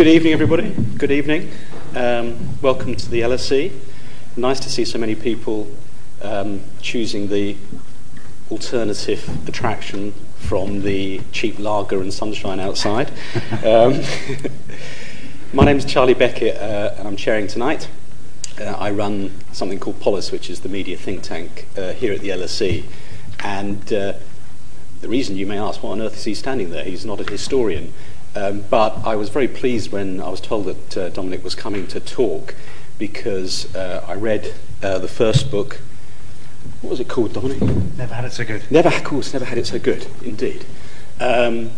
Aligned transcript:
Good 0.00 0.08
evening, 0.08 0.32
everybody. 0.32 0.70
Good 0.96 1.10
evening. 1.10 1.50
Um, 1.94 2.58
welcome 2.62 2.96
to 2.96 3.10
the 3.10 3.20
LSE. 3.20 3.70
Nice 4.34 4.58
to 4.60 4.70
see 4.70 4.86
so 4.86 4.98
many 4.98 5.14
people 5.14 5.70
um, 6.22 6.62
choosing 6.80 7.28
the 7.28 7.54
alternative 8.50 9.46
attraction 9.46 10.12
from 10.38 10.80
the 10.80 11.20
cheap 11.32 11.58
lager 11.58 12.00
and 12.00 12.14
sunshine 12.14 12.60
outside. 12.60 13.10
um, 13.62 14.00
my 15.52 15.66
name 15.66 15.76
is 15.76 15.84
Charlie 15.84 16.14
Beckett, 16.14 16.56
uh, 16.56 16.94
and 16.96 17.06
I'm 17.06 17.16
chairing 17.16 17.46
tonight. 17.46 17.90
Uh, 18.58 18.70
I 18.78 18.92
run 18.92 19.30
something 19.52 19.78
called 19.78 20.00
Polis, 20.00 20.32
which 20.32 20.48
is 20.48 20.60
the 20.60 20.70
media 20.70 20.96
think 20.96 21.22
tank 21.22 21.68
uh, 21.76 21.92
here 21.92 22.14
at 22.14 22.20
the 22.20 22.30
LSE. 22.30 22.84
And 23.40 23.92
uh, 23.92 24.14
the 25.02 25.08
reason 25.10 25.36
you 25.36 25.46
may 25.46 25.58
ask, 25.58 25.82
what 25.82 25.90
on 25.90 26.00
earth 26.00 26.16
is 26.16 26.24
he 26.24 26.34
standing 26.34 26.70
there? 26.70 26.84
He's 26.84 27.04
not 27.04 27.20
a 27.20 27.30
historian. 27.30 27.92
Um, 28.36 28.64
but 28.70 29.04
I 29.04 29.16
was 29.16 29.28
very 29.28 29.48
pleased 29.48 29.90
when 29.90 30.20
I 30.20 30.28
was 30.28 30.40
told 30.40 30.66
that 30.66 30.96
uh, 30.96 31.08
Dominic 31.10 31.42
was 31.42 31.54
coming 31.54 31.86
to 31.88 32.00
talk 32.00 32.54
because 32.98 33.74
uh, 33.74 34.04
I 34.06 34.14
read 34.14 34.54
uh, 34.82 34.98
the 34.98 35.08
first 35.08 35.50
book. 35.50 35.80
What 36.82 36.90
was 36.90 37.00
it 37.00 37.08
called, 37.08 37.32
Dominic? 37.32 37.60
Never 37.96 38.14
had 38.14 38.24
it 38.24 38.32
so 38.32 38.44
good. 38.44 38.70
Never, 38.70 38.88
of 38.88 39.02
course, 39.02 39.32
never 39.32 39.44
had 39.44 39.58
it 39.58 39.66
so 39.66 39.78
good, 39.78 40.06
indeed. 40.22 40.64
Um, 41.18 41.70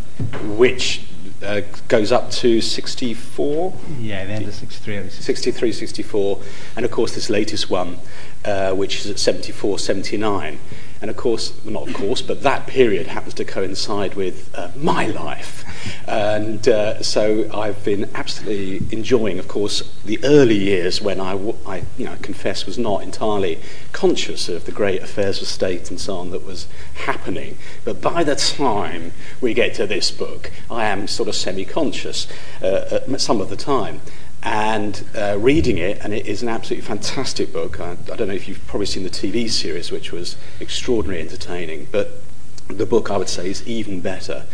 which 0.57 1.07
uh, 1.43 1.63
goes 1.89 2.13
up 2.13 2.31
to 2.31 2.61
64? 2.61 3.75
Yeah, 3.99 4.25
the 4.25 4.33
end 4.33 4.47
of 4.47 4.55
63. 4.55 5.09
63, 5.09 5.73
64. 5.73 6.41
And 6.77 6.85
of 6.85 6.91
course, 6.91 7.15
this 7.15 7.31
latest 7.31 7.71
one, 7.71 7.99
uh, 8.45 8.73
which 8.75 9.01
is 9.01 9.11
at 9.11 9.19
74, 9.19 9.79
79. 9.79 10.59
And 11.03 11.11
of 11.11 11.17
course, 11.17 11.53
well, 11.65 11.75
not 11.75 11.89
of 11.89 11.95
course, 11.95 12.23
but 12.23 12.43
that 12.43 12.69
period 12.69 13.09
happens 13.09 13.35
to 13.35 13.45
coincide 13.45 14.15
with 14.15 14.55
uh, 14.55 14.71
my 14.77 15.07
life. 15.07 15.65
And 16.07 16.67
uh, 16.69 17.03
so 17.03 17.51
I've 17.53 17.85
been 17.85 18.09
absolutely 18.15 18.97
enjoying, 18.97 19.41
of 19.41 19.49
course, 19.49 19.83
the 20.05 20.21
early 20.23 20.57
years 20.57 21.03
when 21.03 21.21
I, 21.21 21.33
I 21.67 21.83
you 21.99 22.05
know, 22.05 22.17
confess, 22.23 22.67
was 22.67 22.79
not 22.79 23.03
entirely 23.03 23.61
conscious 23.91 24.49
of 24.49 24.65
the 24.65 24.71
great 24.71 25.03
affairs 25.03 25.43
of 25.43 25.49
state 25.49 25.91
and 25.91 26.01
so 26.01 26.17
on 26.17 26.31
that 26.31 26.47
was 26.47 26.69
happening. 26.95 27.59
But 27.85 28.01
by 28.01 28.23
the 28.23 28.37
time 28.37 29.13
we 29.41 29.55
get 29.55 29.75
to 29.75 29.89
this 29.89 30.13
book, 30.13 30.53
I 30.71 30.87
am 30.87 31.09
sort 31.09 31.29
of 31.29 31.35
semi 31.35 31.65
conscious 31.65 32.29
uh, 32.63 33.19
some 33.19 33.41
of 33.41 33.51
the 33.51 33.57
time 33.57 34.01
and 34.43 35.05
uh, 35.17 35.37
reading 35.39 35.79
it, 35.79 35.99
and 36.03 36.13
it 36.13 36.27
is 36.27 36.43
an 36.43 36.49
absolutely 36.49 36.87
fantastic 36.87 37.53
book. 37.53 37.81
I, 37.81 37.93
I, 37.93 38.17
don't 38.17 38.29
know 38.29 38.35
if 38.35 38.49
you've 38.49 38.67
probably 38.67 38.87
seen 38.87 39.05
the 39.05 39.11
TV 39.11 39.49
series, 39.49 39.93
which 39.93 40.11
was 40.11 40.37
extraordinarily 40.61 41.23
entertaining, 41.23 41.87
but 41.93 42.23
the 42.69 42.87
book 42.87 43.11
I 43.11 43.17
would 43.17 43.29
say 43.29 43.51
is 43.51 43.67
even 43.67 44.01
better. 44.01 44.47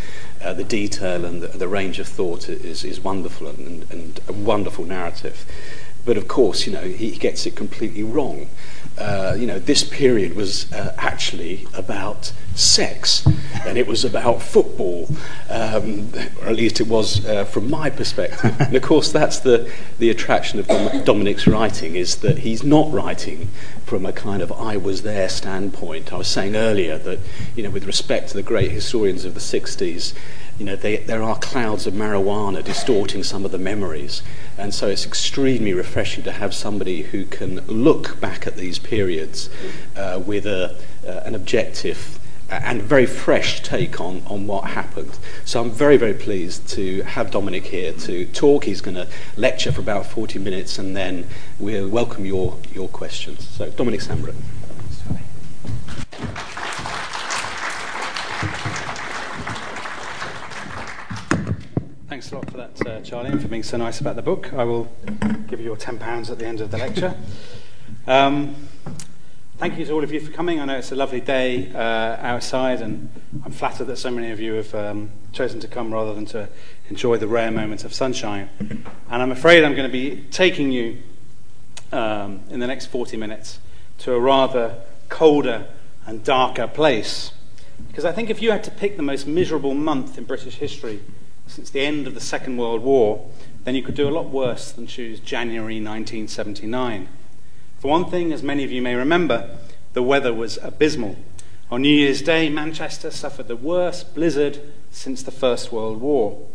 Uh, 0.42 0.52
the 0.52 0.64
detail 0.64 1.24
and 1.24 1.42
the, 1.42 1.48
the, 1.48 1.68
range 1.68 1.98
of 1.98 2.06
thought 2.06 2.48
is, 2.48 2.84
is 2.84 3.00
wonderful 3.00 3.48
and, 3.48 3.90
and, 3.90 4.20
a 4.28 4.32
wonderful 4.32 4.84
narrative. 4.84 5.44
But 6.04 6.16
of 6.16 6.28
course, 6.28 6.66
you 6.66 6.72
know, 6.72 6.82
he 6.82 7.12
gets 7.12 7.46
it 7.46 7.56
completely 7.56 8.02
wrong. 8.02 8.48
Uh, 8.98 9.36
you 9.38 9.46
know, 9.46 9.58
this 9.58 9.84
period 9.84 10.34
was 10.34 10.72
uh, 10.72 10.94
actually 10.98 11.66
about 11.74 12.32
sex, 12.54 13.24
and 13.64 13.78
it 13.78 13.86
was 13.86 14.04
about 14.04 14.42
football, 14.42 15.08
um, 15.48 16.10
or 16.42 16.48
at 16.48 16.56
least 16.56 16.80
it 16.80 16.88
was 16.88 17.24
uh, 17.24 17.44
from 17.44 17.70
my 17.70 17.88
perspective. 17.88 18.60
and 18.60 18.74
of 18.74 18.82
course, 18.82 19.12
that's 19.12 19.38
the, 19.38 19.72
the 19.98 20.10
attraction 20.10 20.58
of 20.58 20.66
Dom- 20.66 21.04
Dominic's 21.04 21.46
writing, 21.46 21.94
is 21.94 22.16
that 22.16 22.38
he's 22.38 22.64
not 22.64 22.92
writing 22.92 23.48
from 23.86 24.04
a 24.04 24.12
kind 24.12 24.42
of 24.42 24.50
I 24.52 24.76
was 24.76 25.02
there 25.02 25.28
standpoint. 25.28 26.12
I 26.12 26.16
was 26.16 26.28
saying 26.28 26.56
earlier 26.56 26.98
that, 26.98 27.20
you 27.54 27.62
know, 27.62 27.70
with 27.70 27.84
respect 27.84 28.30
to 28.30 28.34
the 28.34 28.42
great 28.42 28.72
historians 28.72 29.24
of 29.24 29.34
the 29.34 29.40
60s, 29.40 30.12
you 30.58 30.64
know, 30.64 30.76
they, 30.76 30.96
there 30.98 31.22
are 31.22 31.38
clouds 31.38 31.86
of 31.86 31.94
marijuana 31.94 32.64
distorting 32.64 33.22
some 33.22 33.44
of 33.44 33.52
the 33.52 33.58
memories. 33.58 34.22
And 34.56 34.74
so 34.74 34.88
it's 34.88 35.06
extremely 35.06 35.72
refreshing 35.72 36.24
to 36.24 36.32
have 36.32 36.52
somebody 36.52 37.02
who 37.02 37.24
can 37.24 37.60
look 37.66 38.20
back 38.20 38.46
at 38.46 38.56
these 38.56 38.78
periods 38.78 39.50
uh, 39.96 40.20
with 40.24 40.46
a, 40.46 40.76
uh, 41.06 41.22
an 41.24 41.34
objective 41.34 42.18
and 42.50 42.82
very 42.82 43.06
fresh 43.06 43.62
take 43.62 44.00
on, 44.00 44.22
on 44.26 44.46
what 44.46 44.64
happened. 44.64 45.18
So 45.44 45.60
I'm 45.60 45.70
very, 45.70 45.96
very 45.96 46.14
pleased 46.14 46.68
to 46.70 47.02
have 47.02 47.30
Dominic 47.30 47.66
here 47.66 47.92
to 47.92 48.24
talk. 48.26 48.64
He's 48.64 48.80
going 48.80 48.96
to 48.96 49.06
lecture 49.36 49.70
for 49.70 49.80
about 49.80 50.06
40 50.06 50.38
minutes 50.38 50.78
and 50.78 50.96
then 50.96 51.26
we'll 51.58 51.88
welcome 51.88 52.24
your, 52.24 52.58
your 52.72 52.88
questions. 52.88 53.46
So, 53.48 53.70
Dominic 53.70 54.00
Sandbrook. 54.00 54.34
Thanks 62.18 62.32
a 62.32 62.34
lot 62.34 62.50
for 62.50 62.56
that, 62.56 62.84
uh, 62.84 63.00
Charlie, 63.02 63.30
and 63.30 63.40
for 63.40 63.46
being 63.46 63.62
so 63.62 63.76
nice 63.76 64.00
about 64.00 64.16
the 64.16 64.22
book. 64.22 64.52
I 64.52 64.64
will 64.64 64.90
give 65.46 65.60
you 65.60 65.66
your 65.66 65.76
£10 65.76 66.32
at 66.32 66.36
the 66.40 66.46
end 66.46 66.60
of 66.60 66.72
the 66.72 66.76
lecture. 66.76 67.14
Um, 68.08 68.56
thank 69.58 69.78
you 69.78 69.84
to 69.84 69.92
all 69.92 70.02
of 70.02 70.10
you 70.12 70.18
for 70.18 70.32
coming. 70.32 70.58
I 70.58 70.64
know 70.64 70.78
it's 70.78 70.90
a 70.90 70.96
lovely 70.96 71.20
day 71.20 71.72
uh, 71.72 71.78
outside, 71.78 72.80
and 72.80 73.08
I'm 73.44 73.52
flattered 73.52 73.84
that 73.84 73.98
so 73.98 74.10
many 74.10 74.32
of 74.32 74.40
you 74.40 74.54
have 74.54 74.74
um, 74.74 75.10
chosen 75.30 75.60
to 75.60 75.68
come 75.68 75.94
rather 75.94 76.12
than 76.12 76.26
to 76.26 76.48
enjoy 76.90 77.18
the 77.18 77.28
rare 77.28 77.52
moments 77.52 77.84
of 77.84 77.94
sunshine. 77.94 78.48
And 78.58 79.22
I'm 79.22 79.30
afraid 79.30 79.62
I'm 79.62 79.76
going 79.76 79.88
to 79.88 79.92
be 79.92 80.24
taking 80.32 80.72
you 80.72 81.00
um, 81.92 82.40
in 82.50 82.58
the 82.58 82.66
next 82.66 82.86
40 82.86 83.16
minutes 83.16 83.60
to 83.98 84.12
a 84.12 84.18
rather 84.18 84.74
colder 85.08 85.68
and 86.04 86.24
darker 86.24 86.66
place. 86.66 87.30
Because 87.86 88.04
I 88.04 88.10
think 88.10 88.28
if 88.28 88.42
you 88.42 88.50
had 88.50 88.64
to 88.64 88.72
pick 88.72 88.96
the 88.96 89.04
most 89.04 89.28
miserable 89.28 89.74
month 89.74 90.18
in 90.18 90.24
British 90.24 90.56
history 90.56 91.00
since 91.48 91.70
the 91.70 91.80
end 91.80 92.06
of 92.06 92.14
the 92.14 92.20
Second 92.20 92.56
World 92.56 92.82
War, 92.82 93.28
then 93.64 93.74
you 93.74 93.82
could 93.82 93.94
do 93.94 94.08
a 94.08 94.10
lot 94.10 94.30
worse 94.30 94.70
than 94.70 94.86
choose 94.86 95.20
January 95.20 95.76
1979. 95.76 97.08
For 97.80 97.90
one 97.90 98.10
thing, 98.10 98.32
as 98.32 98.42
many 98.42 98.64
of 98.64 98.72
you 98.72 98.82
may 98.82 98.94
remember, 98.94 99.56
the 99.92 100.02
weather 100.02 100.32
was 100.32 100.58
abysmal. 100.62 101.16
On 101.70 101.82
New 101.82 101.94
Year's 101.94 102.22
Day, 102.22 102.48
Manchester 102.48 103.10
suffered 103.10 103.48
the 103.48 103.56
worst 103.56 104.14
blizzard 104.14 104.60
since 104.90 105.22
the 105.22 105.30
First 105.30 105.72
World 105.72 106.00
War. 106.00 106.46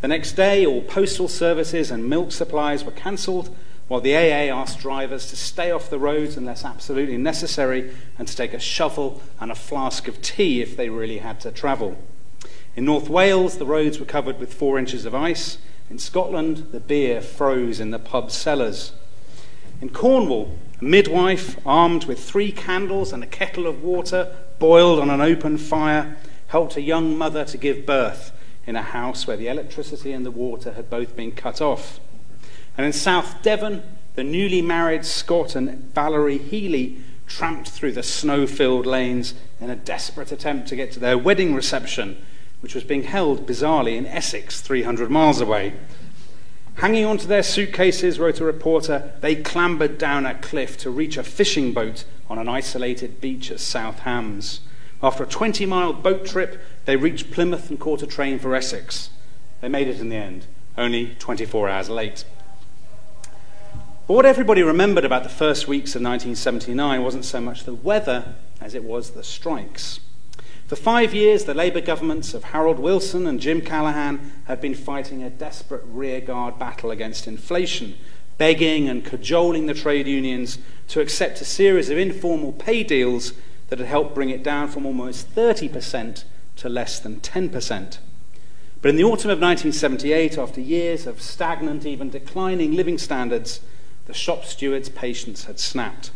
The 0.00 0.08
next 0.08 0.32
day, 0.32 0.64
all 0.64 0.82
postal 0.82 1.28
services 1.28 1.90
and 1.90 2.08
milk 2.08 2.32
supplies 2.32 2.84
were 2.84 2.92
cancelled, 2.92 3.54
while 3.88 4.00
the 4.00 4.14
AA 4.14 4.54
asked 4.54 4.80
drivers 4.80 5.28
to 5.30 5.36
stay 5.36 5.70
off 5.70 5.90
the 5.90 5.98
roads 5.98 6.36
unless 6.36 6.64
absolutely 6.64 7.16
necessary 7.16 7.90
and 8.18 8.28
to 8.28 8.36
take 8.36 8.52
a 8.52 8.60
shovel 8.60 9.22
and 9.40 9.50
a 9.50 9.56
flask 9.56 10.06
of 10.06 10.20
tea 10.20 10.60
if 10.60 10.76
they 10.76 10.88
really 10.88 11.18
had 11.18 11.40
to 11.40 11.50
travel. 11.50 11.96
In 12.78 12.84
North 12.84 13.08
Wales, 13.08 13.58
the 13.58 13.66
roads 13.66 13.98
were 13.98 14.06
covered 14.06 14.38
with 14.38 14.54
four 14.54 14.78
inches 14.78 15.04
of 15.04 15.12
ice. 15.12 15.58
In 15.90 15.98
Scotland, 15.98 16.68
the 16.70 16.78
beer 16.78 17.20
froze 17.20 17.80
in 17.80 17.90
the 17.90 17.98
pub 17.98 18.30
cellars. 18.30 18.92
In 19.80 19.88
Cornwall, 19.88 20.56
a 20.80 20.84
midwife, 20.84 21.58
armed 21.66 22.04
with 22.04 22.22
three 22.22 22.52
candles 22.52 23.12
and 23.12 23.24
a 23.24 23.26
kettle 23.26 23.66
of 23.66 23.82
water 23.82 24.32
boiled 24.60 25.00
on 25.00 25.10
an 25.10 25.20
open 25.20 25.58
fire, 25.58 26.18
helped 26.46 26.76
a 26.76 26.80
young 26.80 27.18
mother 27.18 27.44
to 27.46 27.58
give 27.58 27.84
birth 27.84 28.30
in 28.64 28.76
a 28.76 28.82
house 28.82 29.26
where 29.26 29.36
the 29.36 29.48
electricity 29.48 30.12
and 30.12 30.24
the 30.24 30.30
water 30.30 30.74
had 30.74 30.88
both 30.88 31.16
been 31.16 31.32
cut 31.32 31.60
off. 31.60 31.98
And 32.76 32.86
in 32.86 32.92
South 32.92 33.42
Devon, 33.42 33.82
the 34.14 34.22
newly 34.22 34.62
married 34.62 35.04
Scott 35.04 35.56
and 35.56 35.92
Valerie 35.96 36.38
Healy 36.38 36.98
tramped 37.26 37.70
through 37.70 37.94
the 37.94 38.04
snow 38.04 38.46
filled 38.46 38.86
lanes 38.86 39.34
in 39.60 39.68
a 39.68 39.74
desperate 39.74 40.30
attempt 40.30 40.68
to 40.68 40.76
get 40.76 40.92
to 40.92 41.00
their 41.00 41.18
wedding 41.18 41.56
reception, 41.56 42.16
which 42.60 42.74
was 42.74 42.84
being 42.84 43.04
held 43.04 43.46
bizarrely 43.46 43.96
in 43.96 44.06
Essex, 44.06 44.60
300 44.60 45.10
miles 45.10 45.40
away. 45.40 45.74
Hanging 46.76 47.04
onto 47.04 47.26
their 47.26 47.42
suitcases, 47.42 48.20
wrote 48.20 48.40
a 48.40 48.44
reporter, 48.44 49.12
they 49.20 49.34
clambered 49.34 49.98
down 49.98 50.24
a 50.26 50.34
cliff 50.34 50.76
to 50.78 50.90
reach 50.90 51.16
a 51.16 51.24
fishing 51.24 51.72
boat 51.72 52.04
on 52.30 52.38
an 52.38 52.48
isolated 52.48 53.20
beach 53.20 53.50
at 53.50 53.60
South 53.60 54.00
Hams. 54.00 54.60
After 55.02 55.24
a 55.24 55.26
20 55.26 55.66
mile 55.66 55.92
boat 55.92 56.24
trip, 56.24 56.60
they 56.84 56.96
reached 56.96 57.30
Plymouth 57.30 57.70
and 57.70 57.80
caught 57.80 58.02
a 58.02 58.06
train 58.06 58.38
for 58.38 58.54
Essex. 58.54 59.10
They 59.60 59.68
made 59.68 59.88
it 59.88 60.00
in 60.00 60.08
the 60.08 60.16
end, 60.16 60.46
only 60.76 61.16
24 61.18 61.68
hours 61.68 61.90
late. 61.90 62.24
But 64.06 64.14
what 64.14 64.24
everybody 64.24 64.62
remembered 64.62 65.04
about 65.04 65.22
the 65.22 65.28
first 65.28 65.68
weeks 65.68 65.90
of 65.94 66.02
1979 66.02 67.02
wasn't 67.02 67.24
so 67.24 67.40
much 67.40 67.64
the 67.64 67.74
weather 67.74 68.36
as 68.60 68.74
it 68.74 68.84
was 68.84 69.10
the 69.10 69.22
strikes. 69.22 70.00
For 70.68 70.76
five 70.76 71.14
years, 71.14 71.44
the 71.44 71.54
Labour 71.54 71.80
governments 71.80 72.34
of 72.34 72.44
Harold 72.44 72.78
Wilson 72.78 73.26
and 73.26 73.40
Jim 73.40 73.62
Callaghan 73.62 74.32
had 74.44 74.60
been 74.60 74.74
fighting 74.74 75.22
a 75.22 75.30
desperate 75.30 75.82
rearguard 75.86 76.58
battle 76.58 76.90
against 76.90 77.26
inflation, 77.26 77.94
begging 78.36 78.86
and 78.86 79.02
cajoling 79.02 79.64
the 79.64 79.72
trade 79.72 80.06
unions 80.06 80.58
to 80.88 81.00
accept 81.00 81.40
a 81.40 81.46
series 81.46 81.88
of 81.88 81.96
informal 81.96 82.52
pay 82.52 82.82
deals 82.82 83.32
that 83.70 83.78
had 83.78 83.88
helped 83.88 84.14
bring 84.14 84.28
it 84.28 84.42
down 84.42 84.68
from 84.68 84.84
almost 84.84 85.34
30% 85.34 86.24
to 86.56 86.68
less 86.68 87.00
than 87.00 87.20
10%. 87.20 87.96
But 88.82 88.90
in 88.90 88.96
the 88.96 89.04
autumn 89.04 89.30
of 89.30 89.40
1978, 89.40 90.36
after 90.36 90.60
years 90.60 91.06
of 91.06 91.22
stagnant, 91.22 91.86
even 91.86 92.10
declining 92.10 92.72
living 92.72 92.98
standards, 92.98 93.60
the 94.04 94.12
shop 94.12 94.44
steward's 94.44 94.90
patience 94.90 95.46
had 95.46 95.58
snapped. 95.58 96.10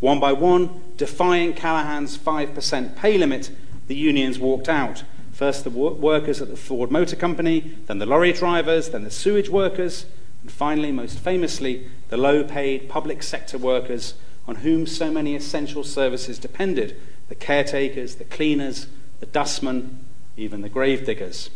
One 0.00 0.18
by 0.18 0.32
one, 0.32 0.82
defying 0.96 1.54
Callaghan's 1.54 2.18
5% 2.18 2.96
pay 2.96 3.16
limit, 3.16 3.52
the 3.86 3.94
unions 3.94 4.38
walked 4.38 4.68
out, 4.68 5.04
First, 5.34 5.64
the 5.64 5.70
workers 5.70 6.40
at 6.40 6.48
the 6.48 6.56
Ford 6.56 6.92
Motor 6.92 7.16
Company, 7.16 7.72
then 7.86 7.98
the 7.98 8.06
lorry 8.06 8.32
drivers, 8.32 8.90
then 8.90 9.02
the 9.02 9.10
sewage 9.10 9.48
workers, 9.48 10.06
and 10.42 10.50
finally, 10.50 10.92
most 10.92 11.18
famously, 11.18 11.88
the 12.08 12.16
low 12.16 12.44
paid 12.44 12.88
public 12.88 13.20
sector 13.20 13.58
workers 13.58 14.14
on 14.46 14.56
whom 14.56 14.86
so 14.86 15.10
many 15.10 15.34
essential 15.34 15.82
services 15.82 16.38
depended 16.38 16.96
the 17.28 17.34
caretakers, 17.34 18.14
the 18.14 18.24
cleaners, 18.24 18.86
the 19.18 19.26
dustmen, 19.26 19.98
even 20.36 20.60
the 20.60 20.68
grave 20.68 21.04
diggers. 21.04 21.50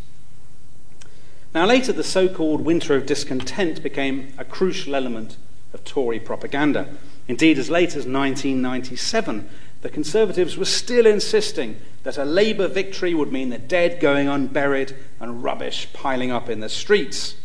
Now, 1.54 1.64
later, 1.64 1.92
the 1.92 2.02
so 2.02 2.26
called 2.26 2.62
winter 2.62 2.96
of 2.96 3.06
discontent 3.06 3.80
became 3.80 4.32
a 4.38 4.44
crucial 4.44 4.96
element 4.96 5.36
of 5.72 5.84
Tory 5.84 6.18
propaganda. 6.18 6.88
Indeed, 7.28 7.58
as 7.58 7.70
late 7.70 7.90
as 7.90 8.06
1997, 8.06 9.48
the 9.80 9.88
Conservatives 9.88 10.56
were 10.56 10.64
still 10.64 11.06
insisting 11.06 11.76
that 12.02 12.18
a 12.18 12.24
Labour 12.24 12.68
victory 12.68 13.14
would 13.14 13.32
mean 13.32 13.50
the 13.50 13.58
dead 13.58 14.00
going 14.00 14.28
unburied 14.28 14.94
and 15.20 15.42
rubbish 15.44 15.88
piling 15.92 16.30
up 16.30 16.48
in 16.48 16.60
the 16.60 16.68
streets. 16.68 17.36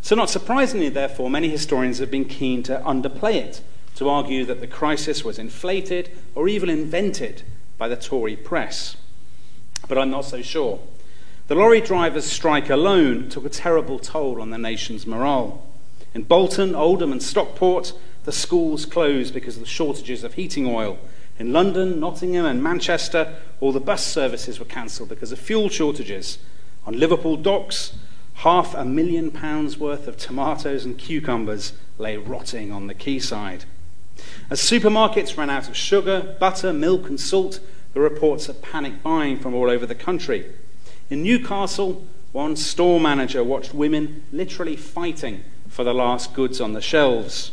So, 0.00 0.14
not 0.14 0.30
surprisingly, 0.30 0.88
therefore, 0.88 1.28
many 1.28 1.48
historians 1.48 1.98
have 1.98 2.10
been 2.10 2.24
keen 2.24 2.62
to 2.64 2.80
underplay 2.80 3.34
it, 3.34 3.60
to 3.96 4.08
argue 4.08 4.44
that 4.46 4.60
the 4.60 4.66
crisis 4.66 5.24
was 5.24 5.38
inflated 5.38 6.10
or 6.34 6.48
even 6.48 6.70
invented 6.70 7.42
by 7.76 7.88
the 7.88 7.96
Tory 7.96 8.36
press. 8.36 8.96
But 9.88 9.98
I'm 9.98 10.10
not 10.10 10.24
so 10.24 10.40
sure. 10.40 10.80
The 11.48 11.54
lorry 11.54 11.80
drivers' 11.80 12.26
strike 12.26 12.70
alone 12.70 13.28
took 13.28 13.44
a 13.44 13.50
terrible 13.50 13.98
toll 13.98 14.40
on 14.40 14.50
the 14.50 14.58
nation's 14.58 15.06
morale. 15.06 15.66
In 16.14 16.22
Bolton, 16.22 16.74
Oldham, 16.74 17.12
and 17.12 17.22
Stockport, 17.22 17.92
the 18.24 18.32
schools 18.32 18.84
closed 18.84 19.34
because 19.34 19.56
of 19.56 19.62
the 19.62 19.68
shortages 19.68 20.24
of 20.24 20.34
heating 20.34 20.66
oil, 20.66 20.98
in 21.38 21.52
London, 21.52 22.00
Nottingham, 22.00 22.46
and 22.46 22.62
Manchester, 22.62 23.36
all 23.60 23.72
the 23.72 23.80
bus 23.80 24.06
services 24.06 24.58
were 24.58 24.64
cancelled 24.64 25.08
because 25.08 25.32
of 25.32 25.38
fuel 25.38 25.68
shortages. 25.68 26.38
On 26.86 26.98
Liverpool 26.98 27.36
docks, 27.36 27.96
half 28.34 28.74
a 28.74 28.84
million 28.84 29.30
pounds 29.30 29.78
worth 29.78 30.08
of 30.08 30.16
tomatoes 30.16 30.84
and 30.84 30.98
cucumbers 30.98 31.72
lay 31.98 32.16
rotting 32.16 32.72
on 32.72 32.86
the 32.86 32.94
quayside. 32.94 33.64
As 34.50 34.60
supermarkets 34.60 35.36
ran 35.36 35.50
out 35.50 35.68
of 35.68 35.76
sugar, 35.76 36.36
butter, 36.40 36.72
milk, 36.72 37.08
and 37.08 37.20
salt, 37.20 37.60
were 37.94 38.02
reports 38.02 38.48
of 38.48 38.62
panic 38.62 39.02
buying 39.02 39.38
from 39.38 39.54
all 39.54 39.70
over 39.70 39.86
the 39.86 39.94
country. 39.94 40.46
In 41.10 41.22
Newcastle, 41.22 42.06
one 42.32 42.56
store 42.56 43.00
manager 43.00 43.42
watched 43.42 43.74
women 43.74 44.24
literally 44.32 44.76
fighting 44.76 45.42
for 45.68 45.84
the 45.84 45.94
last 45.94 46.34
goods 46.34 46.60
on 46.60 46.72
the 46.72 46.80
shelves. 46.80 47.52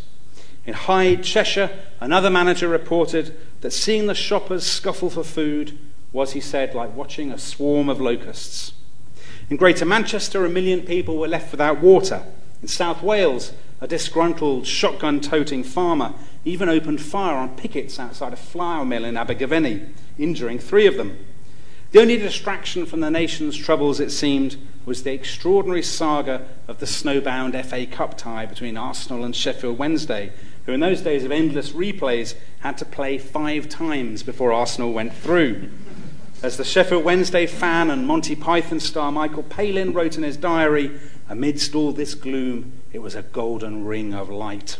In 0.66 0.74
Hyde, 0.74 1.24
Cheshire, 1.24 1.72
another 2.00 2.30
manager 2.30 2.68
reported 2.68 3.36
that 3.62 3.72
seeing 3.72 4.07
the 4.07 4.16
shoppers 4.16 4.66
scuffle 4.66 5.10
for 5.10 5.24
food 5.24 5.78
was, 6.12 6.34
he 6.34 6.40
said, 6.40 6.74
like 6.74 6.96
watching 6.96 7.31
a 7.31 7.38
swarm 7.38 7.90
of 7.90 8.00
locusts. 8.00 8.74
In 9.50 9.57
Greater 9.57 9.86
Manchester, 9.86 10.46
a 10.46 10.50
million 10.50 10.81
people 10.81 11.18
were 11.18 11.28
left 11.28 11.52
without 11.52 11.81
water. 11.81 12.24
In 12.62 12.68
South 12.68 13.04
Wales, 13.04 13.52
a 13.81 13.88
disgruntled 13.88 14.66
shotgun 14.66 15.19
toting 15.19 15.63
farmer 15.63 16.13
even 16.46 16.69
opened 16.69 17.02
fire 17.02 17.36
on 17.36 17.56
pickets 17.56 18.00
outside 18.00 18.34
a 18.34 18.38
flour 18.38 18.86
mill 18.86 19.04
in 19.04 19.18
Abergavenny, 19.18 19.81
injuring 20.18 20.60
three 20.60 20.88
of 20.88 20.96
them. 20.96 21.18
The 21.92 22.01
only 22.01 22.18
distraction 22.18 22.86
from 22.86 23.00
the 23.00 23.12
nation's 23.12 23.58
troubles, 23.58 24.00
it 24.00 24.12
seemed, 24.12 24.58
was 24.86 25.04
the 25.04 25.13
extraordinary 25.13 25.81
saga 25.81 26.46
of 26.68 26.80
the 26.80 26.86
snowbound 26.86 27.62
FA 27.66 27.86
Cup 27.86 28.18
tie 28.18 28.46
between 28.46 28.78
Arsenal 28.78 29.24
and 29.24 29.36
Sheffield 29.36 29.78
Wednesday, 29.78 30.31
who 30.65 30.73
in 30.73 30.79
those 30.79 31.01
days 31.01 31.23
of 31.23 31.31
endless 31.31 31.71
replays 31.71 32.35
had 32.59 32.77
to 32.77 32.85
play 32.85 33.17
five 33.17 33.69
times 33.69 34.23
before 34.23 34.51
Arsenal 34.51 34.94
went 34.94 35.13
through. 35.13 35.69
As 36.41 36.57
the 36.57 36.63
Sheffield 36.63 37.03
Wednesday 37.03 37.45
fan 37.45 37.89
and 37.89 38.07
Monty 38.07 38.35
Python 38.35 38.79
star 38.79 39.12
Michael 39.12 39.44
Palin 39.44 39.94
wrote 39.94 40.17
in 40.17 40.23
his 40.23 40.38
diary, 40.38 41.00
amidst 41.29 41.75
all 41.75 41.91
this 41.91 42.13
gloom, 42.13 42.73
it 42.91 43.00
was 43.00 43.15
a 43.15 43.23
golden 43.23 43.85
ring 43.85 44.13
of 44.13 44.29
light. 44.29 44.77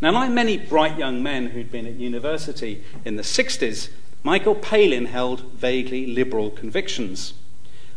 Now, 0.00 0.12
like 0.12 0.30
many 0.30 0.56
bright 0.56 0.98
young 0.98 1.22
men 1.22 1.48
who'd 1.48 1.72
been 1.72 1.86
at 1.86 1.94
university 1.94 2.84
in 3.04 3.16
the 3.16 3.22
60s, 3.22 3.90
Michael 4.22 4.54
Palin 4.54 5.06
held 5.06 5.52
vaguely 5.52 6.06
liberal 6.06 6.50
convictions. 6.50 7.34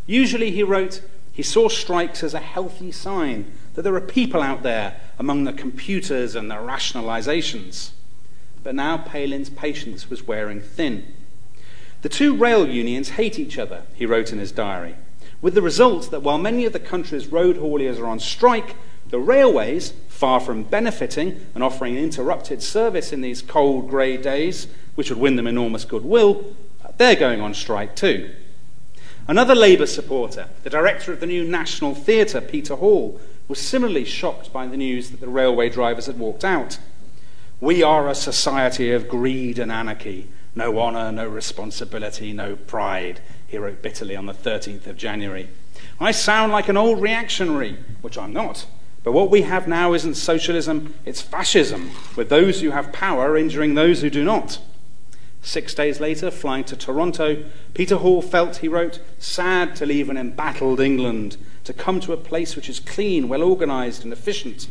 Usually, 0.08 0.52
he 0.52 0.64
wrote, 0.64 1.02
he 1.32 1.44
saw 1.44 1.70
strikes 1.70 2.24
as 2.24 2.34
a 2.34 2.40
healthy 2.40 2.92
sign 2.92 3.52
that 3.76 3.84
there 3.84 3.96
are 3.96 4.02
people 4.02 4.42
out 4.42 4.64
there 4.64 5.00
among 5.18 5.44
the 5.44 5.54
computers 5.54 6.36
and 6.36 6.52
the 6.52 6.56
rationalizations. 6.56 7.92
But 8.64 8.76
now 8.76 8.98
Palin's 8.98 9.50
patience 9.50 10.10
was 10.10 10.28
wearing 10.28 10.62
thin. 10.62 11.06
The 12.02 12.10
two 12.10 12.36
rail 12.36 12.68
unions 12.68 13.10
hate 13.12 13.40
each 13.40 13.58
other, 13.58 13.84
he 13.94 14.06
wrote 14.06 14.32
in 14.34 14.40
his 14.40 14.52
diary, 14.52 14.96
with 15.42 15.54
the 15.54 15.62
result 15.62 16.12
that 16.12 16.24
while 16.24 16.38
many 16.38 16.66
of 16.66 16.74
the 16.74 16.80
country's 16.80 17.28
road 17.28 17.58
hauliers 17.58 18.00
are 18.00 18.08
on 18.08 18.20
strike, 18.20 18.76
the 19.10 19.20
railways, 19.20 19.94
far 20.10 20.40
from 20.40 20.64
benefiting 20.64 21.46
and 21.54 21.64
offering 21.64 21.98
interrupted 21.98 22.62
service 22.62 23.12
in 23.14 23.22
these 23.22 23.42
cold, 23.42 23.90
grey 23.90 24.18
days, 24.18 24.68
which 24.96 25.10
would 25.10 25.20
win 25.20 25.36
them 25.36 25.48
enormous 25.48 25.86
goodwill, 25.86 26.56
they're 26.98 27.16
going 27.16 27.42
on 27.42 27.54
strike 27.54 27.96
too. 27.96 28.32
Another 29.32 29.56
Labour 29.56 29.86
supporter, 29.86 30.50
the 30.64 30.70
director 30.70 31.14
of 31.14 31.22
the 31.22 31.26
new 31.26 31.46
National 31.46 31.96
Theatre, 31.96 32.42
Peter 32.42 32.76
Hall, 32.76 33.18
was 33.48 33.62
similarly 33.62 34.04
shocked 34.04 34.52
by 34.52 34.68
the 34.68 34.76
news 34.76 35.10
that 35.10 35.22
the 35.22 35.30
railway 35.30 35.70
drivers 35.70 36.08
had 36.08 36.20
walked 36.20 36.44
out. 36.44 36.80
We 37.62 37.82
are 37.82 38.10
a 38.10 38.14
society 38.14 38.92
of 38.92 39.08
greed 39.08 39.58
and 39.58 39.72
anarchy. 39.72 40.28
No 40.54 40.78
honour, 40.78 41.14
no 41.14 41.30
responsibility, 41.30 42.34
no 42.34 42.58
pride, 42.58 43.22
he 43.48 43.58
wrote 43.58 43.82
bitterly 43.82 44.18
on 44.18 44.26
the 44.26 44.34
13th 44.34 44.86
of 44.88 44.98
January. 44.98 45.48
I 45.98 46.12
sound 46.12 46.52
like 46.52 46.68
an 46.68 46.76
old 46.76 47.02
reactionary, 47.02 47.78
which 48.02 48.18
I'm 48.18 48.34
not. 48.34 48.66
But 49.02 49.14
what 49.14 49.32
we 49.32 49.44
have 49.44 49.66
now 49.66 49.94
isn't 49.94 50.16
socialism, 50.16 50.94
it's 51.06 51.22
fascism, 51.22 51.92
with 52.18 52.28
those 52.28 52.60
who 52.60 52.72
have 52.72 52.92
power 52.92 53.38
injuring 53.38 53.76
those 53.76 54.02
who 54.02 54.10
do 54.10 54.26
not. 54.26 54.60
Six 55.42 55.74
days 55.74 56.00
later, 56.00 56.30
flying 56.30 56.64
to 56.66 56.76
Toronto, 56.76 57.44
Peter 57.74 57.98
Hall 57.98 58.22
felt, 58.22 58.58
he 58.58 58.68
wrote, 58.68 59.00
sad 59.20 59.76
to 59.78 59.86
leave 59.86 60.10
an 60.10 60.18
embattled 60.18 60.80
England 60.80 61.38
to 61.64 61.74
come 61.74 62.00
to 62.02 62.14
a 62.14 62.18
place 62.18 62.56
which 62.56 62.70
is 62.70 62.80
clean, 62.80 63.28
well 63.28 63.44
organized, 63.44 64.04
and 64.04 64.14
efficient. 64.14 64.68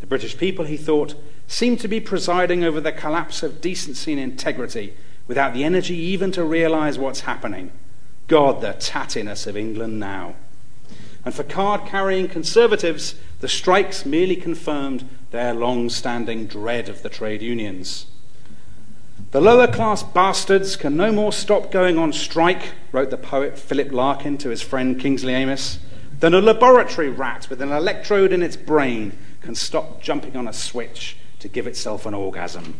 The 0.00 0.06
British 0.06 0.36
people, 0.36 0.64
he 0.64 0.76
thought, 0.76 1.14
seem 1.46 1.76
to 1.76 1.88
be 1.88 2.00
presiding 2.00 2.64
over 2.64 2.80
the 2.80 2.92
collapse 2.92 3.42
of 3.42 3.60
decency 3.60 4.12
and 4.12 4.20
integrity 4.20 4.94
without 5.28 5.54
the 5.54 5.64
energy 5.64 5.94
even 5.94 6.32
to 6.32 6.44
realize 6.44 6.98
what's 6.98 7.20
happening. 7.20 7.70
God, 8.26 8.60
the 8.60 8.72
tattiness 8.72 9.46
of 9.46 9.56
England 9.56 10.00
now. 10.00 10.34
And 11.24 11.32
for 11.32 11.44
card 11.44 11.86
carrying 11.86 12.28
conservatives, 12.28 13.14
the 13.40 13.48
strikes 13.48 14.04
merely 14.04 14.36
confirmed 14.36 15.08
their 15.30 15.54
long 15.54 15.88
standing 15.88 16.46
dread 16.46 16.88
of 16.88 17.02
the 17.02 17.08
trade 17.08 17.42
unions. 17.42 18.06
The 19.32 19.40
lower 19.40 19.66
class 19.66 20.02
bastards 20.02 20.76
can 20.76 20.94
no 20.94 21.10
more 21.10 21.32
stop 21.32 21.70
going 21.70 21.96
on 21.96 22.12
strike, 22.12 22.72
wrote 22.92 23.08
the 23.08 23.16
poet 23.16 23.58
Philip 23.58 23.90
Larkin 23.90 24.36
to 24.36 24.50
his 24.50 24.60
friend 24.60 25.00
Kingsley 25.00 25.34
Amis 25.34 25.78
than 26.20 26.34
a 26.34 26.40
laboratory 26.42 27.08
rat 27.08 27.48
with 27.48 27.62
an 27.62 27.72
electrode 27.72 28.30
in 28.30 28.42
its 28.42 28.56
brain 28.56 29.16
can 29.40 29.54
stop 29.54 30.02
jumping 30.02 30.36
on 30.36 30.46
a 30.46 30.52
switch 30.52 31.16
to 31.38 31.48
give 31.48 31.66
itself 31.66 32.04
an 32.04 32.12
orgasm. 32.12 32.74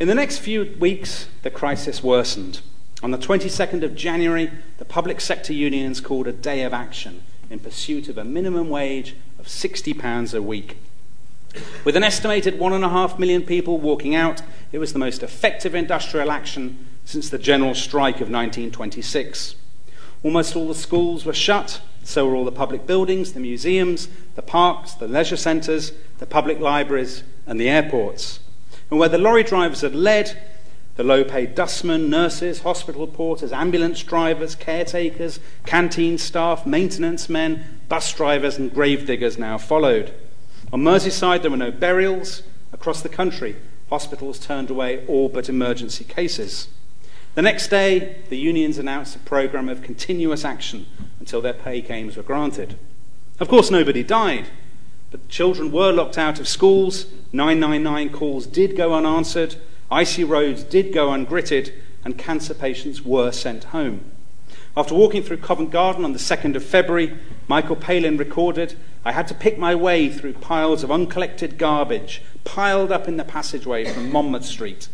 In 0.00 0.08
the 0.08 0.14
next 0.14 0.38
few 0.38 0.74
weeks, 0.80 1.28
the 1.42 1.50
crisis 1.50 2.02
worsened. 2.02 2.62
On 3.02 3.10
the 3.10 3.18
22nd 3.18 3.82
of 3.82 3.94
January, 3.94 4.50
the 4.78 4.86
public 4.86 5.20
sector 5.20 5.52
unions 5.52 6.00
called 6.00 6.26
a 6.26 6.32
day 6.32 6.62
of 6.62 6.72
action 6.72 7.22
in 7.50 7.58
pursuit 7.58 8.08
of 8.08 8.16
a 8.16 8.24
minimum 8.24 8.70
wage 8.70 9.16
of 9.38 9.48
£60 9.48 10.34
a 10.34 10.40
week. 10.40 10.78
With 11.84 11.96
an 11.96 12.04
estimated 12.04 12.58
one 12.58 12.72
and 12.72 12.84
a 12.84 12.88
half 12.88 13.18
million 13.18 13.42
people 13.42 13.78
walking 13.78 14.14
out, 14.14 14.42
it 14.72 14.78
was 14.78 14.92
the 14.92 14.98
most 14.98 15.22
effective 15.22 15.74
industrial 15.74 16.30
action 16.30 16.86
since 17.04 17.30
the 17.30 17.38
general 17.38 17.74
strike 17.74 18.16
of 18.16 18.28
1926. 18.28 19.54
Almost 20.22 20.56
all 20.56 20.68
the 20.68 20.74
schools 20.74 21.24
were 21.24 21.32
shut, 21.32 21.80
so 22.02 22.26
were 22.26 22.34
all 22.34 22.44
the 22.44 22.52
public 22.52 22.86
buildings, 22.86 23.32
the 23.32 23.40
museums, 23.40 24.08
the 24.34 24.42
parks, 24.42 24.94
the 24.94 25.08
leisure 25.08 25.36
centres, 25.36 25.92
the 26.18 26.26
public 26.26 26.58
libraries, 26.58 27.22
and 27.46 27.60
the 27.60 27.68
airports. 27.68 28.40
And 28.90 28.98
where 28.98 29.08
the 29.08 29.18
lorry 29.18 29.42
drivers 29.42 29.82
had 29.82 29.94
led, 29.94 30.40
the 30.96 31.04
low 31.04 31.24
paid 31.24 31.54
dustmen, 31.54 32.08
nurses, 32.08 32.60
hospital 32.60 33.06
porters, 33.06 33.52
ambulance 33.52 34.02
drivers, 34.02 34.54
caretakers, 34.54 35.38
canteen 35.66 36.16
staff, 36.18 36.64
maintenance 36.64 37.28
men, 37.28 37.80
bus 37.88 38.12
drivers, 38.12 38.56
and 38.56 38.72
grave 38.72 39.06
diggers 39.06 39.38
now 39.38 39.58
followed. 39.58 40.14
On 40.72 40.82
Merseyside, 40.82 41.42
there 41.42 41.50
were 41.50 41.56
no 41.56 41.70
burials. 41.70 42.42
Across 42.72 43.02
the 43.02 43.08
country, 43.08 43.56
hospitals 43.88 44.38
turned 44.38 44.68
away 44.68 45.06
all 45.06 45.28
but 45.28 45.48
emergency 45.48 46.04
cases. 46.04 46.68
The 47.34 47.42
next 47.42 47.68
day, 47.68 48.16
the 48.28 48.36
unions 48.36 48.76
announced 48.76 49.14
a 49.14 49.20
programme 49.20 49.68
of 49.68 49.82
continuous 49.82 50.44
action 50.44 50.86
until 51.20 51.40
their 51.40 51.52
pay 51.52 51.80
games 51.80 52.16
were 52.16 52.22
granted. 52.22 52.76
Of 53.38 53.48
course, 53.48 53.70
nobody 53.70 54.02
died, 54.02 54.48
but 55.10 55.28
children 55.28 55.70
were 55.70 55.92
locked 55.92 56.18
out 56.18 56.40
of 56.40 56.48
schools, 56.48 57.06
999 57.32 58.10
calls 58.10 58.46
did 58.46 58.76
go 58.76 58.94
unanswered, 58.94 59.56
icy 59.90 60.24
roads 60.24 60.64
did 60.64 60.92
go 60.92 61.08
ungritted, 61.08 61.72
and 62.04 62.18
cancer 62.18 62.54
patients 62.54 63.02
were 63.02 63.30
sent 63.30 63.64
home. 63.64 64.10
After 64.78 64.94
walking 64.94 65.22
through 65.22 65.38
Covent 65.38 65.70
Garden 65.70 66.04
on 66.04 66.12
the 66.12 66.18
2nd 66.18 66.54
of 66.54 66.62
February, 66.62 67.16
Michael 67.48 67.76
Palin 67.76 68.18
recorded, 68.18 68.74
I 69.06 69.12
had 69.12 69.26
to 69.28 69.34
pick 69.34 69.58
my 69.58 69.74
way 69.74 70.10
through 70.10 70.34
piles 70.34 70.84
of 70.84 70.90
uncollected 70.90 71.56
garbage 71.56 72.20
piled 72.44 72.92
up 72.92 73.08
in 73.08 73.16
the 73.16 73.24
passageway 73.24 73.86
from 73.86 74.12
Monmouth 74.12 74.44
Street. 74.44 74.88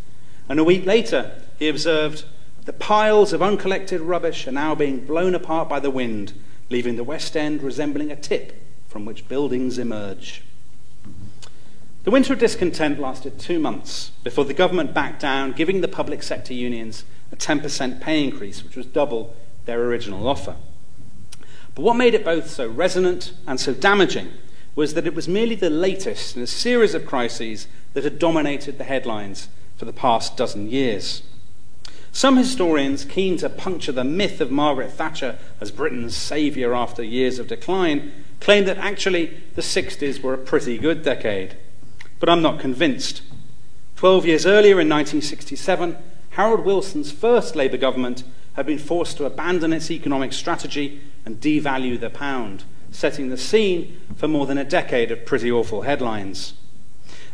And 0.49 0.61
a 0.61 0.65
week 0.65 0.87
later, 0.87 1.33
he 1.59 1.69
observed, 1.69 2.25
the 2.65 2.73
piles 2.73 3.33
of 3.33 3.43
uncollected 3.43 4.01
rubbish 4.01 4.47
are 4.47 4.53
now 4.53 4.77
being 4.77 5.05
blown 5.05 5.35
apart 5.35 5.69
by 5.69 5.81
the 5.81 5.91
wind, 5.91 6.33
leaving 6.71 6.95
the 6.95 7.03
West 7.03 7.37
End 7.37 7.61
resembling 7.61 8.13
a 8.13 8.17
tip 8.17 8.63
from 8.87 9.05
which 9.05 9.29
buildings 9.29 9.79
emerge. 9.79 10.45
The 12.05 12.13
winter 12.13 12.35
of 12.35 12.39
discontent 12.39 13.01
lasted 13.01 13.41
two 13.41 13.59
months 13.59 14.13
before 14.23 14.45
the 14.45 14.55
government 14.55 14.95
backed 14.95 15.21
down, 15.21 15.53
giving 15.53 15.81
the 15.81 15.89
public 15.89 16.23
sector 16.23 16.55
unions 16.55 17.05
a 17.33 17.37
10% 17.37 18.01
pay 18.01 18.23
increase, 18.23 18.63
which 18.63 18.77
was 18.77 18.87
double 18.87 19.35
their 19.65 19.83
original 19.83 20.27
offer. 20.27 20.57
But 21.75 21.83
what 21.83 21.97
made 21.97 22.15
it 22.15 22.25
both 22.25 22.51
so 22.51 22.69
resonant 22.69 23.33
and 23.47 23.59
so 23.59 23.73
damaging 23.73 24.31
was 24.75 24.95
that 24.95 25.07
it 25.07 25.15
was 25.15 25.29
merely 25.29 25.55
the 25.55 25.71
latest 25.71 26.37
in 26.37 26.43
a 26.43 26.47
series 26.47 26.95
of 26.95 27.07
crises 27.07 27.67
that 27.95 28.05
had 28.05 28.19
dominated 28.19 28.79
the 28.79 28.85
headlines 28.85 29.49
for 29.77 29.85
the 29.85 29.93
past 29.93 30.37
dozen 30.37 30.71
years. 30.71 31.23
Some 32.11 32.37
historians, 32.37 33.07
keen 33.07 33.39
to 33.39 33.49
puncture 33.49 33.93
the 33.93 34.05
myth 34.05 34.41
of 34.41 34.51
Margaret 34.51 34.93
Thatcher 34.93 35.39
as 35.61 35.71
Britain's 35.71 36.17
saviour 36.17 36.75
after 36.75 37.03
years 37.03 37.39
of 37.39 37.49
decline, 37.49 38.13
claim 38.39 38.67
that 38.67 38.77
actually 38.77 39.43
the 39.55 39.63
60s 39.63 40.23
were 40.23 40.35
a 40.35 40.39
pretty 40.39 40.77
good 40.77 41.03
decade. 41.03 41.57
But 42.21 42.29
I'm 42.29 42.43
not 42.43 42.61
convinced. 42.61 43.23
Twelve 43.97 44.27
years 44.27 44.45
earlier, 44.45 44.81
in 44.81 44.89
1967, 44.89 45.97
Harold 46.31 46.65
Wilson's 46.65 47.13
first 47.13 47.57
Labour 47.57 47.77
government 47.77 48.25
had 48.55 48.67
been 48.67 48.79
forced 48.79 49.17
to 49.17 49.25
abandon 49.25 49.73
its 49.73 49.91
economic 49.91 50.33
strategy 50.33 51.01
and 51.25 51.41
devalue 51.41 51.99
the 51.99 52.11
pound, 52.11 52.65
setting 52.91 53.29
the 53.29 53.37
scene 53.37 54.01
for 54.17 54.29
more 54.29 54.47
than 54.47 54.59
a 54.59 54.65
decade 54.65 55.11
of 55.11 55.25
pretty 55.25 55.51
awful 55.51 55.83
headlines. 55.83 56.55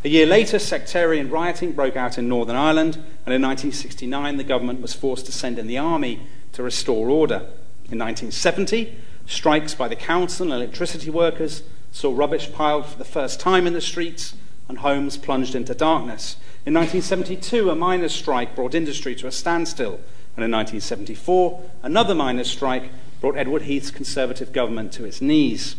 A 0.03 0.09
year 0.09 0.25
later, 0.25 0.59
sectarian 0.59 1.29
rioting 1.29 1.73
broke 1.73 1.97
out 1.97 2.17
in 2.17 2.29
Northern 2.29 2.55
Ireland, 2.55 2.95
and 3.25 3.33
in 3.33 3.41
1969, 3.41 4.37
the 4.37 4.45
government 4.45 4.81
was 4.81 4.93
forced 4.93 5.25
to 5.25 5.31
send 5.33 5.59
in 5.59 5.67
the 5.67 5.77
army 5.77 6.21
to 6.53 6.63
restore 6.63 7.09
order. 7.09 7.47
In 7.91 7.99
1970, 7.99 8.95
strikes 9.25 9.75
by 9.75 9.89
the 9.89 9.97
council 9.97 10.45
and 10.45 10.53
electricity 10.53 11.09
workers 11.09 11.63
saw 11.91 12.15
rubbish 12.15 12.51
piled 12.53 12.85
for 12.85 12.97
the 12.97 13.03
first 13.03 13.39
time 13.39 13.67
in 13.67 13.73
the 13.73 13.81
streets 13.81 14.35
and 14.69 14.77
homes 14.77 15.17
plunged 15.17 15.55
into 15.55 15.73
darkness. 15.73 16.37
In 16.65 16.73
1972, 16.75 17.69
a 17.69 17.75
miners' 17.75 18.13
strike 18.13 18.55
brought 18.55 18.75
industry 18.75 19.15
to 19.15 19.27
a 19.27 19.31
standstill, 19.31 19.99
and 20.41 20.53
in 20.53 20.57
1974, 20.57 21.61
another 21.83 22.15
miners' 22.15 22.49
strike 22.49 22.91
brought 23.19 23.35
Edward 23.35 23.63
Heath's 23.63 23.91
Conservative 23.91 24.53
government 24.53 24.93
to 24.93 25.03
its 25.03 25.21
knees. 25.21 25.75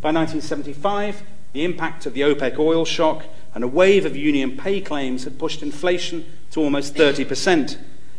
By 0.00 0.10
1975, 0.10 1.22
the 1.52 1.64
impact 1.64 2.06
of 2.06 2.14
the 2.14 2.22
OPEC 2.22 2.58
oil 2.58 2.86
shock 2.86 3.26
and 3.54 3.62
a 3.62 3.68
wave 3.68 4.06
of 4.06 4.16
union 4.16 4.56
pay 4.56 4.80
claims 4.80 5.24
had 5.24 5.38
pushed 5.38 5.62
inflation 5.62 6.24
to 6.52 6.60
almost 6.60 6.94
30%. 6.94 7.76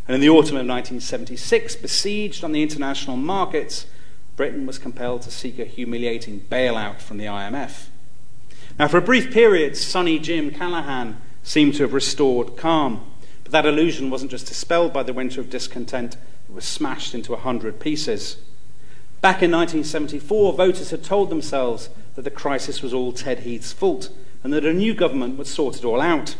And 0.08 0.16
in 0.16 0.22
the 0.22 0.30
autumn 0.30 0.58
of 0.58 0.68
1976, 0.68 1.78
besieged 1.78 2.44
on 2.44 2.52
the 2.52 2.62
international 2.62 3.18
markets, 3.18 3.88
Britain 4.36 4.68
was 4.68 4.78
compelled 4.78 5.24
to 5.24 5.32
seek 5.32 5.58
a 5.58 5.66
humiliating 5.66 6.42
bailout 6.42 7.00
from 7.00 7.18
the 7.18 7.26
IMF. 7.26 7.88
Now, 8.78 8.88
for 8.88 8.98
a 8.98 9.02
brief 9.02 9.34
period, 9.34 9.76
sunny 9.78 10.20
Jim 10.20 10.52
Callaghan 10.52 11.18
seemed 11.42 11.74
to 11.76 11.84
have 11.84 11.94
restored 11.94 12.56
calm. 12.56 13.11
But 13.52 13.64
that 13.64 13.70
illusion 13.70 14.10
wasn't 14.10 14.32
just 14.32 14.48
dispelled 14.48 14.94
by 14.94 15.04
the 15.04 15.12
winter 15.12 15.42
of 15.42 15.50
discontent, 15.50 16.16
it 16.48 16.56
was 16.56 16.64
smashed 16.64 17.14
into 17.14 17.34
a 17.34 17.38
hundred 17.38 17.82
pieces. 17.82 18.38
Back 19.20 19.44
in 19.44 19.52
1974, 19.52 20.54
voters 20.54 20.92
had 20.92 21.04
told 21.04 21.30
themselves 21.30 21.90
that 22.16 22.22
the 22.22 22.32
crisis 22.32 22.82
was 22.82 22.94
all 22.94 23.12
Ted 23.12 23.40
Heath's 23.40 23.74
fault 23.74 24.10
and 24.42 24.54
that 24.54 24.66
a 24.66 24.72
new 24.72 24.94
government 24.94 25.38
would 25.38 25.48
sort 25.48 25.76
it 25.76 25.84
all 25.84 26.00
out. 26.00 26.38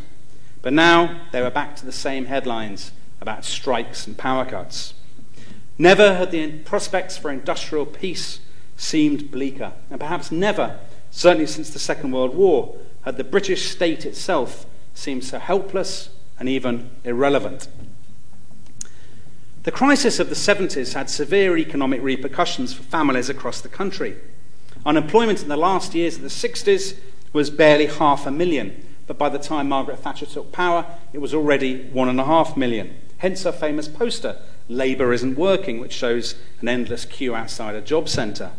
But 0.62 0.72
now 0.72 1.20
they 1.34 1.42
were 1.42 1.52
back 1.52 1.76
to 1.78 1.86
the 1.86 1.92
same 1.92 2.28
headlines 2.28 2.94
about 3.20 3.44
strikes 3.44 4.08
and 4.08 4.18
power 4.18 4.46
cuts. 4.46 4.94
Never 5.78 6.16
had 6.16 6.32
the 6.32 6.60
prospects 6.60 7.18
for 7.18 7.30
industrial 7.30 7.88
peace 7.88 8.40
seemed 8.78 9.32
bleaker, 9.32 9.74
and 9.90 10.00
perhaps 10.00 10.32
never, 10.32 10.80
certainly 11.10 11.48
since 11.48 11.72
the 11.72 11.78
Second 11.78 12.14
World 12.14 12.36
War, 12.36 12.78
had 13.02 13.18
the 13.18 13.26
British 13.26 13.70
state 13.70 14.06
itself 14.06 14.66
seemed 14.94 15.26
so 15.26 15.40
helpless 15.40 16.08
and 16.42 16.50
even 16.50 16.90
irrelevant. 17.04 17.68
The 19.62 19.72
crisis 19.72 20.20
of 20.20 20.30
the 20.30 20.36
70s 20.36 20.96
had 20.96 21.08
severe 21.08 21.56
economic 21.56 22.02
repercussions 22.02 22.74
for 22.74 22.82
families 22.82 23.30
across 23.30 23.62
the 23.62 23.70
country. 23.70 24.18
Unemployment 24.84 25.44
in 25.44 25.50
the 25.50 25.56
last 25.56 25.94
years 25.94 26.16
of 26.16 26.24
the 26.24 26.30
60s 26.30 26.98
was 27.32 27.52
barely 27.52 27.86
half 27.86 28.26
a 28.26 28.32
million, 28.32 28.84
but 29.06 29.20
by 29.20 29.30
the 29.30 29.38
time 29.38 29.70
Margaret 29.70 30.00
Thatcher 30.00 30.26
took 30.26 30.52
power, 30.52 30.88
it 31.14 31.20
was 31.20 31.36
already 31.36 31.84
one 31.90 32.10
and 32.10 32.20
a 32.20 32.26
half 32.26 32.58
million. 32.58 32.96
Hence 33.20 33.44
her 33.44 33.52
famous 33.52 33.88
poster, 33.88 34.42
Labour 34.68 35.14
Isn't 35.14 35.38
Working, 35.38 35.80
which 35.80 35.94
shows 35.94 36.34
an 36.60 36.68
endless 36.68 37.06
queue 37.06 37.36
outside 37.36 37.76
a 37.76 37.82
job 37.82 38.10
centre. 38.10 38.50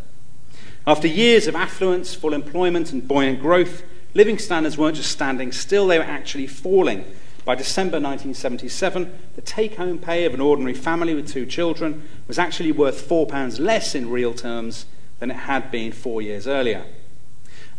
After 0.86 1.08
years 1.08 1.48
of 1.48 1.56
affluence, 1.56 2.14
full 2.14 2.32
employment, 2.32 2.92
and 2.92 3.08
buoyant 3.08 3.40
growth, 3.40 3.82
living 4.14 4.38
standards 4.38 4.78
weren't 4.78 4.94
just 4.94 5.10
standing 5.10 5.50
still, 5.50 5.88
they 5.88 5.98
were 5.98 6.04
actually 6.04 6.46
falling. 6.46 7.04
By 7.44 7.56
December 7.56 7.96
1977, 7.96 9.18
the 9.34 9.40
take 9.42 9.74
home 9.74 9.98
pay 9.98 10.24
of 10.24 10.34
an 10.34 10.40
ordinary 10.40 10.74
family 10.74 11.12
with 11.14 11.28
two 11.28 11.44
children 11.44 12.08
was 12.28 12.38
actually 12.38 12.70
worth 12.70 13.08
£4 13.08 13.58
less 13.58 13.96
in 13.96 14.10
real 14.10 14.32
terms 14.32 14.86
than 15.18 15.30
it 15.30 15.38
had 15.38 15.70
been 15.70 15.90
four 15.90 16.22
years 16.22 16.46
earlier. 16.46 16.84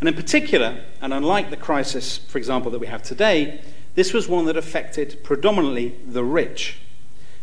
And 0.00 0.08
in 0.08 0.14
particular, 0.14 0.82
and 1.00 1.14
unlike 1.14 1.48
the 1.48 1.56
crisis, 1.56 2.18
for 2.18 2.36
example, 2.36 2.70
that 2.72 2.78
we 2.78 2.88
have 2.88 3.02
today, 3.02 3.62
this 3.94 4.12
was 4.12 4.28
one 4.28 4.44
that 4.46 4.56
affected 4.56 5.22
predominantly 5.22 5.94
the 6.06 6.24
rich. 6.24 6.78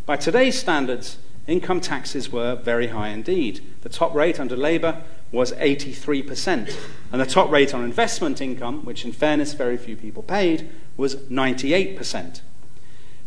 By 0.05 0.17
today's 0.17 0.59
standards, 0.59 1.17
income 1.47 1.81
taxes 1.81 2.31
were 2.31 2.55
very 2.55 2.87
high 2.87 3.09
indeed. 3.09 3.65
The 3.81 3.89
top 3.89 4.13
rate 4.13 4.39
under 4.39 4.55
Labour 4.55 5.01
was 5.31 5.53
83%, 5.53 6.75
and 7.11 7.21
the 7.21 7.25
top 7.25 7.49
rate 7.49 7.73
on 7.73 7.83
investment 7.83 8.41
income, 8.41 8.83
which 8.83 9.05
in 9.05 9.11
fairness 9.11 9.53
very 9.53 9.77
few 9.77 9.95
people 9.95 10.23
paid, 10.23 10.69
was 10.97 11.15
98%. 11.15 12.41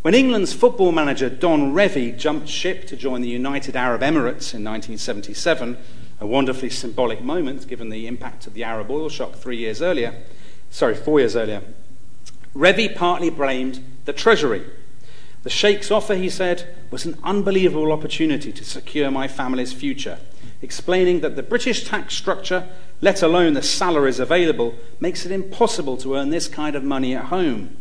When 0.02 0.14
England's 0.14 0.52
football 0.52 0.92
manager 0.92 1.30
Don 1.30 1.72
Revie 1.72 2.18
jumped 2.18 2.48
ship 2.48 2.86
to 2.88 2.96
join 2.96 3.22
the 3.22 3.28
United 3.28 3.74
Arab 3.74 4.02
Emirates 4.02 4.52
in 4.52 4.62
1977, 4.62 5.78
a 6.20 6.26
wonderfully 6.26 6.68
symbolic 6.68 7.22
moment 7.22 7.66
given 7.66 7.88
the 7.88 8.06
impact 8.06 8.46
of 8.46 8.52
the 8.52 8.64
Arab 8.64 8.90
oil 8.90 9.08
shock 9.08 9.34
three 9.34 9.56
years 9.56 9.80
earlier, 9.80 10.14
sorry, 10.68 10.94
four 10.94 11.20
years 11.20 11.34
earlier. 11.34 11.62
Revie 12.54 12.94
partly 12.94 13.30
blamed 13.30 13.82
the 14.04 14.12
Treasury. 14.12 14.64
The 15.42 15.50
Sheikh's 15.50 15.90
offer, 15.90 16.14
he 16.14 16.30
said, 16.30 16.74
was 16.90 17.04
an 17.04 17.18
unbelievable 17.24 17.90
opportunity 17.90 18.52
to 18.52 18.64
secure 18.64 19.10
my 19.10 19.26
family's 19.26 19.72
future, 19.72 20.18
explaining 20.64 21.20
that 21.20 21.36
the 21.36 21.42
British 21.42 21.84
tax 21.84 22.14
structure, 22.14 22.66
let 23.00 23.22
alone 23.22 23.52
the 23.52 23.62
salaries 23.62 24.18
available, 24.18 24.74
makes 24.98 25.24
it 25.24 25.30
impossible 25.30 25.96
to 25.98 26.16
earn 26.16 26.30
this 26.30 26.48
kind 26.48 26.74
of 26.74 26.82
money 26.82 27.14
at 27.14 27.26
home. 27.26 27.76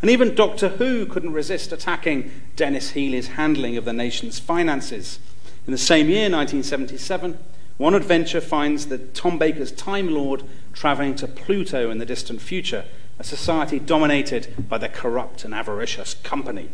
And 0.00 0.10
even 0.10 0.34
Doctor 0.34 0.70
Who 0.70 1.06
couldn't 1.06 1.34
resist 1.34 1.72
attacking 1.72 2.30
Denis 2.56 2.92
Healey's 2.92 3.28
handling 3.28 3.76
of 3.76 3.84
the 3.84 3.92
nation's 3.92 4.38
finances. 4.38 5.18
In 5.66 5.72
the 5.72 5.78
same 5.78 6.08
year, 6.08 6.30
1977, 6.30 7.38
one 7.76 7.94
adventure 7.94 8.40
finds 8.40 8.86
that 8.86 9.14
Tom 9.14 9.38
Baker's 9.38 9.72
Time 9.72 10.08
Lord 10.08 10.42
travelling 10.72 11.14
to 11.16 11.28
Pluto 11.28 11.90
in 11.90 11.98
the 11.98 12.06
distant 12.06 12.40
future, 12.40 12.86
a 13.18 13.24
society 13.24 13.78
dominated 13.78 14.68
by 14.68 14.78
the 14.78 14.88
corrupt 14.88 15.44
and 15.44 15.54
avaricious 15.54 16.14
company. 16.14 16.70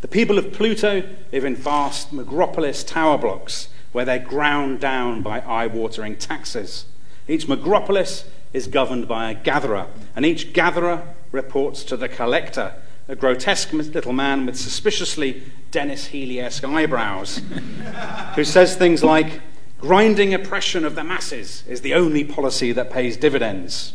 The 0.00 0.08
people 0.08 0.38
of 0.38 0.52
Pluto 0.52 1.08
live 1.30 1.44
in 1.44 1.54
vast 1.54 2.12
megropolis 2.12 2.86
tower 2.86 3.18
blocks 3.18 3.68
where 3.92 4.04
they're 4.04 4.18
ground 4.18 4.80
down 4.80 5.22
by 5.22 5.40
eye 5.40 5.66
watering 5.66 6.16
taxes. 6.16 6.86
Each 7.28 7.46
megropolis 7.46 8.24
is 8.52 8.66
governed 8.66 9.06
by 9.06 9.30
a 9.30 9.34
gatherer, 9.34 9.86
and 10.16 10.26
each 10.26 10.52
gatherer 10.52 11.14
reports 11.30 11.84
to 11.84 11.96
the 11.96 12.08
collector, 12.08 12.74
a 13.08 13.16
grotesque 13.16 13.72
little 13.72 14.12
man 14.12 14.46
with 14.46 14.56
suspiciously 14.56 15.42
Denis 15.70 16.06
Healey 16.08 16.40
esque 16.40 16.64
eyebrows, 16.64 17.40
who 18.34 18.44
says 18.44 18.76
things 18.76 19.02
like, 19.02 19.40
Grinding 19.82 20.32
oppression 20.32 20.84
of 20.84 20.94
the 20.94 21.02
masses 21.02 21.64
is 21.66 21.80
the 21.80 21.92
only 21.92 22.22
policy 22.22 22.70
that 22.70 22.92
pays 22.92 23.16
dividends. 23.16 23.94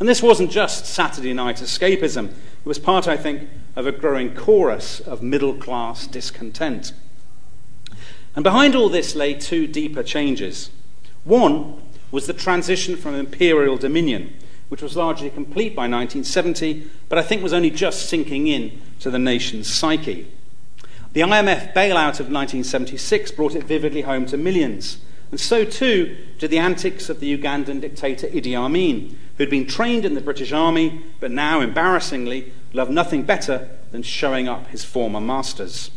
And 0.00 0.08
this 0.08 0.22
wasn't 0.22 0.50
just 0.50 0.86
Saturday 0.86 1.34
night 1.34 1.56
escapism, 1.56 2.28
it 2.28 2.64
was 2.64 2.78
part, 2.78 3.06
I 3.06 3.18
think, 3.18 3.46
of 3.76 3.86
a 3.86 3.92
growing 3.92 4.34
chorus 4.34 5.00
of 5.00 5.22
middle 5.22 5.52
class 5.52 6.06
discontent. 6.06 6.94
And 8.38 8.44
behind 8.44 8.76
all 8.76 8.88
this 8.88 9.16
lay 9.16 9.34
two 9.34 9.66
deeper 9.66 10.04
changes. 10.04 10.70
One 11.24 11.82
was 12.12 12.28
the 12.28 12.32
transition 12.32 12.94
from 12.94 13.16
imperial 13.16 13.76
dominion, 13.76 14.32
which 14.68 14.80
was 14.80 14.96
largely 14.96 15.28
complete 15.28 15.74
by 15.74 15.88
1970, 15.88 16.88
but 17.08 17.18
I 17.18 17.22
think 17.22 17.42
was 17.42 17.52
only 17.52 17.70
just 17.70 18.08
sinking 18.08 18.46
in 18.46 18.80
to 19.00 19.10
the 19.10 19.18
nation's 19.18 19.66
psyche. 19.66 20.30
The 21.14 21.22
IMF 21.22 21.74
bailout 21.74 22.20
of 22.20 22.30
1976 22.30 23.32
brought 23.32 23.56
it 23.56 23.64
vividly 23.64 24.02
home 24.02 24.24
to 24.26 24.36
millions, 24.36 24.98
and 25.32 25.40
so 25.40 25.64
too 25.64 26.16
did 26.38 26.52
the 26.52 26.58
antics 26.58 27.08
of 27.08 27.18
the 27.18 27.36
Ugandan 27.36 27.80
dictator 27.80 28.28
Idi 28.28 28.54
Amin, 28.54 29.18
who'd 29.36 29.50
been 29.50 29.66
trained 29.66 30.04
in 30.04 30.14
the 30.14 30.20
British 30.20 30.52
Army 30.52 31.02
but 31.18 31.32
now, 31.32 31.60
embarrassingly, 31.60 32.52
loved 32.72 32.92
nothing 32.92 33.24
better 33.24 33.68
than 33.90 34.04
showing 34.04 34.46
up 34.46 34.68
his 34.68 34.84
former 34.84 35.20
masters. 35.20 35.90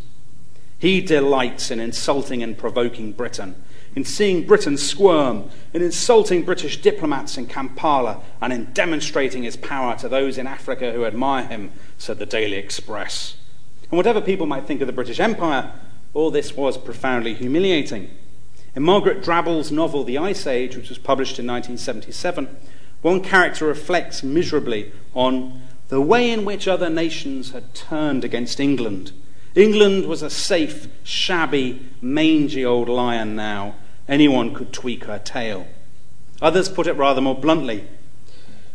He 0.82 1.00
delights 1.00 1.70
in 1.70 1.80
insulting 1.80 2.42
and 2.42 2.58
provoking 2.58 3.12
Britain, 3.12 3.54
in 3.96 4.04
seeing 4.04 4.48
Britain 4.48 4.80
squirm, 4.80 5.52
in 5.76 5.84
insulting 5.84 6.42
British 6.42 6.82
diplomats 6.82 7.38
in 7.38 7.46
Kampala, 7.46 8.24
and 8.42 8.52
in 8.52 8.74
demonstrating 8.74 9.44
his 9.44 9.56
power 9.56 9.96
to 9.98 10.10
those 10.10 10.40
in 10.40 10.48
Africa 10.48 10.92
who 10.92 11.06
admire 11.06 11.46
him, 11.46 11.72
said 12.00 12.18
the 12.18 12.26
Daily 12.26 12.58
Express. 12.58 13.38
And 13.92 13.98
whatever 13.98 14.22
people 14.22 14.48
might 14.48 14.66
think 14.66 14.82
of 14.82 14.88
the 14.88 14.92
British 14.92 15.20
Empire, 15.20 15.72
all 16.16 16.32
this 16.32 16.58
was 16.58 16.80
profoundly 16.80 17.36
humiliating. 17.36 18.10
In 18.76 18.82
Margaret 18.82 19.22
Drabble's 19.22 19.72
novel 19.72 20.04
The 20.04 20.18
Ice 20.18 20.48
Age, 20.48 20.76
which 20.76 20.90
was 20.90 20.98
published 20.98 21.38
in 21.38 21.46
1977, 21.46 22.58
one 23.04 23.22
character 23.22 23.68
reflects 23.68 24.24
miserably 24.24 24.92
on 25.14 25.62
the 25.90 26.02
way 26.02 26.32
in 26.32 26.44
which 26.44 26.68
other 26.68 26.90
nations 26.90 27.52
had 27.52 27.76
turned 27.76 28.24
against 28.24 28.60
England. 28.60 29.12
England 29.54 30.06
was 30.06 30.22
a 30.22 30.30
safe, 30.30 30.88
shabby, 31.04 31.90
mangy 32.02 32.64
old 32.64 32.88
lion 32.88 33.36
now. 33.36 33.76
Anyone 34.08 34.54
could 34.54 34.72
tweak 34.72 35.06
her 35.06 35.20
tail. 35.20 35.68
Others 36.42 36.70
put 36.70 36.88
it 36.88 36.94
rather 36.94 37.22
more 37.22 37.36
bluntly. 37.36 37.86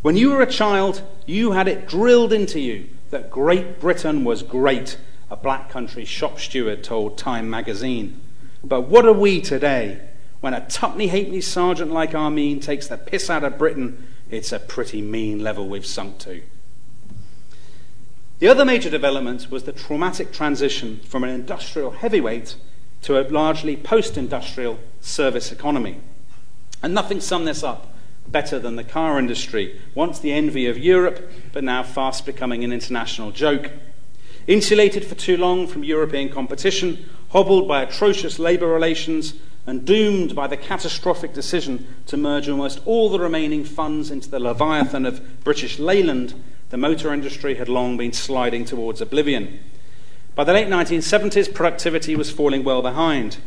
When 0.02 0.16
you 0.16 0.30
were 0.30 0.42
a 0.42 0.50
child, 0.50 1.02
you 1.24 1.52
had 1.52 1.66
it 1.66 1.88
drilled 1.88 2.32
into 2.32 2.60
you 2.60 2.88
that 3.10 3.30
Great 3.30 3.80
Britain 3.80 4.22
was 4.24 4.42
great, 4.42 4.98
a 5.30 5.36
black 5.36 5.70
country 5.70 6.04
shop 6.04 6.38
steward 6.38 6.84
told 6.84 7.16
Time 7.16 7.48
magazine. 7.48 8.20
But 8.62 8.82
what 8.82 9.06
are 9.06 9.12
we 9.12 9.40
today? 9.40 10.00
When 10.40 10.54
a 10.54 10.66
tuppenny 10.68 11.08
halfpenny 11.08 11.40
sergeant 11.40 11.90
like 11.90 12.14
Amin 12.14 12.60
takes 12.60 12.86
the 12.86 12.98
piss 12.98 13.30
out 13.30 13.44
of 13.44 13.58
Britain, 13.58 14.06
it's 14.30 14.52
a 14.52 14.58
pretty 14.58 15.00
mean 15.00 15.42
level 15.42 15.68
we've 15.68 15.86
sunk 15.86 16.18
to. 16.18 16.42
The 18.38 18.48
other 18.48 18.66
major 18.66 18.90
development 18.90 19.50
was 19.50 19.62
the 19.62 19.72
traumatic 19.72 20.30
transition 20.30 21.00
from 21.00 21.24
an 21.24 21.30
industrial 21.30 21.92
heavyweight 21.92 22.56
to 23.02 23.18
a 23.18 23.24
largely 23.30 23.76
post 23.76 24.18
industrial 24.18 24.78
service 25.00 25.50
economy. 25.50 26.00
And 26.82 26.92
nothing 26.92 27.20
summed 27.22 27.48
this 27.48 27.62
up 27.62 27.94
better 28.28 28.58
than 28.58 28.76
the 28.76 28.84
car 28.84 29.18
industry, 29.18 29.80
once 29.94 30.18
the 30.18 30.32
envy 30.32 30.66
of 30.66 30.76
Europe, 30.76 31.30
but 31.52 31.64
now 31.64 31.82
fast 31.82 32.26
becoming 32.26 32.62
an 32.62 32.72
international 32.72 33.30
joke. 33.30 33.70
Insulated 34.46 35.04
for 35.04 35.14
too 35.14 35.38
long 35.38 35.66
from 35.66 35.84
European 35.84 36.28
competition, 36.28 37.08
hobbled 37.30 37.66
by 37.66 37.82
atrocious 37.82 38.38
labour 38.38 38.66
relations, 38.66 39.34
and 39.66 39.84
doomed 39.86 40.34
by 40.34 40.46
the 40.46 40.56
catastrophic 40.56 41.32
decision 41.32 41.86
to 42.06 42.16
merge 42.16 42.48
almost 42.48 42.80
all 42.84 43.08
the 43.08 43.18
remaining 43.18 43.64
funds 43.64 44.10
into 44.10 44.28
the 44.28 44.40
Leviathan 44.40 45.06
of 45.06 45.42
British 45.42 45.78
Leyland, 45.78 46.34
the 46.70 46.76
motor 46.76 47.12
industry 47.12 47.54
had 47.56 47.68
long 47.68 47.96
been 47.96 48.12
sliding 48.12 48.64
towards 48.64 49.00
oblivion. 49.00 49.60
By 50.34 50.44
the 50.44 50.52
late 50.52 50.68
1970s, 50.68 51.52
productivity 51.54 52.16
was 52.16 52.30
falling 52.30 52.64
well 52.64 52.82
behind. 52.82 53.38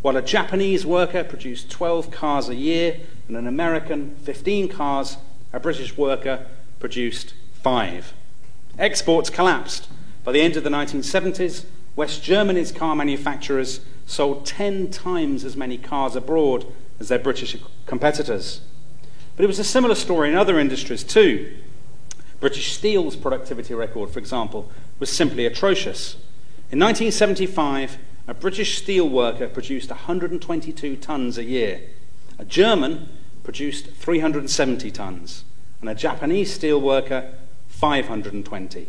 While 0.00 0.16
a 0.16 0.22
Japanese 0.22 0.86
worker 0.86 1.24
produced 1.24 1.70
12 1.70 2.10
cars 2.10 2.48
a 2.48 2.54
year 2.54 3.00
and 3.26 3.36
an 3.36 3.46
American 3.46 4.14
15 4.22 4.68
cars, 4.68 5.16
a 5.52 5.58
British 5.58 5.96
worker 5.96 6.46
produced 6.78 7.34
five. 7.52 8.12
Exports 8.78 9.28
collapsed. 9.28 9.88
By 10.24 10.32
the 10.32 10.40
end 10.40 10.56
of 10.56 10.62
the 10.62 10.70
1970s, 10.70 11.64
West 11.96 12.22
Germany's 12.22 12.70
car 12.70 12.94
manufacturers 12.94 13.80
sold 14.06 14.46
10 14.46 14.90
times 14.90 15.44
as 15.44 15.56
many 15.56 15.76
cars 15.76 16.14
abroad 16.14 16.64
as 17.00 17.08
their 17.08 17.18
British 17.18 17.56
competitors. 17.86 18.60
But 19.36 19.44
it 19.44 19.48
was 19.48 19.58
a 19.58 19.64
similar 19.64 19.94
story 19.94 20.30
in 20.30 20.36
other 20.36 20.58
industries 20.58 21.02
too. 21.02 21.56
British 22.40 22.72
Steel's 22.72 23.16
productivity 23.16 23.74
record, 23.74 24.10
for 24.10 24.18
example, 24.18 24.70
was 24.98 25.10
simply 25.10 25.44
atrocious. 25.46 26.14
In 26.70 26.78
1975, 26.78 27.98
a 28.28 28.34
British 28.34 28.78
steel 28.78 29.08
worker 29.08 29.48
produced 29.48 29.90
122 29.90 30.96
tons 30.96 31.38
a 31.38 31.44
year. 31.44 31.80
A 32.38 32.44
German 32.44 33.08
produced 33.42 33.86
370 33.92 34.90
tons, 34.90 35.44
and 35.80 35.88
a 35.88 35.94
Japanese 35.94 36.52
steel 36.52 36.80
worker 36.80 37.32
520. 37.68 38.88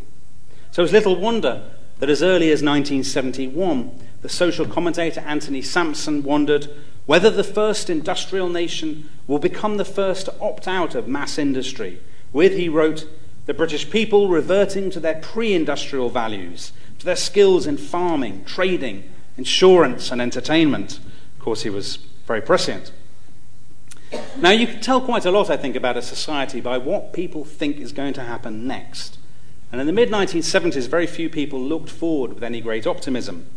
So 0.71 0.83
it's 0.83 0.91
little 0.91 1.15
wonder 1.15 1.63
that 1.99 2.09
as 2.09 2.21
early 2.21 2.51
as 2.51 2.61
1971, 2.61 3.91
the 4.21 4.29
social 4.29 4.65
commentator 4.65 5.21
Anthony 5.21 5.61
Sampson 5.61 6.23
wondered 6.23 6.69
whether 7.05 7.29
the 7.29 7.43
first 7.43 7.89
industrial 7.89 8.49
nation 8.49 9.09
will 9.25 9.39
become 9.39 9.77
the 9.77 9.85
first 9.85 10.25
to 10.25 10.39
opt 10.39 10.67
out 10.67 10.93
of 10.93 11.07
mass 11.07 11.37
industry, 11.37 11.99
with, 12.31 12.53
he 12.53 12.69
wrote, 12.69 13.07
the 13.49 13.53
British 13.55 13.89
people 13.89 14.27
reverting 14.27 14.91
to 14.91 14.99
their 14.99 15.15
pre 15.15 15.55
industrial 15.55 16.07
values, 16.11 16.71
to 16.99 17.05
their 17.05 17.15
skills 17.15 17.65
in 17.65 17.77
farming, 17.77 18.45
trading, 18.45 19.03
insurance, 19.37 20.11
and 20.11 20.21
entertainment. 20.21 20.99
Of 21.35 21.39
course, 21.39 21.63
he 21.63 21.71
was 21.71 21.95
very 22.27 22.43
prescient. 22.43 22.91
Now, 24.37 24.51
you 24.51 24.67
can 24.67 24.81
tell 24.81 25.01
quite 25.01 25.25
a 25.25 25.31
lot, 25.31 25.49
I 25.49 25.57
think, 25.57 25.75
about 25.75 25.97
a 25.97 26.03
society 26.03 26.61
by 26.61 26.77
what 26.77 27.11
people 27.11 27.43
think 27.43 27.77
is 27.77 27.91
going 27.91 28.13
to 28.13 28.23
happen 28.23 28.67
next. 28.67 29.17
And 29.71 29.81
in 29.81 29.87
the 29.87 29.93
mid 29.93 30.11
1970s, 30.11 30.87
very 30.87 31.07
few 31.07 31.27
people 31.27 31.59
looked 31.59 31.89
forward 31.89 32.33
with 32.33 32.43
any 32.43 32.61
great 32.61 32.85
optimism. 32.85 33.47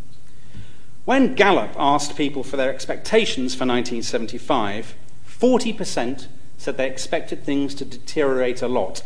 When 1.04 1.34
Gallup 1.34 1.76
asked 1.78 2.16
people 2.16 2.44
for 2.44 2.56
their 2.56 2.72
expectations 2.72 3.54
for 3.54 3.66
1975, 3.66 4.94
40% 5.28 6.28
said 6.56 6.78
they 6.78 6.88
expected 6.88 7.44
things 7.44 7.74
to 7.74 7.84
deteriorate 7.84 8.62
a 8.62 8.68
lot. 8.68 9.02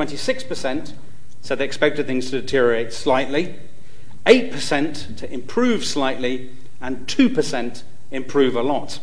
26% 0.00 0.94
said 1.42 1.58
they 1.58 1.64
expected 1.64 2.06
things 2.06 2.30
to 2.30 2.40
deteriorate 2.40 2.90
slightly, 2.90 3.56
8% 4.24 5.16
to 5.18 5.30
improve 5.30 5.84
slightly, 5.84 6.50
and 6.80 7.06
2% 7.06 7.82
improve 8.10 8.56
a 8.56 8.62
lot. 8.62 9.00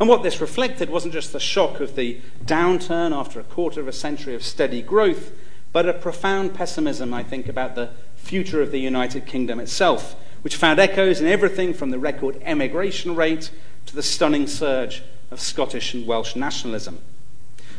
And 0.00 0.08
what 0.08 0.24
this 0.24 0.40
reflected 0.40 0.90
wasn't 0.90 1.14
just 1.14 1.32
the 1.32 1.38
shock 1.38 1.78
of 1.78 1.94
the 1.94 2.20
downturn 2.44 3.16
after 3.16 3.38
a 3.38 3.44
quarter 3.44 3.80
of 3.80 3.86
a 3.86 3.92
century 3.92 4.34
of 4.34 4.42
steady 4.42 4.82
growth, 4.82 5.30
but 5.72 5.88
a 5.88 5.92
profound 5.92 6.54
pessimism, 6.54 7.14
I 7.14 7.22
think, 7.22 7.48
about 7.48 7.76
the 7.76 7.90
future 8.16 8.60
of 8.60 8.72
the 8.72 8.80
United 8.80 9.26
Kingdom 9.26 9.60
itself, 9.60 10.16
which 10.42 10.56
found 10.56 10.80
echoes 10.80 11.20
in 11.20 11.28
everything 11.28 11.72
from 11.72 11.90
the 11.90 12.00
record 12.00 12.42
emigration 12.42 13.14
rate 13.14 13.52
to 13.86 13.94
the 13.94 14.02
stunning 14.02 14.48
surge 14.48 15.04
of 15.30 15.40
Scottish 15.40 15.94
and 15.94 16.04
Welsh 16.04 16.34
nationalism. 16.34 16.98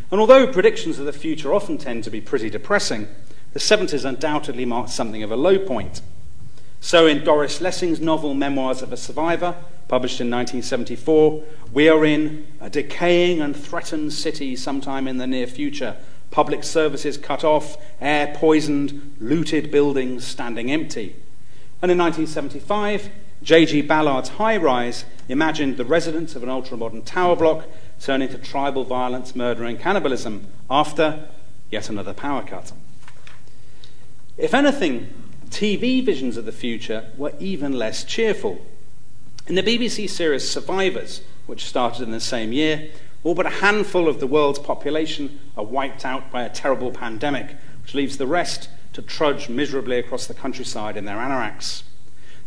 And 0.09 0.21
although 0.21 0.51
predictions 0.51 0.99
of 0.99 1.05
the 1.05 1.13
future 1.13 1.53
often 1.53 1.77
tend 1.77 2.03
to 2.05 2.09
be 2.09 2.21
pretty 2.21 2.49
depressing, 2.49 3.07
the 3.53 3.59
70s 3.59 4.05
undoubtedly 4.05 4.65
marked 4.65 4.89
something 4.89 5.23
of 5.23 5.31
a 5.31 5.35
low 5.35 5.59
point. 5.59 6.01
So, 6.79 7.07
in 7.07 7.23
Doris 7.23 7.59
Lessing's 7.59 7.99
novel 7.99 8.33
Memoirs 8.33 8.81
of 8.81 8.93
a 8.93 8.97
Survivor, 8.97 9.55
published 9.87 10.21
in 10.21 10.29
1974, 10.29 11.43
we 11.73 11.89
are 11.89 12.05
in 12.05 12.47
a 12.61 12.69
decaying 12.69 13.41
and 13.41 13.55
threatened 13.55 14.13
city 14.13 14.55
sometime 14.55 15.07
in 15.07 15.17
the 15.17 15.27
near 15.27 15.47
future. 15.47 15.97
Public 16.29 16.63
services 16.63 17.17
cut 17.17 17.43
off, 17.43 17.77
air 17.99 18.33
poisoned, 18.35 19.15
looted 19.19 19.71
buildings 19.71 20.25
standing 20.25 20.71
empty. 20.71 21.15
And 21.81 21.91
in 21.91 21.97
1975, 21.97 23.09
J.G. 23.43 23.81
Ballard's 23.83 24.29
High 24.29 24.57
Rise 24.57 25.05
imagined 25.29 25.77
the 25.77 25.85
residents 25.85 26.35
of 26.35 26.43
an 26.43 26.49
ultra-modern 26.49 27.03
tower 27.03 27.35
block 27.35 27.67
turn 27.99 28.21
into 28.21 28.37
tribal 28.37 28.83
violence, 28.83 29.35
murder, 29.35 29.63
and 29.65 29.79
cannibalism 29.79 30.47
after 30.69 31.27
yet 31.71 31.89
another 31.89 32.13
power 32.13 32.43
cut. 32.43 32.71
If 34.37 34.53
anything, 34.53 35.13
TV 35.49 36.05
visions 36.05 36.37
of 36.37 36.45
the 36.45 36.51
future 36.51 37.09
were 37.17 37.33
even 37.39 37.73
less 37.73 38.03
cheerful. 38.03 38.65
In 39.47 39.55
the 39.55 39.63
BBC 39.63 40.09
series 40.09 40.47
Survivors, 40.47 41.21
which 41.45 41.65
started 41.65 42.03
in 42.03 42.11
the 42.11 42.19
same 42.19 42.51
year, 42.51 42.89
all 43.23 43.33
but 43.33 43.45
a 43.45 43.61
handful 43.61 44.07
of 44.07 44.19
the 44.19 44.27
world's 44.27 44.59
population 44.59 45.39
are 45.57 45.63
wiped 45.63 46.05
out 46.05 46.31
by 46.31 46.43
a 46.43 46.49
terrible 46.49 46.91
pandemic, 46.91 47.55
which 47.81 47.95
leaves 47.95 48.17
the 48.17 48.27
rest 48.27 48.69
to 48.93 49.01
trudge 49.01 49.49
miserably 49.49 49.97
across 49.97 50.27
the 50.27 50.33
countryside 50.33 50.97
in 50.97 51.05
their 51.05 51.17
anoraks. 51.17 51.83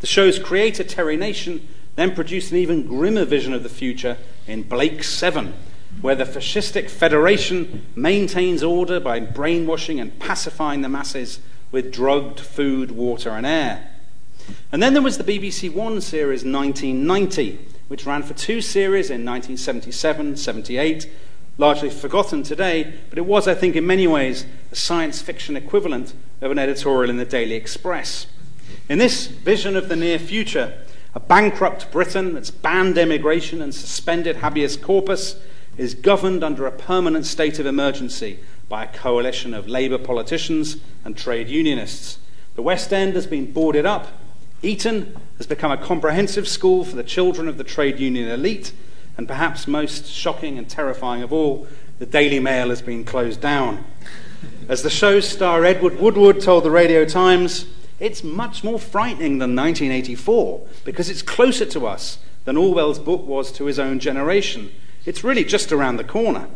The 0.01 0.07
show's 0.07 0.39
creator, 0.39 0.85
Terry 0.85 1.17
Nation, 1.17 1.67
then 1.97 2.15
produced 2.15 2.53
an 2.53 2.59
even 2.59 2.87
grimmer 2.87 3.25
vision 3.25 3.53
of 3.53 3.63
the 3.63 3.69
future 3.69 4.17
in 4.47 4.63
Blake's 4.63 5.09
7, 5.09 5.55
where 6.01 6.15
the 6.15 6.25
fascistic 6.25 6.89
federation 6.89 7.87
maintains 7.95 8.63
order 8.63 9.01
by 9.01 9.21
brainwashing 9.21 10.01
and 10.01 10.19
pacifying 10.19 10.83
the 10.83 10.89
masses 10.89 11.41
with 11.73 11.93
drugged 11.93 12.41
food, 12.41 12.91
water, 12.91 13.31
and 13.31 13.47
air. 13.47 13.91
And 14.73 14.83
then 14.83 14.93
there 14.93 15.03
was 15.03 15.19
the 15.19 15.25
BBC 15.25 15.73
One 15.73 16.01
series 16.01 16.45
1990, 16.45 17.59
which 17.89 18.07
ran 18.07 18.23
for 18.23 18.35
two 18.35 18.61
series 18.61 19.11
in 19.11 19.25
1977 19.25 20.37
78, 20.37 21.11
largely 21.59 21.91
forgotten 21.91 22.43
today, 22.43 22.95
but 23.11 23.19
it 23.19 23.27
was, 23.27 23.47
I 23.47 23.55
think, 23.55 23.77
in 23.77 23.87
many 23.87 24.07
ways 24.07 24.47
a 24.73 24.77
science 24.77 25.21
fiction 25.21 25.57
equivalent 25.57 26.15
of 26.41 26.51
an 26.51 26.59
editorial 26.59 27.11
in 27.11 27.19
the 27.19 27.25
Daily 27.25 27.55
Express. 27.55 28.27
In 28.89 28.99
this 28.99 29.27
vision 29.27 29.77
of 29.77 29.89
the 29.89 29.97
near 29.97 30.19
future, 30.19 30.73
a 31.15 31.21
bankrupt 31.21 31.91
Britain 31.91 32.35
that's 32.35 32.51
banned 32.51 32.97
immigration 32.97 33.61
and 33.61 33.75
suspended 33.75 34.37
habeas 34.37 34.77
corpus 34.77 35.37
is 35.77 35.95
governed 35.95 36.45
under 36.45 36.67
a 36.67 36.73
permanent 36.73 37.27
state 37.27 37.59
of 37.59 37.67
emergency 37.67 38.39
by 38.69 38.85
a 38.85 38.93
coalition 38.93 39.53
of 39.53 39.67
Labour 39.67 39.99
politicians 39.99 40.77
and 41.05 41.17
trade 41.17 41.49
unionists. 41.49 42.19
The 42.55 42.63
West 42.63 42.93
End 42.93 43.15
has 43.15 43.27
been 43.27 43.53
boarded 43.53 43.87
up. 43.87 44.09
Eton 44.63 45.17
has 45.39 45.47
become 45.47 45.73
a 45.73 45.77
comprehensive 45.77 46.47
school 46.47 46.85
for 46.85 46.95
the 46.95 47.03
children 47.03 47.49
of 47.49 47.57
the 47.57 47.65
trade 47.65 47.99
union 47.99 48.29
elite. 48.29 48.73
And 49.17 49.27
perhaps 49.27 49.67
most 49.67 50.07
shocking 50.07 50.59
and 50.59 50.69
terrifying 50.69 51.23
of 51.23 51.33
all, 51.33 51.67
the 51.99 52.07
Daily 52.07 52.39
Mail 52.39 52.69
has 52.69 52.83
been 52.83 53.05
closed 53.05 53.41
down. 53.41 53.85
As 54.69 54.83
the 54.83 54.91
show's 54.91 55.27
star 55.27 55.65
Edward 55.65 55.99
Woodward 55.99 56.41
told 56.41 56.65
the 56.65 56.71
Radio 56.71 57.05
Times, 57.05 57.67
it's 58.01 58.25
much 58.25 58.65
more 58.65 58.79
frightening 58.79 59.39
than 59.39 59.55
1984 59.55 60.67
because 60.85 61.11
it's 61.11 61.21
closer 61.21 61.67
to 61.67 61.87
us 61.87 62.19
than 62.47 62.57
Orwell's 62.57 62.99
book 62.99 63.27
was 63.27 63.53
to 63.53 63.67
his 63.67 63.79
own 63.79 64.01
generation. 64.01 64.73
It's 65.05 65.23
really 65.23 65.45
just 65.45 65.71
around 65.71 65.99
the 65.99 66.05
corner. 66.05 66.49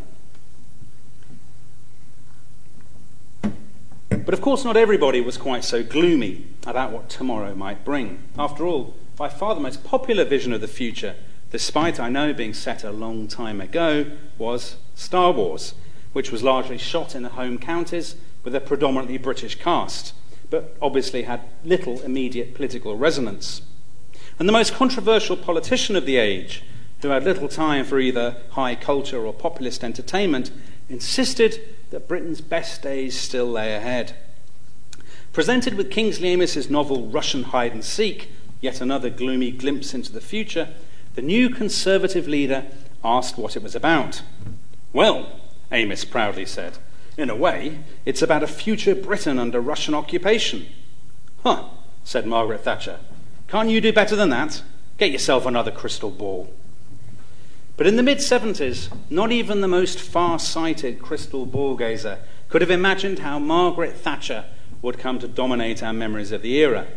But 4.09 4.33
of 4.33 4.41
course, 4.41 4.65
not 4.65 4.75
everybody 4.75 5.21
was 5.21 5.37
quite 5.37 5.63
so 5.63 5.83
gloomy 5.83 6.47
about 6.65 6.91
what 6.91 7.09
tomorrow 7.09 7.53
might 7.53 7.85
bring. 7.85 8.23
After 8.39 8.65
all, 8.65 8.95
by 9.15 9.29
far 9.29 9.53
the 9.53 9.61
most 9.61 9.83
popular 9.83 10.25
vision 10.25 10.51
of 10.51 10.61
the 10.61 10.67
future, 10.67 11.15
despite 11.51 11.99
I 11.99 12.09
know 12.09 12.33
being 12.33 12.55
set 12.55 12.83
a 12.83 12.91
long 12.91 13.27
time 13.27 13.61
ago, 13.61 14.07
was 14.39 14.77
Star 14.95 15.31
Wars, 15.31 15.75
which 16.11 16.31
was 16.31 16.41
largely 16.41 16.79
shot 16.79 17.13
in 17.13 17.21
the 17.21 17.29
home 17.29 17.59
counties 17.59 18.15
with 18.43 18.55
a 18.55 18.59
predominantly 18.59 19.19
British 19.19 19.59
cast 19.59 20.13
but 20.49 20.75
obviously 20.81 21.23
had 21.23 21.41
little 21.63 22.01
immediate 22.01 22.53
political 22.53 22.95
resonance. 22.95 23.61
And 24.37 24.47
the 24.47 24.53
most 24.53 24.73
controversial 24.73 25.37
politician 25.37 25.95
of 25.95 26.05
the 26.05 26.17
age, 26.17 26.63
who 27.01 27.09
had 27.09 27.23
little 27.23 27.47
time 27.47 27.85
for 27.85 27.99
either 27.99 28.37
high 28.51 28.75
culture 28.75 29.25
or 29.25 29.33
populist 29.33 29.83
entertainment, 29.83 30.51
insisted 30.89 31.59
that 31.91 32.07
Britain's 32.07 32.41
best 32.41 32.81
days 32.81 33.19
still 33.19 33.47
lay 33.47 33.73
ahead. 33.73 34.15
Presented 35.33 35.75
with 35.75 35.91
Kingsley 35.91 36.29
Amis's 36.29 36.69
novel 36.69 37.07
Russian 37.07 37.43
Hide 37.43 37.73
and 37.73 37.83
Seek, 37.83 38.29
yet 38.61 38.81
another 38.81 39.09
gloomy 39.09 39.51
glimpse 39.51 39.93
into 39.93 40.11
the 40.11 40.21
future, 40.21 40.69
the 41.15 41.21
new 41.21 41.49
Conservative 41.49 42.27
leader 42.27 42.65
asked 43.03 43.37
what 43.37 43.55
it 43.55 43.63
was 43.63 43.75
about. 43.75 44.21
Well, 44.93 45.27
Amis 45.71 46.05
proudly 46.05 46.45
said, 46.45 46.77
in 47.17 47.29
a 47.29 47.35
way, 47.35 47.79
it's 48.05 48.21
about 48.21 48.43
a 48.43 48.47
future 48.47 48.95
Britain 48.95 49.39
under 49.39 49.59
Russian 49.61 49.93
occupation. 49.93 50.67
Huh, 51.43 51.65
said 52.03 52.25
Margaret 52.25 52.61
Thatcher. 52.61 52.99
Can't 53.47 53.69
you 53.69 53.79
do 53.79 53.93
better 53.93 54.15
than 54.15 54.29
that? 54.29 54.63
Get 54.97 55.11
yourself 55.11 55.45
another 55.45 55.71
crystal 55.71 56.11
ball. 56.11 56.53
But 57.77 57.87
in 57.87 57.97
the 57.97 58.03
mid 58.03 58.19
70s, 58.19 58.89
not 59.09 59.31
even 59.31 59.61
the 59.61 59.67
most 59.67 59.99
far 59.99 60.39
sighted 60.39 61.01
crystal 61.01 61.45
ball 61.45 61.75
gazer 61.75 62.19
could 62.47 62.61
have 62.61 62.71
imagined 62.71 63.19
how 63.19 63.37
Margaret 63.37 63.95
Thatcher 63.95 64.45
would 64.81 64.97
come 64.97 65.19
to 65.19 65.27
dominate 65.27 65.83
our 65.83 65.93
memories 65.93 66.31
of 66.31 66.41
the 66.41 66.55
era. 66.55 66.87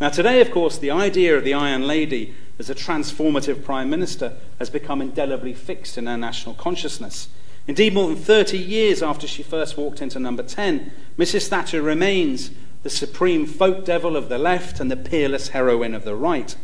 Now, 0.00 0.08
today, 0.08 0.40
of 0.40 0.50
course, 0.50 0.78
the 0.78 0.90
idea 0.90 1.36
of 1.36 1.44
the 1.44 1.54
Iron 1.54 1.86
Lady 1.86 2.34
as 2.58 2.68
a 2.68 2.74
transformative 2.74 3.64
Prime 3.64 3.88
Minister 3.88 4.34
has 4.58 4.68
become 4.68 5.00
indelibly 5.00 5.54
fixed 5.54 5.96
in 5.96 6.08
our 6.08 6.16
national 6.16 6.54
consciousness. 6.54 7.28
Indeed, 7.68 7.94
more 7.94 8.08
than 8.08 8.16
30 8.16 8.58
years 8.58 9.02
after 9.02 9.26
she 9.26 9.42
first 9.42 9.76
walked 9.76 10.00
into 10.00 10.20
number 10.20 10.42
10, 10.42 10.92
Mrs. 11.18 11.48
Thatcher 11.48 11.82
remains 11.82 12.50
the 12.82 12.90
supreme 12.90 13.46
folk 13.46 13.84
devil 13.84 14.16
of 14.16 14.28
the 14.28 14.38
left 14.38 14.78
and 14.78 14.90
the 14.90 14.96
peerless 14.96 15.48
heroine 15.48 15.94
of 15.94 16.04
the 16.04 16.14
right. 16.14 16.54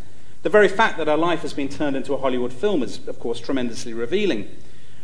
The 0.43 0.49
very 0.49 0.69
fact 0.69 0.99
that 0.99 1.09
her 1.09 1.17
life 1.17 1.43
has 1.43 1.53
been 1.53 1.69
turned 1.69 1.97
into 1.97 2.15
a 2.15 2.19
Hollywood 2.19 2.53
film 2.53 2.83
is, 2.83 3.07
of 3.09 3.19
course, 3.19 3.41
tremendously 3.41 3.93
revealing. 3.93 4.49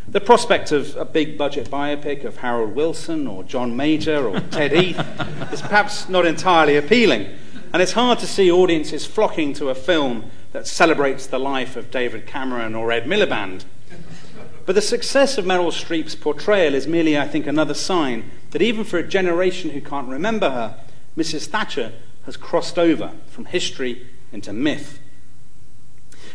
The 0.06 0.20
prospect 0.20 0.72
of 0.72 0.96
a 0.96 1.04
big 1.04 1.36
budget 1.36 1.68
biopic 1.68 2.24
of 2.24 2.38
Harold 2.38 2.74
Wilson 2.74 3.26
or 3.26 3.44
John 3.44 3.76
Major 3.76 4.26
or 4.26 4.40
Ted 4.40 4.72
Heath 4.72 4.98
is 5.52 5.60
perhaps 5.60 6.08
not 6.08 6.24
entirely 6.24 6.76
appealing, 6.76 7.28
and 7.72 7.82
it's 7.82 7.92
hard 7.92 8.18
to 8.20 8.26
see 8.26 8.50
audiences 8.50 9.04
flocking 9.04 9.52
to 9.54 9.68
a 9.68 9.74
film 9.74 10.30
that 10.52 10.66
celebrates 10.66 11.26
the 11.26 11.38
life 11.38 11.76
of 11.76 11.90
David 11.90 12.26
Cameron 12.26 12.74
or 12.74 12.90
Ed 12.90 13.04
Miliband. 13.04 13.64
But 14.68 14.74
the 14.74 14.82
success 14.82 15.38
of 15.38 15.46
Meryl 15.46 15.72
Streep's 15.72 16.14
portrayal 16.14 16.74
is 16.74 16.86
merely, 16.86 17.16
I 17.16 17.26
think, 17.26 17.46
another 17.46 17.72
sign 17.72 18.30
that 18.50 18.60
even 18.60 18.84
for 18.84 18.98
a 18.98 19.02
generation 19.02 19.70
who 19.70 19.80
can't 19.80 20.10
remember 20.10 20.50
her, 20.50 20.78
Mrs. 21.16 21.46
Thatcher 21.46 21.94
has 22.26 22.36
crossed 22.36 22.78
over 22.78 23.12
from 23.28 23.46
history 23.46 24.06
into 24.30 24.52
myth. 24.52 24.98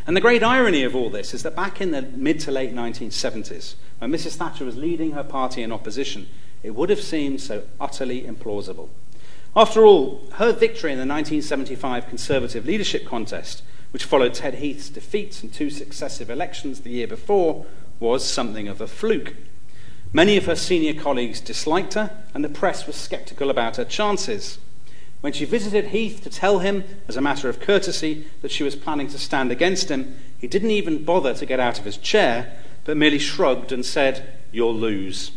And 0.07 0.17
the 0.17 0.21
great 0.21 0.41
irony 0.41 0.81
of 0.81 0.95
all 0.95 1.11
this 1.11 1.35
is 1.35 1.43
that 1.43 1.55
back 1.55 1.79
in 1.79 1.91
the 1.91 2.01
mid 2.01 2.39
to 2.39 2.51
late 2.51 2.73
1970s, 2.73 3.75
when 3.99 4.11
Mrs. 4.11 4.33
Thatcher 4.37 4.65
was 4.65 4.77
leading 4.77 5.11
her 5.11 5.23
party 5.23 5.61
in 5.61 5.71
opposition, 5.71 6.27
it 6.63 6.73
would 6.73 6.89
have 6.89 7.01
seemed 7.01 7.39
so 7.39 7.61
utterly 7.79 8.23
implausible. 8.23 8.89
After 9.55 9.85
all, 9.85 10.23
her 10.37 10.51
victory 10.51 10.91
in 10.91 10.97
the 10.97 11.05
1975 11.05 12.07
Conservative 12.07 12.65
leadership 12.65 13.05
contest, 13.05 13.61
which 13.91 14.05
followed 14.05 14.33
Ted 14.33 14.55
Heath's 14.55 14.89
defeats 14.89 15.43
in 15.43 15.51
two 15.51 15.69
successive 15.69 16.31
elections 16.31 16.81
the 16.81 16.89
year 16.89 17.05
before, 17.05 17.67
was 18.03 18.29
something 18.29 18.67
of 18.67 18.81
a 18.81 18.87
fluke. 18.87 19.33
Many 20.11 20.35
of 20.35 20.45
her 20.45 20.57
senior 20.57 20.93
colleagues 20.93 21.39
disliked 21.39 21.93
her, 21.93 22.11
and 22.33 22.43
the 22.43 22.49
press 22.49 22.85
was 22.85 22.97
sceptical 22.97 23.49
about 23.49 23.77
her 23.77 23.85
chances. 23.85 24.59
When 25.21 25.31
she 25.31 25.45
visited 25.45 25.87
Heath 25.87 26.21
to 26.23 26.29
tell 26.29 26.59
him, 26.59 26.83
as 27.07 27.15
a 27.15 27.21
matter 27.21 27.47
of 27.47 27.61
courtesy, 27.61 28.27
that 28.41 28.51
she 28.51 28.61
was 28.61 28.75
planning 28.75 29.07
to 29.07 29.17
stand 29.17 29.53
against 29.53 29.89
him, 29.89 30.17
he 30.37 30.47
didn't 30.47 30.71
even 30.71 31.05
bother 31.05 31.33
to 31.33 31.45
get 31.45 31.61
out 31.61 31.79
of 31.79 31.85
his 31.85 31.95
chair, 31.95 32.59
but 32.83 32.97
merely 32.97 33.19
shrugged 33.19 33.71
and 33.71 33.85
said, 33.85 34.37
You'll 34.51 34.75
lose. 34.75 35.31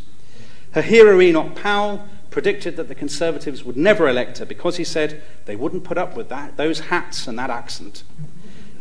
Her 0.73 0.83
hero 0.83 1.21
Enoch 1.21 1.55
Powell 1.55 2.07
predicted 2.31 2.77
that 2.77 2.89
the 2.89 2.97
Conservatives 2.97 3.63
would 3.63 3.77
never 3.77 4.09
elect 4.09 4.39
her 4.39 4.45
because 4.45 4.77
he 4.77 4.85
said 4.85 5.23
they 5.45 5.55
wouldn't 5.55 5.85
put 5.85 5.99
up 5.99 6.17
with 6.17 6.29
that, 6.31 6.57
those 6.57 6.81
hats 6.81 7.29
and 7.29 7.39
that 7.39 7.49
accent. 7.49 8.03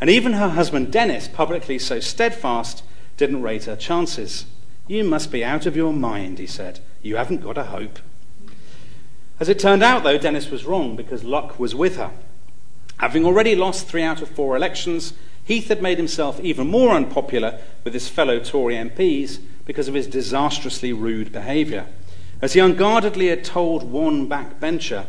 And 0.02 0.10
even 0.10 0.34
her 0.34 0.50
husband 0.50 0.91
Denis, 0.91 1.28
publicly 1.28 1.78
so 1.78 2.00
steadfast, 2.00 2.82
didn't 3.17 3.41
rate 3.41 3.65
her 3.65 3.75
chances. 3.75 4.45
You 4.88 5.04
must 5.04 5.32
be 5.32 5.43
out 5.43 5.65
of 5.65 5.75
your 5.75 5.93
mind, 5.93 6.39
he 6.39 6.47
said. 6.47 6.80
You 7.01 7.15
haven't 7.15 7.43
got 7.43 7.58
a 7.58 7.65
hope. 7.65 7.99
As 9.39 9.49
it 9.49 9.60
turned 9.60 9.84
out, 9.84 10.04
though, 10.04 10.17
Denis 10.17 10.49
was 10.49 10.65
wrong 10.65 10.95
because 10.95 11.23
luck 11.23 11.60
was 11.60 11.75
with 11.75 11.97
her. 11.97 12.12
Having 12.97 13.25
already 13.25 13.56
lost 13.56 13.88
three 13.88 14.04
out 14.04 14.21
of 14.21 14.30
four 14.30 14.56
elections, 14.56 15.13
Heath 15.43 15.67
had 15.67 15.82
made 15.82 15.97
himself 15.97 16.39
even 16.39 16.67
more 16.67 16.95
unpopular 16.95 17.60
with 17.84 17.93
his 17.93 18.08
fellow 18.08 18.39
Tory 18.39 18.75
MPs 18.75 19.39
because 19.65 19.88
of 19.88 19.93
his 19.93 20.08
disastrously 20.08 20.93
rude 20.93 21.32
behaviour. 21.32 21.88
As 22.41 22.54
he 22.54 22.60
unguardedly 22.60 23.28
had 23.28 23.43
told 23.43 23.84
one 23.84 24.30
backbencher, 24.30 25.08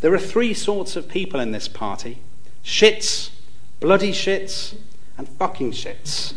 there 0.00 0.14
are 0.14 0.18
three 0.18 0.54
sorts 0.54 0.96
of 0.96 1.08
people 1.08 1.40
in 1.40 1.52
this 1.52 1.68
party 1.68 2.18
shits, 2.64 3.30
bloody 3.80 4.12
shits, 4.12 4.76
and 5.18 5.28
fucking 5.28 5.72
shits. 5.72 6.32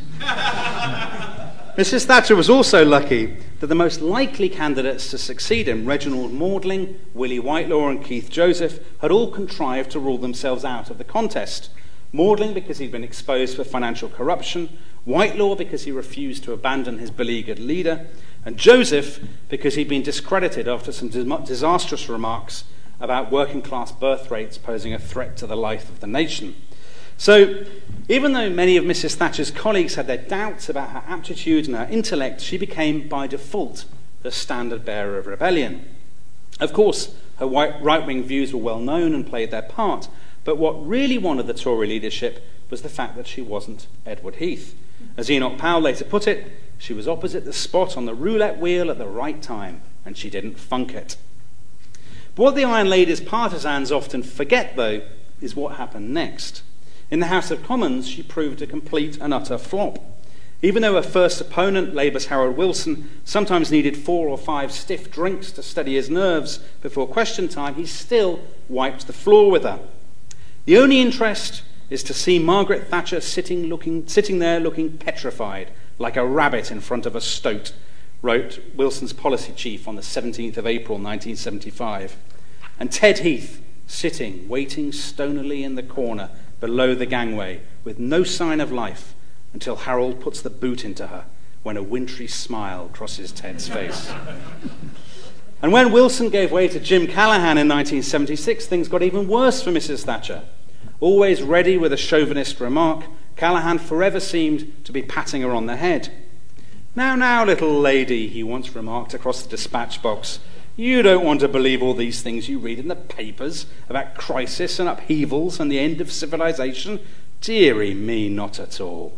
Mrs. 1.78 2.06
Thatcher 2.06 2.36
was 2.36 2.50
also 2.50 2.84
lucky 2.84 3.38
that 3.62 3.68
the 3.68 3.76
most 3.76 4.02
likely 4.02 4.50
candidates 4.50 5.10
to 5.12 5.18
succeed 5.18 5.70
him, 5.70 5.86
Reginald 5.86 6.34
Maudling, 6.34 6.98
Willie 7.14 7.40
Whitelaw, 7.40 7.88
and 7.88 8.04
Keith 8.04 8.30
Joseph, 8.30 8.80
had 9.00 9.12
all 9.12 9.32
contrived 9.32 9.92
to 9.92 10.00
rule 10.00 10.18
themselves 10.18 10.66
out 10.66 10.90
of 10.90 10.98
the 10.98 11.06
contest. 11.06 11.70
Maudling 12.14 12.54
because 12.54 12.80
he'd 12.80 12.92
been 12.92 13.06
exposed 13.06 13.56
for 13.56 13.64
financial 13.64 14.10
corruption, 14.10 14.78
Whitelaw 15.06 15.56
because 15.56 15.86
he 15.86 15.92
refused 15.92 16.44
to 16.44 16.52
abandon 16.52 16.98
his 16.98 17.10
beleaguered 17.10 17.60
leader, 17.60 18.08
and 18.46 18.58
Joseph 18.58 19.20
because 19.48 19.76
he'd 19.76 19.88
been 19.88 20.04
discredited 20.04 20.68
after 20.68 20.92
some 20.92 21.08
disastrous 21.10 22.10
remarks 22.10 22.66
about 23.00 23.32
working 23.32 23.62
class 23.62 23.92
birth 23.92 24.30
rates 24.30 24.58
posing 24.58 24.94
a 24.94 25.00
threat 25.00 25.38
to 25.38 25.48
the 25.48 25.56
life 25.56 25.90
of 25.90 26.02
the 26.02 26.08
nation. 26.08 26.56
So, 27.22 27.66
even 28.10 28.34
though 28.34 28.50
many 28.50 28.78
of 28.78 28.84
Mrs. 28.84 29.14
Thatcher's 29.14 29.52
colleagues 29.52 29.94
had 29.94 30.08
their 30.08 30.18
doubts 30.18 30.70
about 30.70 30.90
her 30.90 31.04
aptitude 31.06 31.68
and 31.68 31.76
her 31.76 31.88
intellect, 31.88 32.42
she 32.42 32.58
became, 32.58 33.08
by 33.08 33.28
default, 33.28 33.86
the 34.24 34.32
standard 34.32 34.84
bearer 34.84 35.20
of 35.20 35.28
rebellion. 35.28 35.86
Of 36.60 36.74
course, 36.74 37.14
her 37.38 37.46
right 37.46 38.08
wing 38.08 38.24
views 38.24 38.56
were 38.56 38.60
well 38.60 38.80
known 38.80 39.14
and 39.14 39.24
played 39.24 39.52
their 39.52 39.62
part, 39.62 40.08
but 40.44 40.58
what 40.58 40.84
really 40.84 41.20
wanted 41.20 41.46
the 41.46 41.54
Tory 41.54 41.86
leadership 41.86 42.44
was 42.72 42.82
the 42.82 42.90
fact 42.90 43.16
that 43.18 43.28
she 43.28 43.40
wasn't 43.44 43.86
Edward 44.04 44.38
Heath. 44.38 44.76
As 45.16 45.30
Enoch 45.30 45.60
Powell 45.60 45.82
later 45.82 46.06
put 46.06 46.28
it, 46.28 46.52
she 46.80 46.92
was 46.92 47.08
opposite 47.08 47.46
the 47.46 47.54
spot 47.54 47.96
on 47.96 48.06
the 48.06 48.16
roulette 48.16 48.58
wheel 48.58 48.90
at 48.90 48.98
the 48.98 49.06
right 49.06 49.44
time, 49.44 49.84
and 50.08 50.18
she 50.18 50.32
didn't 50.32 50.58
funk 50.58 50.96
it. 50.96 51.18
But 52.34 52.42
what 52.42 52.56
the 52.56 52.66
Iron 52.66 52.90
Lady's 52.90 53.22
partisans 53.22 53.92
often 53.92 54.24
forget, 54.24 54.76
though, 54.76 55.04
is 55.40 55.56
what 55.56 55.76
happened 55.76 56.16
next. 56.16 56.64
In 57.12 57.20
the 57.20 57.28
House 57.28 57.52
of 57.52 57.62
Commons, 57.62 58.08
she 58.08 58.24
proved 58.24 58.62
a 58.62 58.68
complete 58.68 59.18
and 59.20 59.34
utter 59.34 59.58
flop. 59.58 60.00
Even 60.62 60.82
though 60.82 60.94
her 60.94 61.02
first 61.02 61.42
opponent, 61.42 61.94
Labour's 61.94 62.28
Harold 62.28 62.56
Wilson, 62.56 63.10
sometimes 63.26 63.70
needed 63.70 63.98
four 63.98 64.30
or 64.30 64.38
five 64.38 64.72
stiff 64.72 65.12
drinks 65.12 65.52
to 65.52 65.62
steady 65.62 65.96
his 65.96 66.10
nerves 66.10 66.60
before 66.82 67.06
question 67.08 67.50
time, 67.50 67.76
he 67.76 67.86
still 67.86 68.40
wiped 68.70 69.08
the 69.08 69.14
floor 69.14 69.52
with 69.52 69.64
her. 69.64 69.80
The 70.64 70.78
only 70.78 71.02
interest 71.02 71.64
is 71.90 72.02
to 72.04 72.14
see 72.14 72.40
Margaret 72.40 72.88
Thatcher 72.88 73.20
sitting, 73.20 73.66
looking, 73.66 74.08
sitting 74.08 74.40
there 74.40 74.62
looking 74.62 74.98
petrified, 74.98 75.72
like 76.00 76.16
a 76.16 76.26
rabbit 76.26 76.72
in 76.72 76.80
front 76.80 77.06
of 77.06 77.16
a 77.16 77.22
stoat, 77.22 77.74
wrote 78.22 78.60
Wilson's 78.74 79.12
policy 79.12 79.52
chief 79.52 79.86
on 79.86 79.96
the 79.96 80.02
17th 80.02 80.56
of 80.56 80.66
April 80.66 80.98
1975. 80.98 82.16
And 82.80 82.90
Ted 82.90 83.20
Heath, 83.20 83.62
sitting, 83.86 84.48
waiting 84.48 84.94
stonily 84.94 85.66
in 85.66 85.76
the 85.76 85.84
corner 85.84 86.30
below 86.62 86.96
the 86.96 87.06
gangway, 87.06 87.60
with 87.84 88.00
no 88.00 88.24
sign 88.24 88.62
of 88.62 88.72
life, 88.72 89.14
until 89.52 89.76
Harold 89.76 90.22
puts 90.22 90.42
the 90.42 90.50
boot 90.50 90.86
into 90.86 91.08
her 91.08 91.26
when 91.64 91.78
a 91.78 91.84
wintry 91.84 92.28
smile 92.28 92.90
crosses 92.94 93.32
Ted's 93.32 93.68
face. 93.68 94.12
and 95.62 95.72
when 95.72 95.92
Wilson 95.92 96.30
gave 96.30 96.52
way 96.52 96.68
to 96.68 96.80
Jim 96.80 97.06
Callaghan 97.06 97.58
in 97.58 97.68
1976, 97.68 98.66
things 98.66 98.88
got 98.88 99.04
even 99.04 99.28
worse 99.28 99.62
for 99.62 99.72
Mrs. 99.72 100.04
Thatcher. 100.04 100.44
Always 101.00 101.44
ready 101.44 101.78
with 101.78 101.94
a 101.94 101.98
chauvinist 101.98 102.60
remark, 102.60 103.06
Callaghan 103.36 103.80
forever 103.80 104.20
seemed 104.20 104.86
to 104.86 104.92
be 104.92 105.02
patting 105.02 105.42
her 105.42 105.52
on 105.52 105.66
the 105.66 105.76
head. 105.76 106.10
Now, 106.96 107.16
now, 107.16 107.46
little 107.46 107.80
lady, 107.80 108.28
he 108.28 108.44
once 108.44 108.76
remarked 108.76 109.14
across 109.14 109.44
the 109.44 109.50
dispatch 109.50 110.02
box, 110.02 110.40
you 110.76 111.02
don't 111.02 111.26
want 111.26 111.42
to 111.42 111.48
believe 111.48 111.84
all 111.84 111.94
these 111.94 112.22
things 112.22 112.48
you 112.48 112.60
read 112.60 112.80
in 112.80 112.88
the 112.88 112.96
papers 112.96 113.66
about 113.90 114.16
crisis 114.16 114.80
and 114.80 114.88
upheavals 114.88 115.60
and 115.60 115.72
the 115.72 115.80
end 115.80 116.02
of 116.02 116.12
civilization. 116.12 117.00
Deary 117.42 117.94
me, 117.94 118.30
not 118.30 118.60
at 118.60 118.80
all. 118.80 119.18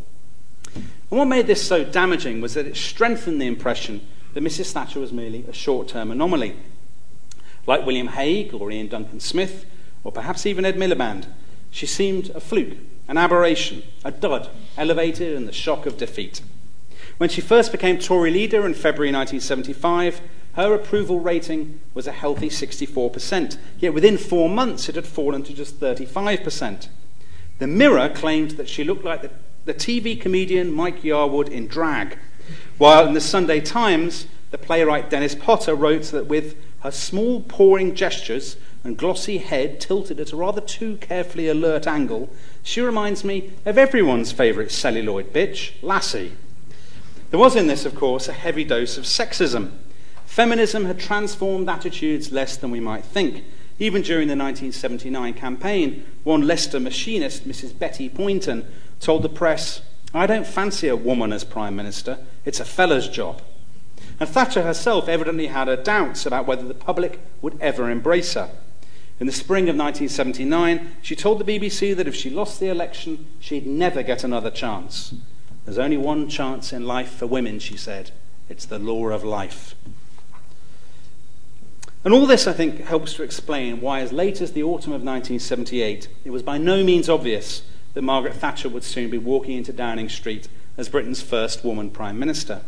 And 0.76 1.20
what 1.20 1.26
made 1.26 1.48
this 1.48 1.66
so 1.66 1.84
damaging 1.84 2.42
was 2.42 2.56
that 2.56 2.66
it 2.66 2.76
strengthened 2.76 3.40
the 3.40 3.48
impression 3.48 4.02
that 4.34 4.44
Mrs. 4.44 4.72
Thatcher 4.72 5.00
was 5.00 5.12
merely 5.12 5.46
a 5.48 5.54
short 5.54 5.88
term 5.88 6.10
anomaly. 6.10 6.56
Like 7.68 7.86
William 7.86 8.08
Hague 8.08 8.54
or 8.54 8.72
Iain 8.72 8.90
Duncan 8.90 9.20
Smith, 9.20 9.66
or 10.04 10.12
perhaps 10.12 10.46
even 10.46 10.66
Ed 10.66 10.76
Miliband, 10.76 11.28
she 11.70 11.86
seemed 11.86 12.30
a 12.32 12.40
fluke, 12.40 12.78
an 13.08 13.18
aberration, 13.18 13.84
a 14.04 14.12
dud, 14.12 14.50
elevated 14.78 15.34
in 15.36 15.46
the 15.46 15.52
shock 15.54 15.86
of 15.86 15.98
defeat. 15.98 16.42
When 17.18 17.30
she 17.30 17.42
first 17.42 17.72
became 17.72 18.00
Tory 18.00 18.32
leader 18.32 18.66
in 18.66 18.74
February 18.74 19.12
1975, 19.12 20.22
her 20.54 20.74
approval 20.74 21.20
rating 21.20 21.80
was 21.94 22.08
a 22.08 22.12
healthy 22.12 22.50
64%, 22.50 23.58
yet 23.80 23.94
within 23.94 24.18
four 24.18 24.50
months 24.50 24.90
it 24.90 24.96
had 24.96 25.08
fallen 25.08 25.44
to 25.44 25.54
just 25.54 25.80
35%. 25.80 26.88
The 27.60 27.68
Mirror 27.68 28.10
claimed 28.10 28.52
that 28.52 28.70
she 28.70 28.84
looked 28.84 29.06
like 29.06 29.22
the 29.22 29.32
the 29.66 29.74
TV 29.74 30.20
comedian 30.20 30.72
Mike 30.72 31.04
Yarwood 31.04 31.50
in 31.50 31.68
drag, 31.68 32.18
while 32.78 33.08
in 33.08 33.14
the 33.14 33.22
Sunday 33.22 33.62
Times, 33.62 34.28
the 34.52 34.58
playwright 34.58 35.10
Dennis 35.10 35.36
Potter 35.36 35.74
wrote 35.74 36.04
that 36.06 36.28
with 36.28 36.58
her 36.82 36.92
small 36.92 37.42
pawing 37.42 37.96
gestures 37.96 38.58
and 38.84 38.98
glossy 38.98 39.38
head 39.38 39.80
tilted 39.80 40.20
at 40.20 40.34
a 40.34 40.36
rather 40.36 40.60
too 40.60 40.98
carefully 40.98 41.48
alert 41.48 41.88
angle, 41.88 42.30
she 42.62 42.82
reminds 42.82 43.24
me 43.24 43.54
of 43.66 43.78
everyone's 43.78 44.34
favourite 44.34 44.72
celluloid 44.72 45.32
bitch, 45.32 45.72
Lassie. 45.82 46.34
There 47.32 47.40
was 47.40 47.56
in 47.56 47.68
this, 47.68 47.86
of 47.86 47.96
course, 47.96 48.28
a 48.28 48.34
heavy 48.34 48.66
dose 48.66 48.98
of 48.98 49.06
sexism. 49.06 49.72
Feminism 50.34 50.86
had 50.86 51.00
transformed 51.00 51.70
attitudes 51.70 52.32
less 52.32 52.58
than 52.58 52.72
we 52.72 52.80
might 52.80 53.06
think. 53.06 53.44
Even 53.78 54.02
during 54.02 54.28
the 54.28 54.36
1979 54.36 55.36
campaign, 55.36 56.04
one 56.24 56.48
Leicester 56.48 56.80
machinist, 56.80 57.48
Mrs. 57.48 57.78
Betty 57.78 58.10
Poynton, 58.10 58.66
told 59.00 59.22
the 59.22 59.30
press, 59.30 59.82
I 60.12 60.26
don't 60.26 60.48
fancy 60.48 60.88
a 60.88 60.96
woman 60.96 61.32
as 61.32 61.44
Prime 61.44 61.76
Minister, 61.76 62.18
it's 62.46 62.60
a 62.60 62.66
fella's 62.66 63.08
job. 63.08 63.44
And 64.20 64.28
Thatcher 64.28 64.64
herself 64.64 65.08
evidently 65.08 65.48
had 65.48 65.68
her 65.68 65.76
doubts 65.76 66.26
about 66.26 66.48
whether 66.48 66.68
the 66.68 66.74
public 66.74 67.20
would 67.44 67.62
ever 67.62 67.92
embrace 67.92 68.34
her. 68.34 68.50
In 69.20 69.28
the 69.28 69.32
spring 69.32 69.70
of 69.70 69.76
1979, 69.76 70.96
she 71.04 71.16
told 71.16 71.46
the 71.46 71.60
BBC 71.60 71.96
that 71.96 72.08
if 72.08 72.16
she 72.16 72.32
lost 72.32 72.60
the 72.60 72.70
election, 72.70 73.28
she'd 73.40 73.68
never 73.68 74.02
get 74.02 74.24
another 74.24 74.50
chance. 74.50 75.14
There's 75.66 75.78
only 75.78 75.98
one 75.98 76.28
chance 76.28 76.74
in 76.74 76.88
life 76.88 77.12
for 77.12 77.28
women, 77.28 77.60
she 77.60 77.78
said. 77.78 78.10
It's 78.50 78.66
the 78.66 78.80
law 78.80 79.10
of 79.10 79.24
life. 79.24 79.76
And 82.04 82.14
all 82.14 82.26
this, 82.26 82.48
I 82.48 82.54
think, 82.54 82.82
helps 82.82 83.14
to 83.14 83.24
explain 83.24 83.80
why, 83.80 84.02
as 84.02 84.12
late 84.12 84.42
as 84.42 84.52
the 84.52 84.64
autumn 84.64 84.92
of 84.92 85.04
1978, 85.04 86.10
it 86.26 86.32
was 86.32 86.44
by 86.44 86.58
no 86.58 86.84
means 86.84 87.08
obvious 87.08 87.64
that 87.94 88.02
Margaret 88.02 88.34
Thatcher 88.34 88.68
would 88.68 88.84
soon 88.84 89.10
be 89.10 89.18
walking 89.18 89.58
into 89.58 89.72
Downing 89.72 90.10
Street 90.10 90.50
as 90.78 90.90
Britain's 90.90 91.22
first 91.22 91.64
woman 91.64 91.90
Prime 91.90 92.20
Minister. 92.20 92.62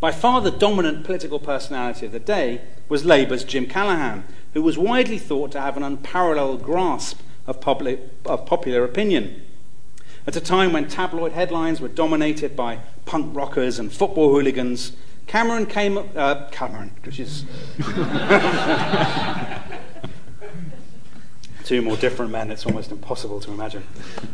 By 0.00 0.10
far 0.10 0.40
the 0.40 0.50
dominant 0.50 1.04
political 1.04 1.38
personality 1.38 2.06
of 2.06 2.12
the 2.12 2.18
day 2.18 2.62
was 2.88 3.04
Labour's 3.04 3.44
Jim 3.44 3.66
Callaghan, 3.66 4.24
who 4.54 4.62
was 4.62 4.78
widely 4.78 5.18
thought 5.18 5.52
to 5.52 5.60
have 5.60 5.76
an 5.76 5.82
unparalleled 5.82 6.62
grasp 6.62 7.20
of, 7.46 7.60
public, 7.60 8.00
of 8.24 8.46
popular 8.46 8.84
opinion. 8.84 9.42
At 10.26 10.36
a 10.36 10.40
time 10.40 10.72
when 10.72 10.88
tabloid 10.88 11.32
headlines 11.32 11.80
were 11.80 11.88
dominated 11.88 12.56
by 12.56 12.80
punk 13.04 13.36
rockers 13.36 13.78
and 13.78 13.92
football 13.92 14.30
hooligans, 14.30 14.92
Cameron 15.26 15.66
came 15.66 15.98
up, 15.98 16.16
uh, 16.16 16.48
Cameron, 16.50 16.92
which 17.04 17.18
is 17.18 17.44
two 21.64 21.82
more 21.82 21.96
different 21.96 22.30
men, 22.30 22.50
it's 22.50 22.66
almost 22.66 22.92
impossible 22.92 23.40
to 23.40 23.52
imagine. 23.52 23.82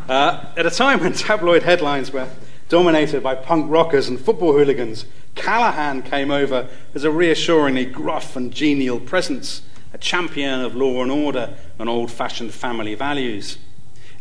Uh, 0.09 0.44
at 0.57 0.66
a 0.66 0.70
time 0.70 1.00
when 1.00 1.12
tabloid 1.12 1.62
headlines 1.62 2.12
were 2.12 2.29
dominated 2.68 3.22
by 3.22 3.35
punk 3.35 3.70
rockers 3.70 4.09
and 4.09 4.20
football 4.20 4.53
hooligans, 4.53 5.07
Callaghan 5.35 6.03
came 6.03 6.31
over 6.31 6.68
as 6.94 7.05
a 7.05 7.11
reassuringly 7.11 7.85
gruff 7.85 8.37
and 8.37 8.53
genial 8.53 9.00
presence, 9.00 9.62
a 9.92 9.98
champion 9.98 10.61
of 10.61 10.74
law 10.74 11.03
and 11.03 11.11
order 11.11 11.55
and 11.79 11.88
old 11.88 12.11
fashioned 12.11 12.53
family 12.53 12.94
values. 12.94 13.59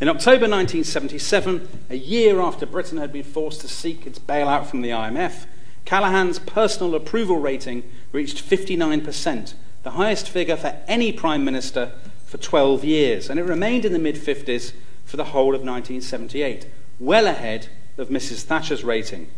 In 0.01 0.07
October 0.07 0.47
1977, 0.47 1.85
a 1.89 1.95
year 1.95 2.39
after 2.39 2.65
Britain 2.65 2.99
had 2.99 3.11
been 3.11 3.23
forced 3.23 3.59
to 3.61 3.67
seek 3.67 4.07
its 4.07 4.17
bailout 4.17 4.65
from 4.65 4.81
the 4.81 4.91
IMF, 4.91 5.45
Callaghan's 5.89 6.37
personal 6.37 6.93
approval 6.93 7.37
rating 7.37 7.81
reached 8.11 8.47
59%, 8.47 9.55
the 9.81 9.89
highest 9.89 10.29
figure 10.29 10.55
for 10.55 10.77
any 10.87 11.11
Prime 11.11 11.43
Minister 11.43 11.93
for 12.27 12.37
12 12.37 12.85
years, 12.85 13.27
and 13.27 13.39
it 13.39 13.43
remained 13.43 13.85
in 13.85 13.93
the 13.93 13.97
mid 13.97 14.13
50s 14.13 14.73
for 15.03 15.17
the 15.17 15.23
whole 15.23 15.55
of 15.55 15.61
1978, 15.61 16.67
well 16.99 17.25
ahead 17.25 17.69
of 17.97 18.09
Mrs. 18.09 18.43
Thatcher's 18.43 18.83
rating. 18.83 19.31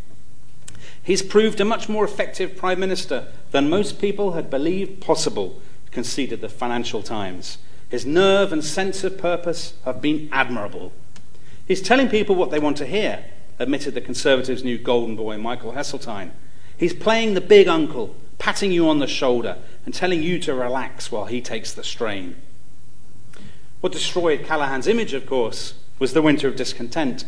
He's 1.02 1.22
proved 1.22 1.58
a 1.58 1.64
much 1.64 1.88
more 1.88 2.04
effective 2.04 2.54
Prime 2.54 2.78
Minister 2.78 3.28
than 3.50 3.70
most 3.70 3.98
people 3.98 4.32
had 4.32 4.50
believed 4.50 5.00
possible, 5.00 5.62
conceded 5.90 6.42
the 6.42 6.50
Financial 6.50 7.02
Times. 7.02 7.56
His 7.88 8.04
nerve 8.04 8.52
and 8.52 8.62
sense 8.62 9.04
of 9.04 9.16
purpose 9.16 9.72
have 9.86 10.02
been 10.02 10.28
admirable. 10.30 10.92
He's 11.66 11.80
telling 11.80 12.10
people 12.10 12.34
what 12.34 12.50
they 12.50 12.58
want 12.58 12.76
to 12.76 12.86
hear, 12.86 13.24
admitted 13.58 13.94
the 13.94 14.02
Conservatives' 14.02 14.62
new 14.62 14.76
golden 14.76 15.16
boy, 15.16 15.38
Michael 15.38 15.72
Heseltine. 15.72 16.32
He's 16.82 16.92
playing 16.92 17.34
the 17.34 17.40
big 17.40 17.68
uncle, 17.68 18.12
patting 18.38 18.72
you 18.72 18.88
on 18.88 18.98
the 18.98 19.06
shoulder 19.06 19.58
and 19.84 19.94
telling 19.94 20.20
you 20.20 20.40
to 20.40 20.52
relax 20.52 21.12
while 21.12 21.26
he 21.26 21.40
takes 21.40 21.72
the 21.72 21.84
strain. 21.84 22.34
What 23.80 23.92
destroyed 23.92 24.44
Callaghan's 24.44 24.88
image, 24.88 25.12
of 25.12 25.24
course, 25.24 25.74
was 26.00 26.12
the 26.12 26.22
winter 26.22 26.48
of 26.48 26.56
discontent. 26.56 27.24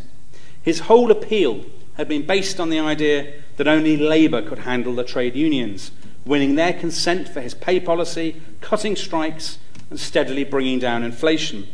His 0.61 0.81
whole 0.81 1.13
appeal 1.13 1.67
had 1.97 2.09
been 2.09 2.27
based 2.27 2.59
on 2.59 2.69
the 2.69 2.81
idea 2.81 3.33
that 3.57 3.69
only 3.69 3.97
Labour 3.97 4.43
could 4.43 4.59
handle 4.59 4.97
the 4.97 5.05
trade 5.05 5.37
unions, 5.37 5.93
winning 6.27 6.57
their 6.57 6.73
consent 6.73 7.29
for 7.29 7.41
his 7.41 7.55
pay 7.55 7.79
policy, 7.79 8.43
cutting 8.61 8.97
strikes, 8.97 9.59
and 9.89 10.01
steadily 10.01 10.43
bringing 10.43 10.81
down 10.81 11.05
inflation. 11.05 11.69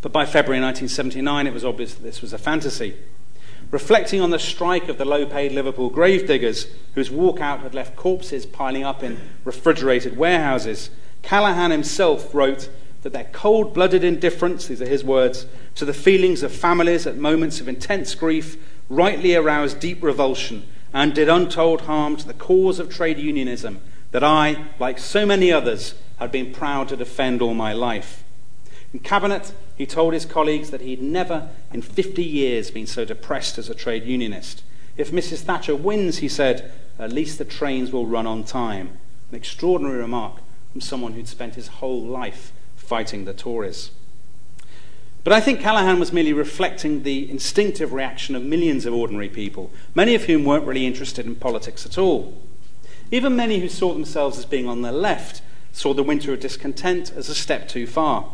But 0.00 0.10
by 0.10 0.26
February 0.26 0.60
1979, 0.60 1.46
it 1.46 1.54
was 1.54 1.64
obvious 1.64 1.94
that 1.94 2.02
this 2.02 2.20
was 2.20 2.32
a 2.32 2.38
fantasy. 2.38 2.96
Reflecting 3.70 4.20
on 4.20 4.30
the 4.30 4.38
strike 4.38 4.88
of 4.88 4.98
the 4.98 5.04
low 5.04 5.26
paid 5.26 5.52
Liverpool 5.52 5.90
gravediggers, 5.90 6.68
whose 6.94 7.10
walkout 7.10 7.60
had 7.60 7.74
left 7.74 7.96
corpses 7.96 8.46
piling 8.46 8.84
up 8.84 9.02
in 9.02 9.18
refrigerated 9.44 10.16
warehouses, 10.16 10.90
Callaghan 11.22 11.70
himself 11.70 12.34
wrote 12.34 12.68
that 13.02 13.12
their 13.12 13.28
cold 13.32 13.74
blooded 13.74 14.04
indifference, 14.04 14.66
these 14.66 14.80
are 14.80 14.86
his 14.86 15.04
words, 15.04 15.46
to 15.74 15.84
the 15.84 15.92
feelings 15.92 16.42
of 16.42 16.52
families 16.52 17.06
at 17.06 17.16
moments 17.16 17.60
of 17.60 17.68
intense 17.68 18.14
grief 18.14 18.56
rightly 18.88 19.34
aroused 19.34 19.80
deep 19.80 20.02
revulsion 20.02 20.66
and 20.92 21.14
did 21.14 21.28
untold 21.28 21.82
harm 21.82 22.16
to 22.16 22.26
the 22.26 22.34
cause 22.34 22.78
of 22.78 22.88
trade 22.88 23.18
unionism 23.18 23.80
that 24.12 24.22
I, 24.22 24.66
like 24.78 24.98
so 24.98 25.26
many 25.26 25.50
others, 25.50 25.94
had 26.18 26.30
been 26.30 26.52
proud 26.52 26.88
to 26.88 26.96
defend 26.96 27.42
all 27.42 27.54
my 27.54 27.72
life. 27.72 28.22
In 28.92 29.00
Cabinet, 29.00 29.52
he 29.76 29.86
told 29.86 30.14
his 30.14 30.26
colleagues 30.26 30.70
that 30.70 30.80
he'd 30.80 31.02
never 31.02 31.48
in 31.72 31.82
50 31.82 32.22
years 32.22 32.70
been 32.70 32.86
so 32.86 33.04
depressed 33.04 33.58
as 33.58 33.68
a 33.68 33.74
trade 33.74 34.04
unionist. 34.04 34.62
If 34.96 35.10
Mrs. 35.10 35.40
Thatcher 35.40 35.74
wins, 35.74 36.18
he 36.18 36.28
said, 36.28 36.72
at 36.98 37.12
least 37.12 37.38
the 37.38 37.44
trains 37.44 37.90
will 37.90 38.06
run 38.06 38.26
on 38.26 38.44
time. 38.44 38.98
An 39.30 39.36
extraordinary 39.36 39.98
remark 39.98 40.40
from 40.70 40.80
someone 40.80 41.14
who'd 41.14 41.28
spent 41.28 41.56
his 41.56 41.66
whole 41.66 42.02
life 42.04 42.52
fighting 42.76 43.24
the 43.24 43.34
Tories. 43.34 43.90
But 45.24 45.32
I 45.32 45.40
think 45.40 45.60
Callaghan 45.60 45.98
was 45.98 46.12
merely 46.12 46.34
reflecting 46.34 47.02
the 47.02 47.28
instinctive 47.30 47.92
reaction 47.92 48.36
of 48.36 48.42
millions 48.42 48.84
of 48.84 48.92
ordinary 48.92 49.30
people, 49.30 49.70
many 49.94 50.14
of 50.14 50.24
whom 50.24 50.44
weren't 50.44 50.66
really 50.66 50.86
interested 50.86 51.24
in 51.24 51.34
politics 51.34 51.86
at 51.86 51.96
all. 51.96 52.40
Even 53.10 53.34
many 53.34 53.58
who 53.58 53.68
saw 53.68 53.92
themselves 53.92 54.38
as 54.38 54.44
being 54.44 54.68
on 54.68 54.82
the 54.82 54.92
left 54.92 55.40
saw 55.72 55.94
the 55.94 56.02
winter 56.02 56.32
of 56.32 56.40
discontent 56.40 57.10
as 57.16 57.28
a 57.28 57.34
step 57.34 57.68
too 57.68 57.86
far. 57.86 58.30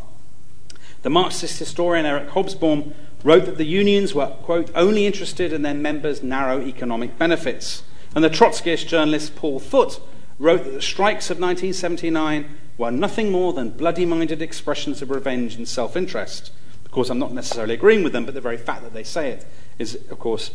The 1.02 1.10
Marxist 1.10 1.58
historian 1.58 2.04
Eric 2.04 2.28
Hobsbawm 2.30 2.92
wrote 3.24 3.46
that 3.46 3.56
the 3.56 3.64
unions 3.64 4.14
were, 4.14 4.26
quote, 4.42 4.70
only 4.74 5.06
interested 5.06 5.52
in 5.52 5.62
their 5.62 5.74
members' 5.74 6.22
narrow 6.22 6.60
economic 6.60 7.18
benefits. 7.18 7.82
And 8.14 8.22
the 8.22 8.30
Trotskyist 8.30 8.86
journalist 8.86 9.34
Paul 9.34 9.60
Foot 9.60 10.00
wrote 10.38 10.64
that 10.64 10.72
the 10.72 10.82
strikes 10.82 11.30
of 11.30 11.38
1979 11.38 12.56
were 12.76 12.90
nothing 12.90 13.30
more 13.30 13.52
than 13.52 13.70
bloody 13.70 14.04
minded 14.04 14.42
expressions 14.42 15.00
of 15.00 15.10
revenge 15.10 15.54
and 15.54 15.68
self 15.68 15.96
interest. 15.96 16.52
Of 16.84 16.90
course, 16.90 17.08
I'm 17.08 17.18
not 17.18 17.32
necessarily 17.32 17.74
agreeing 17.74 18.02
with 18.02 18.12
them, 18.12 18.24
but 18.24 18.34
the 18.34 18.40
very 18.40 18.56
fact 18.56 18.82
that 18.82 18.94
they 18.94 19.04
say 19.04 19.30
it 19.30 19.46
is, 19.78 19.94
of 20.10 20.18
course, 20.18 20.50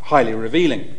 highly 0.00 0.34
revealing. 0.34 0.96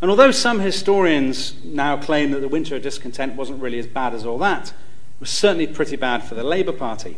And 0.00 0.10
although 0.10 0.30
some 0.30 0.60
historians 0.60 1.54
now 1.64 1.96
claim 1.96 2.30
that 2.30 2.40
the 2.40 2.48
winter 2.48 2.76
of 2.76 2.82
discontent 2.82 3.34
wasn't 3.34 3.60
really 3.60 3.78
as 3.78 3.86
bad 3.86 4.14
as 4.14 4.24
all 4.24 4.38
that, 4.38 4.68
it 4.68 5.20
was 5.20 5.30
certainly 5.30 5.66
pretty 5.66 5.96
bad 5.96 6.22
for 6.22 6.34
the 6.34 6.44
Labour 6.44 6.72
Party. 6.72 7.16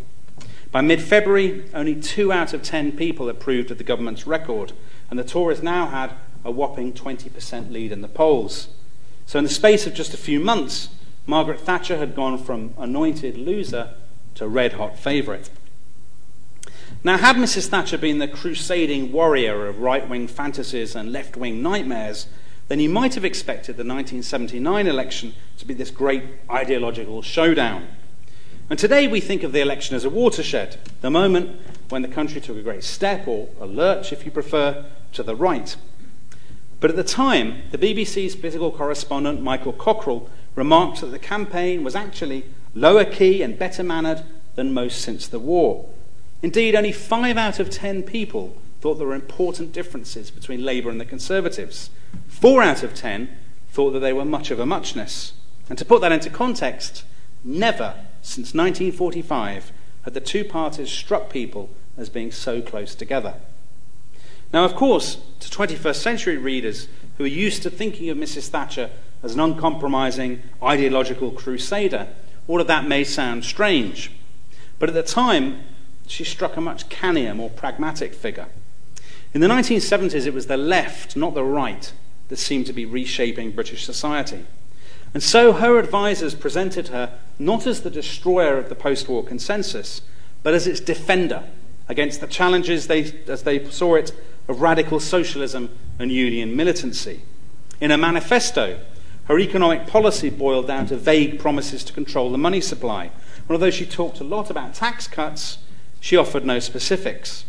By 0.73 0.83
mid 0.83 1.03
February, 1.03 1.65
only 1.75 2.01
two 2.01 2.33
out 2.33 2.55
of 2.55 2.63
ten 2.63 2.93
people 2.93 3.29
approved 3.29 3.71
of 3.71 3.79
the 3.79 3.85
government's 3.85 4.27
record, 4.27 4.73
and 5.11 5.19
the 5.19 5.25
Tories 5.25 5.63
now 5.63 5.87
had 5.87 6.13
a 6.45 6.51
whopping 6.51 6.93
20% 6.93 7.73
lead 7.73 7.93
in 7.93 8.03
the 8.03 8.09
polls. 8.09 8.69
So, 9.27 9.39
in 9.39 9.45
the 9.45 9.51
space 9.51 9.87
of 9.87 9.95
just 9.95 10.15
a 10.15 10.19
few 10.19 10.39
months, 10.39 10.89
Margaret 11.27 11.61
Thatcher 11.61 11.99
had 11.99 12.15
gone 12.15 12.39
from 12.39 12.75
anointed 12.79 13.37
loser 13.37 13.95
to 14.37 14.49
red 14.49 14.75
hot 14.75 14.99
favourite. 14.99 15.51
Now, 17.03 17.19
had 17.19 17.37
Mrs. 17.37 17.69
Thatcher 17.69 17.99
been 17.99 18.19
the 18.19 18.29
crusading 18.29 19.13
warrior 19.13 19.67
of 19.67 19.81
right 19.81 20.09
wing 20.09 20.29
fantasies 20.29 20.95
and 20.95 21.13
left 21.13 21.37
wing 21.37 21.63
nightmares, 21.63 22.27
then 22.69 22.79
you 22.79 22.89
might 22.89 23.15
have 23.15 23.25
expected 23.25 23.77
the 23.77 23.85
1979 23.85 24.87
election 24.87 25.35
to 25.59 25.67
be 25.67 25.75
this 25.75 25.91
great 25.91 26.23
ideological 26.49 27.23
showdown. 27.23 27.89
And 28.71 28.79
today 28.79 29.09
we 29.09 29.21
think 29.21 29.43
of 29.43 29.51
the 29.51 29.61
election 29.61 29.97
as 29.97 30.05
a 30.05 30.11
watershed, 30.11 30.77
the 31.01 31.11
moment 31.11 31.61
when 31.89 32.03
the 32.03 32.09
country 32.09 32.41
took 32.41 32.57
a 32.57 32.63
great 32.63 32.85
step, 32.85 33.27
or 33.27 33.49
a 33.59 33.67
lurch 33.67 34.13
if 34.13 34.25
you 34.25 34.31
prefer, 34.31 34.85
to 35.13 35.25
the 35.25 35.35
right. 35.35 35.75
But 36.79 36.91
at 36.91 36.97
the 36.97 37.03
time, 37.03 37.63
the 37.73 37.79
BBC's 37.79 38.37
political 38.37 38.71
correspondent 38.71 39.43
Michael 39.43 39.73
Cockerell 39.73 40.31
remarked 40.55 41.01
that 41.01 41.09
the 41.09 41.19
campaign 41.19 41.83
was 41.83 41.97
actually 41.97 42.45
lower 42.73 43.05
key 43.05 43.43
and 43.43 43.59
better 43.59 43.83
mannered 43.83 44.23
than 44.55 44.73
most 44.73 45.01
since 45.01 45.27
the 45.27 45.41
war. 45.41 45.89
Indeed, 46.41 46.77
only 46.77 46.93
five 46.93 47.37
out 47.37 47.59
of 47.59 47.71
ten 47.71 48.05
people 48.05 48.57
thought 48.81 48.95
there 48.95 49.07
were 49.09 49.17
important 49.17 49.73
differences 49.73 50.31
between 50.31 50.65
Labour 50.65 50.91
and 50.91 51.01
the 51.01 51.05
Conservatives. 51.05 51.91
Four 52.29 52.63
out 52.63 52.85
of 52.85 52.95
ten 52.95 53.37
thought 53.73 53.91
that 53.91 53.99
they 53.99 54.13
were 54.13 54.25
much 54.25 54.53
of 54.53 54.61
a 54.61 54.65
muchness. 54.65 55.33
And 55.69 55.77
to 55.77 55.85
put 55.85 56.01
that 56.03 56.13
into 56.13 56.31
context, 56.31 57.05
never 57.43 57.97
since 58.23 58.55
1945 58.55 59.73
had 60.03 60.15
the 60.15 60.21
two 60.21 60.45
parties 60.45 60.91
struck 60.91 61.31
people 61.31 61.71
as 61.97 62.09
being 62.09 62.33
so 62.33 62.61
close 62.63 62.95
together. 62.95 63.35
Now, 64.53 64.65
of 64.65 64.75
course, 64.75 65.19
to 65.41 65.49
21st 65.49 65.97
century 65.97 66.37
readers 66.37 66.89
who 67.19 67.25
are 67.25 67.29
used 67.29 67.63
to 67.63 67.71
thinking 67.71 68.09
of 68.09 68.17
Mrs. 68.17 68.49
Thatcher 68.49 68.91
as 69.23 69.35
an 69.35 69.41
uncompromising 69.41 70.43
ideological 70.63 71.31
crusader, 71.31 72.09
all 72.49 72.61
of 72.61 72.67
that 72.67 72.89
may 72.89 73.05
sound 73.05 73.45
strange. 73.45 74.11
But 74.79 74.89
at 74.89 74.95
the 74.95 75.03
time, 75.03 75.63
she 76.07 76.25
struck 76.25 76.57
a 76.57 76.61
much 76.61 76.89
cannier, 76.89 77.35
more 77.35 77.51
pragmatic 77.51 78.15
figure. 78.15 78.49
In 79.33 79.41
the 79.41 79.47
1970s, 79.47 80.27
it 80.27 80.35
was 80.35 80.49
the 80.49 80.57
left, 80.57 81.17
not 81.17 81.35
the 81.35 81.45
right, 81.45 81.93
that 82.29 82.37
seemed 82.37 82.67
to 82.67 82.73
be 82.73 82.85
reshaping 82.85 83.53
British 83.53 83.85
society. 83.85 84.45
And 85.13 85.23
so 85.23 85.53
her 85.53 85.79
advisers 85.79 86.35
presented 86.35 86.89
her 86.89 87.19
not 87.39 87.67
as 87.67 87.83
the 87.83 87.91
destroyer 87.91 88.59
of 88.59 88.69
the 88.69 88.75
post 88.75 89.09
war 89.09 89.25
consensus, 89.25 90.03
but 90.43 90.55
as 90.55 90.67
its 90.67 90.81
defender 90.81 91.45
against 91.89 92.21
the 92.21 92.27
challenges, 92.27 92.87
they, 92.87 93.13
as 93.27 93.43
they 93.43 93.69
saw 93.71 93.97
it, 93.97 94.13
of 94.47 94.61
radical 94.61 95.01
socialism 95.01 95.71
and 95.99 96.13
union 96.13 96.55
militancy. 96.55 97.23
In 97.81 97.91
a 97.91 97.99
manifesto, 97.99 98.79
her 99.25 99.39
economic 99.39 99.87
policy 99.87 100.31
boiled 100.31 100.67
down 100.67 100.87
to 100.87 100.97
vague 100.97 101.39
promises 101.39 101.83
to 101.85 101.93
control 101.93 102.31
the 102.31 102.39
money 102.39 102.61
supply. 102.61 103.05
And 103.05 103.51
although 103.51 103.71
she 103.71 103.87
talked 103.87 104.21
a 104.21 104.25
lot 104.25 104.51
about 104.51 104.75
tax 104.75 105.07
cuts, 105.09 105.59
she 105.99 106.17
offered 106.17 106.45
no 106.45 106.59
specifics. 106.59 107.45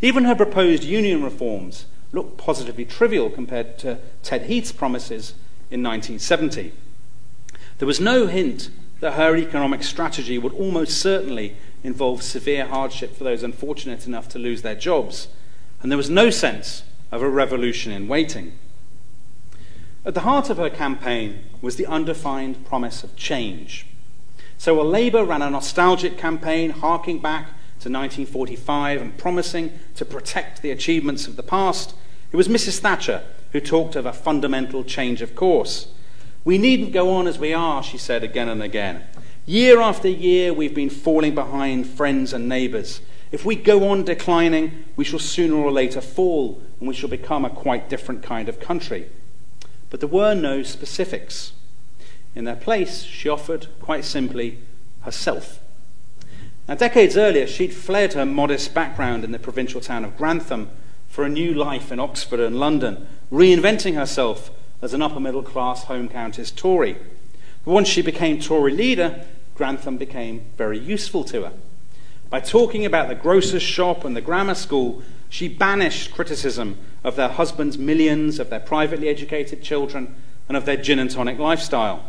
Even 0.00 0.24
her 0.24 0.34
proposed 0.34 0.84
union 0.84 1.22
reforms 1.22 1.86
looked 2.12 2.38
positively 2.38 2.84
trivial 2.84 3.30
compared 3.30 3.78
to 3.78 3.98
Ted 4.22 4.42
Heath's 4.42 4.72
promises 4.72 5.34
in 5.70 5.82
1970. 5.82 6.72
There 7.78 7.86
was 7.86 8.00
no 8.00 8.26
hint 8.26 8.70
that 9.00 9.14
her 9.14 9.36
economic 9.36 9.82
strategy 9.82 10.38
would 10.38 10.52
almost 10.52 11.00
certainly 11.00 11.56
involve 11.82 12.22
severe 12.22 12.66
hardship 12.66 13.16
for 13.16 13.24
those 13.24 13.42
unfortunate 13.42 14.06
enough 14.06 14.28
to 14.30 14.38
lose 14.38 14.62
their 14.62 14.74
jobs, 14.74 15.28
and 15.82 15.90
there 15.90 15.98
was 15.98 16.10
no 16.10 16.30
sense 16.30 16.82
of 17.12 17.20
a 17.20 17.28
revolution 17.28 17.92
in 17.92 18.08
waiting. 18.08 18.52
At 20.06 20.14
the 20.14 20.20
heart 20.20 20.50
of 20.50 20.58
her 20.58 20.70
campaign 20.70 21.40
was 21.60 21.76
the 21.76 21.86
undefined 21.86 22.64
promise 22.66 23.04
of 23.04 23.16
change. 23.16 23.86
So 24.58 24.74
while 24.74 24.86
Labour 24.86 25.24
ran 25.24 25.42
a 25.42 25.50
nostalgic 25.50 26.16
campaign 26.16 26.70
harking 26.70 27.20
back 27.20 27.46
to 27.80 27.90
1945 27.90 29.00
and 29.00 29.18
promising 29.18 29.78
to 29.96 30.04
protect 30.04 30.62
the 30.62 30.70
achievements 30.70 31.26
of 31.26 31.36
the 31.36 31.42
past, 31.42 31.94
it 32.32 32.36
was 32.36 32.48
Mrs. 32.48 32.78
Thatcher 32.78 33.24
who 33.52 33.60
talked 33.60 33.96
of 33.96 34.06
a 34.06 34.12
fundamental 34.12 34.84
change 34.84 35.22
of 35.22 35.34
course. 35.34 35.88
We 36.44 36.58
needn't 36.58 36.92
go 36.92 37.10
on 37.10 37.26
as 37.26 37.38
we 37.38 37.54
are, 37.54 37.82
she 37.82 37.96
said 37.96 38.22
again 38.22 38.48
and 38.48 38.62
again. 38.62 39.02
Year 39.46 39.80
after 39.80 40.08
year, 40.08 40.52
we've 40.52 40.74
been 40.74 40.90
falling 40.90 41.34
behind 41.34 41.86
friends 41.86 42.32
and 42.32 42.48
neighbours. 42.48 43.00
If 43.32 43.44
we 43.44 43.56
go 43.56 43.88
on 43.88 44.04
declining, 44.04 44.84
we 44.94 45.04
shall 45.04 45.18
sooner 45.18 45.56
or 45.56 45.72
later 45.72 46.00
fall, 46.00 46.62
and 46.78 46.88
we 46.88 46.94
shall 46.94 47.08
become 47.08 47.44
a 47.44 47.50
quite 47.50 47.88
different 47.88 48.22
kind 48.22 48.48
of 48.48 48.60
country. 48.60 49.10
But 49.88 50.00
there 50.00 50.08
were 50.08 50.34
no 50.34 50.62
specifics. 50.62 51.52
In 52.34 52.44
their 52.44 52.56
place, 52.56 53.04
she 53.04 53.28
offered, 53.28 53.68
quite 53.80 54.04
simply, 54.04 54.58
herself. 55.02 55.60
Now, 56.68 56.74
decades 56.74 57.16
earlier, 57.16 57.46
she'd 57.46 57.74
fled 57.74 58.14
her 58.14 58.26
modest 58.26 58.74
background 58.74 59.24
in 59.24 59.32
the 59.32 59.38
provincial 59.38 59.80
town 59.80 60.04
of 60.04 60.16
Grantham 60.16 60.70
for 61.08 61.24
a 61.24 61.28
new 61.28 61.54
life 61.54 61.92
in 61.92 62.00
Oxford 62.00 62.40
and 62.40 62.58
London, 62.58 63.06
reinventing 63.30 63.94
herself 63.94 64.50
as 64.84 64.92
an 64.92 65.00
upper 65.00 65.18
middle 65.18 65.42
class 65.42 65.84
home 65.84 66.10
counties 66.10 66.50
Tory. 66.50 66.98
But 67.64 67.70
once 67.70 67.88
she 67.88 68.02
became 68.02 68.38
Tory 68.38 68.70
leader, 68.72 69.24
Grantham 69.54 69.96
became 69.96 70.44
very 70.58 70.78
useful 70.78 71.24
to 71.24 71.44
her. 71.44 71.52
By 72.28 72.40
talking 72.40 72.84
about 72.84 73.08
the 73.08 73.14
grocer's 73.14 73.62
shop 73.62 74.04
and 74.04 74.14
the 74.14 74.20
grammar 74.20 74.54
school, 74.54 75.02
she 75.30 75.48
banished 75.48 76.12
criticism 76.12 76.76
of 77.02 77.16
their 77.16 77.30
husband's 77.30 77.78
millions, 77.78 78.38
of 78.38 78.50
their 78.50 78.60
privately 78.60 79.08
educated 79.08 79.62
children, 79.62 80.14
and 80.48 80.56
of 80.56 80.66
their 80.66 80.76
gin 80.76 80.98
and 80.98 81.10
tonic 81.10 81.38
lifestyle. 81.38 82.04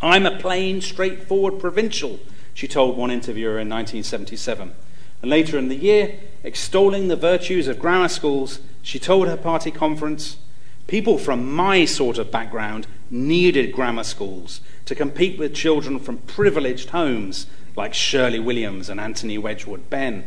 I'm 0.00 0.24
a 0.24 0.38
plain, 0.38 0.80
straightforward 0.80 1.60
provincial, 1.60 2.20
she 2.54 2.68
told 2.68 2.96
one 2.96 3.10
interviewer 3.10 3.58
in 3.58 3.68
1977. 3.68 4.72
And 5.20 5.30
later 5.30 5.58
in 5.58 5.68
the 5.68 5.76
year, 5.76 6.18
extolling 6.42 7.08
the 7.08 7.16
virtues 7.16 7.68
of 7.68 7.78
grammar 7.78 8.08
schools, 8.08 8.60
she 8.80 8.98
told 8.98 9.28
her 9.28 9.36
party 9.36 9.70
conference 9.70 10.38
people 10.86 11.18
from 11.18 11.52
my 11.52 11.84
sort 11.84 12.18
of 12.18 12.30
background 12.30 12.86
needed 13.10 13.72
grammar 13.72 14.04
schools 14.04 14.60
to 14.86 14.94
compete 14.94 15.38
with 15.38 15.54
children 15.54 15.98
from 15.98 16.18
privileged 16.18 16.90
homes 16.90 17.46
like 17.76 17.94
Shirley 17.94 18.38
Williams 18.38 18.88
and 18.88 19.00
Anthony 19.00 19.38
Wedgwood 19.38 19.88
Benn. 19.88 20.24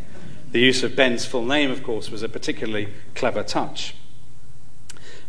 The 0.51 0.59
use 0.59 0.83
of 0.83 0.95
Benn's 0.95 1.25
full 1.25 1.45
name, 1.45 1.69
of 1.71 1.83
course, 1.83 2.09
was 2.09 2.23
a 2.23 2.29
particularly 2.29 2.89
clever 3.13 3.43
touch. 3.43 3.95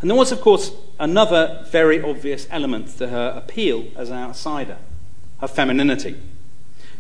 And 0.01 0.11
there 0.11 0.17
was, 0.17 0.33
of 0.33 0.41
course, 0.41 0.73
another 0.99 1.65
very 1.71 2.03
obvious 2.03 2.47
element 2.51 2.89
to 2.99 3.09
her 3.09 3.33
appeal 3.37 3.87
as 3.97 4.11
an 4.11 4.17
outsider 4.17 4.79
her 5.41 5.49
femininity. 5.49 6.17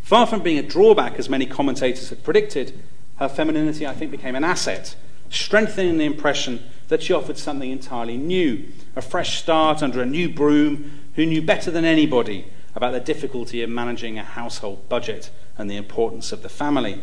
Far 0.02 0.26
from 0.26 0.42
being 0.42 0.58
a 0.58 0.62
drawback, 0.62 1.18
as 1.18 1.28
many 1.28 1.46
commentators 1.46 2.10
had 2.10 2.22
predicted, 2.22 2.78
her 3.16 3.28
femininity, 3.28 3.86
I 3.86 3.94
think, 3.94 4.10
became 4.10 4.34
an 4.34 4.44
asset, 4.44 4.94
strengthening 5.30 5.98
the 5.98 6.04
impression 6.04 6.62
that 6.88 7.02
she 7.02 7.12
offered 7.12 7.38
something 7.38 7.70
entirely 7.70 8.16
new, 8.16 8.64
a 8.94 9.02
fresh 9.02 9.38
start 9.38 9.82
under 9.82 10.00
a 10.00 10.06
new 10.06 10.28
broom 10.28 11.00
who 11.14 11.26
knew 11.26 11.42
better 11.42 11.70
than 11.70 11.84
anybody 11.84 12.46
about 12.74 12.92
the 12.92 13.00
difficulty 13.00 13.62
of 13.62 13.70
managing 13.70 14.18
a 14.18 14.24
household 14.24 14.88
budget 14.88 15.30
and 15.56 15.70
the 15.70 15.76
importance 15.76 16.32
of 16.32 16.42
the 16.42 16.48
family. 16.48 17.02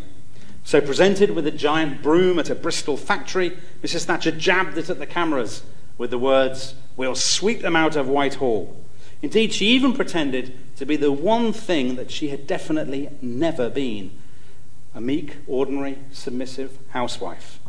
So, 0.63 0.80
presented 0.80 1.32
with 1.32 1.45
a 1.45 1.51
giant 1.51 2.01
broom 2.01 2.39
at 2.39 2.49
a 2.49 2.55
Bristol 2.55 2.95
factory, 2.95 3.57
Mrs. 3.82 4.05
Thatcher 4.05 4.32
jabbed 4.32 4.78
it 4.78 4.89
at 4.89 4.99
the 4.99 5.05
cameras 5.05 5.63
with 5.97 6.11
the 6.11 6.17
words, 6.17 6.76
We'll 6.95 7.15
sweep 7.15 7.61
them 7.61 7.76
out 7.76 7.95
of 7.95 8.07
Whitehall. 8.07 8.78
Indeed, 9.21 9.53
she 9.53 9.67
even 9.67 9.93
pretended 9.93 10.53
to 10.78 10.86
be 10.86 10.95
the 10.95 11.11
one 11.11 11.53
thing 11.53 11.95
that 11.95 12.11
she 12.11 12.30
had 12.30 12.45
definitely 12.45 13.09
never 13.21 13.69
been 13.69 14.11
a 14.93 15.01
meek, 15.01 15.38
ordinary, 15.47 15.97
submissive 16.11 16.78
housewife. 16.89 17.59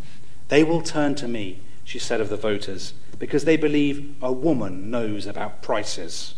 They 0.49 0.63
will 0.65 0.83
turn 0.83 1.15
to 1.17 1.29
me, 1.29 1.61
she 1.85 1.99
said 1.99 2.21
of 2.21 2.29
the 2.29 2.37
voters, 2.37 2.95
because 3.19 3.45
they 3.45 3.57
believe 3.57 4.15
a 4.23 4.33
woman 4.33 4.91
knows 4.91 5.27
about 5.27 5.63
prices. 5.63 6.35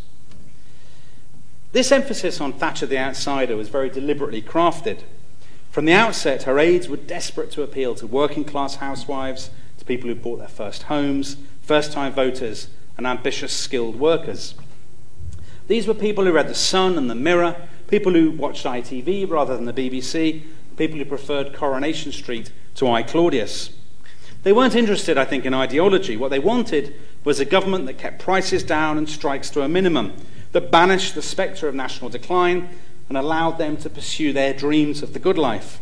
This 1.73 1.91
emphasis 1.91 2.39
on 2.39 2.53
Thatcher 2.53 2.85
the 2.85 2.97
outsider 2.97 3.57
was 3.57 3.69
very 3.69 3.89
deliberately 3.89 4.41
crafted. 4.41 5.01
From 5.69 5.85
the 5.85 5.93
outset, 5.93 6.43
her 6.43 6.57
aides 6.57 6.87
were 6.87 6.97
desperate 6.97 7.51
to 7.51 7.63
appeal 7.63 7.93
to 7.95 8.07
working 8.07 8.45
class 8.45 8.75
housewives, 8.75 9.51
to 9.77 9.85
people 9.85 10.09
who 10.09 10.15
bought 10.15 10.39
their 10.39 10.47
first 10.47 10.83
homes, 10.83 11.37
first 11.61 11.91
time 11.91 12.13
voters, 12.13 12.69
and 12.97 13.05
ambitious 13.05 13.53
skilled 13.53 13.99
workers. 13.99 14.55
These 15.67 15.85
were 15.85 15.93
people 15.93 16.23
who 16.23 16.31
read 16.31 16.47
The 16.47 16.55
Sun 16.55 16.97
and 16.97 17.09
The 17.09 17.15
Mirror, 17.15 17.67
people 17.87 18.13
who 18.13 18.31
watched 18.31 18.65
ITV 18.65 19.29
rather 19.29 19.55
than 19.55 19.65
the 19.65 19.73
BBC, 19.73 20.43
people 20.77 20.97
who 20.97 21.05
preferred 21.05 21.53
Coronation 21.53 22.11
Street 22.11 22.51
to 22.75 22.87
I 22.87 23.03
Claudius. 23.03 23.71
They 24.47 24.53
weren't 24.53 24.75
interested, 24.75 25.17
I 25.17 25.25
think, 25.25 25.43
in 25.43 25.53
ideology. 25.53 26.15
What 26.15 26.31
they 26.31 26.39
wanted 26.39 26.95
was 27.25 27.41
a 27.41 27.43
government 27.43 27.85
that 27.87 27.97
kept 27.97 28.19
prices 28.19 28.63
down 28.63 28.97
and 28.97 29.09
strikes 29.09 29.49
to 29.49 29.61
a 29.61 29.67
minimum, 29.67 30.13
that 30.53 30.71
banished 30.71 31.15
the 31.15 31.21
spectre 31.21 31.67
of 31.67 31.75
national 31.75 32.09
decline 32.09 32.69
and 33.09 33.17
allowed 33.17 33.57
them 33.57 33.75
to 33.75 33.89
pursue 33.89 34.31
their 34.31 34.53
dreams 34.53 35.03
of 35.03 35.11
the 35.11 35.19
good 35.19 35.37
life. 35.37 35.81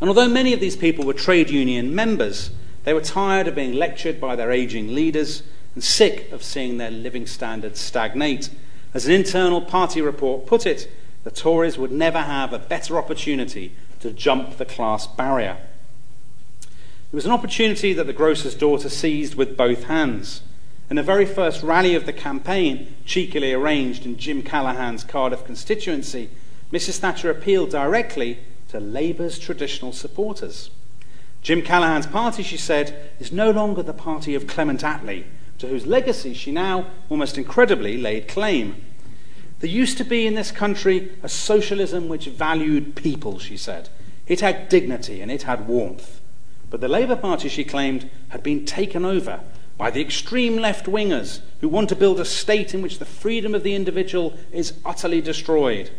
And 0.00 0.08
although 0.08 0.28
many 0.28 0.52
of 0.52 0.60
these 0.60 0.76
people 0.76 1.04
were 1.04 1.12
trade 1.12 1.50
union 1.50 1.92
members, 1.92 2.52
they 2.84 2.94
were 2.94 3.00
tired 3.00 3.48
of 3.48 3.56
being 3.56 3.72
lectured 3.72 4.20
by 4.20 4.36
their 4.36 4.52
aging 4.52 4.94
leaders 4.94 5.42
and 5.74 5.82
sick 5.82 6.30
of 6.30 6.44
seeing 6.44 6.78
their 6.78 6.92
living 6.92 7.26
standards 7.26 7.80
stagnate. 7.80 8.48
As 8.94 9.08
an 9.08 9.12
internal 9.12 9.60
party 9.60 10.00
report 10.00 10.46
put 10.46 10.66
it, 10.66 10.88
the 11.24 11.32
Tories 11.32 11.76
would 11.76 11.90
never 11.90 12.20
have 12.20 12.52
a 12.52 12.60
better 12.60 12.96
opportunity 12.96 13.72
to 13.98 14.12
jump 14.12 14.56
the 14.56 14.64
class 14.64 15.08
barrier. 15.08 15.58
It 17.12 17.16
was 17.16 17.26
an 17.26 17.32
opportunity 17.32 17.92
that 17.92 18.06
the 18.06 18.12
grocer's 18.12 18.54
daughter 18.54 18.88
seized 18.88 19.34
with 19.34 19.56
both 19.56 19.84
hands. 19.84 20.42
In 20.88 20.94
the 20.94 21.02
very 21.02 21.26
first 21.26 21.60
rally 21.60 21.96
of 21.96 22.06
the 22.06 22.12
campaign, 22.12 22.94
cheekily 23.04 23.52
arranged 23.52 24.06
in 24.06 24.16
Jim 24.16 24.42
Callaghan's 24.42 25.02
Cardiff 25.02 25.44
constituency, 25.44 26.30
Mrs. 26.72 26.98
Thatcher 26.98 27.28
appealed 27.28 27.70
directly 27.70 28.38
to 28.68 28.78
Labour's 28.78 29.40
traditional 29.40 29.92
supporters. 29.92 30.70
Jim 31.42 31.62
Callaghan's 31.62 32.06
party, 32.06 32.44
she 32.44 32.56
said, 32.56 33.10
is 33.18 33.32
no 33.32 33.50
longer 33.50 33.82
the 33.82 33.92
party 33.92 34.36
of 34.36 34.46
Clement 34.46 34.82
Attlee, 34.82 35.24
to 35.58 35.66
whose 35.66 35.86
legacy 35.86 36.32
she 36.32 36.52
now, 36.52 36.86
almost 37.08 37.36
incredibly, 37.36 37.98
laid 37.98 38.28
claim. 38.28 38.84
There 39.58 39.68
used 39.68 39.98
to 39.98 40.04
be 40.04 40.28
in 40.28 40.34
this 40.34 40.52
country 40.52 41.10
a 41.24 41.28
socialism 41.28 42.08
which 42.08 42.26
valued 42.26 42.94
people, 42.94 43.40
she 43.40 43.56
said. 43.56 43.88
It 44.28 44.42
had 44.42 44.68
dignity 44.68 45.20
and 45.20 45.30
it 45.32 45.42
had 45.42 45.66
warmth. 45.66 46.19
But 46.70 46.80
the 46.80 46.88
Labour 46.88 47.16
Party, 47.16 47.48
she 47.48 47.64
claimed, 47.64 48.08
had 48.28 48.42
been 48.42 48.64
taken 48.64 49.04
over 49.04 49.40
by 49.76 49.90
the 49.90 50.00
extreme 50.00 50.56
left 50.56 50.86
wingers 50.86 51.40
who 51.60 51.68
want 51.68 51.88
to 51.88 51.96
build 51.96 52.20
a 52.20 52.24
state 52.24 52.74
in 52.74 52.82
which 52.82 52.98
the 52.98 53.04
freedom 53.04 53.54
of 53.54 53.62
the 53.62 53.74
individual 53.74 54.34
is 54.52 54.74
utterly 54.84 55.20
destroyed. 55.20 55.90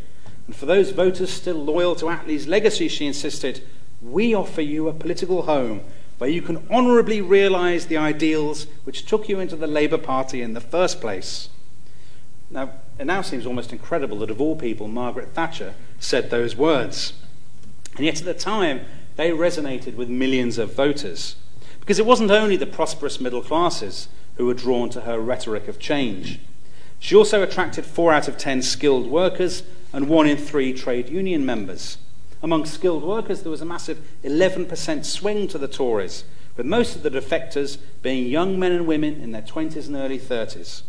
And 0.48 0.56
for 0.56 0.66
those 0.66 0.92
voters 0.92 1.32
still 1.32 1.56
loyal 1.56 1.96
to 1.96 2.10
Attlee's 2.10 2.48
legacy, 2.48 2.88
she 2.88 3.06
insisted, 3.06 3.64
we 4.02 4.34
offer 4.34 4.62
you 4.62 4.88
a 4.88 4.94
political 4.94 5.44
home 5.44 5.82
where 6.18 6.30
you 6.30 6.42
can 6.42 6.68
honourably 6.70 7.22
realise 7.22 7.86
the 7.86 7.98
ideals 7.98 8.68
which 8.84 9.06
took 9.06 9.28
you 9.28 9.40
into 9.40 9.56
the 9.56 9.68
Labour 9.68 9.98
Party 9.98 10.42
in 10.42 10.54
the 10.54 10.62
first 10.62 11.02
place. 11.02 11.50
Now, 12.52 12.72
it 13.00 13.06
now 13.06 13.22
seems 13.22 13.46
almost 13.46 13.72
incredible 13.72 14.20
that 14.20 14.30
of 14.30 14.40
all 14.40 14.56
people, 14.56 14.88
Margaret 14.88 15.30
Thatcher 15.30 15.74
said 16.00 16.30
those 16.30 16.56
words. 16.56 17.14
And 17.96 18.06
yet 18.06 18.20
at 18.20 18.26
the 18.26 18.34
time, 18.34 18.82
they 19.16 19.32
resonated 19.32 19.96
with 19.96 20.10
millions 20.10 20.58
of 20.58 20.76
voters. 20.76 21.36
Because 21.80 22.00
it 22.00 22.06
wasn't 22.06 22.32
only 22.32 22.56
the 22.56 22.66
prosperous 22.66 23.20
middle 23.20 23.42
classes 23.42 24.08
who 24.36 24.46
were 24.46 24.54
drawn 24.54 24.90
to 24.90 25.02
her 25.02 25.20
rhetoric 25.20 25.68
of 25.68 25.80
change. 25.80 26.40
She 27.00 27.16
also 27.16 27.42
attracted 27.42 27.86
four 27.86 28.14
out 28.14 28.28
of 28.28 28.38
ten 28.38 28.62
skilled 28.62 29.08
workers 29.08 29.64
and 29.92 30.08
one 30.08 30.28
in 30.28 30.38
three 30.38 30.74
trade 30.74 31.10
union 31.10 31.46
members. 31.46 31.98
Among 32.44 32.66
skilled 32.66 33.04
workers, 33.04 33.42
there 33.42 33.52
was 33.52 33.62
a 33.62 33.66
massive 33.66 34.00
11% 34.24 35.06
swing 35.06 35.48
to 35.48 35.58
the 35.58 35.68
Tories, 35.68 36.24
with 36.58 36.66
most 36.66 36.96
of 36.96 37.04
the 37.04 37.12
defectors 37.12 37.78
being 38.02 38.28
young 38.28 38.60
men 38.60 38.72
and 38.72 38.88
women 38.88 39.22
in 39.22 39.32
their 39.32 39.42
20s 39.42 39.88
and 39.88 39.96
early 39.96 40.20
30s. 40.20 40.82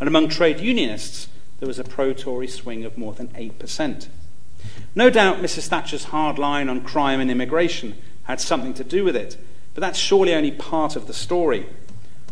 And 0.00 0.08
among 0.08 0.28
trade 0.28 0.60
unionists, 0.60 1.28
there 1.60 1.66
was 1.66 1.78
a 1.78 1.84
pro 1.84 2.12
Tory 2.12 2.46
swing 2.46 2.84
of 2.84 2.98
more 2.98 3.14
than 3.14 3.28
8%. 3.28 4.08
No 4.94 5.10
doubt 5.10 5.38
Mrs. 5.38 5.68
Thatcher's 5.68 6.04
hard 6.04 6.38
line 6.38 6.68
on 6.68 6.82
crime 6.82 7.20
and 7.20 7.30
immigration 7.30 7.96
had 8.24 8.40
something 8.40 8.74
to 8.74 8.84
do 8.84 9.04
with 9.04 9.16
it, 9.16 9.36
but 9.74 9.80
that's 9.80 9.98
surely 9.98 10.34
only 10.34 10.50
part 10.50 10.96
of 10.96 11.06
the 11.06 11.14
story. 11.14 11.66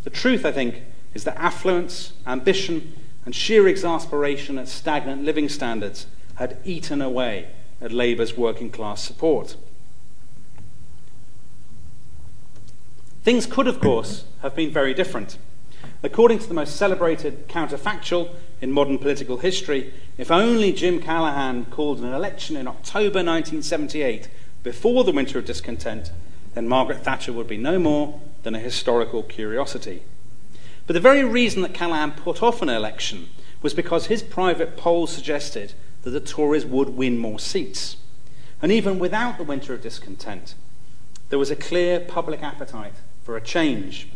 The 0.05 0.11
truth, 0.11 0.45
I 0.45 0.53
think, 0.53 0.83
is 1.15 1.25
that 1.25 1.37
affluence, 1.37 2.13
ambition, 2.27 2.93
and 3.25 3.35
sheer 3.35 3.67
exasperation 3.67 4.59
at 4.59 4.69
stagnant 4.69 5.25
living 5.25 5.49
standards 5.49 6.07
had 6.37 6.59
eaten 6.65 7.03
away 7.03 7.49
at 7.81 7.93
Labour's 7.93 8.37
working 8.37 8.71
class 8.71 9.03
support. 9.03 9.57
Things 13.23 13.47
could, 13.47 13.67
of 13.67 13.81
course, 13.81 14.25
have 14.43 14.55
been 14.55 14.71
very 14.71 14.95
different. 14.95 15.39
According 16.03 16.41
to 16.41 16.49
the 16.49 16.55
most 16.55 16.77
celebrated 16.77 17.49
counterfactual 17.49 18.31
in 18.61 18.71
modern 18.71 18.99
political 18.99 19.39
history, 19.39 19.93
if 20.19 20.31
only 20.31 20.73
Jim 20.73 21.01
Callaghan 21.01 21.67
called 21.67 22.01
an 22.01 22.13
election 22.13 22.57
in 22.57 22.69
October 22.69 23.19
1978 23.19 24.29
before 24.63 25.05
the 25.05 25.13
winter 25.13 25.39
of 25.39 25.45
discontent, 25.45 26.11
then 26.55 26.69
Margaret 26.69 27.05
Thatcher 27.05 27.33
would 27.33 27.49
be 27.49 27.57
no 27.57 27.79
more 27.79 28.21
than 28.43 28.55
a 28.55 28.61
historical 28.61 29.23
curiosity. 29.23 30.03
But 30.87 30.95
the 30.95 31.01
very 31.01 31.25
reason 31.25 31.63
that 31.63 31.75
Callaghan 31.75 32.13
put 32.13 32.43
off 32.43 32.63
an 32.63 32.69
election 32.69 33.29
was 33.63 33.75
because 33.75 34.07
his 34.07 34.23
private 34.23 34.77
polls 34.77 35.13
suggested 35.13 35.73
that 36.03 36.11
the 36.11 36.21
Tories 36.21 36.65
would 36.65 36.91
win 36.91 37.19
more 37.19 37.41
seats. 37.41 37.97
And 38.63 38.71
even 38.71 38.99
without 38.99 39.39
the 39.39 39.45
winter 39.45 39.75
of 39.75 39.83
discontent, 39.83 40.55
there 41.29 41.39
was 41.39 41.51
a 41.51 41.57
clear 41.57 42.01
public 42.01 42.43
appetite 42.43 42.95
for 43.23 43.37
a 43.37 43.41
change. 43.41 44.09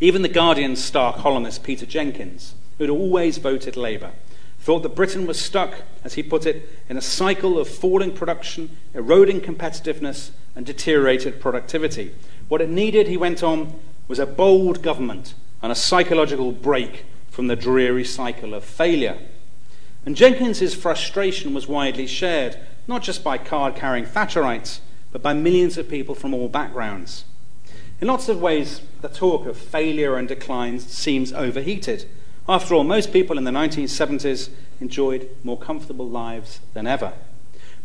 Even 0.00 0.22
the 0.22 0.28
Guardian's 0.28 0.82
star 0.82 1.14
columnist 1.14 1.62
Peter 1.62 1.86
Jenkins, 1.86 2.54
who 2.76 2.84
had 2.84 2.90
always 2.90 3.38
voted 3.38 3.76
Labour, 3.76 4.12
thought 4.58 4.82
that 4.82 4.96
Britain 4.96 5.26
was 5.26 5.38
stuck, 5.38 5.82
as 6.02 6.14
he 6.14 6.22
put 6.22 6.46
it, 6.46 6.68
in 6.88 6.96
a 6.96 7.02
cycle 7.02 7.58
of 7.58 7.68
falling 7.68 8.12
production, 8.12 8.76
eroding 8.94 9.40
competitiveness, 9.40 10.30
and 10.56 10.66
deteriorated 10.66 11.40
productivity. 11.40 12.14
What 12.48 12.60
it 12.60 12.70
needed, 12.70 13.06
he 13.06 13.16
went 13.16 13.42
on, 13.42 13.78
was 14.08 14.18
a 14.18 14.26
bold 14.26 14.82
government 14.82 15.34
and 15.62 15.70
a 15.70 15.76
psychological 15.76 16.52
break 16.52 17.04
from 17.30 17.46
the 17.46 17.56
dreary 17.56 18.04
cycle 18.04 18.54
of 18.54 18.64
failure. 18.64 19.18
And 20.06 20.16
Jenkins's 20.16 20.74
frustration 20.74 21.54
was 21.54 21.68
widely 21.68 22.06
shared, 22.06 22.58
not 22.86 23.02
just 23.02 23.24
by 23.24 23.38
card 23.38 23.74
carrying 23.74 24.04
Thatcherites, 24.04 24.80
but 25.12 25.22
by 25.22 25.32
millions 25.32 25.78
of 25.78 25.88
people 25.88 26.14
from 26.14 26.34
all 26.34 26.48
backgrounds. 26.48 27.24
In 28.04 28.08
lots 28.08 28.28
of 28.28 28.38
ways, 28.38 28.82
the 29.00 29.08
talk 29.08 29.46
of 29.46 29.56
failure 29.56 30.18
and 30.18 30.28
decline 30.28 30.78
seems 30.78 31.32
overheated. 31.32 32.04
After 32.46 32.74
all, 32.74 32.84
most 32.84 33.14
people 33.14 33.38
in 33.38 33.44
the 33.44 33.50
1970s 33.50 34.50
enjoyed 34.78 35.30
more 35.42 35.58
comfortable 35.58 36.06
lives 36.06 36.60
than 36.74 36.86
ever. 36.86 37.14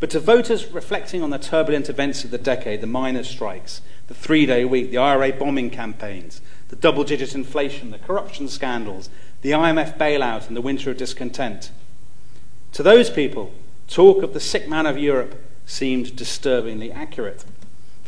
But 0.01 0.09
to 0.09 0.19
voters 0.19 0.73
reflecting 0.73 1.23
on 1.23 1.29
the 1.29 1.39
turbulent 1.39 1.87
events 1.87 2.25
of 2.25 2.31
the 2.31 2.37
decade, 2.37 2.81
the 2.81 2.85
miners' 2.85 3.29
strikes, 3.29 3.81
the 4.07 4.13
three 4.13 4.45
day 4.45 4.65
week, 4.65 4.91
the 4.91 4.97
IRA 4.97 5.31
bombing 5.31 5.69
campaigns, 5.69 6.41
the 6.67 6.75
double 6.75 7.05
digit 7.05 7.33
inflation, 7.33 7.91
the 7.91 7.97
corruption 7.97 8.49
scandals, 8.49 9.09
the 9.41 9.51
IMF 9.51 9.97
bailout, 9.97 10.49
and 10.49 10.57
the 10.57 10.61
winter 10.61 10.91
of 10.91 10.97
discontent, 10.97 11.71
to 12.73 12.83
those 12.83 13.09
people, 13.09 13.53
talk 13.87 14.21
of 14.21 14.33
the 14.33 14.41
sick 14.41 14.67
man 14.67 14.85
of 14.85 14.97
Europe 14.97 15.41
seemed 15.65 16.17
disturbingly 16.17 16.91
accurate. 16.91 17.45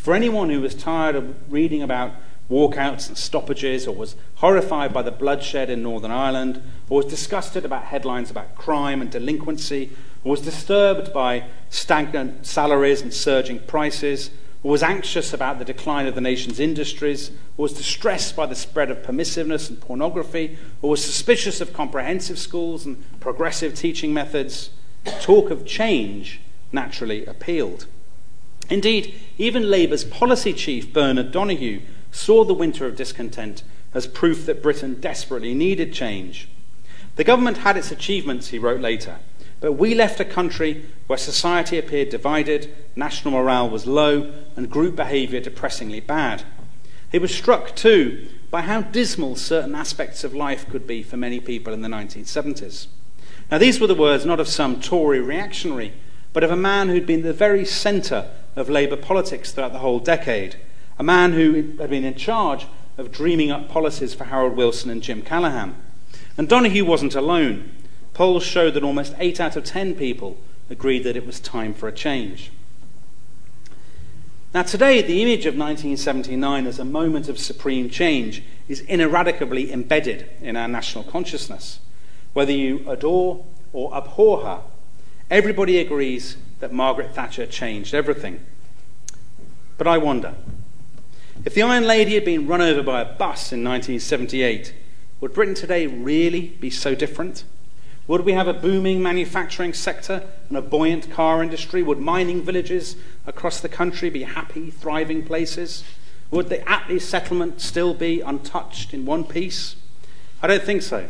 For 0.01 0.15
anyone 0.15 0.49
who 0.49 0.61
was 0.61 0.73
tired 0.73 1.15
of 1.15 1.35
reading 1.53 1.83
about 1.83 2.15
walkouts 2.49 3.07
and 3.07 3.15
stoppages, 3.15 3.85
or 3.85 3.93
was 3.93 4.15
horrified 4.37 4.91
by 4.91 5.03
the 5.03 5.11
bloodshed 5.11 5.69
in 5.69 5.83
Northern 5.83 6.09
Ireland, 6.09 6.59
or 6.89 6.97
was 6.97 7.05
disgusted 7.05 7.65
about 7.65 7.83
headlines 7.83 8.31
about 8.31 8.55
crime 8.55 8.99
and 8.99 9.11
delinquency, 9.11 9.91
or 10.23 10.31
was 10.31 10.41
disturbed 10.41 11.13
by 11.13 11.43
stagnant 11.69 12.47
salaries 12.47 13.03
and 13.03 13.13
surging 13.13 13.59
prices, 13.59 14.31
or 14.63 14.71
was 14.71 14.81
anxious 14.81 15.33
about 15.33 15.59
the 15.59 15.65
decline 15.65 16.07
of 16.07 16.15
the 16.15 16.19
nation's 16.19 16.59
industries, 16.59 17.29
or 17.55 17.61
was 17.63 17.73
distressed 17.73 18.35
by 18.35 18.47
the 18.47 18.55
spread 18.55 18.89
of 18.89 19.03
permissiveness 19.03 19.69
and 19.69 19.79
pornography, 19.81 20.57
or 20.81 20.89
was 20.89 21.05
suspicious 21.05 21.61
of 21.61 21.73
comprehensive 21.73 22.39
schools 22.39 22.87
and 22.87 23.03
progressive 23.19 23.75
teaching 23.75 24.11
methods, 24.11 24.71
talk 25.19 25.51
of 25.51 25.63
change 25.63 26.41
naturally 26.71 27.23
appealed. 27.27 27.85
Indeed, 28.71 29.19
even 29.37 29.69
Labour's 29.69 30.05
policy 30.05 30.53
chief, 30.53 30.93
Bernard 30.93 31.33
Donoughue, 31.33 31.81
saw 32.09 32.45
the 32.45 32.53
winter 32.53 32.85
of 32.85 32.95
discontent 32.95 33.63
as 33.93 34.07
proof 34.07 34.45
that 34.45 34.63
Britain 34.63 35.01
desperately 35.01 35.53
needed 35.53 35.93
change. 35.93 36.47
The 37.17 37.25
government 37.25 37.57
had 37.57 37.75
its 37.75 37.91
achievements, 37.91 38.47
he 38.47 38.57
wrote 38.57 38.79
later, 38.79 39.19
but 39.59 39.73
we 39.73 39.93
left 39.93 40.21
a 40.21 40.25
country 40.25 40.85
where 41.07 41.17
society 41.17 41.77
appeared 41.77 42.09
divided, 42.09 42.73
national 42.95 43.33
morale 43.33 43.69
was 43.69 43.85
low, 43.85 44.31
and 44.55 44.71
group 44.71 44.95
behaviour 44.95 45.41
depressingly 45.41 45.99
bad. 45.99 46.43
He 47.11 47.19
was 47.19 47.35
struck, 47.35 47.75
too, 47.75 48.29
by 48.51 48.61
how 48.61 48.83
dismal 48.83 49.35
certain 49.35 49.75
aspects 49.75 50.23
of 50.23 50.33
life 50.33 50.69
could 50.69 50.87
be 50.87 51.03
for 51.03 51.17
many 51.17 51.41
people 51.41 51.73
in 51.73 51.81
the 51.81 51.89
1970s. 51.89 52.87
Now, 53.51 53.57
these 53.57 53.81
were 53.81 53.87
the 53.87 53.95
words 53.95 54.25
not 54.25 54.39
of 54.39 54.47
some 54.47 54.79
Tory 54.79 55.19
reactionary, 55.19 55.91
but 56.31 56.45
of 56.45 56.51
a 56.51 56.55
man 56.55 56.87
who'd 56.87 57.05
been 57.05 57.23
the 57.23 57.33
very 57.33 57.65
centre 57.65 58.31
of 58.55 58.69
Labour 58.69 58.97
politics 58.97 59.51
throughout 59.51 59.73
the 59.73 59.79
whole 59.79 59.99
decade, 59.99 60.57
a 60.99 61.03
man 61.03 61.33
who 61.33 61.53
had 61.77 61.89
been 61.89 62.03
in 62.03 62.15
charge 62.15 62.67
of 62.97 63.11
dreaming 63.11 63.51
up 63.51 63.69
policies 63.69 64.13
for 64.13 64.25
Harold 64.25 64.55
Wilson 64.55 64.89
and 64.89 65.01
Jim 65.01 65.21
Callaghan. 65.21 65.75
And 66.37 66.47
Donoughue 66.47 66.85
wasn't 66.85 67.15
alone. 67.15 67.71
Polls 68.13 68.43
showed 68.43 68.73
that 68.73 68.83
almost 68.83 69.15
8 69.17 69.39
out 69.39 69.55
of 69.55 69.63
10 69.63 69.95
people 69.95 70.37
agreed 70.69 71.03
that 71.03 71.15
it 71.15 71.25
was 71.25 71.39
time 71.39 71.73
for 71.73 71.87
a 71.87 71.93
change. 71.93 72.51
Now, 74.53 74.63
today, 74.63 75.01
the 75.01 75.21
image 75.21 75.45
of 75.45 75.55
1979 75.55 76.67
as 76.67 76.77
a 76.77 76.85
moment 76.85 77.29
of 77.29 77.39
supreme 77.39 77.89
change 77.89 78.43
is 78.67 78.81
ineradicably 78.81 79.71
embedded 79.71 80.29
in 80.41 80.57
our 80.57 80.67
national 80.67 81.05
consciousness. 81.05 81.79
Whether 82.33 82.51
you 82.51 82.83
adore 82.89 83.45
or 83.71 83.95
abhor 83.95 84.41
her, 84.41 84.61
everybody 85.29 85.77
agrees 85.79 86.35
that 86.61 86.71
Margaret 86.71 87.13
Thatcher 87.13 87.45
changed 87.45 87.93
everything. 87.93 88.39
But 89.77 89.87
I 89.87 89.97
wonder 89.97 90.35
if 91.43 91.55
the 91.55 91.63
Iron 91.63 91.85
Lady 91.85 92.13
had 92.13 92.23
been 92.23 92.47
run 92.47 92.61
over 92.61 92.83
by 92.83 93.01
a 93.01 93.05
bus 93.05 93.51
in 93.51 93.63
1978, 93.63 94.73
would 95.19 95.33
Britain 95.33 95.55
today 95.55 95.87
really 95.87 96.55
be 96.59 96.69
so 96.69 96.93
different? 96.93 97.43
Would 98.07 98.21
we 98.21 98.33
have 98.33 98.47
a 98.47 98.53
booming 98.53 99.01
manufacturing 99.01 99.73
sector 99.73 100.23
and 100.49 100.57
a 100.57 100.61
buoyant 100.61 101.11
car 101.11 101.41
industry? 101.41 101.81
Would 101.81 101.99
mining 101.99 102.43
villages 102.43 102.95
across 103.25 103.59
the 103.59 103.69
country 103.69 104.09
be 104.09 104.23
happy, 104.23 104.69
thriving 104.69 105.25
places? 105.25 105.83
Would 106.29 106.49
the 106.49 106.59
Attlee 106.59 107.01
settlement 107.01 107.59
still 107.59 107.93
be 107.93 108.21
untouched 108.21 108.93
in 108.93 109.05
one 109.05 109.23
piece? 109.23 109.75
I 110.41 110.47
don't 110.47 110.63
think 110.63 110.81
so. 110.81 111.07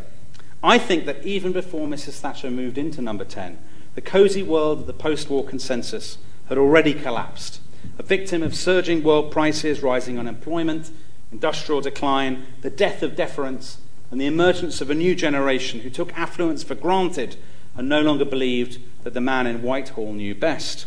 I 0.64 0.78
think 0.78 1.06
that 1.06 1.26
even 1.26 1.52
before 1.52 1.88
Mrs. 1.88 2.20
Thatcher 2.20 2.52
moved 2.52 2.78
into 2.78 3.02
number 3.02 3.26
10, 3.26 3.58
the 3.95 4.01
cosy 4.01 4.43
world 4.43 4.79
of 4.79 4.87
the 4.87 4.93
post 4.93 5.29
war 5.29 5.43
consensus 5.43 6.17
had 6.47 6.57
already 6.57 6.93
collapsed 6.93 7.61
a 7.97 8.03
victim 8.03 8.41
of 8.41 8.55
surging 8.55 9.03
world 9.03 9.31
prices, 9.31 9.83
rising 9.83 10.17
unemployment, 10.17 10.91
industrial 11.31 11.81
decline, 11.81 12.45
the 12.61 12.69
death 12.69 13.03
of 13.03 13.15
deference, 13.15 13.77
and 14.09 14.19
the 14.19 14.25
emergence 14.25 14.81
of 14.81 14.89
a 14.89 14.95
new 14.95 15.15
generation 15.15 15.81
who 15.81 15.89
took 15.89 16.17
affluence 16.17 16.63
for 16.63 16.75
granted 16.75 17.35
and 17.75 17.87
no 17.87 18.01
longer 18.01 18.25
believed 18.25 18.79
that 19.03 19.13
the 19.13 19.21
man 19.21 19.47
in 19.47 19.61
Whitehall 19.61 20.13
knew 20.13 20.35
best. 20.35 20.85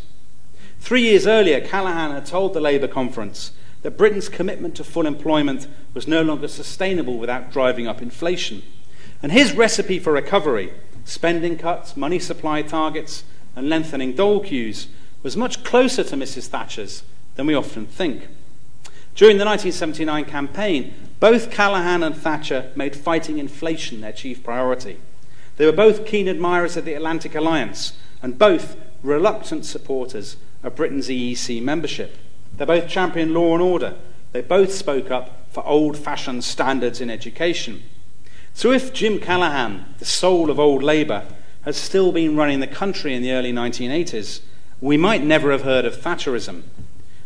Three 0.80 1.02
years 1.02 1.26
earlier, 1.26 1.61
Callaghan 1.61 2.11
had 2.11 2.26
told 2.26 2.52
the 2.52 2.61
Labour 2.61 2.88
conference 2.88 3.52
that 3.82 3.96
Britain's 3.96 4.28
commitment 4.28 4.74
to 4.76 4.84
full 4.84 5.07
employment 5.07 5.66
was 5.94 6.09
no 6.09 6.22
longer 6.22 6.48
sustainable 6.48 7.18
without 7.18 7.50
driving 7.50 7.86
up 7.86 8.02
inflation. 8.02 8.62
And 9.22 9.32
his 9.32 9.52
recipe 9.52 9.98
for 9.98 10.12
recovery 10.12 10.72
spending 11.05 11.57
cuts, 11.57 11.96
money 11.96 12.18
supply 12.18 12.62
targets, 12.62 13.24
and 13.57 13.68
lengthening 13.68 14.14
dole 14.14 14.40
queues 14.40 14.88
was 15.22 15.36
much 15.36 15.64
closer 15.64 16.05
to 16.05 16.16
Mrs. 16.16 16.48
Thatcher's 16.48 17.02
than 17.36 17.46
we 17.46 17.55
often 17.55 17.86
think. 17.86 18.28
During 19.14 19.38
the 19.38 19.44
1979 19.44 20.24
campaign, 20.24 20.94
both 21.20 21.50
Callaghan 21.50 22.02
and 22.02 22.16
Thatcher 22.16 22.72
made 22.74 22.96
fighting 22.96 23.38
inflation 23.38 24.00
their 24.00 24.12
chief 24.12 24.42
priority. 24.42 24.98
They 25.57 25.66
were 25.66 25.72
both 25.72 26.05
keen 26.05 26.26
admirers 26.26 26.76
of 26.76 26.84
the 26.84 26.94
Atlantic 26.94 27.34
Alliance 27.34 27.92
and 28.22 28.38
both 28.38 28.76
reluctant 29.02 29.64
supporters 29.64 30.36
of 30.64 30.74
Britain's 30.74 31.09
EEC 31.09 31.62
membership. 31.62 32.16
They 32.57 32.64
both 32.64 32.88
championed 32.88 33.34
law 33.34 33.55
and 33.55 33.62
order. 33.62 33.94
They 34.32 34.40
both 34.40 34.72
spoke 34.72 35.11
up 35.11 35.46
for 35.52 35.64
old 35.64 35.96
fashioned 35.96 36.42
standards 36.42 37.00
in 37.00 37.11
education. 37.11 37.84
So 38.55 38.70
if 38.70 38.94
Jim 38.94 39.18
Callaghan, 39.18 39.84
the 39.98 40.05
soul 40.05 40.48
of 40.48 40.61
old 40.61 40.82
Labour, 40.82 41.26
had 41.62 41.74
still 41.74 42.12
been 42.12 42.36
running 42.36 42.61
the 42.61 42.68
country 42.68 43.12
in 43.12 43.20
the 43.20 43.32
early 43.32 43.52
1980s, 43.52 44.40
we 44.80 44.96
might 44.96 45.24
never 45.24 45.50
have 45.50 45.62
heard 45.62 45.84
of 45.84 45.96
Thatcherism, 45.96 46.62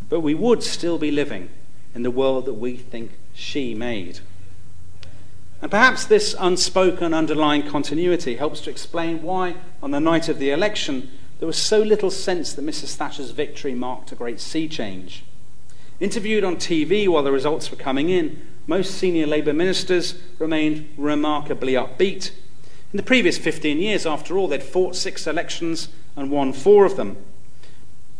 but 0.08 0.20
we 0.20 0.34
would 0.34 0.62
still 0.62 0.96
be 0.96 1.10
living 1.10 1.50
in 1.94 2.02
the 2.02 2.10
world 2.10 2.46
that 2.46 2.54
we 2.54 2.76
think 2.76 3.12
she 3.34 3.74
made. 3.74 4.20
And 5.60 5.70
perhaps 5.70 6.04
this 6.04 6.34
unspoken 6.38 7.12
underlying 7.12 7.68
continuity 7.68 8.36
helps 8.36 8.60
to 8.62 8.70
explain 8.70 9.22
why, 9.22 9.56
on 9.82 9.90
the 9.90 10.00
night 10.00 10.28
of 10.28 10.38
the 10.38 10.50
election, 10.50 11.10
there 11.40 11.46
was 11.46 11.60
so 11.60 11.80
little 11.82 12.10
sense 12.10 12.54
that 12.54 12.64
Mrs. 12.64 12.94
Thatcher's 12.94 13.32
victory 13.32 13.74
marked 13.74 14.12
a 14.12 14.16
great 14.16 14.40
sea 14.40 14.66
change. 14.66 15.24
Interviewed 16.00 16.44
on 16.44 16.56
TV 16.56 17.06
while 17.06 17.22
the 17.22 17.32
results 17.32 17.70
were 17.70 17.76
coming 17.76 18.08
in, 18.08 18.40
most 18.68 18.94
senior 18.96 19.26
Labour 19.26 19.54
ministers 19.54 20.14
remained 20.38 20.88
remarkably 20.98 21.72
upbeat. 21.72 22.30
In 22.92 22.98
the 22.98 23.02
previous 23.02 23.38
15 23.38 23.78
years, 23.78 24.04
after 24.04 24.36
all, 24.36 24.46
they'd 24.46 24.62
fought 24.62 24.94
six 24.94 25.26
elections 25.26 25.88
and 26.14 26.30
won 26.30 26.52
four 26.52 26.84
of 26.84 26.96
them. 26.96 27.16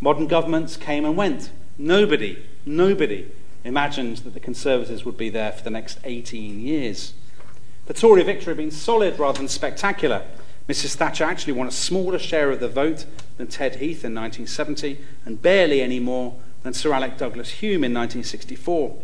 Modern 0.01 0.27
governments 0.27 0.79
came 0.79 1.05
and 1.05 1.19
went. 1.19 1.51
Nobody, 1.77 2.43
nobody 2.65 3.31
imagined 3.63 4.19
that 4.19 4.33
the 4.33 4.41
Conservatives 4.41 5.05
would 5.05 5.19
be 5.19 5.29
there 5.29 5.53
for 5.53 5.63
the 5.63 5.71
next 5.71 5.99
18 6.05 6.61
years. 6.61 7.13
The 7.85 7.93
Tory 7.95 8.23
victory 8.23 8.53
had 8.53 8.57
been 8.57 8.71
solid 8.71 9.19
rather 9.19 9.39
than 9.39 9.49
spectacular. 9.49 10.23
Mrs. 10.67 10.95
Thatcher 10.97 11.25
actually 11.25 11.53
won 11.53 11.69
a 11.69 11.73
smaller 11.73 12.19
share 12.19 12.51
of 12.51 12.61
the 12.61 12.69
vote 12.69 13.05
than 13.37 13.49
Ted 13.49 13.77
Heath 13.77 14.03
in 14.03 14.15
1970 14.15 14.99
and 15.27 15.43
barely 15.43 15.83
any 15.83 16.01
more 16.01 16.37
than 16.63 16.73
Sir 16.73 16.95
Alec 16.95 17.19
Douglas 17.19 17.61
Home 17.61 17.85
in 17.85 17.93
1964. 17.93 18.97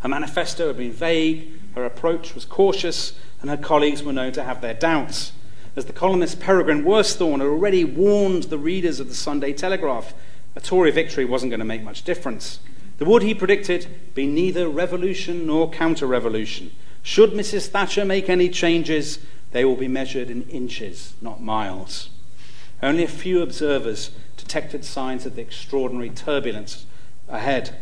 Her 0.00 0.08
manifesto 0.08 0.68
had 0.68 0.76
been 0.76 0.92
vague, 0.92 1.48
her 1.74 1.84
approach 1.84 2.34
was 2.34 2.44
cautious, 2.44 3.18
and 3.40 3.50
her 3.50 3.56
colleagues 3.56 4.02
were 4.02 4.12
known 4.12 4.32
to 4.32 4.44
have 4.44 4.60
their 4.60 4.74
doubts 4.74 5.32
as 5.78 5.84
the 5.84 5.92
columnist 5.92 6.40
Peregrine 6.40 6.82
Worsthorne 6.82 7.38
had 7.38 7.46
already 7.46 7.84
warned 7.84 8.44
the 8.44 8.58
readers 8.58 8.98
of 8.98 9.08
the 9.08 9.14
Sunday 9.14 9.52
Telegraph, 9.52 10.12
a 10.56 10.60
Tory 10.60 10.90
victory 10.90 11.24
wasn't 11.24 11.50
going 11.50 11.60
to 11.60 11.64
make 11.64 11.84
much 11.84 12.02
difference. 12.02 12.58
There 12.98 13.06
would, 13.06 13.22
he 13.22 13.32
predicted, 13.32 13.86
be 14.12 14.26
neither 14.26 14.68
revolution 14.68 15.46
nor 15.46 15.70
counter 15.70 16.06
revolution. 16.06 16.72
Should 17.04 17.30
Mrs. 17.30 17.68
Thatcher 17.68 18.04
make 18.04 18.28
any 18.28 18.48
changes, 18.48 19.20
they 19.52 19.64
will 19.64 19.76
be 19.76 19.86
measured 19.86 20.30
in 20.30 20.48
inches, 20.48 21.14
not 21.22 21.40
miles. 21.40 22.10
Only 22.82 23.04
a 23.04 23.08
few 23.08 23.40
observers 23.40 24.10
detected 24.36 24.84
signs 24.84 25.26
of 25.26 25.36
the 25.36 25.42
extraordinary 25.42 26.10
turbulence 26.10 26.86
ahead. 27.28 27.76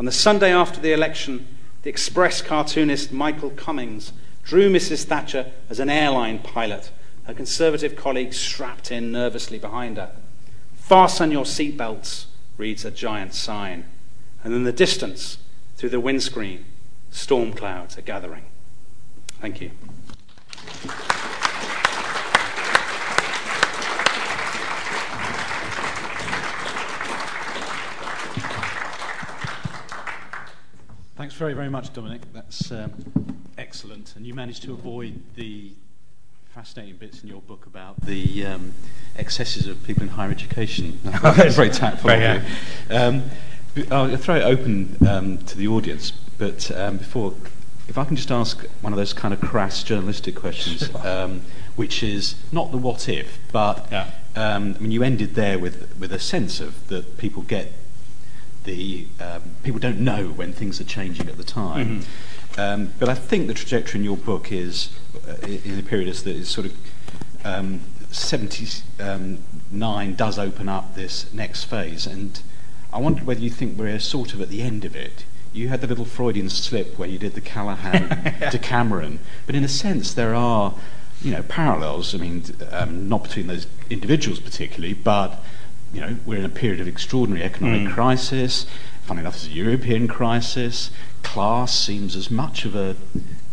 On 0.00 0.06
the 0.06 0.12
Sunday 0.12 0.50
after 0.50 0.80
the 0.80 0.94
election, 0.94 1.46
the 1.82 1.90
Express 1.90 2.40
cartoonist 2.40 3.12
Michael 3.12 3.50
Cummings 3.50 4.14
drew 4.42 4.72
Mrs. 4.72 5.04
Thatcher 5.04 5.52
as 5.68 5.78
an 5.78 5.90
airline 5.90 6.38
pilot, 6.38 6.90
her 7.24 7.34
Conservative 7.34 7.96
colleagues 7.96 8.38
strapped 8.38 8.90
in 8.90 9.12
nervously 9.12 9.58
behind 9.58 9.98
her. 9.98 10.12
Fasten 10.74 11.30
your 11.30 11.44
seatbelts, 11.44 12.24
reads 12.56 12.86
a 12.86 12.90
giant 12.90 13.34
sign. 13.34 13.84
And 14.42 14.54
in 14.54 14.64
the 14.64 14.72
distance, 14.72 15.36
through 15.76 15.90
the 15.90 16.00
windscreen, 16.00 16.64
storm 17.10 17.52
clouds 17.52 17.98
are 17.98 18.00
gathering. 18.00 18.44
Thank 19.38 19.60
you. 19.60 19.70
Very, 31.40 31.54
very 31.54 31.70
much, 31.70 31.90
Dominic. 31.94 32.20
That's 32.34 32.70
um, 32.70 32.92
excellent. 33.56 34.14
And 34.14 34.26
you 34.26 34.34
managed 34.34 34.62
to 34.64 34.74
avoid 34.74 35.22
the 35.36 35.70
fascinating 36.54 36.96
bits 36.96 37.22
in 37.22 37.30
your 37.30 37.40
book 37.40 37.64
about 37.64 37.98
the 38.02 38.44
um, 38.44 38.74
excesses 39.16 39.66
of 39.66 39.82
people 39.82 40.02
in 40.02 40.10
higher 40.10 40.30
education. 40.30 41.00
That's 41.04 41.56
very 41.56 41.70
tactful. 41.70 42.10
Very, 42.10 42.42
um, 42.90 43.22
I'll 43.90 44.14
throw 44.18 44.36
it 44.36 44.42
open 44.42 44.98
um, 45.08 45.38
to 45.38 45.56
the 45.56 45.66
audience, 45.66 46.10
but 46.10 46.70
um, 46.72 46.98
before, 46.98 47.32
if 47.88 47.96
I 47.96 48.04
can 48.04 48.16
just 48.16 48.30
ask 48.30 48.66
one 48.82 48.92
of 48.92 48.98
those 48.98 49.14
kind 49.14 49.32
of 49.32 49.40
crass 49.40 49.82
journalistic 49.82 50.34
questions, 50.34 50.94
um, 50.96 51.40
which 51.74 52.02
is 52.02 52.34
not 52.52 52.70
the 52.70 52.76
what 52.76 53.08
if, 53.08 53.38
but 53.50 53.88
yeah. 53.90 54.10
I 54.36 54.58
mean, 54.58 54.90
you 54.90 55.02
ended 55.02 55.36
there 55.36 55.58
with, 55.58 55.98
with 55.98 56.12
a 56.12 56.18
sense 56.18 56.60
of 56.60 56.88
that 56.88 57.16
people 57.16 57.44
get 57.44 57.72
the 58.64 59.06
um, 59.20 59.42
people 59.62 59.80
don't 59.80 60.00
know 60.00 60.28
when 60.28 60.52
things 60.52 60.80
are 60.80 60.84
changing 60.84 61.28
at 61.28 61.36
the 61.36 61.44
time. 61.44 62.00
Mm-hmm. 62.00 62.60
Um, 62.60 62.92
but 62.98 63.08
I 63.08 63.14
think 63.14 63.46
the 63.46 63.54
trajectory 63.54 64.00
in 64.00 64.04
your 64.04 64.16
book 64.16 64.52
is 64.52 64.90
uh, 65.28 65.36
in 65.46 65.76
the 65.76 65.82
period 65.82 66.08
is 66.08 66.24
that 66.24 66.36
is 66.36 66.48
sort 66.48 66.66
of 66.66 66.74
um, 67.44 67.80
79 68.10 70.14
does 70.14 70.38
open 70.38 70.68
up 70.68 70.94
this 70.94 71.32
next 71.32 71.64
phase, 71.64 72.06
and 72.06 72.40
I 72.92 72.98
wondered 72.98 73.26
whether 73.26 73.40
you 73.40 73.50
think 73.50 73.78
we're 73.78 73.98
sort 73.98 74.34
of 74.34 74.40
at 74.40 74.48
the 74.48 74.62
end 74.62 74.84
of 74.84 74.96
it. 74.96 75.24
You 75.52 75.68
had 75.68 75.80
the 75.80 75.86
little 75.86 76.04
Freudian 76.04 76.50
slip 76.50 76.98
where 76.98 77.08
you 77.08 77.18
did 77.18 77.34
the 77.34 77.40
Callaghan 77.40 78.34
to 78.50 78.58
Cameron, 78.58 79.20
but 79.46 79.54
in 79.54 79.64
a 79.64 79.68
sense 79.68 80.12
there 80.12 80.34
are 80.34 80.74
you 81.22 81.32
know 81.32 81.42
parallels. 81.44 82.14
I 82.14 82.18
mean, 82.18 82.44
um, 82.70 83.08
not 83.08 83.22
between 83.22 83.46
those 83.46 83.66
individuals 83.88 84.40
particularly, 84.40 84.94
but 84.94 85.42
you 85.92 86.00
know, 86.00 86.16
we're 86.24 86.38
in 86.38 86.44
a 86.44 86.48
period 86.50 86.80
of 86.80 86.88
extraordinary 86.88 87.44
economic 87.44 87.88
mm. 87.88 87.92
crisis. 87.92 88.66
Funny 89.04 89.20
enough, 89.20 89.34
it's 89.34 89.46
a 89.46 89.50
European 89.50 90.06
crisis. 90.06 90.90
Class 91.22 91.76
seems 91.76 92.16
as 92.16 92.30
much 92.30 92.64
of 92.64 92.74
a 92.76 92.96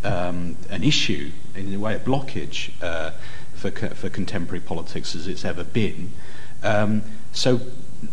um, 0.04 0.56
an 0.70 0.84
issue 0.84 1.32
in 1.56 1.74
a 1.74 1.78
way, 1.78 1.94
a 1.94 1.98
blockage 1.98 2.70
uh, 2.82 3.10
for 3.54 3.70
co- 3.70 3.88
for 3.90 4.08
contemporary 4.08 4.60
politics 4.60 5.14
as 5.14 5.26
it's 5.26 5.44
ever 5.44 5.64
been. 5.64 6.12
Um, 6.62 7.02
so, 7.32 7.60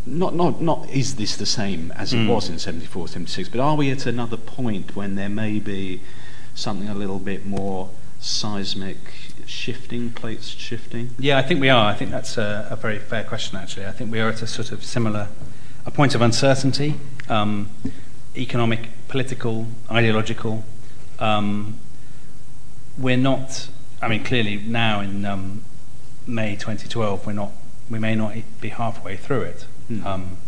not, 0.06 0.36
not, 0.36 0.62
not 0.62 0.90
is 0.90 1.16
this 1.16 1.36
the 1.36 1.46
same 1.46 1.92
as 1.96 2.14
it 2.14 2.18
Mm. 2.18 2.28
was 2.30 2.50
in 2.50 2.60
74, 2.60 3.08
76, 3.08 3.50
but 3.50 3.60
are 3.60 3.76
we 3.76 3.90
at 3.92 4.06
another 4.06 4.38
point 4.38 4.96
when 4.96 5.16
there 5.16 5.30
may 5.30 5.60
be 5.60 6.02
something 6.54 6.90
a 6.90 6.96
little 6.96 7.20
bit 7.20 7.46
more 7.46 7.90
seismic 8.20 9.25
shifting, 9.46 10.12
plates 10.12 10.48
shifting? 10.48 11.12
Yeah, 11.20 11.38
I 11.38 11.41
think 11.41 11.62
we 11.62 11.70
are. 11.70 11.86
I 11.89 11.93
think 11.93 12.12
that's 12.12 12.38
a, 12.38 12.68
a 12.70 12.76
very 12.76 13.00
fair 13.00 13.24
question, 13.24 13.58
actually. 13.58 13.86
I 13.86 13.91
think 13.91 14.12
we 14.12 14.20
are 14.20 14.30
at 14.30 14.41
a 14.41 14.48
sort 14.48 14.72
of 14.72 14.84
similar, 14.84 15.28
a 15.86 15.91
point 15.91 16.16
of 16.16 16.22
uncertainty, 16.22 16.96
um, 17.30 17.70
economic, 18.36 18.89
political, 19.08 19.68
ideological. 19.89 20.64
Um, 21.20 21.80
we're 22.98 23.18
not, 23.18 23.70
I 24.02 24.08
mean, 24.08 24.24
clearly 24.24 24.58
now 24.58 25.02
in 25.02 25.26
um, 25.26 25.64
May 26.28 26.56
2012, 26.56 27.26
we're 27.26 27.34
not, 27.34 27.52
we 27.89 28.00
may 28.00 28.16
not 28.16 28.34
be 28.62 28.70
halfway 28.70 29.18
through 29.18 29.41
it 29.41 29.66
Hmm. 29.88 30.00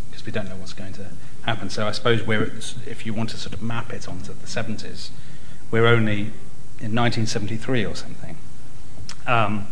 because 0.10 0.26
we 0.26 0.32
don't 0.32 0.50
know 0.50 0.56
what's 0.56 0.74
going 0.74 0.93
to 0.93 1.10
happen. 1.43 1.70
So 1.70 1.88
I 1.88 1.91
suppose 1.91 2.24
we're, 2.24 2.52
if 2.88 3.06
you 3.06 3.14
want 3.14 3.30
to 3.32 3.38
sort 3.38 3.54
of 3.54 3.62
map 3.62 3.93
it 3.93 4.08
onto 4.08 4.34
the 4.34 4.48
70s, 4.48 5.10
we're 5.70 5.86
only 5.86 6.32
in 6.80 6.93
1973 6.95 7.86
or 7.86 7.95
something. 7.95 8.38
Um, 9.28 9.68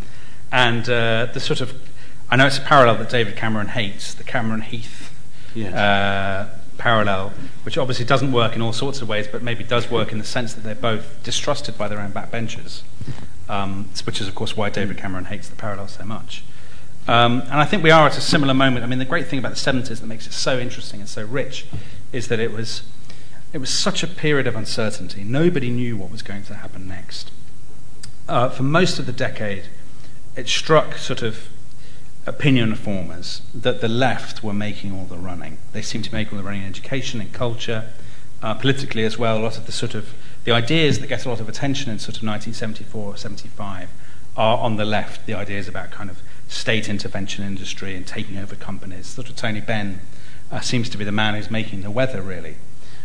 and 0.51 0.87
uh, 0.89 1.27
the 1.33 1.39
sort 1.39 1.61
of, 1.61 1.73
I 2.29 2.35
know 2.35 2.45
it's 2.45 2.57
a 2.57 2.61
parallel 2.61 2.97
that 2.97 3.09
David 3.09 3.35
Cameron 3.35 3.67
hates, 3.69 4.13
the 4.13 4.23
Cameron 4.23 4.61
Heath 4.61 5.11
Yes. 5.55 5.73
uh, 5.73 6.49
parallel, 6.77 7.33
which 7.63 7.77
obviously 7.77 8.05
doesn't 8.05 8.31
work 8.31 8.55
in 8.55 8.61
all 8.61 8.73
sorts 8.73 9.01
of 9.01 9.07
ways, 9.07 9.27
but 9.27 9.41
maybe 9.41 9.63
does 9.63 9.89
work 9.89 10.11
in 10.11 10.17
the 10.17 10.25
sense 10.25 10.53
that 10.53 10.61
they're 10.61 10.75
both 10.75 11.23
distrusted 11.23 11.77
by 11.77 11.87
their 11.87 11.99
own 11.99 12.11
backbenchers, 12.11 12.81
um, 13.47 13.89
which 14.05 14.19
is, 14.21 14.27
of 14.27 14.35
course, 14.35 14.57
why 14.57 14.69
David 14.69 14.97
Cameron 14.97 15.25
hates 15.25 15.47
the 15.47 15.55
parallel 15.55 15.87
so 15.87 16.03
much. 16.03 16.43
Um, 17.07 17.41
and 17.41 17.53
I 17.53 17.65
think 17.65 17.83
we 17.83 17.91
are 17.91 18.07
at 18.07 18.17
a 18.17 18.21
similar 18.21 18.53
moment. 18.53 18.83
I 18.83 18.87
mean, 18.87 18.99
the 18.99 19.05
great 19.05 19.27
thing 19.27 19.39
about 19.39 19.55
the 19.55 19.59
70s 19.71 19.99
that 20.01 20.05
makes 20.07 20.25
it 20.27 20.33
so 20.33 20.59
interesting 20.59 20.99
and 20.99 21.07
so 21.07 21.23
rich 21.23 21.65
is 22.11 22.27
that 22.29 22.39
it 22.39 22.51
was, 22.51 22.81
it 23.53 23.59
was 23.59 23.69
such 23.69 24.03
a 24.03 24.07
period 24.07 24.47
of 24.47 24.55
uncertainty. 24.55 25.23
Nobody 25.23 25.69
knew 25.69 25.95
what 25.97 26.11
was 26.11 26.21
going 26.21 26.43
to 26.45 26.55
happen 26.55 26.87
next. 26.87 27.31
Uh, 28.27 28.49
for 28.49 28.63
most 28.63 28.99
of 28.99 29.05
the 29.05 29.11
decade, 29.11 29.65
it 30.35 30.47
struck 30.47 30.95
sort 30.95 31.21
of 31.21 31.49
opinion 32.25 32.73
formers 32.75 33.41
that 33.53 33.81
the 33.81 33.87
left 33.87 34.43
were 34.43 34.53
making 34.53 34.91
all 34.91 35.05
the 35.05 35.17
running. 35.17 35.57
They 35.73 35.81
seemed 35.81 36.05
to 36.05 36.13
make 36.13 36.31
all 36.31 36.37
the 36.37 36.43
running 36.43 36.63
in 36.63 36.67
education 36.67 37.21
and 37.21 37.31
culture, 37.31 37.91
uh, 38.41 38.55
politically 38.55 39.03
as 39.03 39.17
well. 39.17 39.37
A 39.37 39.43
lot 39.43 39.57
of 39.57 39.65
the 39.65 39.71
sort 39.71 39.93
of 39.93 40.13
the 40.43 40.51
ideas 40.51 40.99
that 40.99 41.07
get 41.07 41.25
a 41.25 41.29
lot 41.29 41.39
of 41.39 41.49
attention 41.49 41.91
in 41.91 41.99
sort 41.99 42.17
of 42.17 42.23
1974 42.23 43.13
or 43.13 43.17
75 43.17 43.89
are 44.35 44.57
on 44.57 44.77
the 44.77 44.85
left. 44.85 45.25
The 45.25 45.33
ideas 45.33 45.67
about 45.67 45.91
kind 45.91 46.09
of 46.09 46.21
state 46.47 46.89
intervention 46.89 47.43
industry 47.45 47.95
and 47.95 48.05
taking 48.05 48.37
over 48.37 48.55
companies. 48.55 49.07
Sort 49.07 49.29
of 49.29 49.35
Tony 49.35 49.61
Benn 49.61 50.01
uh, 50.51 50.59
seems 50.59 50.89
to 50.89 50.97
be 50.97 51.03
the 51.03 51.11
man 51.11 51.35
who's 51.35 51.51
making 51.51 51.81
the 51.81 51.91
weather 51.91 52.21
really. 52.21 52.55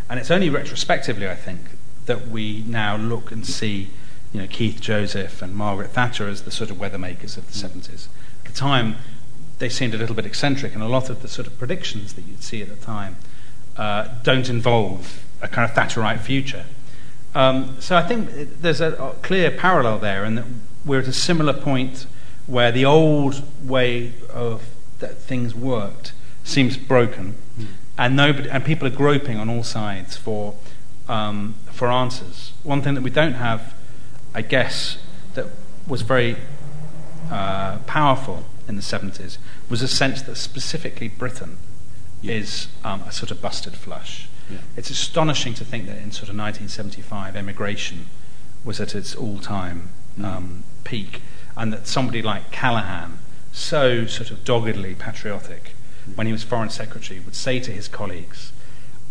And 0.09 0.18
it's 0.18 0.31
only 0.31 0.51
retrospectively, 0.51 1.29
I 1.29 1.37
think, 1.37 1.61
that 2.07 2.29
we 2.29 2.64
now 2.66 2.97
look 2.97 3.31
and 3.31 3.47
see, 3.47 3.91
you 4.33 4.41
know, 4.41 4.47
Keith 4.47 4.81
Joseph 4.81 5.43
and 5.43 5.55
Margaret 5.55 5.91
Thatcher 5.91 6.28
as 6.28 6.43
the 6.43 6.51
sort 6.51 6.70
of 6.70 6.78
weather 6.78 6.99
makers 6.99 7.37
of 7.37 7.47
the 7.47 7.53
70s. 7.53 8.07
At 8.45 8.53
the 8.53 8.53
time, 8.53 8.97
they 9.59 9.68
seemed 9.68 9.95
a 9.95 9.99
little 9.99 10.14
bit 10.14 10.26
eccentric, 10.26 10.74
and 10.74 10.83
a 10.83 10.89
lot 10.89 11.11
of 11.11 11.22
the 11.22 11.28
sort 11.28 11.47
of 11.47 11.59
predictions 11.59 12.14
that 12.14 12.22
you'd 12.26 12.43
see 12.43 12.62
at 12.62 12.68
the 12.68 12.76
time 12.76 13.16
uh, 13.76 14.09
don't 14.22 14.49
involve 14.49 15.24
a 15.43 15.49
kind 15.49 15.68
of 15.68 15.76
Thatcherite 15.76 16.20
future. 16.20 16.64
Um, 17.35 17.76
so 17.81 17.97
I 17.97 18.03
think 18.03 18.61
there's 18.61 18.81
a, 18.81 19.14
clear 19.22 19.51
parallel 19.51 19.99
there, 19.99 20.24
and 20.24 20.39
that 20.39 20.45
we're 20.85 21.01
at 21.01 21.09
a 21.09 21.12
similar 21.12 21.53
point 21.53 22.07
where 22.47 22.72
the 22.72 22.85
old 22.85 23.43
way 23.66 24.14
of 24.33 24.68
that 24.99 25.18
things 25.18 25.55
worked 25.55 26.12
seems 26.43 26.76
broken, 26.76 27.37
and 27.97 28.16
nobody 28.16 28.51
and 28.51 28.64
people 28.64 28.89
are 28.89 28.97
groping 28.97 29.37
on 29.39 29.49
all 29.49 29.62
sides 29.62 30.16
for 30.16 30.57
um, 31.09 31.55
for 31.70 31.89
answers. 31.89 32.53
One 32.62 32.83
thing 32.83 32.95
that 32.95 33.03
we 33.03 33.11
don't 33.11 33.35
have, 33.35 33.74
I 34.35 34.43
guess, 34.43 34.99
that 35.35 35.47
was 35.87 36.03
very 36.03 36.37
uh, 37.31 37.78
powerful 37.87 38.45
in 38.68 38.76
the 38.76 38.83
70s 38.83 39.39
was 39.68 39.83
a 39.83 39.89
sense 39.89 40.22
that 40.22 40.37
specifically 40.37 41.09
Britain 41.09 41.57
Yeah. 42.22 42.35
is 42.35 42.68
um, 42.85 43.03
a 43.03 43.12
sort 43.12 43.31
of 43.31 43.41
busted 43.41 43.74
flush. 43.74 44.28
Yeah. 44.51 44.59
It's 44.76 44.91
astonishing 44.91 45.55
to 45.55 45.64
think 45.64 45.87
that 45.87 45.97
in 45.99 46.11
sort 46.12 46.28
of 46.28 46.37
1975, 46.37 47.37
emigration 47.37 48.07
was 48.64 48.81
at 48.81 48.95
its 48.95 49.14
all-time 49.14 49.91
Mm. 50.18 50.24
um, 50.24 50.64
peak, 50.83 51.22
and 51.57 51.72
that 51.72 51.87
somebody 51.87 52.20
like 52.20 52.51
Callaghan, 52.51 53.20
so 53.53 54.07
sort 54.07 54.33
of 54.33 54.43
doggedly 54.45 54.97
patriotic, 54.97 55.74
when 56.16 56.26
he 56.26 56.33
was 56.33 56.43
foreign 56.43 56.68
secretary, 56.70 57.20
would 57.20 57.37
say 57.37 57.61
to 57.61 57.70
his 57.70 57.87
colleagues, 57.87 58.51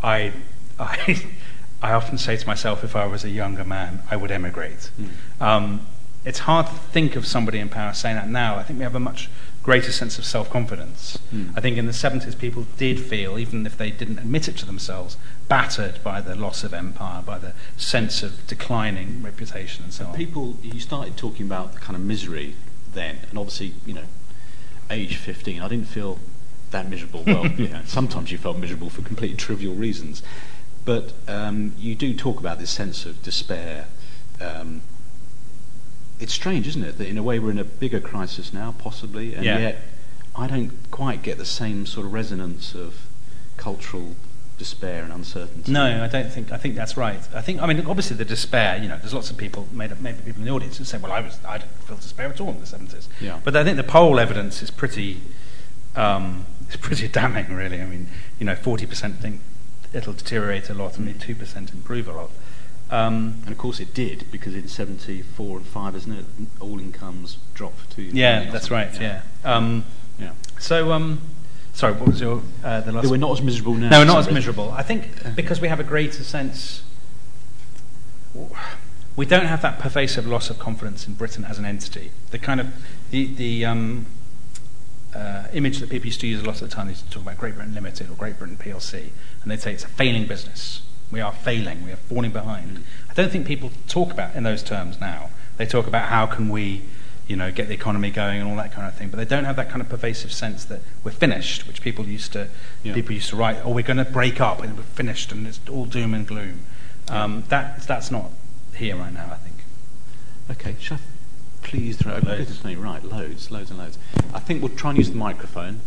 "I, 0.04 0.34
I, 0.78 1.24
I 1.82 1.94
often 1.94 2.18
say 2.18 2.36
to 2.36 2.48
myself, 2.48 2.84
if 2.84 2.96
I 2.96 3.06
was 3.06 3.24
a 3.24 3.30
younger 3.30 3.64
man, 3.64 4.04
I 4.12 4.16
would 4.16 4.32
emigrate." 4.32 4.92
Mm. 5.00 5.42
Um, 5.42 5.88
it's 6.26 6.40
hard 6.40 6.68
to 6.68 6.74
think 6.74 7.16
of 7.16 7.26
somebody 7.26 7.60
in 7.60 7.70
power 7.70 7.94
saying 7.94 8.16
that 8.16 8.28
now. 8.28 8.58
I 8.58 8.64
think 8.64 8.80
we 8.80 8.84
have 8.84 8.96
a 8.96 9.00
much 9.00 9.30
greater 9.64 9.92
sense 9.92 10.18
of 10.18 10.26
self-confidence. 10.26 11.18
Mm. 11.34 11.54
I 11.56 11.62
think 11.62 11.78
in 11.78 11.86
the 11.86 11.92
70s, 11.92 12.38
people 12.38 12.66
did 12.78 13.00
feel, 13.00 13.38
even 13.38 13.66
if 13.66 13.78
they 13.78 13.92
didn't 13.92 14.18
admit 14.18 14.48
it 14.48 14.58
to 14.58 14.66
themselves, 14.66 15.18
battered 15.48 16.04
by 16.04 16.22
the 16.22 16.36
loss 16.36 16.64
of 16.64 16.74
empire, 16.74 17.22
by 17.22 17.38
the 17.38 17.54
sense 17.78 18.24
of 18.24 18.46
declining 18.48 19.22
reputation 19.24 19.84
and 19.84 19.94
so 19.94 20.08
on. 20.08 20.16
People, 20.16 20.58
you 20.62 20.80
started 20.80 21.18
talking 21.18 21.46
about 21.46 21.74
the 21.74 21.80
kind 21.80 21.96
of 21.96 22.02
misery 22.02 22.56
then, 22.94 23.20
and 23.30 23.38
obviously, 23.38 23.74
you 23.86 23.94
know, 23.94 24.06
age 24.90 25.18
15, 25.18 25.62
I 25.62 25.68
didn't 25.68 25.88
feel 25.88 26.20
that 26.72 26.90
miserable. 26.90 27.24
Well, 27.26 27.48
you 27.58 27.70
know, 27.70 27.82
sometimes 27.86 28.32
you 28.32 28.38
felt 28.38 28.58
miserable 28.58 28.90
for 28.90 29.02
completely 29.02 29.38
trivial 29.38 29.76
reasons. 29.76 30.24
But 30.90 31.14
um, 31.28 31.76
you 31.78 31.94
do 31.94 32.16
talk 32.16 32.40
about 32.40 32.58
this 32.58 32.72
sense 32.72 33.06
of 33.06 33.22
despair. 33.22 33.86
Um, 34.42 34.82
it's 36.20 36.34
strange, 36.34 36.68
isn't 36.68 36.82
it, 36.84 36.98
that 36.98 37.08
in 37.08 37.16
a 37.16 37.22
way 37.22 37.38
we're 37.38 37.52
in 37.52 37.60
a 37.60 37.64
bigger 37.64 38.00
crisis 38.00 38.52
now, 38.52 38.74
possibly, 38.76 39.36
and 39.36 39.46
Yeah. 39.46 39.60
yet 39.60 39.78
I 40.36 40.48
don't 40.48 40.72
quite 40.90 41.22
get 41.22 41.38
the 41.38 41.46
same 41.46 41.86
sort 41.86 42.08
of 42.08 42.14
resonance 42.14 42.74
of 42.74 43.06
cultural 43.56 44.16
despair 44.58 45.04
and 45.04 45.14
uncertainty. 45.14 45.72
No, 45.72 46.04
I 46.04 46.08
don't 46.08 46.32
think. 46.34 46.52
I 46.52 46.58
think 46.58 46.74
that's 46.74 46.98
right. 46.98 47.20
I 47.36 47.42
think. 47.42 47.62
I 47.62 47.68
mean, 47.68 47.86
obviously, 47.86 48.16
the 48.18 48.26
despair. 48.26 48.78
You 48.82 48.88
know, 48.90 48.98
there's 48.98 49.14
lots 49.14 49.30
of 49.30 49.38
people, 49.38 49.68
made 49.72 49.92
up, 49.92 50.00
maybe 50.00 50.18
people 50.24 50.40
in 50.42 50.46
the 50.48 50.52
audience, 50.52 50.80
who 50.80 50.86
say, 50.86 50.98
"Well, 50.98 51.12
I 51.12 51.20
was, 51.22 51.38
I 51.48 51.60
didn't 51.60 51.84
feel 51.84 51.98
despair 51.98 52.30
at 52.30 52.42
all 52.42 52.50
in 52.50 52.60
the 52.62 52.66
'70s." 52.66 53.08
Yeah. 53.22 53.40
But 53.44 53.56
I 53.56 53.64
think 53.64 53.78
the 53.78 53.84
poll 53.84 54.20
evidence 54.20 54.64
is 54.64 54.72
pretty, 54.72 55.22
um, 55.96 56.48
is 56.68 56.78
pretty 56.78 57.08
damning, 57.20 57.54
really. 57.54 57.80
I 57.80 57.86
mean, 57.86 58.08
you 58.40 58.48
know, 58.48 58.56
40% 58.56 59.20
think 59.20 59.42
it'll 59.94 60.14
deteriorate 60.14 60.70
a 60.70 60.74
lot, 60.74 60.98
and 60.98 61.08
only 61.08 61.20
2% 61.20 61.74
improve 61.74 62.08
a 62.08 62.14
lot. 62.14 62.32
Um, 62.92 63.36
And 63.44 63.52
of 63.52 63.58
course 63.58 63.80
it 63.80 63.94
did, 63.94 64.26
because 64.32 64.56
in 64.56 64.68
74 64.68 65.58
and 65.58 65.66
5, 65.68 65.96
isn't 65.96 66.12
it, 66.12 66.26
all 66.60 66.80
incomes 66.80 67.38
dropped 67.54 67.80
for 67.82 67.92
two 67.92 68.02
years. 68.04 68.16
yeah, 68.16 68.52
that's 68.52 68.72
right. 68.72 68.90
Yeah. 69.00 69.22
Um, 69.44 69.86
yeah. 70.20 70.32
so, 70.58 70.92
um, 70.92 71.22
sorry, 71.74 71.94
what 71.94 72.08
was 72.08 72.20
your 72.22 72.42
uh, 72.64 72.82
the 72.82 72.92
last? 72.92 73.04
They 73.04 73.10
were 73.12 73.18
not 73.18 73.32
as 73.32 73.42
miserable 73.42 73.76
now. 73.76 73.90
No, 73.90 74.00
for 74.00 74.06
not 74.06 74.20
as 74.20 74.32
miserable. 74.32 74.72
I 74.72 74.82
think 74.82 75.36
because 75.36 75.62
we 75.62 75.68
have 75.68 75.80
a 75.80 75.84
greater 75.84 76.24
sense. 76.24 76.84
We 79.16 79.26
don't 79.26 79.46
have 79.48 79.62
that 79.64 79.80
pervasive 79.80 80.26
loss 80.26 80.50
of 80.50 80.60
confidence 80.60 81.08
in 81.08 81.14
Britain 81.16 81.44
as 81.46 81.58
an 81.60 81.66
entity. 81.66 82.12
The 82.32 82.40
kind 82.40 82.60
of 82.60 82.68
the 83.12 83.26
the 83.34 83.66
um, 83.66 84.06
uh, 85.20 85.48
image 85.54 85.80
that 85.80 85.90
people 85.90 86.06
used 86.08 86.22
to 86.22 86.28
use 86.28 86.42
a 86.42 86.46
lot 86.46 86.62
of 86.62 86.70
the 86.70 86.76
time 86.76 86.90
is 86.90 87.02
to 87.02 87.10
talk 87.10 87.24
about 87.24 87.38
Great 87.38 87.56
Britain 87.56 87.74
Limited 87.74 88.10
or 88.10 88.14
Great 88.16 88.40
Britain 88.40 88.58
PLC, 88.58 89.10
and 89.42 89.52
they'd 89.52 89.60
say 89.60 89.74
it's 89.74 89.84
a 89.84 89.88
failing 89.90 90.26
business. 90.26 90.82
We 91.12 91.22
are 91.22 91.34
failing. 91.34 91.84
We 91.84 91.92
are 91.92 91.96
falling 91.98 92.32
behind. 92.32 92.84
I 93.10 93.14
don't 93.14 93.32
think 93.32 93.48
people 93.48 93.72
talk 93.88 94.12
about 94.12 94.36
in 94.36 94.44
those 94.44 94.62
terms 94.64 95.00
now. 95.02 95.30
They 95.58 95.66
talk 95.66 95.88
about 95.88 96.10
how 96.10 96.28
can 96.28 96.50
we, 96.50 96.84
you 97.28 97.36
know, 97.36 97.52
get 97.52 97.68
the 97.68 97.74
economy 97.74 98.12
going 98.12 98.40
and 98.42 98.50
all 98.50 98.56
that 98.58 98.72
kind 98.72 98.88
of 98.88 98.94
thing. 98.96 99.10
But 99.10 99.18
they 99.18 99.26
don't 99.26 99.46
have 99.46 99.56
that 99.56 99.70
kind 99.70 99.82
of 99.82 99.90
pervasive 99.90 100.32
sense 100.32 100.64
that 100.66 100.82
we're 101.04 101.12
finished, 101.12 101.68
which 101.68 101.82
people 101.82 102.06
used 102.06 102.32
to 102.34 102.48
Yeah. 102.84 102.94
people 102.94 103.14
used 103.14 103.30
to 103.30 103.36
write. 103.36 103.58
Oh, 103.64 103.72
we're 103.72 103.84
going 103.84 103.98
to 103.98 104.06
break 104.06 104.40
up 104.40 104.62
and 104.62 104.78
we're 104.78 104.84
finished, 104.84 105.32
and 105.32 105.48
it's 105.48 105.60
all 105.70 105.86
doom 105.86 106.14
and 106.14 106.26
gloom. 106.28 106.62
Um, 107.10 107.44
that 107.50 107.82
that's 107.84 108.12
not 108.12 108.30
here 108.76 108.96
right 108.96 109.12
now. 109.14 109.30
I 109.32 109.38
think. 109.38 109.56
Okay, 110.52 110.76
shall 110.80 110.98
I 110.98 111.00
please 111.70 111.98
throw 111.98 112.14
Loads. 112.14 112.26
goodness 112.26 112.64
me, 112.64 112.76
right, 112.76 113.04
loads, 113.04 113.52
loads 113.52 113.70
and 113.70 113.78
loads. 113.78 114.00
I 114.34 114.40
think 114.40 114.64
we'll 114.64 114.76
try 114.76 114.90
and 114.90 114.98
use 114.98 115.12
the 115.12 115.16
microphone. 115.16 115.82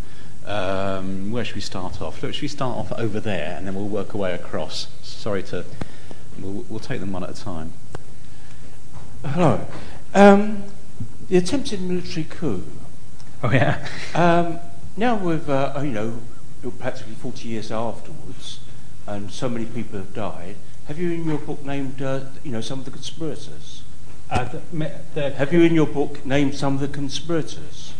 Um, 0.46 1.32
where 1.32 1.44
should 1.44 1.56
we 1.56 1.60
start 1.60 2.00
off? 2.00 2.22
Look, 2.22 2.34
should 2.34 2.42
we 2.42 2.48
start 2.48 2.78
off 2.78 2.92
over 2.92 3.18
there 3.18 3.56
and 3.56 3.66
then 3.66 3.74
we'll 3.74 3.88
work 3.88 4.14
our 4.14 4.20
way 4.20 4.32
across? 4.32 4.86
Sorry 5.02 5.42
to, 5.44 5.64
we'll, 6.38 6.64
we'll 6.68 6.78
take 6.78 7.00
them 7.00 7.10
one 7.10 7.24
at 7.24 7.30
a 7.30 7.34
time. 7.34 7.72
Hello. 9.24 9.66
Um, 10.14 10.62
the 11.28 11.36
attempted 11.36 11.80
military 11.80 12.26
coup. 12.30 12.64
Oh 13.42 13.50
yeah. 13.50 13.84
Um, 14.14 14.60
now 14.96 15.16
with 15.16 15.48
uh, 15.48 15.80
you 15.82 15.90
know 15.90 16.20
practically 16.78 17.14
40 17.14 17.48
years 17.48 17.72
afterwards, 17.72 18.60
and 19.08 19.32
so 19.32 19.48
many 19.48 19.64
people 19.64 19.98
have 19.98 20.14
died. 20.14 20.54
Have 20.86 21.00
you 21.00 21.10
in 21.10 21.24
your 21.24 21.38
book 21.38 21.64
named 21.64 22.00
uh, 22.00 22.20
you 22.44 22.52
know 22.52 22.60
some 22.60 22.78
of 22.78 22.84
the 22.84 22.92
conspirators? 22.92 23.81
Uh, 24.32 24.44
the, 24.44 24.90
the, 25.14 25.30
Have 25.34 25.52
you 25.52 25.60
in 25.60 25.74
your 25.74 25.86
book 25.86 26.24
named 26.24 26.54
some 26.54 26.74
of 26.74 26.80
the 26.80 26.88
conspirators? 26.88 27.92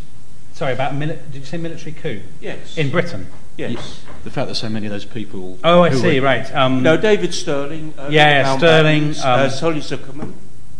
Sorry, 0.54 0.72
about 0.72 0.92
mili- 0.94 1.18
did 1.30 1.40
you 1.40 1.44
say 1.44 1.58
military 1.58 1.92
coup 1.92 2.22
Yes. 2.40 2.78
in 2.78 2.90
Britain? 2.90 3.26
yes. 3.58 4.02
The 4.24 4.30
fact 4.30 4.48
that 4.48 4.54
so 4.54 4.68
many 4.70 4.86
of 4.86 4.92
those 4.92 5.04
people. 5.04 5.58
Oh, 5.62 5.82
I 5.82 5.90
see. 5.90 6.20
were- 6.20 6.24
Right. 6.26 6.50
Um, 6.54 6.82
No, 6.82 6.96
David 6.96 7.34
Stirling. 7.34 7.92
Uh, 7.98 8.08
Yeah, 8.10 8.28
yeah, 8.30 8.44
Mountbatten, 8.44 9.14
Stirling, 9.14 9.14
Uh, 9.40 9.44
um, 9.44 9.50
Solly 9.50 9.80
Zuckerman. 9.80 10.32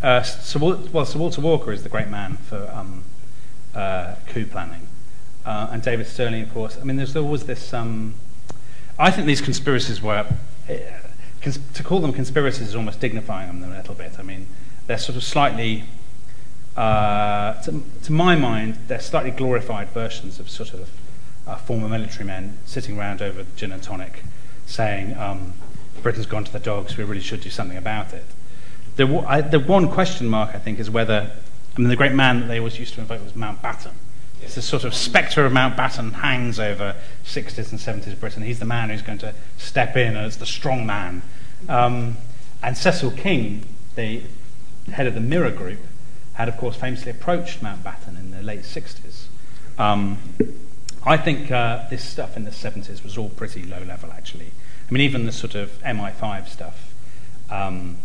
Uh, 0.03 0.23
Sir 0.23 0.59
Wal- 0.59 0.89
well, 0.91 1.05
Sir 1.05 1.19
Walter 1.19 1.41
Walker 1.43 1.71
is 1.71 1.83
the 1.83 1.89
great 1.91 2.09
man 2.09 2.39
for 2.49 2.71
um, 2.73 3.05
uh, 3.75 4.15
coup 4.29 4.47
planning, 4.47 4.87
uh, 5.45 5.69
and 5.71 5.83
David 5.83 6.07
Stirling, 6.07 6.43
of 6.43 6.53
course. 6.55 6.79
I 6.81 6.85
mean, 6.85 6.97
there's 6.97 7.15
always 7.15 7.45
this. 7.45 7.75
Um, 7.75 8.15
I 8.99 9.11
think 9.11 9.27
these 9.27 9.43
conspiracies 9.43 10.01
were. 10.01 10.27
Uh, 10.69 10.75
cons- 11.43 11.59
to 11.75 11.83
call 11.83 12.01
them 12.01 12.13
conspiracies 12.13 12.69
is 12.69 12.75
almost 12.77 13.01
dignifying 13.01 13.49
them 13.49 13.71
a 13.71 13.77
little 13.77 13.95
bit. 13.95 14.13
I 14.19 14.23
mean, 14.23 14.47
they're 14.87 14.99
sort 14.99 15.17
of 15.17 15.25
slightly. 15.25 15.85
Uh, 16.77 17.61
to, 17.63 17.83
to 18.03 18.13
my 18.13 18.35
mind, 18.35 18.79
they're 18.89 19.01
slightly 19.01 19.31
glorified 19.31 19.89
versions 19.91 20.41
of 20.41 20.49
sort 20.49 20.73
of 20.73 20.91
uh, 21.47 21.57
former 21.57 21.89
military 21.89 22.25
men 22.25 22.57
sitting 22.65 22.99
around 22.99 23.21
over 23.21 23.45
gin 23.57 23.73
and 23.73 23.83
tonic, 23.83 24.23
saying, 24.67 25.17
um, 25.19 25.53
"Britain's 26.03 26.27
gone 26.27 26.45
to 26.45 26.53
the 26.53 26.59
dogs. 26.59 26.97
We 26.97 27.05
really 27.05 27.21
should 27.21 27.41
do 27.41 27.51
something 27.51 27.77
about 27.77 28.13
it." 28.13 28.25
The, 28.97 29.07
w- 29.07 29.25
I, 29.27 29.41
the 29.41 29.61
one 29.61 29.89
question 29.89 30.29
mark, 30.29 30.55
I 30.55 30.59
think, 30.59 30.79
is 30.79 30.91
whether. 30.91 31.31
I 31.75 31.81
mean, 31.81 31.89
the 31.89 31.97
great 31.97 32.13
man 32.13 32.41
that 32.41 32.47
they 32.47 32.59
always 32.59 32.79
used 32.79 32.95
to 32.95 33.01
invoke 33.01 33.25
was 33.25 33.33
Mountbatten. 33.33 33.93
It's 34.43 34.57
the 34.57 34.63
sort 34.63 34.85
of 34.85 34.95
spectre 34.95 35.47
of 35.47 35.53
Mountbatten 35.53 36.15
hangs 36.15 36.59
over 36.59 36.97
60s 37.25 37.71
and 37.71 37.81
70s 37.81 38.19
Britain. 38.19 38.43
He's 38.43 38.59
the 38.59 38.67
man 38.67 38.91
who's 38.91 39.03
going 39.03 39.19
to 39.19 39.35
step 39.57 39.97
in 39.97 40.17
as 40.17 40.37
the 40.37 40.47
strong 40.47 40.85
man. 40.85 41.23
Um, 41.69 42.17
and 42.63 42.77
Cecil 42.77 43.13
King, 43.13 43.65
the 43.95 44.23
head 44.91 45.07
of 45.07 45.15
the 45.15 45.21
Mirror 45.21 45.53
Group, 45.53 45.81
had, 46.35 46.49
of 46.49 46.57
course, 46.57 46.77
famously 46.77 47.11
approached 47.11 47.61
Mountbatten 47.63 48.19
in 48.19 48.31
the 48.31 48.43
late 48.43 48.63
60s. 48.63 49.27
Um, 49.79 50.19
I 51.05 51.17
think 51.17 51.51
uh, 51.51 51.89
this 51.89 52.05
stuff 52.05 52.37
in 52.37 52.45
the 52.45 52.51
70s 52.51 53.03
was 53.03 53.19
all 53.19 53.29
pretty 53.29 53.65
low 53.65 53.83
level, 53.83 54.13
actually. 54.13 54.53
I 54.89 54.93
mean, 54.93 55.03
even 55.03 55.27
the 55.27 55.33
sort 55.33 55.55
of 55.55 55.71
MI5 55.83 56.49
stuff. 56.49 56.93
Um, 57.51 57.99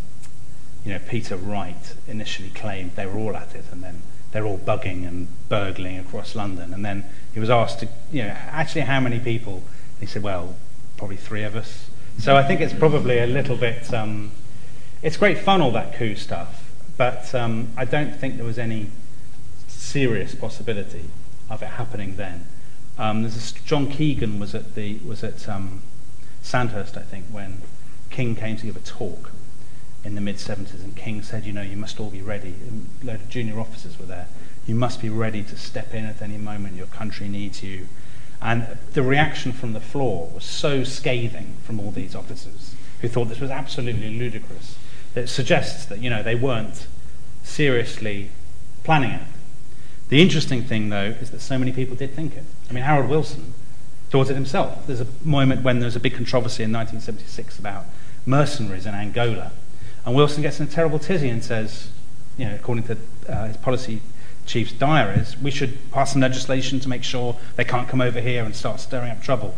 you 0.84 0.93
know, 0.93 0.99
Peter 1.07 1.36
Wright 1.36 1.95
initially 2.07 2.49
claimed 2.49 2.95
they 2.95 3.05
were 3.05 3.17
all 3.17 3.36
at 3.36 3.55
it, 3.55 3.65
and 3.71 3.84
then 3.84 4.01
they're 4.32 4.45
all 4.45 4.57
bugging 4.57 5.07
and 5.07 5.28
burgling 5.49 5.97
across 5.97 6.36
London. 6.36 6.73
And 6.73 6.84
then 6.86 7.05
he 7.34 7.39
was 7.39 7.49
asked 7.49 7.80
to, 7.80 7.89
you 8.11 8.23
know, 8.23 8.36
actually 8.49 8.82
how 8.82 8.99
many 8.99 9.19
people? 9.19 9.55
And 9.55 9.99
he 10.01 10.05
said, 10.05 10.23
well, 10.23 10.55
probably 10.97 11.17
three 11.17 11.43
of 11.43 11.55
us. 11.55 11.89
So 12.17 12.36
I 12.36 12.43
think 12.43 12.61
it's 12.61 12.73
probably 12.73 13.19
a 13.19 13.28
little 13.28 13.57
bit. 13.57 13.93
Um, 13.93 14.32
it's 15.01 15.17
great 15.17 15.38
fun, 15.38 15.61
all 15.61 15.71
that 15.71 15.93
coup 15.93 16.15
stuff, 16.15 16.66
but 16.97 17.33
um, 17.35 17.69
I 17.77 17.85
don't 17.85 18.15
think 18.15 18.37
there 18.37 18.45
was 18.45 18.57
any 18.57 18.89
serious 19.67 20.35
possibility 20.35 21.05
of 21.49 21.61
it 21.61 21.67
happening 21.67 22.17
then. 22.17 22.45
Um, 22.97 23.21
there's 23.21 23.51
a, 23.51 23.59
John 23.63 23.89
Keegan 23.89 24.39
was 24.39 24.55
at 24.55 24.73
the 24.73 24.97
was 25.05 25.23
at 25.23 25.47
um, 25.47 25.83
Sandhurst, 26.41 26.97
I 26.97 27.03
think, 27.03 27.25
when 27.25 27.61
King 28.09 28.35
came 28.35 28.57
to 28.57 28.65
give 28.65 28.75
a 28.75 28.81
talk 28.81 29.31
in 30.03 30.15
the 30.15 30.21
mid 30.21 30.37
70s, 30.37 30.83
and 30.83 30.95
King 30.95 31.21
said, 31.21 31.45
"You 31.45 31.53
know, 31.53 31.61
you 31.61 31.77
must 31.77 31.99
all 31.99 32.09
be 32.09 32.21
ready." 32.21 32.55
A 33.03 33.05
load 33.05 33.21
of 33.21 33.29
junior 33.29 33.59
officers 33.59 33.99
were 33.99 34.05
there. 34.05 34.27
You 34.65 34.75
must 34.75 35.01
be 35.01 35.09
ready 35.09 35.43
to 35.43 35.57
step 35.57 35.93
in 35.93 36.05
at 36.05 36.21
any 36.21 36.37
moment. 36.37 36.75
Your 36.75 36.87
country 36.87 37.29
needs 37.29 37.61
you. 37.61 37.87
And 38.41 38.77
the 38.93 39.01
reaction 39.01 39.51
from 39.51 39.73
the 39.73 39.79
floor 39.79 40.29
was 40.33 40.43
so 40.43 40.83
scathing 40.83 41.55
from 41.63 41.79
all 41.79 41.91
these 41.91 42.15
officers 42.15 42.75
who 43.01 43.07
thought 43.07 43.25
this 43.25 43.39
was 43.39 43.49
absolutely 43.49 44.09
ludicrous 44.09 44.76
that 45.18 45.28
suggests 45.28 45.86
that 45.86 45.99
you 45.99 46.11
know 46.11 46.22
they 46.22 46.36
weren't 46.36 46.86
seriously 47.43 48.30
planning 48.84 49.09
it. 49.09 49.28
The 50.09 50.22
interesting 50.22 50.61
thing, 50.63 50.89
though, 50.89 51.15
is 51.20 51.32
that 51.32 51.41
so 51.41 51.57
many 51.57 51.72
people 51.72 51.95
did 51.95 52.13
think 52.13 52.36
it. 52.36 52.43
I 52.70 52.74
mean, 52.74 52.84
Harold 52.84 53.09
Wilson 53.09 53.55
thought 54.11 54.30
it 54.30 54.36
himself. 54.36 54.86
There's 54.86 55.01
a 55.01 55.07
moment 55.24 55.63
when 55.63 55.80
there's 55.80 55.95
a 55.95 55.99
big 55.99 56.13
controversy 56.13 56.63
in 56.63 56.72
1976 56.72 57.57
about 57.57 57.86
mercenaries 58.28 58.86
in 58.86 58.93
Angola, 58.93 59.51
and 60.05 60.15
Wilson 60.15 60.43
gets 60.43 60.59
in 60.59 60.68
a 60.68 60.70
terrible 60.70 60.99
tizzy 60.99 61.30
and 61.30 61.43
says, 61.43 61.89
you 62.38 62.45
know, 62.45 62.53
according 62.53 62.84
to 62.84 62.97
uh, 63.28 63.47
his 63.47 63.57
policy 63.57 64.01
chief's 64.45 64.72
diaries, 64.72 65.36
we 65.39 65.49
should 65.49 65.80
pass 65.91 66.11
some 66.11 66.22
legislation 66.22 66.80
to 66.82 66.88
make 66.88 67.03
sure 67.03 67.36
they 67.55 67.65
can't 67.65 67.88
come 67.88 68.01
over 68.01 68.22
here 68.22 68.45
and 68.45 68.55
start 68.55 68.80
stirring 68.80 69.09
up 69.09 69.24
trouble. 69.24 69.55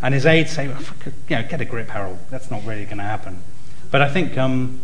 And 0.00 0.14
his 0.14 0.24
aides 0.24 0.52
say, 0.52 0.68
well, 0.68 0.80
you 1.28 1.36
know, 1.36 1.42
get 1.46 1.60
a 1.60 1.66
grip, 1.66 1.90
Harold. 1.90 2.18
That's 2.30 2.50
not 2.50 2.64
really 2.64 2.86
going 2.86 2.96
to 2.96 3.04
happen. 3.04 3.42
But 3.90 4.00
I 4.00 4.08
think 4.08 4.38
um, 4.38 4.80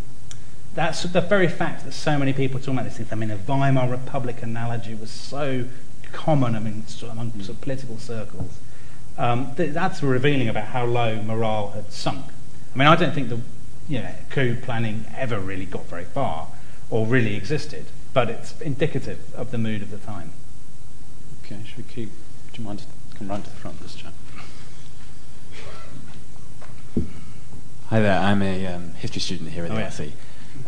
that's 0.78 1.02
the 1.02 1.20
very 1.20 1.48
fact 1.48 1.84
that 1.84 1.90
so 1.90 2.16
many 2.16 2.32
people 2.32 2.60
talk 2.60 2.68
about 2.74 2.84
these 2.84 2.96
things. 2.96 3.10
I 3.10 3.16
mean, 3.16 3.30
the 3.30 3.36
Weimar 3.36 3.90
Republic 3.90 4.44
analogy 4.44 4.94
was 4.94 5.10
so 5.10 5.64
common 6.12 6.54
I 6.54 6.60
mean, 6.60 6.86
sort 6.86 7.10
of 7.10 7.18
among 7.18 7.32
sort 7.42 7.56
of 7.56 7.60
political 7.62 7.98
circles. 7.98 8.60
Um, 9.16 9.56
th- 9.56 9.74
that's 9.74 10.04
revealing 10.04 10.48
about 10.48 10.66
how 10.66 10.84
low 10.84 11.20
morale 11.20 11.70
had 11.70 11.92
sunk. 11.92 12.26
I 12.72 12.78
mean, 12.78 12.86
I 12.86 12.94
don't 12.94 13.12
think 13.12 13.28
the 13.28 13.40
you 13.88 14.02
know, 14.02 14.12
coup 14.30 14.54
planning 14.62 15.04
ever 15.16 15.40
really 15.40 15.66
got 15.66 15.86
very 15.86 16.04
far 16.04 16.46
or 16.90 17.06
really 17.06 17.34
existed, 17.34 17.86
but 18.12 18.30
it's 18.30 18.58
indicative 18.60 19.34
of 19.34 19.50
the 19.50 19.58
mood 19.58 19.82
of 19.82 19.90
the 19.90 19.98
time. 19.98 20.30
Okay, 21.44 21.58
should 21.64 21.78
we 21.78 21.82
keep. 21.92 22.10
Do 22.52 22.62
you 22.62 22.68
mind 22.68 22.84
come 23.16 23.26
round 23.26 23.44
to 23.46 23.50
the 23.50 23.56
front 23.56 23.78
of 23.78 23.82
this 23.82 23.96
chat? 23.96 24.12
Hi 27.86 27.98
there, 27.98 28.20
I'm 28.20 28.42
a 28.42 28.66
um, 28.68 28.94
history 28.94 29.20
student 29.20 29.50
here 29.50 29.64
at 29.64 29.72
Oh, 29.72 29.74
the 29.74 29.80
yeah. 29.80 30.10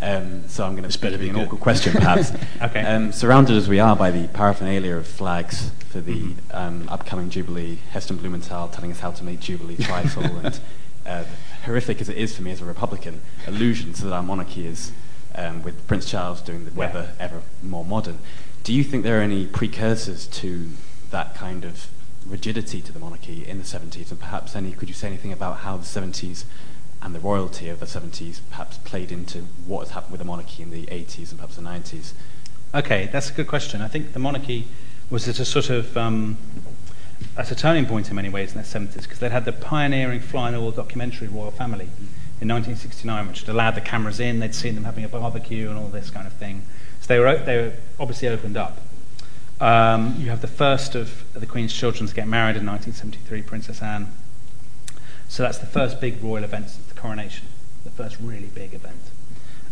Um, 0.02 0.48
so 0.48 0.64
I'm 0.64 0.74
going 0.76 0.88
to 0.88 0.98
better 0.98 1.18
be 1.18 1.24
be 1.24 1.30
an 1.30 1.36
awkward 1.36 1.60
question, 1.60 1.92
perhaps. 1.92 2.32
Okay. 2.62 2.82
Um, 2.82 3.12
surrounded 3.12 3.56
as 3.56 3.68
we 3.68 3.80
are 3.80 3.96
by 3.96 4.10
the 4.10 4.28
paraphernalia 4.28 4.96
of 4.96 5.06
flags 5.06 5.70
for 5.88 6.00
the 6.00 6.20
Mm-hmm. 6.20 6.56
um, 6.56 6.88
upcoming 6.88 7.30
Jubilee, 7.30 7.78
Heston 7.92 8.16
Blumenthal 8.16 8.68
telling 8.68 8.90
us 8.92 9.00
how 9.00 9.10
to 9.12 9.24
make 9.24 9.40
Jubilee 9.40 9.76
trifle, 9.76 10.22
and 10.44 10.60
uh, 11.06 11.24
horrific 11.64 12.00
as 12.00 12.08
it 12.08 12.16
is 12.16 12.34
for 12.36 12.42
me 12.42 12.50
as 12.52 12.60
a 12.60 12.64
Republican, 12.64 13.20
allusions 13.46 14.00
that 14.02 14.12
our 14.12 14.22
monarchy 14.22 14.66
is, 14.66 14.92
um, 15.34 15.62
with 15.62 15.86
Prince 15.86 16.08
Charles 16.10 16.40
doing 16.42 16.64
the 16.64 16.70
weather 16.72 17.12
ever 17.18 17.42
more 17.62 17.84
modern. 17.84 18.18
Do 18.62 18.72
you 18.74 18.84
think 18.84 19.04
there 19.04 19.18
are 19.18 19.22
any 19.22 19.46
precursors 19.46 20.26
to 20.28 20.68
that 21.10 21.34
kind 21.34 21.64
of 21.64 21.88
rigidity 22.26 22.80
to 22.82 22.92
the 22.92 22.98
monarchy 22.98 23.46
in 23.46 23.58
the 23.58 23.64
70s, 23.64 24.10
and 24.10 24.20
perhaps 24.20 24.54
any? 24.54 24.72
Could 24.72 24.88
you 24.88 24.94
say 24.94 25.08
anything 25.08 25.32
about 25.32 25.58
how 25.58 25.76
the 25.76 25.84
70s 25.84 26.44
and 27.02 27.14
the 27.14 27.20
royalty 27.20 27.68
of 27.68 27.80
the 27.80 27.86
70s 27.86 28.40
perhaps 28.50 28.78
played 28.78 29.10
into 29.10 29.40
what 29.66 29.80
has 29.80 29.90
happened 29.90 30.12
with 30.12 30.18
the 30.18 30.24
monarchy 30.24 30.62
in 30.62 30.70
the 30.70 30.86
80s 30.86 31.30
and 31.30 31.38
perhaps 31.38 31.56
the 31.56 31.62
90s? 31.62 32.12
Okay, 32.74 33.08
that's 33.12 33.30
a 33.30 33.32
good 33.32 33.48
question. 33.48 33.80
I 33.80 33.88
think 33.88 34.12
the 34.12 34.18
monarchy 34.18 34.66
was 35.08 35.26
at 35.26 35.40
a 35.40 35.44
sort 35.44 35.70
of 35.70 35.96
um, 35.96 36.38
at 37.36 37.50
a 37.50 37.54
turning 37.54 37.86
point 37.86 38.08
in 38.08 38.16
many 38.16 38.28
ways 38.28 38.54
in 38.54 38.58
the 38.58 38.66
70s 38.66 39.02
because 39.02 39.18
they'd 39.18 39.32
had 39.32 39.44
the 39.44 39.52
pioneering 39.52 40.20
fly 40.20 40.54
all 40.54 40.70
documentary 40.70 41.28
royal 41.28 41.50
family 41.50 41.88
in 42.40 42.48
1969, 42.48 43.28
which 43.28 43.46
allowed 43.48 43.74
the 43.74 43.80
cameras 43.80 44.20
in. 44.20 44.40
They'd 44.40 44.54
seen 44.54 44.74
them 44.74 44.84
having 44.84 45.04
a 45.04 45.08
barbecue 45.08 45.68
and 45.68 45.78
all 45.78 45.88
this 45.88 46.10
kind 46.10 46.26
of 46.26 46.32
thing. 46.34 46.62
So 47.00 47.08
they 47.08 47.18
were 47.18 47.36
they 47.38 47.56
were 47.56 47.72
obviously 47.98 48.28
opened 48.28 48.56
up. 48.56 48.78
Um, 49.60 50.14
you 50.18 50.30
have 50.30 50.40
the 50.40 50.48
first 50.48 50.94
of 50.94 51.24
the 51.34 51.46
Queen's 51.46 51.72
children 51.72 52.08
to 52.08 52.14
get 52.14 52.26
married 52.26 52.56
in 52.56 52.64
1973, 52.64 53.42
Princess 53.42 53.82
Anne. 53.82 54.10
So 55.28 55.42
that's 55.42 55.58
the 55.58 55.66
first 55.66 56.00
big 56.00 56.22
royal 56.22 56.44
event 56.44 56.68
coronation, 57.00 57.46
the 57.84 57.90
first 57.90 58.18
really 58.20 58.48
big 58.54 58.74
event. 58.74 59.10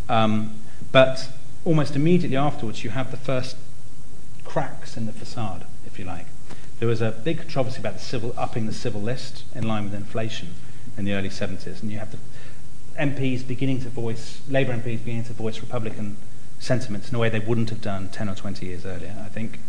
Um, 0.08 0.60
but 0.90 1.28
almost 1.64 1.94
immediately 1.94 2.36
afterwards, 2.36 2.82
you 2.82 2.90
have 2.90 3.10
the 3.10 3.16
first 3.16 3.56
cracks 4.44 4.96
in 4.96 5.06
the 5.06 5.12
facade, 5.12 5.66
if 5.86 5.98
you 5.98 6.04
like. 6.04 6.26
There 6.78 6.88
was 6.88 7.02
a 7.02 7.10
big 7.10 7.38
controversy 7.38 7.80
about 7.80 7.94
the 7.94 8.00
civil 8.00 8.32
upping 8.36 8.66
the 8.66 8.72
civil 8.72 9.02
list 9.02 9.44
in 9.54 9.66
line 9.66 9.84
with 9.84 9.94
inflation 9.94 10.54
in 10.96 11.04
the 11.04 11.12
early 11.12 11.28
70s, 11.28 11.82
and 11.82 11.90
you 11.90 11.98
have 11.98 12.12
the 12.12 12.18
MPs 12.98 13.46
beginning 13.46 13.80
to 13.82 13.88
voice, 13.88 14.40
Labour 14.48 14.72
MPs 14.72 15.04
beginning 15.04 15.24
to 15.24 15.32
voice 15.32 15.60
Republican 15.60 16.16
sentiments 16.58 17.10
in 17.10 17.14
a 17.14 17.18
way 17.18 17.28
they 17.28 17.38
wouldn't 17.38 17.70
have 17.70 17.80
done 17.80 18.08
10 18.08 18.28
or 18.28 18.34
20 18.34 18.66
years 18.66 18.84
earlier, 18.84 19.14
I 19.24 19.28
think. 19.28 19.60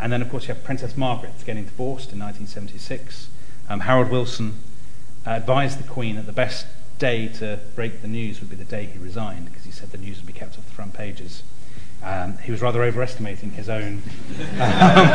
And 0.00 0.12
then, 0.12 0.22
of 0.22 0.30
course, 0.30 0.48
you 0.48 0.54
have 0.54 0.64
Princess 0.64 0.96
Margaret 0.96 1.32
getting 1.44 1.64
divorced 1.64 2.12
in 2.12 2.18
1976. 2.18 3.28
Um, 3.68 3.80
Harold 3.80 4.10
Wilson 4.10 4.54
advised 5.26 5.78
the 5.78 5.88
Queen 5.88 6.16
that 6.16 6.26
the 6.26 6.32
best 6.32 6.66
day 7.02 7.26
to 7.26 7.58
break 7.74 8.00
the 8.00 8.06
news 8.06 8.38
would 8.38 8.48
be 8.48 8.54
the 8.54 8.64
day 8.64 8.84
he 8.84 8.96
resigned, 8.96 9.46
because 9.46 9.64
he 9.64 9.72
said 9.72 9.90
the 9.90 9.98
news 9.98 10.18
would 10.18 10.26
be 10.26 10.32
kept 10.32 10.56
off 10.56 10.64
the 10.64 10.72
front 10.72 10.94
pages. 10.94 11.42
Um, 12.00 12.38
he 12.38 12.52
was 12.52 12.62
rather 12.62 12.80
overestimating 12.84 13.50
his 13.50 13.68
own. 13.68 14.02
um, 14.60 15.08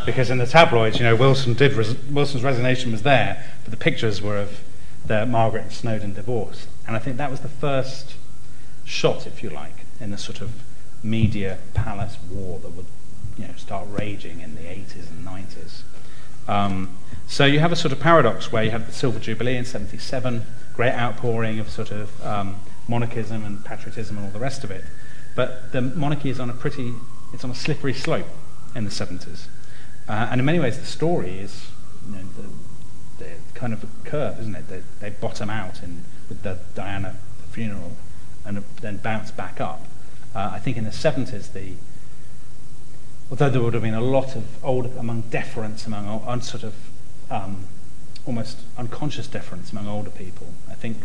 because 0.06 0.30
in 0.30 0.38
the 0.38 0.46
tabloids, 0.46 0.96
you 0.96 1.04
know, 1.04 1.14
Wilson 1.14 1.52
did 1.52 1.74
res- 1.74 1.94
Wilson's 2.04 2.42
resignation 2.42 2.90
was 2.90 3.02
there, 3.02 3.44
but 3.64 3.70
the 3.70 3.76
pictures 3.76 4.22
were 4.22 4.38
of 4.38 4.62
the 5.04 5.26
Margaret 5.26 5.64
and 5.64 5.72
Snowdon 5.72 6.14
divorce. 6.14 6.66
And 6.86 6.96
I 6.96 7.00
think 7.00 7.18
that 7.18 7.30
was 7.30 7.40
the 7.40 7.48
first 7.48 8.14
shot, 8.86 9.26
if 9.26 9.42
you 9.42 9.50
like, 9.50 9.84
in 10.00 10.10
the 10.10 10.18
sort 10.18 10.40
of 10.40 10.52
media 11.02 11.58
palace 11.74 12.16
war 12.30 12.58
that 12.60 12.70
would 12.70 12.86
you 13.36 13.46
know, 13.46 13.52
start 13.58 13.86
raging 13.90 14.40
in 14.40 14.54
the 14.54 14.62
80s 14.62 15.10
and 15.10 15.26
90s. 15.26 15.82
Um, 16.48 16.96
so 17.30 17.44
you 17.44 17.60
have 17.60 17.70
a 17.70 17.76
sort 17.76 17.92
of 17.92 18.00
paradox 18.00 18.50
where 18.50 18.64
you 18.64 18.72
have 18.72 18.86
the 18.86 18.92
Silver 18.92 19.20
Jubilee 19.20 19.56
in 19.56 19.64
77, 19.64 20.44
great 20.74 20.92
outpouring 20.92 21.60
of 21.60 21.70
sort 21.70 21.92
of 21.92 22.26
um, 22.26 22.56
monarchism 22.88 23.44
and 23.44 23.64
patriotism 23.64 24.18
and 24.18 24.26
all 24.26 24.32
the 24.32 24.40
rest 24.40 24.64
of 24.64 24.72
it. 24.72 24.84
But 25.36 25.70
the 25.70 25.80
monarchy 25.80 26.28
is 26.28 26.40
on 26.40 26.50
a 26.50 26.52
pretty, 26.52 26.92
it's 27.32 27.44
on 27.44 27.50
a 27.50 27.54
slippery 27.54 27.94
slope. 27.94 28.26
in 28.74 28.84
the 28.84 28.90
70s. 28.90 29.46
Uh, 30.08 30.28
and 30.30 30.40
in 30.40 30.44
many 30.44 30.58
ways, 30.58 30.78
the 30.78 30.86
story 30.86 31.38
is 31.38 31.70
you 32.04 32.16
know, 32.16 32.22
the, 32.36 33.24
the 33.24 33.30
kind 33.54 33.72
of 33.72 33.84
a 33.84 34.08
curve, 34.08 34.40
isn't 34.40 34.56
it? 34.56 34.68
They, 34.68 34.82
they 34.98 35.10
bottom 35.10 35.50
out 35.50 35.84
in, 35.84 36.04
with 36.28 36.42
the 36.42 36.58
Diana 36.74 37.16
funeral 37.50 37.92
and 38.44 38.64
then 38.80 38.96
bounce 38.96 39.30
back 39.30 39.60
up. 39.60 39.84
Uh, 40.34 40.50
I 40.52 40.58
think 40.58 40.76
in 40.76 40.84
the 40.84 40.90
70s, 40.90 41.52
the 41.52 41.74
although 43.30 43.48
there 43.48 43.62
would 43.62 43.74
have 43.74 43.82
been 43.82 43.94
a 43.94 44.00
lot 44.00 44.34
of 44.34 44.64
old 44.64 44.86
among 44.96 45.20
deference 45.22 45.86
among 45.86 46.08
on 46.08 46.42
sort 46.42 46.64
of 46.64 46.74
um, 47.30 47.64
almost 48.26 48.58
unconscious 48.76 49.26
deference 49.26 49.72
among 49.72 49.88
older 49.88 50.10
people. 50.10 50.48
I 50.68 50.74
think 50.74 50.96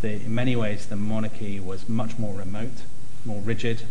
the, 0.00 0.12
in 0.12 0.34
many 0.34 0.54
ways 0.54 0.86
the 0.86 0.96
monarchy 0.96 1.58
was 1.60 1.88
much 1.88 2.18
more 2.18 2.34
remote, 2.34 2.84
more 3.24 3.40
rigid, 3.40 3.82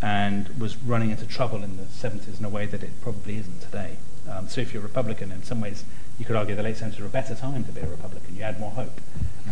and 0.00 0.48
was 0.60 0.76
running 0.76 1.10
into 1.10 1.26
trouble 1.26 1.62
in 1.62 1.76
the 1.76 1.84
70s 1.84 2.38
in 2.38 2.44
a 2.44 2.48
way 2.48 2.66
that 2.66 2.82
it 2.82 2.90
probably 3.02 3.36
isn't 3.38 3.60
today. 3.60 3.96
Um, 4.30 4.48
so 4.48 4.60
if 4.60 4.72
you're 4.72 4.82
a 4.82 4.86
Republican, 4.86 5.32
in 5.32 5.42
some 5.42 5.60
ways, 5.60 5.84
you 6.18 6.24
could 6.24 6.36
argue 6.36 6.54
the 6.54 6.62
late 6.62 6.76
70s 6.76 7.00
were 7.00 7.06
a 7.06 7.10
better 7.10 7.34
time 7.34 7.64
to 7.64 7.72
be 7.72 7.80
a 7.80 7.86
Republican. 7.86 8.36
You 8.36 8.42
had 8.42 8.60
more 8.60 8.70
hope 8.70 9.00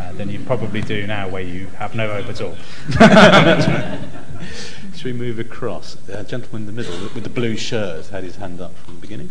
uh, 0.00 0.12
than 0.12 0.28
you 0.28 0.38
probably 0.40 0.82
do 0.82 1.06
now, 1.06 1.28
where 1.28 1.42
you 1.42 1.66
have 1.78 1.94
no 1.94 2.12
hope 2.12 2.26
at 2.26 2.40
all. 2.40 2.56
Should 4.94 5.04
we 5.04 5.12
move 5.12 5.38
across? 5.38 5.94
The 5.94 6.22
gentleman 6.24 6.62
in 6.62 6.66
the 6.66 6.72
middle 6.72 6.98
with 7.14 7.24
the 7.24 7.30
blue 7.30 7.56
shirt 7.56 8.08
had 8.08 8.24
his 8.24 8.36
hand 8.36 8.60
up 8.60 8.76
from 8.76 8.96
the 8.96 9.00
beginning. 9.00 9.30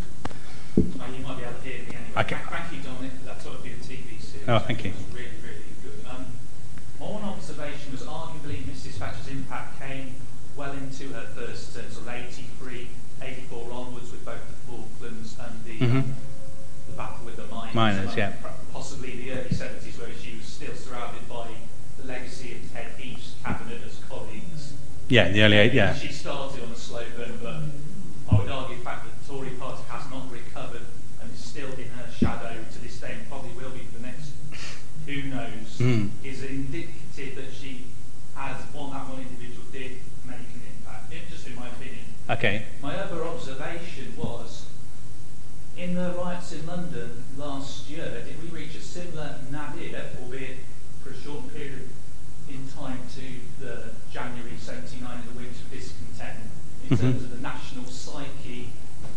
Okay. 2.18 2.38
Thank 2.49 2.72
you, 2.72 2.80
Dominic, 2.82 3.11
for 3.20 3.26
that 3.26 3.41
sort 3.41 3.55
of 3.57 3.63
TV 3.66 4.20
series. 4.22 4.47
Oh, 4.47 4.59
thank 4.59 4.84
you. 4.86 4.91
It 4.91 4.95
was 4.95 5.05
really, 5.16 5.36
really 5.43 5.72
good. 5.84 6.05
Um, 6.09 6.26
my 6.99 7.07
one 7.11 7.24
observation 7.24 7.91
was 7.91 8.03
arguably 8.03 8.63
Mrs. 8.63 8.93
Thatcher's 8.95 9.28
impact 9.28 9.80
came 9.82 10.16
well 10.55 10.72
into 10.72 11.09
her 11.09 11.28
first 11.36 11.76
term, 11.76 11.84
sort 11.91 12.07
of 12.07 12.13
83, 12.13 12.88
84 13.22 13.72
onwards 13.72 14.11
with 14.11 14.24
both 14.24 14.39
the 14.47 14.55
Falklands 14.72 15.36
and 15.43 15.63
the, 15.66 15.78
Mhm. 15.86 16.13
the 16.88 16.93
battle 16.95 17.26
with 17.26 17.36
the 17.36 17.47
miners. 17.47 17.76
Miners, 17.76 18.11
Um, 18.11 18.18
yeah. 18.18 18.34
Possibly 18.72 19.16
the 19.18 19.32
early 19.34 19.49
70s 19.49 19.97
where 19.99 20.09
she 20.22 20.38
was 20.38 20.45
still 20.45 20.76
surrounded 20.76 21.28
by 21.28 21.49
the 21.97 22.05
legacy 22.07 22.53
of 22.55 22.72
Ted 22.74 22.91
Heath's 22.97 23.34
cabinet 23.43 23.82
as 23.86 23.99
colleagues. 24.07 24.74
Yeah, 25.09 25.26
in 25.28 25.34
the 25.34 25.43
early 25.43 25.57
eight, 25.57 25.74
yeah. 25.74 25.93
She 25.93 26.11
started 26.13 26.63
on 26.63 26.72
a 26.72 26.76
slow 26.76 27.03
burn, 27.18 27.39
but 27.43 28.34
I 28.34 28.39
would 28.39 28.49
argue 28.49 28.78
the 28.78 28.84
fact 28.84 29.03
that 29.05 29.20
the 29.20 29.28
Tory 29.34 29.49
party 29.51 29.84
has 29.89 30.09
not 30.09 30.32
recovered 30.32 30.82
and 31.22 31.32
is 31.32 31.39
still 31.39 31.72
in 31.74 31.89
her 31.89 32.09
shadow 32.11 32.55
to 32.74 32.80
this 32.80 32.97
day 32.99 33.13
and 33.13 33.30
probably 33.30 33.51
will 33.51 33.70
be 33.72 33.80
for 33.91 33.99
the 33.99 34.07
next 34.07 34.32
who 35.05 35.22
knows, 35.30 35.64
Mm. 35.80 36.09
is 36.23 36.43
indicative 36.43 37.36
that 37.36 37.51
she 37.53 37.86
has, 38.36 38.55
one, 38.73 38.91
that 38.91 39.07
one 39.09 39.19
individual 39.21 39.65
did 39.71 39.99
make 40.26 40.38
an 40.53 40.61
impact, 40.71 41.11
It- 41.13 41.30
just 41.30 41.47
in 41.47 41.55
my 41.55 41.67
opinion. 41.67 42.05
Okay. 42.30 42.63
My 42.82 42.95
other 42.97 43.23
observation 43.26 44.13
was, 44.17 44.65
in 45.78 45.95
the 45.95 46.13
riots 46.17 46.53
in 46.53 46.65
London 46.65 47.23
last 47.38 47.89
year, 47.89 48.05
did 48.26 48.41
we 48.41 48.47
reach 48.57 48.76
a 48.76 48.82
similar 48.82 49.36
nadir, 49.51 50.01
albeit 50.21 50.57
for 51.03 51.09
a 51.11 51.17
short 51.21 51.53
period 51.53 51.89
in 52.49 52.67
time, 52.69 52.99
to 53.15 53.63
the 53.63 53.84
January 54.11 54.57
79 54.57 55.19
and 55.19 55.23
the 55.30 55.38
winter 55.38 55.59
of 55.65 55.71
discontent, 55.71 56.39
in 56.89 56.97
Mhm. 56.97 57.01
terms 57.01 57.23
of 57.23 57.32
the 57.32 57.41
national 57.41 57.86
psyche 57.86 58.69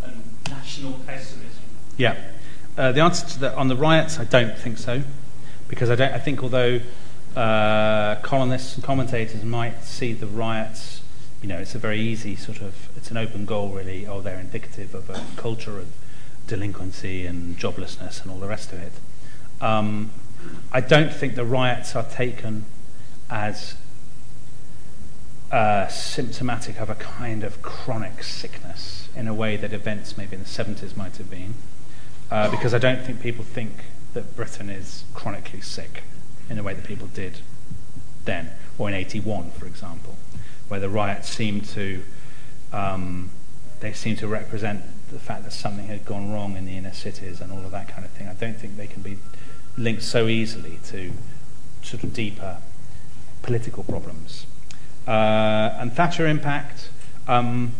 and 0.04 0.22
national 0.48 0.94
pessimism? 1.06 1.62
Yeah. 1.96 2.16
Uh, 2.76 2.92
the 2.92 3.00
answer 3.00 3.26
to 3.26 3.38
that 3.40 3.54
on 3.54 3.68
the 3.68 3.76
riots, 3.76 4.18
I 4.18 4.24
don't 4.24 4.56
think 4.59 4.78
so, 4.78 5.02
because 5.68 5.90
I 5.90 5.94
don't. 5.94 6.12
I 6.12 6.18
think 6.18 6.42
although 6.42 6.80
uh, 7.36 8.16
columnists 8.16 8.74
and 8.74 8.82
commentators 8.82 9.44
might 9.44 9.84
see 9.84 10.12
the 10.12 10.26
riots, 10.26 11.02
you 11.42 11.48
know, 11.48 11.58
it's 11.58 11.74
a 11.74 11.78
very 11.78 12.00
easy 12.00 12.34
sort 12.34 12.60
of. 12.60 12.88
It's 12.96 13.10
an 13.10 13.16
open 13.16 13.44
goal, 13.44 13.68
really. 13.68 14.06
Oh, 14.06 14.20
they're 14.20 14.40
indicative 14.40 14.94
of 14.94 15.10
a 15.10 15.22
culture 15.36 15.78
of 15.78 15.88
delinquency 16.46 17.26
and 17.26 17.56
joblessness 17.58 18.22
and 18.22 18.30
all 18.30 18.38
the 18.38 18.48
rest 18.48 18.72
of 18.72 18.80
it. 18.80 18.92
Um, 19.60 20.10
I 20.72 20.80
don't 20.80 21.12
think 21.12 21.34
the 21.34 21.44
riots 21.44 21.94
are 21.94 22.04
taken 22.04 22.64
as 23.30 23.74
uh, 25.52 25.86
symptomatic 25.88 26.80
of 26.80 26.90
a 26.90 26.94
kind 26.94 27.44
of 27.44 27.60
chronic 27.62 28.22
sickness 28.22 29.08
in 29.14 29.28
a 29.28 29.34
way 29.34 29.56
that 29.56 29.72
events 29.72 30.16
maybe 30.16 30.36
in 30.36 30.42
the 30.42 30.48
70s 30.48 30.96
might 30.96 31.16
have 31.16 31.30
been. 31.30 31.54
Uh, 32.30 32.50
because 32.50 32.74
I 32.74 32.78
don't 32.78 33.02
think 33.02 33.20
people 33.20 33.44
think 33.44 33.72
that 34.14 34.36
Britain 34.36 34.70
is 34.70 35.04
chronically 35.14 35.61
sick 35.61 36.02
in 36.48 36.56
the 36.56 36.62
way 36.62 36.74
that 36.74 36.84
people 36.84 37.09
did 37.09 37.40
then, 38.24 38.50
or 38.78 38.88
in 38.88 38.94
81, 38.94 39.50
for 39.52 39.66
example, 39.66 40.16
where 40.68 40.80
the 40.80 40.88
riots 40.88 41.28
seemed 41.28 41.64
to 41.66 42.02
um, 42.72 43.30
they 43.80 43.92
seem 43.92 44.16
to 44.16 44.28
represent 44.28 44.82
the 45.11 45.18
fact 45.18 45.44
that 45.44 45.52
something 45.52 45.86
had 45.86 46.04
gone 46.04 46.32
wrong 46.32 46.56
in 46.56 46.66
the 46.66 46.76
inner 46.76 46.92
cities 46.92 47.40
and 47.40 47.52
all 47.52 47.64
of 47.64 47.70
that 47.70 47.88
kind 47.88 48.04
of 48.04 48.11
thing. 48.11 48.28
I 48.28 48.34
don't 48.34 48.56
think 48.56 48.76
they 48.76 48.86
can 48.86 49.02
be 49.02 49.18
linked 49.76 50.02
so 50.02 50.26
easily 50.26 50.78
to 50.86 51.12
sort 51.82 52.02
of 52.02 52.12
deeper 52.12 52.59
political 53.42 53.84
problems. 53.84 54.46
Uh, 55.06 55.76
and 55.78 55.92
Thatcher 55.92 56.26
impact, 56.26 56.90
um, 57.26 57.72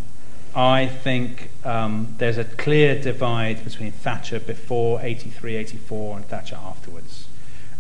I 0.55 0.87
think 0.87 1.51
um, 1.65 2.15
there's 2.19 2.39
a 2.39 2.45
clear 2.45 3.01
divide 3.01 3.65
between 3.65 3.93
Thatcher 3.93 4.41
before 4.41 5.01
83, 5.03 5.57
84 5.57 6.17
and 6.17 6.25
Thatcher 6.27 6.57
afterwards. 6.57 7.29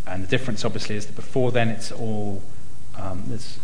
And 0.06 0.22
the 0.22 0.28
difference, 0.28 0.64
obviously, 0.64 0.96
is 0.96 1.06
that 1.06 1.16
before 1.16 1.52
then 1.52 1.68
it's 1.68 1.92
all, 1.92 2.42
um, 2.96 3.24
there's, 3.26 3.58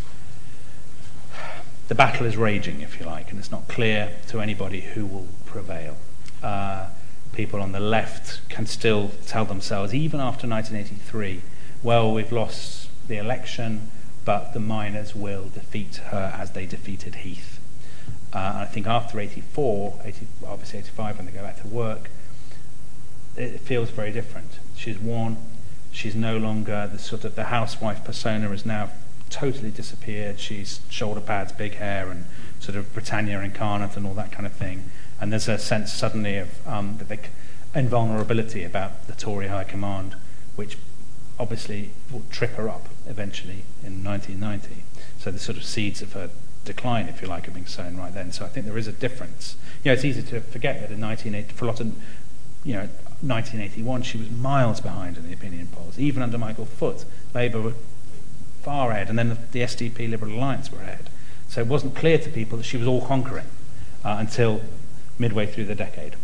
the 1.89 1.95
battle 1.95 2.27
is 2.27 2.37
raging, 2.37 2.81
if 2.81 2.99
you 2.99 3.07
like, 3.07 3.31
and 3.31 3.39
it's 3.39 3.51
not 3.51 3.69
clear 3.69 4.13
to 4.29 4.41
anybody 4.41 4.81
who 4.81 5.07
will 5.07 5.29
prevail. 5.47 5.97
Uh, 6.43 6.89
people 7.33 7.61
on 7.61 7.73
the 7.73 7.81
left 7.81 8.47
can 8.49 8.67
still 8.67 9.11
tell 9.27 9.45
themselves, 9.45 9.95
even 9.95 10.21
after 10.21 10.47
1983, 10.47 11.43
well, 11.83 12.13
we've 12.13 12.33
lost 12.33 12.89
the 13.09 13.17
election, 13.17 13.91
but 14.25 14.53
the 14.55 14.61
miners 14.61 15.15
will 15.15 15.49
defeat 15.49 15.97
her 15.97 16.35
as 16.39 16.53
they 16.53 16.67
defeated 16.67 17.17
Heath. 17.17 17.54
Uh, 18.35 18.39
and 18.39 18.59
I 18.59 18.65
think 18.67 18.87
after 18.87 19.21
84, 19.21 20.01
80, 20.05 20.27
obviously 20.47 20.81
85, 20.81 21.19
when 21.19 21.27
they 21.27 21.33
go 21.33 21.43
back 21.43 21.61
to 21.63 21.69
work, 21.69 22.11
it 23.37 23.61
feels 23.61 23.91
very 23.91 24.13
different. 24.13 24.59
She's 24.77 24.99
worn, 24.99 25.37
She's 25.95 26.17
no 26.17 26.37
longer 26.37 26.91
the 26.93 26.99
sort 26.99 27.25
of 27.25 27.37
the 27.37 27.45
housewife 27.45 28.03
persona 28.03 28.49
has 28.49 28.67
now 28.67 28.91
totally 29.31 29.71
disappeared. 29.71 30.41
She's 30.41 30.81
shoulder 30.89 31.21
pads, 31.21 31.53
big 31.53 31.75
hair, 31.75 32.11
and 32.11 32.25
sort 32.59 32.77
of 32.77 32.93
Britannia 32.93 33.41
incarnate 33.41 33.97
and 33.97 34.05
all 34.05 34.15
that 34.15 34.33
kind 34.33 34.45
of 34.45 34.53
thing. 34.53 34.91
And 35.21 35.31
there's 35.31 35.47
a 35.47 35.57
sense 35.57 35.93
suddenly 35.93 36.37
of 36.37 36.67
um, 36.67 36.99
invulnerability 37.77 38.65
about 38.65 39.07
the 39.07 39.13
Tory 39.13 39.47
High 39.47 39.63
Command, 39.63 40.17
which 40.57 40.79
obviously 41.39 41.93
will 42.11 42.25
trip 42.29 42.55
her 42.55 42.69
up 42.69 42.89
eventually 43.07 43.63
in 43.85 44.03
1990. 44.03 44.83
So 45.21 45.31
the 45.31 45.39
sort 45.39 45.57
of 45.57 45.65
seeds 45.65 46.03
of 46.03 46.15
her 46.15 46.29
decline, 46.65 47.09
if 47.09 47.23
you 47.23 47.29
like, 47.29 47.47
are 47.49 47.53
being 47.53 47.67
sown 47.67 47.97
right 47.97 48.13
then. 48.13 48.33
So 48.33 48.45
I 48.45 48.49
think 48.49 48.67
there 48.67 48.79
is 48.79 48.87
a 48.87 48.93
difference. 48.93 49.57
You 49.83 49.91
know, 49.91 49.95
it's 49.95 50.05
easy 50.05 50.23
to 50.23 50.41
forget 50.41 50.81
that 50.81 50.91
in 50.91 51.01
1980, 51.01 51.53
for 51.55 51.65
a 51.65 51.69
lot 51.69 51.81
of, 51.81 51.87
you 52.65 52.75
know, 52.75 52.89
1981, 53.21 54.03
she 54.03 54.19
was 54.19 54.31
miles 54.31 54.81
behind 54.81 55.17
in 55.17 55.27
the 55.27 55.33
opinion 55.33 55.69
polls. 55.69 55.99
Even 55.99 56.23
under 56.23 56.39
Michael 56.39 56.67
Foot, 56.67 57.05
Labour 57.35 57.61
were 57.61 57.75
far 58.63 58.91
ahead, 58.91 59.09
and 59.09 59.19
then 59.19 59.29
the, 59.29 59.39
the 59.53 59.61
SDP 59.61 60.11
Liberal 60.11 60.33
Alliance 60.35 60.73
were 60.73 60.81
ahead. 60.81 61.11
So 61.49 61.61
it 61.61 61.67
wasn't 61.67 61.95
clear 61.95 62.19
to 62.19 62.31
people 62.31 62.59
that 62.59 62.65
she 62.65 62.77
was 62.77 62.87
all 62.87 63.07
conquering 63.07 63.47
uh, 64.05 64.17
until 64.19 64.63
midway 65.19 65.47
through 65.47 65.67
the 65.67 65.75
decade. 65.75 66.17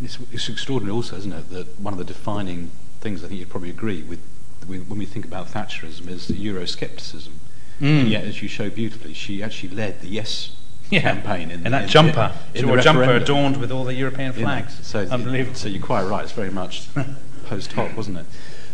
It's, 0.00 0.18
it's 0.30 0.48
extraordinary 0.48 0.94
also, 0.94 1.16
isn't 1.16 1.32
it, 1.32 1.50
that 1.50 1.80
one 1.80 1.94
of 1.94 1.98
the 1.98 2.04
defining 2.04 2.70
things, 3.00 3.24
I 3.24 3.28
think 3.28 3.40
you'd 3.40 3.48
probably 3.48 3.70
agree 3.70 4.02
with, 4.02 4.20
with 4.68 4.86
when 4.88 4.98
we 4.98 5.06
think 5.06 5.24
about 5.24 5.48
Thatcherism 5.48 6.08
is 6.08 6.28
Euroscepticism. 6.28 7.32
Mm. 7.80 8.00
And 8.00 8.08
yet, 8.08 8.24
as 8.24 8.42
you 8.42 8.48
show 8.48 8.70
beautifully, 8.70 9.12
she 9.14 9.42
actually 9.42 9.70
led 9.74 10.00
the 10.00 10.08
Yes 10.08 10.52
Yeah. 10.90 11.00
campaign 11.02 11.50
in 11.50 11.64
and 11.64 11.74
that 11.74 11.84
in- 11.84 11.88
jumper, 11.88 12.32
in 12.54 12.58
she 12.58 12.60
the 12.62 12.68
wore 12.68 12.78
a 12.78 12.82
jumper 12.82 13.12
adorned 13.12 13.56
with 13.58 13.70
all 13.72 13.84
the 13.84 13.94
European 13.94 14.32
flags. 14.32 14.78
So, 14.82 15.00
Unbelievable. 15.00 15.56
So 15.56 15.68
you're 15.68 15.82
quite 15.82 16.04
right. 16.04 16.22
It's 16.24 16.32
very 16.32 16.50
much 16.50 16.86
post 17.46 17.72
hoc, 17.72 17.96
wasn't 17.96 18.18
it? 18.18 18.26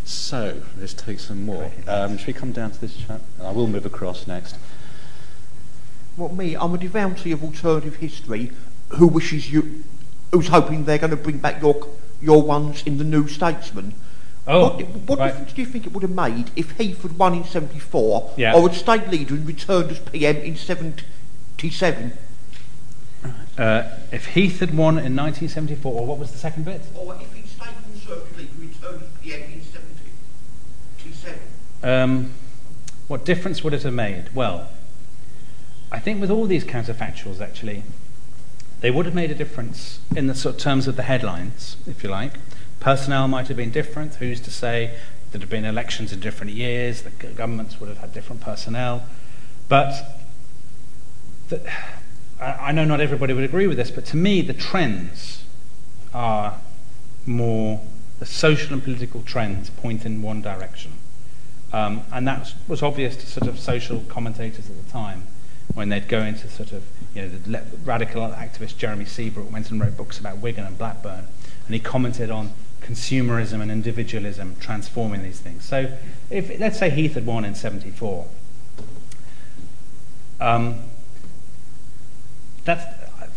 So 0.04 0.62
let's 0.78 0.94
take 0.94 1.20
some 1.20 1.44
more. 1.44 1.70
Um, 1.88 2.18
should 2.18 2.26
we 2.26 2.32
come 2.32 2.52
down 2.52 2.70
to 2.72 2.80
this 2.80 2.96
chap? 2.96 3.20
And 3.38 3.46
I 3.46 3.52
will 3.52 3.66
move 3.68 3.86
across 3.86 4.26
next. 4.26 4.56
Well, 6.16 6.28
me, 6.34 6.54
I'm 6.56 6.74
a 6.74 6.78
devotee 6.78 7.32
of 7.32 7.42
alternative 7.42 7.96
history 7.96 8.50
who 8.90 9.06
wishes 9.06 9.50
you, 9.50 9.84
who's 10.32 10.48
hoping 10.48 10.84
they're 10.84 10.98
going 10.98 11.10
to 11.10 11.16
bring 11.16 11.38
back 11.38 11.62
your 11.62 11.88
your 12.20 12.42
ones 12.42 12.82
in 12.86 12.98
the 12.98 13.04
New 13.04 13.26
Statesman. 13.26 13.94
Oh, 14.46 14.70
what, 14.70 14.86
what 14.86 15.18
right. 15.18 15.28
difference 15.28 15.52
do 15.52 15.60
you 15.62 15.66
think 15.66 15.86
it 15.86 15.92
would 15.92 16.02
have 16.02 16.10
made 16.10 16.50
if 16.56 16.72
Heath 16.72 17.02
had 17.02 17.16
won 17.18 17.34
in 17.34 17.44
74 17.44 18.32
Yeah. 18.36 18.54
or 18.54 18.68
had 18.68 18.76
stayed 18.76 19.06
leader 19.08 19.34
and 19.34 19.46
returned 19.46 19.90
as 19.90 19.98
PM 20.00 20.36
in 20.38 20.56
77? 20.56 22.12
Uh, 23.56 23.82
if 24.10 24.26
Heath 24.34 24.58
had 24.60 24.70
won 24.76 24.94
in 24.98 25.14
1974, 25.14 25.92
or 25.92 26.06
what 26.06 26.18
was 26.18 26.32
the 26.32 26.38
second 26.38 26.64
bit? 26.64 26.80
Or 26.96 27.14
if 27.14 27.32
he'd 27.34 27.46
stayed 27.48 27.68
Conservative 27.84 28.36
leader 28.36 28.50
and 28.52 28.68
returned 28.68 29.02
as 29.02 29.08
PM 29.22 29.42
in 29.42 29.62
77? 29.62 31.38
Um, 31.84 32.30
what 33.08 33.24
difference 33.24 33.62
would 33.62 33.74
it 33.74 33.82
have 33.84 33.94
made? 33.94 34.34
Well, 34.34 34.68
I 35.92 36.00
think 36.00 36.20
with 36.20 36.30
all 36.30 36.46
these 36.46 36.64
counterfactuals, 36.64 37.40
actually, 37.40 37.82
They 38.80 38.90
would 38.90 39.06
have 39.06 39.14
made 39.14 39.30
a 39.30 39.34
difference 39.36 40.00
in 40.16 40.26
the 40.26 40.34
sort 40.34 40.56
of 40.56 40.60
terms 40.60 40.88
of 40.88 40.96
the 40.96 41.04
headlines, 41.04 41.76
if 41.86 42.02
you 42.02 42.10
like. 42.10 42.32
Personnel 42.82 43.28
might 43.28 43.46
have 43.46 43.56
been 43.56 43.70
different. 43.70 44.16
Who's 44.16 44.40
to 44.40 44.50
say 44.50 44.98
there'd 45.30 45.40
have 45.40 45.48
been 45.48 45.64
elections 45.64 46.12
in 46.12 46.18
different 46.18 46.52
years? 46.52 47.02
The 47.02 47.10
governments 47.10 47.78
would 47.78 47.88
have 47.88 47.98
had 47.98 48.12
different 48.12 48.42
personnel. 48.42 49.04
But 49.68 49.94
the, 51.48 51.62
I 52.40 52.72
know 52.72 52.84
not 52.84 53.00
everybody 53.00 53.34
would 53.34 53.44
agree 53.44 53.68
with 53.68 53.76
this, 53.76 53.92
but 53.92 54.04
to 54.06 54.16
me, 54.16 54.42
the 54.42 54.52
trends 54.52 55.44
are 56.12 56.56
more 57.24 57.80
the 58.18 58.26
social 58.26 58.72
and 58.74 58.82
political 58.82 59.22
trends 59.22 59.70
point 59.70 60.04
in 60.04 60.20
one 60.20 60.42
direction. 60.42 60.90
Um, 61.72 62.02
and 62.10 62.26
that 62.26 62.52
was 62.66 62.82
obvious 62.82 63.14
to 63.14 63.26
sort 63.26 63.46
of 63.46 63.60
social 63.60 64.00
commentators 64.08 64.68
at 64.68 64.84
the 64.84 64.90
time 64.90 65.22
when 65.74 65.88
they'd 65.88 66.08
go 66.08 66.20
into 66.20 66.48
sort 66.48 66.72
of, 66.72 66.82
you 67.14 67.22
know, 67.22 67.28
the 67.28 67.62
radical 67.84 68.22
activist 68.22 68.76
Jeremy 68.76 69.04
Seabrook 69.04 69.52
went 69.52 69.70
and 69.70 69.80
wrote 69.80 69.96
books 69.96 70.18
about 70.18 70.38
Wigan 70.38 70.64
and 70.64 70.76
Blackburn, 70.76 71.28
and 71.66 71.74
he 71.74 71.78
commented 71.78 72.28
on 72.28 72.50
consumerism 72.84 73.60
and 73.60 73.70
individualism 73.70 74.56
transforming 74.60 75.22
these 75.22 75.40
things. 75.40 75.64
So, 75.64 75.96
if 76.30 76.58
let's 76.58 76.78
say 76.78 76.90
Heath 76.90 77.14
had 77.14 77.26
won 77.26 77.44
in 77.44 77.54
'74, 77.54 78.26
um, 80.40 80.80
that's 82.64 82.84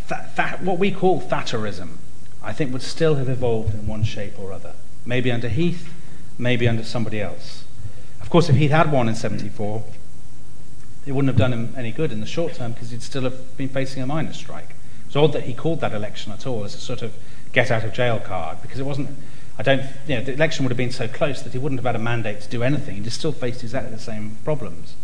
that, 0.07 0.35
that, 0.35 0.61
what 0.61 0.77
we 0.77 0.91
call 0.91 1.21
Thatcherism, 1.21 1.97
I 2.43 2.53
think 2.53 2.71
would 2.73 2.81
still 2.81 3.15
have 3.15 3.29
evolved 3.29 3.73
in 3.73 3.87
one 3.87 4.03
shape 4.03 4.37
or 4.39 4.51
other. 4.51 4.73
Maybe 5.05 5.31
under 5.31 5.49
Heath, 5.49 5.91
maybe 6.37 6.67
under 6.67 6.83
somebody 6.83 7.21
else. 7.21 7.63
Of 8.21 8.29
course, 8.29 8.49
if 8.49 8.55
Heath 8.55 8.71
had 8.71 8.91
won 8.91 9.07
in 9.07 9.15
'74, 9.15 9.83
it 11.05 11.11
wouldn't 11.11 11.29
have 11.29 11.37
done 11.37 11.53
him 11.53 11.73
any 11.77 11.91
good 11.91 12.11
in 12.11 12.19
the 12.19 12.25
short 12.25 12.55
term 12.55 12.71
because 12.71 12.91
he'd 12.91 13.03
still 13.03 13.23
have 13.23 13.57
been 13.57 13.69
facing 13.69 14.01
a 14.01 14.07
miners' 14.07 14.37
strike. 14.37 14.75
It's 15.05 15.15
odd 15.15 15.33
that 15.33 15.43
he 15.43 15.53
called 15.53 15.81
that 15.81 15.93
election 15.93 16.31
at 16.31 16.47
all 16.47 16.63
as 16.63 16.73
a 16.73 16.79
sort 16.79 17.01
of 17.01 17.15
get 17.53 17.71
out 17.71 17.83
of 17.83 17.93
jail 17.93 18.19
card 18.19 18.61
because 18.61 18.79
it 18.79 18.85
wasn't. 18.85 19.09
I 19.57 19.63
don't. 19.63 19.83
You 20.07 20.15
know, 20.15 20.23
the 20.23 20.33
election 20.33 20.65
would 20.65 20.71
have 20.71 20.77
been 20.77 20.91
so 20.91 21.07
close 21.07 21.41
that 21.41 21.53
he 21.53 21.59
wouldn't 21.59 21.79
have 21.79 21.85
had 21.85 21.95
a 21.95 22.03
mandate 22.03 22.41
to 22.41 22.49
do 22.49 22.63
anything. 22.63 22.95
He'd 22.95 23.11
still 23.11 23.31
faced 23.31 23.63
exactly 23.63 23.91
the 23.91 23.99
same 23.99 24.37
problems. 24.43 24.95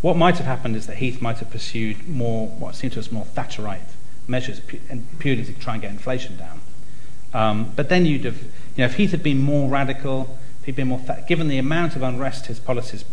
What 0.00 0.16
might 0.16 0.36
have 0.36 0.46
happened 0.46 0.76
is 0.76 0.86
that 0.86 0.98
Heath 0.98 1.20
might 1.20 1.38
have 1.38 1.50
pursued 1.50 2.08
more, 2.08 2.46
what 2.46 2.76
seemed 2.76 2.92
to 2.92 3.00
us 3.00 3.10
more 3.10 3.24
Thatcherite 3.24 3.80
measures, 4.28 4.60
and 4.88 5.06
purely 5.18 5.44
to 5.44 5.52
try 5.54 5.74
and 5.74 5.82
get 5.82 5.90
inflation 5.90 6.36
down. 6.36 6.60
Um, 7.34 7.72
but 7.74 7.88
then 7.88 8.06
you'd 8.06 8.24
have, 8.24 8.40
you 8.42 8.78
know, 8.78 8.84
if 8.84 8.94
Heath 8.94 9.10
had 9.10 9.22
been 9.22 9.38
more 9.38 9.68
radical, 9.68 10.38
if 10.60 10.66
he'd 10.66 10.76
been 10.76 10.88
more, 10.88 11.00
th- 11.00 11.26
given 11.26 11.48
the 11.48 11.58
amount 11.58 11.96
of 11.96 12.02
unrest 12.02 12.46
his 12.46 12.60
policies 12.60 13.04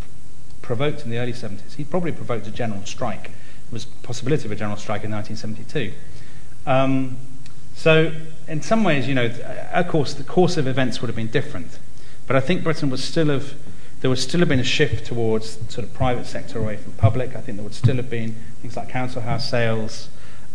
provoked 0.62 1.04
in 1.04 1.10
the 1.10 1.18
early 1.18 1.34
70s, 1.34 1.76
he 1.76 1.84
probably 1.84 2.12
provoked 2.12 2.46
a 2.48 2.52
general 2.52 2.86
strike. 2.86 3.24
There 3.24 3.72
was 3.72 3.86
possibility 3.86 4.46
of 4.46 4.52
a 4.52 4.56
general 4.56 4.78
strike 4.78 5.04
in 5.04 5.12
1972. 5.12 5.94
Um, 6.68 7.18
so, 7.76 8.14
in 8.48 8.62
some 8.62 8.84
ways, 8.84 9.08
you 9.08 9.16
know, 9.16 9.32
of 9.74 9.88
course, 9.88 10.14
the 10.14 10.24
course 10.24 10.58
of 10.58 10.68
events 10.68 11.02
would 11.02 11.08
have 11.08 11.16
been 11.16 11.28
different. 11.28 11.80
But 12.28 12.36
I 12.36 12.39
think 12.39 12.64
Britain 12.64 12.89
was 12.89 13.04
still 13.04 13.28
have, 13.28 13.54
there 14.02 14.10
would 14.10 14.20
still 14.20 14.39
have 14.39 14.50
been 14.50 14.60
a 14.60 14.64
shift 14.64 15.06
towards 15.06 15.58
sort 15.74 15.86
of 15.86 15.93
private 15.93 16.26
sector 16.26 16.60
away 16.60 16.78
from 16.78 16.93
public. 16.93 17.36
I 17.36 17.41
think 17.41 17.58
there 17.58 17.64
would 17.64 17.74
still 17.74 17.96
have 17.98 18.10
been 18.10 18.36
things 18.62 18.76
like 18.76 18.89
council 18.89 19.22
house 19.22 19.50
sales. 19.50 20.10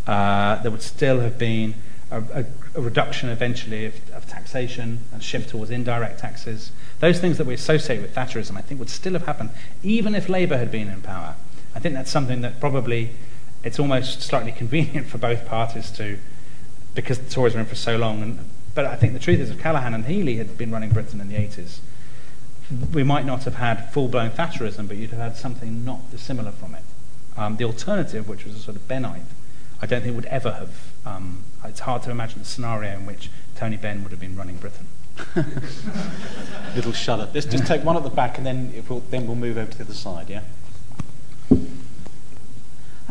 Uh, 0.07 0.61
there 0.63 0.71
would 0.71 0.83
still 0.83 1.21
have 1.21 1.39
been 1.39 1.75
a, 2.11 2.21
a, 2.21 2.45
a 2.75 2.81
reduction 2.81 3.29
eventually 3.29 3.87
of, 3.87 3.95
of 4.13 4.27
taxation 4.29 5.01
and 5.13 5.23
shift 5.23 5.51
towards 5.51 5.71
indirect 5.71 6.19
taxes. 6.21 6.73
Those 6.99 7.21
things 7.21 7.39
that 7.39 7.47
we 7.47 7.55
associate 7.55 8.03
with 8.03 8.15
Thatcherism, 8.15 8.57
I 8.57 8.61
think, 8.63 8.81
would 8.81 8.91
still 8.91 9.13
have 9.13 9.27
happened, 9.27 9.51
even 9.83 10.15
if 10.15 10.29
Labour 10.29 10.59
had 10.59 10.71
been 10.71 10.89
in 10.89 11.01
power. 11.01 11.35
I 11.75 11.79
think 11.79 11.95
that's 11.95 12.11
something 12.11 12.41
that 12.41 12.61
probably 12.61 13.11
it's 13.63 13.79
almost 13.79 14.23
slightly 14.23 14.53
convenient 14.53 15.07
for 15.09 15.19
both 15.19 15.47
parties 15.47 15.91
to, 15.93 16.19
because 16.95 17.19
the 17.19 17.31
Tories 17.31 17.55
were 17.55 17.61
in 17.61 17.67
for 17.67 17.75
so 17.75 17.97
long. 17.97 18.23
And, 18.23 18.39
but 18.75 18.85
I 18.85 18.97
think 18.97 19.13
the 19.13 19.19
truth 19.19 19.41
is, 19.41 19.51
if 19.51 19.61
Callaghan 19.61 19.95
and 19.95 20.07
Healey 20.07 20.37
had 20.37 20.57
been 20.57 20.71
running 20.71 20.91
Britain 20.91 21.21
in 21.21 21.29
the 21.29 21.37
80s, 21.37 21.79
we 22.93 23.03
might 23.03 23.27
not 23.27 23.45
have 23.45 23.57
had 23.57 23.93
full 23.93 24.09
blown 24.09 24.31
Thatcherism, 24.31 24.87
but 24.87 24.97
you'd 24.97 25.11
have 25.11 25.21
had 25.21 25.37
something 25.37 25.85
not 25.85 26.11
dissimilar 26.11 26.53
from 26.53 26.75
it. 26.75 26.83
Um, 27.37 27.57
the 27.57 27.65
alternative, 27.65 28.29
which 28.29 28.45
was 28.45 28.55
a 28.55 28.59
sort 28.59 28.77
of 28.77 28.87
Bennite, 28.87 29.23
I 29.83 29.87
don't 29.87 30.03
think 30.03 30.15
would 30.15 30.27
ever 30.27 30.53
have. 30.53 30.93
Um, 31.07 31.45
it's 31.65 31.81
hard 31.81 32.03
to 32.03 32.11
imagine 32.11 32.41
a 32.41 32.45
scenario 32.45 32.93
in 32.93 33.07
which 33.07 33.31
Tony 33.57 33.77
Benn 33.77 34.03
would 34.03 34.13
have 34.13 34.21
been 34.21 34.37
running 34.37 34.57
Britain. 34.57 34.87
Little 36.75 36.93
shudder. 36.93 37.29
Let's 37.35 37.47
just 37.47 37.67
take 37.67 37.85
one 37.85 37.97
at 37.97 38.03
the 38.03 38.11
back, 38.11 38.39
and 38.39 38.47
then 38.47 38.85
we'll, 38.89 39.01
then 39.11 39.27
we'll 39.27 39.37
move 39.37 39.59
over 39.59 39.71
to 39.71 39.79
the 39.79 39.85
other 39.85 39.95
side. 39.95 40.31
Yeah. 40.31 40.43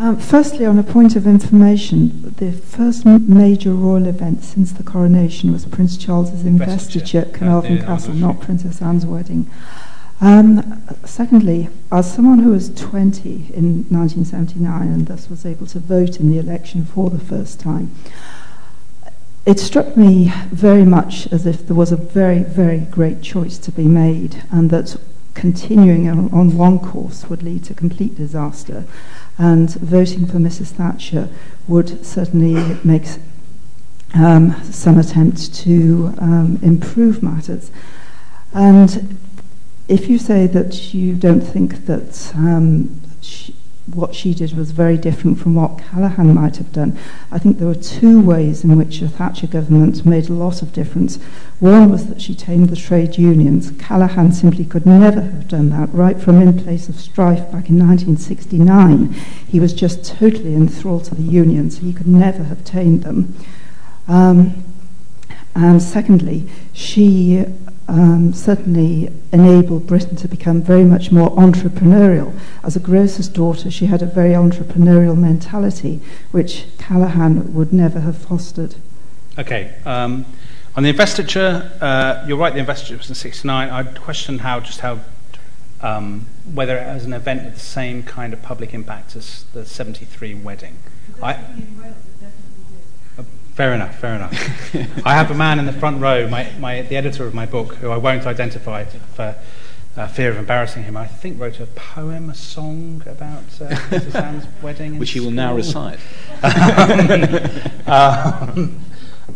Um, 0.02 0.18
firstly, 0.18 0.66
on 0.66 0.80
a 0.80 0.84
point 0.84 1.18
of 1.18 1.28
information, 1.28 2.34
the 2.38 2.54
first 2.54 3.06
major 3.06 3.74
royal 3.74 4.08
event 4.08 4.46
since 4.46 4.72
the 4.72 4.82
coronation 4.82 5.52
was 5.52 5.66
Prince 5.66 5.98
Charles's 5.98 6.46
investiture 6.46 7.20
at 7.20 7.34
Carnarvon 7.34 7.80
Castle, 7.80 8.14
not 8.14 8.40
Princess 8.40 8.82
Anne's 8.82 9.06
wedding. 9.06 9.52
Um, 10.22 10.82
secondly, 11.04 11.68
as 11.92 12.14
someone 12.14 12.40
who 12.40 12.52
was 12.52 12.74
20 12.76 13.52
in 13.54 13.84
1979 13.90 14.88
and 14.88 15.06
thus 15.06 15.30
was 15.30 15.46
able 15.46 15.68
to 15.68 15.80
vote 15.82 16.18
in 16.18 16.32
the 16.32 16.40
election 16.40 16.86
for 16.86 17.10
the 17.10 17.20
first 17.20 17.60
time, 17.60 17.94
it 19.46 19.60
struck 19.60 19.98
me 19.98 20.32
very 20.50 20.86
much 20.86 21.28
as 21.28 21.46
if 21.46 21.68
there 21.68 21.76
was 21.76 21.92
a 21.92 21.98
very, 21.98 22.40
very 22.40 22.80
great 22.80 23.22
choice 23.22 23.58
to 23.58 23.72
be 23.74 23.84
made, 23.84 24.44
and 24.50 24.70
that 24.70 24.96
continuing 25.34 26.10
on, 26.10 26.32
on 26.34 26.58
one 26.58 26.80
course 26.80 27.30
would 27.30 27.44
lead 27.44 27.66
to 27.66 27.74
complete 27.74 28.16
disaster 28.16 28.86
and 29.40 29.74
voting 29.76 30.28
for 30.28 30.38
Mrs. 30.38 30.68
Thatcher 30.68 31.30
would 31.68 32.06
certainly 32.06 32.78
make 32.84 33.08
um, 34.14 34.62
some 34.66 35.00
attempt 35.00 35.56
to 35.56 36.14
um, 36.20 36.60
improve 36.62 37.24
matters. 37.24 37.72
And 38.54 39.18
if 39.88 40.10
you 40.10 40.18
say 40.20 40.46
that 40.48 40.94
you 40.94 41.16
don't 41.16 41.42
think 41.42 41.86
that 41.86 42.32
um, 42.36 43.02
she, 43.22 43.56
what 43.96 44.16
she 44.16 44.34
did 44.34 44.56
was 44.56 44.72
very 44.72 44.98
different 44.98 45.40
from 45.40 45.56
what 45.56 45.78
Callaghan 45.78 46.34
might 46.34 46.58
have 46.58 46.72
done. 46.72 46.98
I 47.32 47.40
think 47.40 47.58
there 47.58 47.68
were 47.68 47.76
two 47.76 48.22
ways 48.22 48.64
in 48.64 48.78
which 48.78 49.00
the 49.00 49.10
Thatcher 49.10 49.48
government 49.48 50.06
made 50.06 50.30
a 50.30 50.34
lot 50.34 50.62
of 50.62 50.74
difference. 50.74 51.18
One 51.60 51.90
was 51.90 52.08
that 52.08 52.22
she 52.22 52.36
tamed 52.36 52.70
the 52.70 52.76
trade 52.76 53.18
unions. 53.18 53.72
Callaghan 53.80 54.32
simply 54.32 54.66
could 54.66 54.86
never 54.86 55.22
have 55.22 55.48
done 55.48 55.70
that, 55.70 55.94
right 55.94 56.20
from 56.20 56.42
in 56.42 56.62
place 56.62 56.90
of 56.90 56.96
strife 56.96 57.52
back 57.52 57.70
in 57.70 57.80
1969. 57.80 59.14
He 59.48 59.60
was 59.60 59.74
just 59.74 60.06
totally 60.06 60.54
enthralled 60.54 61.06
to 61.06 61.16
the 61.16 61.22
unions. 61.22 61.80
He 61.80 61.94
could 61.94 62.08
never 62.08 62.44
have 62.44 62.64
tamed 62.64 63.04
them. 63.04 63.36
Um, 64.08 64.64
and 65.56 65.82
secondly, 65.82 66.48
she 66.74 67.46
um, 67.90 68.34
certainly 68.34 69.12
enabled 69.32 69.88
Britain 69.88 70.16
to 70.18 70.28
become 70.28 70.62
very 70.62 70.86
much 70.86 71.12
more 71.12 71.30
entrepreneurial. 71.32 72.38
As 72.64 72.76
a 72.76 72.80
grocer's 72.80 73.28
daughter, 73.28 73.72
she 73.72 73.88
had 73.88 74.02
a 74.02 74.06
very 74.06 74.32
entrepreneurial 74.32 75.18
mentality, 75.18 76.00
which 76.32 76.66
Callaghan 76.78 77.54
would 77.54 77.74
never 77.74 78.00
have 78.02 78.18
fostered. 78.18 78.76
Okay. 79.38 79.76
Um, 79.86 80.26
on 80.76 80.84
the 80.84 80.90
investiture, 80.90 81.72
uh, 81.82 82.24
you're 82.28 82.38
right, 82.38 82.54
the 82.54 82.60
investiture 82.60 82.96
was 82.96 83.10
in 83.10 83.16
69. 83.16 83.70
I'd 83.70 84.00
question 84.00 84.40
how, 84.40 84.60
just 84.60 84.82
how, 84.82 85.00
um, 85.82 86.28
whether 86.54 86.78
it 86.78 86.94
was 86.94 87.06
an 87.06 87.14
event 87.14 87.44
with 87.44 87.56
the 87.56 87.60
same 87.60 88.04
kind 88.04 88.34
of 88.34 88.42
public 88.42 88.74
impact 88.74 89.16
as 89.16 89.46
the 89.54 89.66
73 89.66 90.36
wedding. 90.36 90.78
I, 91.22 91.40
Fair 93.60 93.74
enough, 93.74 94.00
fair 94.00 94.16
enough. 94.16 94.32
I 95.06 95.16
have 95.16 95.32
a 95.32 95.34
man 95.34 95.60
in 95.60 95.66
the 95.66 95.74
front 95.74 96.00
row, 96.00 96.30
my, 96.30 96.50
my, 96.60 96.82
the 96.84 96.96
editor 96.96 97.28
of 97.28 97.34
my 97.34 97.46
book, 97.46 97.76
who 97.76 97.90
I 97.90 97.98
won't 97.98 98.26
identify 98.26 98.86
for 98.86 99.36
uh, 99.98 100.08
fear 100.08 100.30
of 100.30 100.38
embarrassing 100.38 100.84
him. 100.84 100.96
I 100.96 101.08
think 101.08 101.38
wrote 101.38 101.60
a 101.60 101.66
poem, 101.66 102.30
a 102.30 102.36
song 102.36 103.04
about 103.06 103.44
uh, 103.60 103.76
Mrs. 103.90 104.16
Anne's 104.16 104.48
wedding. 104.62 104.98
Which 104.98 105.12
he 105.12 105.20
will 105.20 105.32
now 105.32 105.54
recite. 105.54 106.00
um, 107.86 108.80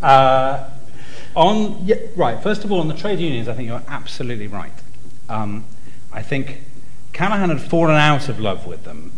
uh, 0.02 0.70
on, 1.36 1.86
yeah, 1.86 1.98
right, 2.16 2.42
first 2.42 2.64
of 2.64 2.72
all, 2.72 2.80
on 2.80 2.88
the 2.88 2.96
trade 2.96 3.20
unions, 3.20 3.50
I 3.50 3.54
think 3.56 3.68
you're 3.68 3.84
absolutely 3.90 4.48
right. 4.48 4.72
Um, 5.28 5.66
I 6.14 6.22
think 6.22 6.62
Callaghan 7.12 7.50
had 7.50 7.62
fallen 7.62 7.98
out 7.98 8.30
of 8.30 8.40
love 8.40 8.66
with 8.66 8.86
them 8.86 9.12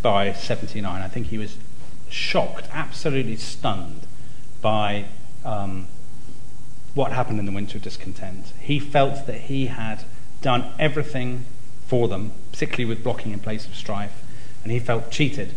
by 0.00 0.32
79. 0.32 1.02
I 1.02 1.08
think 1.08 1.26
he 1.26 1.38
was 1.38 1.58
shocked, 2.08 2.68
absolutely 2.72 3.34
stunned 3.34 4.03
by 4.64 5.04
um, 5.44 5.86
what 6.94 7.12
happened 7.12 7.38
in 7.38 7.44
the 7.44 7.52
winter 7.52 7.76
of 7.76 7.82
discontent. 7.82 8.54
He 8.58 8.78
felt 8.78 9.26
that 9.26 9.42
he 9.42 9.66
had 9.66 10.04
done 10.40 10.72
everything 10.78 11.44
for 11.86 12.08
them, 12.08 12.32
particularly 12.50 12.86
with 12.86 13.04
blocking 13.04 13.32
in 13.32 13.40
place 13.40 13.66
of 13.66 13.76
strife, 13.76 14.22
and 14.62 14.72
he 14.72 14.78
felt 14.78 15.10
cheated. 15.10 15.54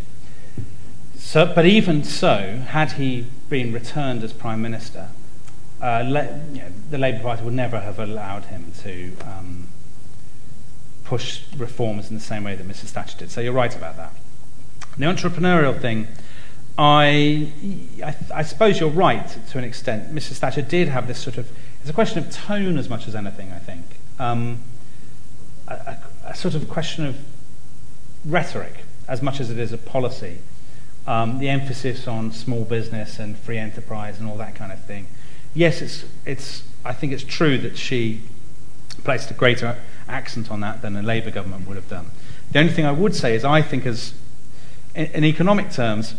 So, 1.17 1.45
but 1.45 1.65
even 1.65 2.03
so, 2.03 2.63
had 2.67 2.93
he 2.93 3.27
been 3.47 3.71
returned 3.71 4.23
as 4.23 4.33
Prime 4.33 4.61
Minister, 4.61 5.07
uh, 5.81 6.03
le- 6.05 6.41
you 6.51 6.59
know, 6.59 6.71
the 6.89 6.97
Labour 6.97 7.19
Party 7.19 7.43
would 7.45 7.53
never 7.53 7.79
have 7.79 7.99
allowed 7.99 8.45
him 8.45 8.73
to 8.81 9.15
um, 9.21 9.69
push 11.05 11.43
reforms 11.55 12.09
in 12.09 12.15
the 12.15 12.21
same 12.21 12.43
way 12.43 12.55
that 12.55 12.67
Mrs. 12.67 12.89
Thatcher 12.89 13.19
did. 13.19 13.31
So 13.31 13.39
you're 13.39 13.53
right 13.53 13.73
about 13.73 13.95
that. 13.95 14.13
The 14.97 15.05
entrepreneurial 15.05 15.79
thing, 15.79 16.09
I, 16.77 17.51
I, 18.03 18.15
I, 18.35 18.43
suppose 18.43 18.79
you're 18.79 18.89
right 18.89 19.27
to 19.49 19.57
an 19.57 19.63
extent. 19.63 20.13
Mrs. 20.13 20.37
Thatcher 20.37 20.61
did 20.61 20.89
have 20.89 21.07
this 21.07 21.17
sort 21.17 21.37
of, 21.37 21.49
it's 21.81 21.89
a 21.89 21.93
question 21.93 22.19
of 22.19 22.31
tone 22.31 22.77
as 22.77 22.87
much 22.87 23.07
as 23.07 23.15
anything, 23.15 23.51
I 23.51 23.57
think. 23.57 23.83
Um, 24.19 24.59
a, 25.67 25.73
a, 25.73 25.99
a, 26.25 26.35
sort 26.35 26.53
of 26.53 26.69
question 26.69 27.05
of 27.05 27.17
rhetoric 28.25 28.83
as 29.07 29.23
much 29.23 29.39
as 29.39 29.49
it 29.49 29.57
is 29.57 29.71
a 29.71 29.77
policy. 29.77 30.37
Um, 31.07 31.39
the 31.39 31.49
emphasis 31.49 32.07
on 32.07 32.31
small 32.31 32.63
business 32.63 33.17
and 33.17 33.37
free 33.37 33.57
enterprise 33.57 34.19
and 34.19 34.29
all 34.29 34.37
that 34.37 34.53
kind 34.53 34.71
of 34.71 34.83
thing. 34.83 35.07
Yes, 35.55 35.81
it's, 35.81 36.05
it's, 36.25 36.63
I 36.85 36.93
think 36.93 37.11
it's 37.11 37.23
true 37.23 37.57
that 37.59 37.77
she 37.77 38.21
placed 39.03 39.31
a 39.31 39.33
greater 39.33 39.77
accent 40.07 40.51
on 40.51 40.59
that 40.59 40.81
than 40.83 40.95
a 40.95 41.01
Labour 41.01 41.31
government 41.31 41.67
would 41.67 41.77
have 41.77 41.89
done. 41.89 42.11
The 42.51 42.59
only 42.59 42.71
thing 42.71 42.85
I 42.85 42.91
would 42.91 43.15
say 43.15 43.35
is 43.35 43.43
I 43.43 43.63
think 43.63 43.85
as 43.87 44.13
in, 44.93 45.05
in 45.07 45.23
economic 45.23 45.71
terms, 45.71 46.13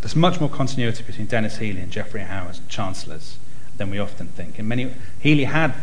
there's 0.00 0.16
much 0.16 0.40
more 0.40 0.48
continuity 0.48 1.02
between 1.02 1.26
Denis 1.26 1.58
Healey 1.58 1.80
and 1.80 1.90
Geoffrey 1.90 2.22
Howe 2.22 2.48
as 2.48 2.60
chancellors 2.68 3.38
than 3.76 3.90
we 3.90 3.98
often 3.98 4.28
think. 4.28 4.58
And 4.58 4.68
many 4.68 4.92
Healey 5.20 5.44
had, 5.44 5.74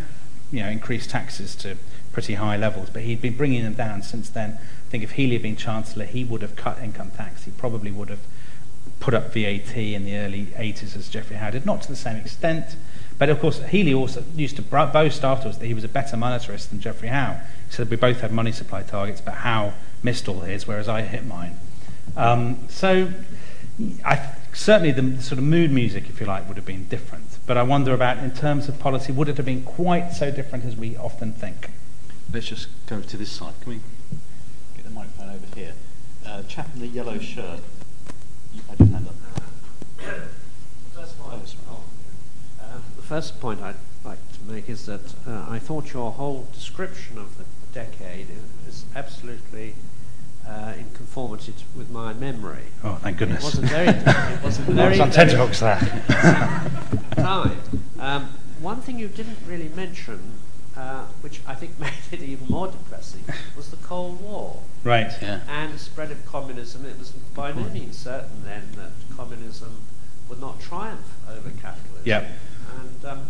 you 0.51 0.61
know, 0.61 0.69
increased 0.69 1.09
taxes 1.09 1.55
to 1.57 1.77
pretty 2.11 2.35
high 2.35 2.57
levels, 2.57 2.89
but 2.89 3.03
he'd 3.03 3.21
been 3.21 3.37
bringing 3.37 3.63
them 3.63 3.73
down 3.73 4.01
since 4.01 4.29
then. 4.29 4.57
I 4.59 4.89
think 4.89 5.03
if 5.03 5.11
Healey 5.11 5.33
had 5.33 5.43
been 5.43 5.55
chancellor, 5.55 6.05
he 6.05 6.23
would 6.23 6.41
have 6.41 6.55
cut 6.55 6.79
income 6.79 7.11
tax. 7.11 7.43
He 7.43 7.51
probably 7.51 7.91
would 7.91 8.09
have 8.09 8.21
put 8.99 9.13
up 9.13 9.33
VAT 9.33 9.77
in 9.77 10.05
the 10.05 10.17
early 10.17 10.47
80s 10.47 10.95
as 10.95 11.09
Geoffrey 11.09 11.35
Howe 11.35 11.51
did, 11.51 11.65
not 11.65 11.83
to 11.83 11.87
the 11.87 11.95
same 11.95 12.15
extent. 12.15 12.75
But 13.19 13.29
of 13.29 13.39
course, 13.39 13.61
Healey 13.65 13.93
also 13.93 14.23
used 14.35 14.55
to 14.55 14.61
boast 14.61 15.23
afterwards 15.23 15.57
that 15.59 15.65
he 15.65 15.73
was 15.73 15.83
a 15.83 15.87
better 15.87 16.17
monetarist 16.17 16.69
than 16.69 16.79
Geoffrey 16.79 17.09
Howe. 17.09 17.39
He 17.67 17.73
said 17.73 17.89
we 17.89 17.97
both 17.97 18.21
had 18.21 18.31
money 18.31 18.51
supply 18.51 18.83
targets, 18.83 19.21
but 19.21 19.35
Howe 19.35 19.73
missed 20.03 20.27
all 20.27 20.41
his, 20.41 20.67
whereas 20.67 20.87
I 20.87 21.01
hit 21.01 21.25
mine. 21.25 21.57
Um, 22.15 22.59
so 22.69 23.11
I, 24.03 24.33
certainly 24.53 24.91
the 24.91 25.21
sort 25.21 25.37
of 25.37 25.43
mood 25.43 25.71
music, 25.71 26.09
if 26.09 26.19
you 26.19 26.25
like, 26.25 26.47
would 26.47 26.57
have 26.57 26.65
been 26.65 26.87
different. 26.87 27.37
But 27.45 27.57
I 27.57 27.63
wonder 27.63 27.93
about, 27.93 28.17
in 28.17 28.31
terms 28.31 28.67
of 28.67 28.79
policy, 28.79 29.11
would 29.11 29.29
it 29.29 29.37
have 29.37 29.45
been 29.45 29.63
quite 29.63 30.11
so 30.11 30.31
different 30.31 30.65
as 30.65 30.75
we 30.75 30.97
often 30.97 31.31
think? 31.33 31.69
Let's 32.33 32.47
just 32.47 32.67
go 32.87 33.01
to 33.01 33.17
this 33.17 33.31
side. 33.31 33.53
Can 33.61 33.73
we 33.73 33.79
get 34.75 34.83
the 34.83 34.91
microphone 34.91 35.29
over 35.29 35.45
here? 35.55 35.73
Uh, 36.25 36.43
chap 36.43 36.69
in 36.73 36.81
the 36.81 36.87
yellow 36.87 37.19
shirt. 37.19 37.59
You 38.53 38.61
had 38.67 38.79
your 38.79 38.87
hand 38.89 39.07
up. 39.07 39.15
First 40.93 41.19
point, 41.19 41.55
the 42.95 43.01
first 43.03 43.39
point 43.39 43.61
I'd 43.61 43.75
like 44.03 44.19
to 44.33 44.51
make 44.51 44.69
is 44.69 44.85
that 44.87 45.13
uh, 45.27 45.45
I 45.47 45.59
thought 45.59 45.93
your 45.93 46.11
whole 46.11 46.47
description 46.51 47.17
of 47.17 47.37
the 47.37 47.45
decade 47.73 48.27
is 48.67 48.85
absolutely 48.95 49.75
uh, 50.47 50.73
in 50.77 50.89
conformity 50.91 51.51
to, 51.51 51.63
with 51.77 51.89
my 51.89 52.13
memory. 52.13 52.63
Oh, 52.83 52.95
thank 52.95 53.17
goodness. 53.17 53.41
It 53.41 53.45
wasn't 53.45 53.69
very. 53.69 53.87
It 53.87 54.43
wasn't 54.43 54.67
very. 54.69 54.99
on 54.99 55.11
tenterhooks 55.11 55.59
there. 55.59 55.79
time. 57.15 57.57
Um, 57.99 58.29
one 58.61 58.81
thing 58.81 58.97
you 58.97 59.07
didn't 59.07 59.39
really 59.45 59.69
mention, 59.69 60.19
uh, 60.75 61.05
which 61.21 61.41
I 61.45 61.55
think 61.55 61.79
made 61.79 61.91
it 62.11 62.21
even 62.21 62.47
more 62.47 62.67
depressing, 62.67 63.23
was 63.55 63.69
the 63.69 63.77
Cold 63.77 64.21
War. 64.21 64.61
Right. 64.83 65.11
Yeah. 65.21 65.41
And 65.49 65.73
the 65.73 65.79
spread 65.79 66.11
of 66.11 66.25
communism. 66.25 66.85
It 66.85 66.97
was 66.97 67.11
by 67.11 67.51
no 67.51 67.63
means 67.69 67.97
certain 67.97 68.43
then 68.45 68.63
that 68.77 68.91
communism 69.15 69.81
would 70.29 70.39
not 70.39 70.59
triumph 70.59 71.13
over 71.29 71.49
capitalism. 71.61 72.03
Yeah. 72.05 72.25
And, 72.79 73.05
um, 73.05 73.27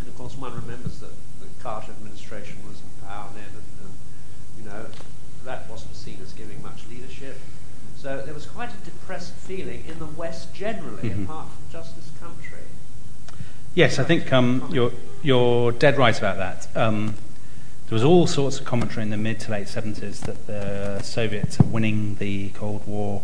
and 0.00 0.08
of 0.08 0.16
course, 0.16 0.36
one 0.36 0.54
remembers 0.54 1.00
that 1.00 1.12
the 1.40 1.46
Carter 1.62 1.92
administration 1.92 2.56
was 2.66 2.80
in 2.80 3.06
power 3.06 3.28
then, 3.34 3.44
and, 3.44 3.64
and 3.82 3.94
you 4.58 4.64
know 4.64 4.86
that 5.44 5.68
wasn't 5.68 5.94
seen 5.96 6.18
as 6.22 6.32
giving 6.32 6.62
much 6.62 6.86
leadership. 6.90 7.38
So 7.96 8.22
there 8.24 8.34
was 8.34 8.46
quite 8.46 8.70
a 8.70 8.84
depressed 8.84 9.34
feeling 9.34 9.84
in 9.88 9.98
the 9.98 10.06
West 10.06 10.54
generally, 10.54 11.10
mm-hmm. 11.10 11.24
apart 11.24 11.48
from 11.48 11.62
just 11.72 11.96
this 11.96 12.10
country. 12.20 12.60
Yes, 13.74 13.98
I 13.98 14.04
think 14.04 14.32
um, 14.32 14.68
you're, 14.72 14.92
you're 15.22 15.72
dead 15.72 15.98
right 15.98 16.16
about 16.16 16.36
that. 16.36 16.68
Um, 16.76 17.14
there 17.88 17.96
was 17.96 18.04
all 18.04 18.26
sorts 18.26 18.60
of 18.60 18.66
commentary 18.66 19.02
in 19.02 19.10
the 19.10 19.16
mid 19.16 19.40
to 19.40 19.50
late 19.50 19.66
70s 19.66 20.20
that 20.20 20.46
the 20.46 21.02
Soviets 21.02 21.58
are 21.58 21.64
winning 21.64 22.16
the 22.16 22.50
Cold 22.50 22.86
War, 22.86 23.22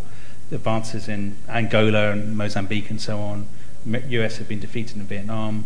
the 0.49 0.55
advances 0.55 1.07
in 1.07 1.37
Angola 1.47 2.11
and 2.11 2.35
Mozambique 2.35 2.89
and 2.89 2.99
so 2.99 3.19
on. 3.19 3.47
The 3.85 4.01
US 4.21 4.37
had 4.37 4.47
been 4.47 4.59
defeated 4.59 4.97
in 4.97 5.03
Vietnam. 5.03 5.65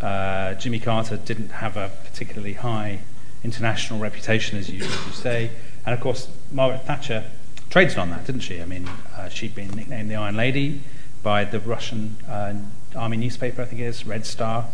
Uh, 0.00 0.54
Jimmy 0.54 0.78
Carter 0.78 1.16
didn't 1.16 1.50
have 1.50 1.76
a 1.76 1.90
particularly 2.04 2.52
high 2.52 3.00
international 3.42 3.98
reputation, 3.98 4.58
as 4.58 4.68
you, 4.68 4.84
as 4.84 5.06
you 5.06 5.12
say. 5.12 5.50
And 5.88 5.94
of 5.94 6.02
course, 6.02 6.28
Margaret 6.52 6.84
Thatcher 6.84 7.24
traded 7.70 7.96
on 7.96 8.10
that, 8.10 8.26
didn't 8.26 8.42
she? 8.42 8.60
I 8.60 8.66
mean, 8.66 8.86
uh, 9.16 9.30
she'd 9.30 9.54
been 9.54 9.70
nicknamed 9.70 10.10
the 10.10 10.16
Iron 10.16 10.36
Lady 10.36 10.82
by 11.22 11.44
the 11.44 11.60
Russian 11.60 12.16
uh, 12.28 12.56
army 12.94 13.16
newspaper, 13.16 13.62
I 13.62 13.64
think 13.64 13.80
it 13.80 13.86
is, 13.86 14.06
Red 14.06 14.26
Star. 14.26 14.66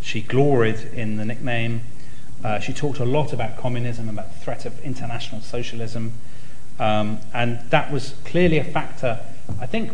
She 0.00 0.22
gloried 0.22 0.80
in 0.94 1.18
the 1.18 1.26
nickname. 1.26 1.82
Uh, 2.42 2.58
she 2.58 2.72
talked 2.72 3.00
a 3.00 3.04
lot 3.04 3.34
about 3.34 3.58
communism, 3.58 4.08
about 4.08 4.32
the 4.32 4.38
threat 4.38 4.64
of 4.64 4.80
international 4.80 5.42
socialism. 5.42 6.14
Um, 6.80 7.20
and 7.34 7.60
that 7.68 7.92
was 7.92 8.14
clearly 8.24 8.56
a 8.56 8.64
factor. 8.64 9.20
I 9.60 9.66
think 9.66 9.92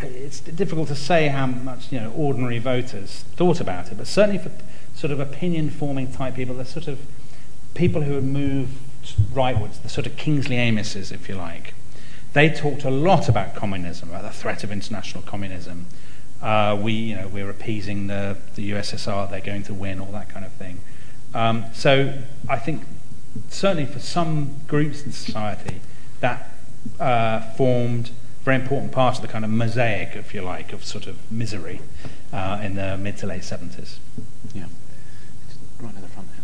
it's 0.00 0.40
difficult 0.40 0.88
to 0.88 0.94
say 0.96 1.28
how 1.28 1.44
much 1.44 1.92
you 1.92 2.00
know 2.00 2.10
ordinary 2.12 2.58
voters 2.58 3.26
thought 3.36 3.60
about 3.60 3.92
it, 3.92 3.98
but 3.98 4.06
certainly 4.06 4.38
for 4.38 4.50
sort 4.94 5.10
of 5.10 5.20
opinion 5.20 5.68
forming 5.68 6.10
type 6.10 6.36
people, 6.36 6.54
the 6.54 6.64
sort 6.64 6.88
of 6.88 7.00
people 7.74 8.00
who 8.00 8.14
would 8.14 8.24
moved 8.24 8.72
rightwards, 9.14 9.82
the 9.82 9.88
sort 9.88 10.06
of 10.06 10.16
Kingsley 10.16 10.56
Amises, 10.56 11.12
if 11.12 11.28
you 11.28 11.34
like, 11.34 11.74
they 12.32 12.50
talked 12.50 12.84
a 12.84 12.90
lot 12.90 13.28
about 13.28 13.54
communism, 13.54 14.10
about 14.10 14.22
the 14.22 14.30
threat 14.30 14.62
of 14.62 14.70
international 14.70 15.22
communism. 15.22 15.86
Uh, 16.42 16.78
we, 16.80 16.92
you 16.92 17.16
know, 17.16 17.28
we're 17.28 17.48
appeasing 17.48 18.08
the, 18.08 18.36
the 18.56 18.72
USSR, 18.72 19.30
they're 19.30 19.40
going 19.40 19.62
to 19.64 19.74
win, 19.74 20.00
all 20.00 20.12
that 20.12 20.28
kind 20.28 20.44
of 20.44 20.52
thing. 20.52 20.80
Um, 21.34 21.64
so 21.72 22.22
I 22.48 22.58
think 22.58 22.82
certainly 23.48 23.86
for 23.86 23.98
some 23.98 24.56
groups 24.66 25.04
in 25.04 25.12
society, 25.12 25.80
that 26.20 26.50
uh, 27.00 27.40
formed 27.52 28.10
a 28.40 28.44
very 28.44 28.56
important 28.56 28.92
part 28.92 29.16
of 29.16 29.22
the 29.22 29.28
kind 29.28 29.44
of 29.44 29.50
mosaic, 29.50 30.14
if 30.14 30.34
you 30.34 30.42
like, 30.42 30.72
of 30.72 30.84
sort 30.84 31.06
of 31.06 31.16
misery 31.30 31.80
uh, 32.32 32.60
in 32.62 32.74
the 32.74 32.96
mid 32.96 33.16
to 33.18 33.26
late 33.26 33.42
70s. 33.42 33.98
Yeah. 34.54 34.64
Right 35.80 35.94
in 35.94 36.02
the 36.02 36.08
front 36.08 36.28
there. 36.30 36.40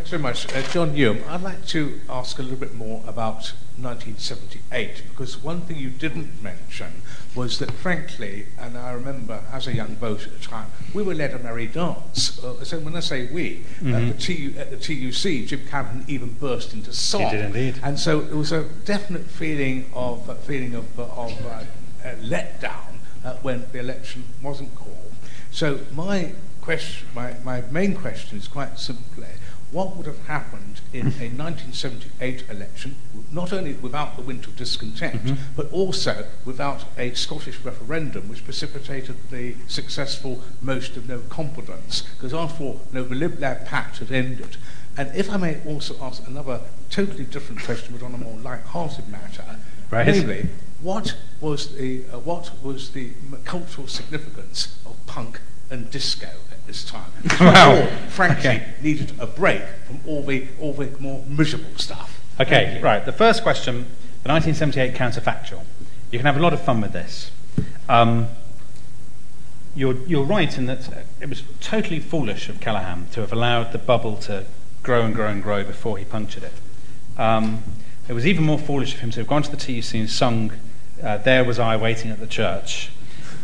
Thanks 0.00 0.10
very 0.12 0.22
much. 0.22 0.54
Uh, 0.54 0.62
John 0.72 0.96
Newham, 0.96 1.28
I'd 1.28 1.42
like 1.42 1.66
to 1.66 2.00
ask 2.08 2.38
a 2.38 2.42
little 2.42 2.56
bit 2.56 2.74
more 2.74 3.02
about 3.06 3.52
1978 3.76 5.02
because 5.10 5.42
one 5.42 5.60
thing 5.60 5.76
you 5.76 5.90
didn't 5.90 6.42
mention 6.42 7.02
was 7.34 7.58
that, 7.58 7.70
frankly, 7.70 8.46
and 8.58 8.78
I 8.78 8.92
remember 8.92 9.42
as 9.52 9.66
a 9.66 9.74
young 9.74 9.96
voter 9.96 10.30
at 10.30 10.40
the 10.40 10.42
time, 10.42 10.68
we 10.94 11.02
were 11.02 11.12
led 11.12 11.34
a 11.34 11.38
merry 11.38 11.66
dance. 11.66 12.42
Uh, 12.42 12.64
so 12.64 12.80
when 12.80 12.96
I 12.96 13.00
say 13.00 13.30
we, 13.30 13.56
mm-hmm. 13.56 13.94
at, 13.94 14.16
the 14.16 14.22
TU, 14.22 14.54
at 14.56 14.70
the 14.70 14.78
TUC, 14.78 15.46
Jim 15.46 15.66
Cameron 15.68 16.06
even 16.08 16.32
burst 16.32 16.72
into 16.72 16.94
song. 16.94 17.20
He 17.20 17.36
did 17.36 17.44
indeed. 17.44 17.80
And 17.82 18.00
so 18.00 18.22
it 18.22 18.34
was 18.34 18.52
a 18.52 18.64
definite 18.86 19.26
feeling 19.26 19.90
of 19.92 20.30
uh, 20.30 20.34
feeling 20.36 20.74
of, 20.76 20.98
uh, 20.98 21.02
of 21.02 21.46
uh, 21.46 21.64
letdown 22.22 23.00
uh, 23.22 23.34
when 23.42 23.66
the 23.72 23.80
election 23.80 24.24
wasn't 24.40 24.74
called. 24.74 25.12
So 25.50 25.80
my 25.92 26.32
question, 26.62 27.06
my, 27.14 27.34
my 27.44 27.60
main 27.70 27.94
question 27.94 28.38
is 28.38 28.48
quite 28.48 28.78
simply 28.78 29.26
what 29.72 29.96
would 29.96 30.06
have 30.06 30.26
happened 30.26 30.80
in 30.92 31.06
a 31.06 31.30
1978 31.30 32.44
election, 32.50 32.96
not 33.30 33.52
only 33.52 33.74
without 33.74 34.16
the 34.16 34.22
winter 34.22 34.50
of 34.50 34.56
discontent, 34.56 35.22
mm-hmm. 35.22 35.34
but 35.56 35.70
also 35.72 36.26
without 36.44 36.84
a 36.98 37.14
Scottish 37.14 37.58
referendum 37.60 38.28
which 38.28 38.44
precipitated 38.44 39.16
the 39.30 39.54
successful 39.68 40.42
most 40.60 40.96
of 40.96 41.08
no 41.08 41.20
confidence, 41.28 42.02
because 42.16 42.34
after 42.34 42.64
all, 42.64 42.80
no, 42.92 43.04
the 43.04 43.14
Lib 43.14 43.38
Lab 43.38 43.64
Pact 43.66 43.98
had 43.98 44.10
ended. 44.10 44.56
And 44.96 45.14
if 45.14 45.30
I 45.30 45.36
may 45.36 45.60
also 45.64 45.96
ask 46.02 46.26
another 46.26 46.60
totally 46.90 47.24
different 47.24 47.62
question, 47.62 47.96
but 47.96 48.04
on 48.04 48.14
a 48.14 48.18
more 48.18 48.38
light-hearted 48.38 49.08
matter, 49.08 49.44
right. 49.90 50.06
namely, 50.06 50.48
what 50.80 51.14
was 51.40 51.76
the 51.76 52.04
uh, 52.12 52.18
what 52.18 52.50
was 52.62 52.90
the 52.90 53.12
cultural 53.44 53.86
significance 53.86 54.78
of 54.84 54.96
punk 55.06 55.40
and 55.70 55.90
disco 55.90 56.28
this 56.70 56.84
time. 56.84 57.10
wow. 57.40 57.84
Frankly, 58.08 58.48
okay. 58.48 58.66
needed 58.80 59.12
a 59.18 59.26
break 59.26 59.62
from 59.86 60.00
all 60.06 60.22
the, 60.22 60.46
all 60.60 60.72
the 60.72 60.88
more 61.00 61.24
miserable 61.26 61.76
stuff. 61.76 62.20
Okay, 62.38 62.80
right. 62.80 63.04
The 63.04 63.12
first 63.12 63.42
question, 63.42 63.86
the 64.22 64.28
1978 64.28 64.94
counterfactual. 64.94 65.64
You 66.12 66.18
can 66.18 66.26
have 66.26 66.36
a 66.36 66.40
lot 66.40 66.52
of 66.52 66.60
fun 66.60 66.80
with 66.80 66.92
this. 66.92 67.32
Um, 67.88 68.28
you're, 69.74 69.96
you're 70.06 70.24
right 70.24 70.56
in 70.56 70.66
that 70.66 71.04
it 71.20 71.28
was 71.28 71.42
totally 71.60 71.98
foolish 71.98 72.48
of 72.48 72.60
Callaghan 72.60 73.08
to 73.12 73.20
have 73.20 73.32
allowed 73.32 73.72
the 73.72 73.78
bubble 73.78 74.16
to 74.18 74.46
grow 74.84 75.02
and 75.02 75.12
grow 75.14 75.28
and 75.28 75.42
grow 75.42 75.64
before 75.64 75.98
he 75.98 76.04
punctured 76.04 76.44
it. 76.44 76.52
Um, 77.18 77.64
it 78.08 78.12
was 78.12 78.26
even 78.26 78.44
more 78.44 78.58
foolish 78.58 78.94
of 78.94 79.00
him 79.00 79.10
to 79.10 79.20
have 79.20 79.26
gone 79.26 79.42
to 79.42 79.50
the 79.50 79.56
TUC 79.56 79.94
and 79.94 80.08
sung 80.08 80.52
uh, 81.02 81.18
There 81.18 81.44
Was 81.44 81.58
I 81.58 81.76
Waiting 81.76 82.12
at 82.12 82.20
the 82.20 82.26
Church, 82.28 82.90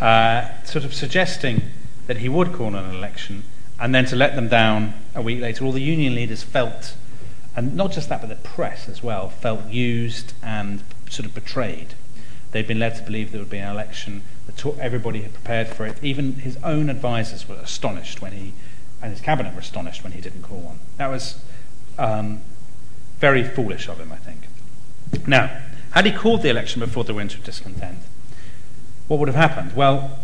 uh, 0.00 0.62
sort 0.62 0.84
of 0.84 0.94
suggesting 0.94 1.62
that 2.06 2.18
he 2.18 2.28
would 2.28 2.52
call 2.52 2.74
an 2.74 2.94
election, 2.94 3.44
and 3.78 3.94
then 3.94 4.04
to 4.06 4.16
let 4.16 4.34
them 4.34 4.48
down 4.48 4.94
a 5.14 5.22
week 5.22 5.40
later. 5.40 5.64
All 5.64 5.72
the 5.72 5.80
union 5.80 6.14
leaders 6.14 6.42
felt, 6.42 6.94
and 7.54 7.74
not 7.74 7.92
just 7.92 8.08
that, 8.08 8.20
but 8.20 8.28
the 8.28 8.36
press 8.36 8.88
as 8.88 9.02
well, 9.02 9.28
felt 9.28 9.68
used 9.68 10.32
and 10.42 10.82
sort 11.10 11.26
of 11.26 11.34
betrayed. 11.34 11.94
They'd 12.52 12.66
been 12.66 12.78
led 12.78 12.96
to 12.96 13.02
believe 13.02 13.32
there 13.32 13.40
would 13.40 13.50
be 13.50 13.58
an 13.58 13.70
election. 13.70 14.22
everybody 14.80 15.22
had 15.22 15.34
prepared 15.34 15.68
for 15.68 15.84
it. 15.86 16.02
Even 16.02 16.34
his 16.34 16.56
own 16.62 16.88
advisers 16.88 17.48
were 17.48 17.56
astonished 17.56 18.22
when 18.22 18.32
he, 18.32 18.54
and 19.02 19.10
his 19.12 19.20
cabinet 19.20 19.52
were 19.54 19.60
astonished 19.60 20.02
when 20.02 20.12
he 20.12 20.20
didn't 20.20 20.42
call 20.42 20.60
one. 20.60 20.78
That 20.96 21.08
was 21.08 21.42
um, 21.98 22.40
very 23.18 23.44
foolish 23.44 23.88
of 23.88 23.98
him, 23.98 24.12
I 24.12 24.16
think. 24.16 24.48
Now, 25.26 25.60
had 25.90 26.06
he 26.06 26.12
called 26.12 26.42
the 26.42 26.50
election 26.50 26.80
before 26.80 27.04
the 27.04 27.14
winter 27.14 27.38
of 27.38 27.44
discontent, 27.44 27.98
what 29.08 29.18
would 29.20 29.28
have 29.28 29.36
happened? 29.36 29.74
Well, 29.74 30.18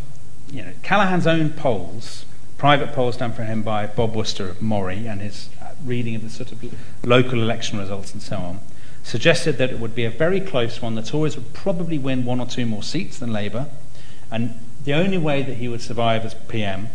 you 0.52 0.62
know, 0.62 0.72
Callaghan's 0.82 1.26
own 1.26 1.50
polls, 1.50 2.26
private 2.58 2.92
polls 2.92 3.16
done 3.16 3.32
for 3.32 3.44
him 3.44 3.62
by 3.62 3.86
Bob 3.86 4.14
Worcester 4.14 4.50
of 4.50 4.60
MORI, 4.60 5.06
and 5.06 5.22
his 5.22 5.48
uh, 5.60 5.70
reading 5.84 6.14
of 6.14 6.22
the 6.22 6.28
sort 6.28 6.52
of 6.52 6.62
local 7.04 7.40
election 7.40 7.78
results 7.78 8.12
and 8.12 8.22
so 8.22 8.36
on, 8.36 8.60
suggested 9.02 9.56
that 9.56 9.70
it 9.70 9.80
would 9.80 9.94
be 9.94 10.04
a 10.04 10.10
very 10.10 10.40
close 10.40 10.82
one. 10.82 10.94
The 10.94 11.02
Tories 11.02 11.36
would 11.36 11.54
probably 11.54 11.98
win 11.98 12.26
one 12.26 12.38
or 12.38 12.46
two 12.46 12.66
more 12.66 12.82
seats 12.82 13.18
than 13.18 13.32
Labour, 13.32 13.68
and 14.30 14.54
the 14.84 14.92
only 14.92 15.18
way 15.18 15.42
that 15.42 15.54
he 15.54 15.68
would 15.68 15.80
survive 15.80 16.24
as 16.24 16.34
PM, 16.34 16.88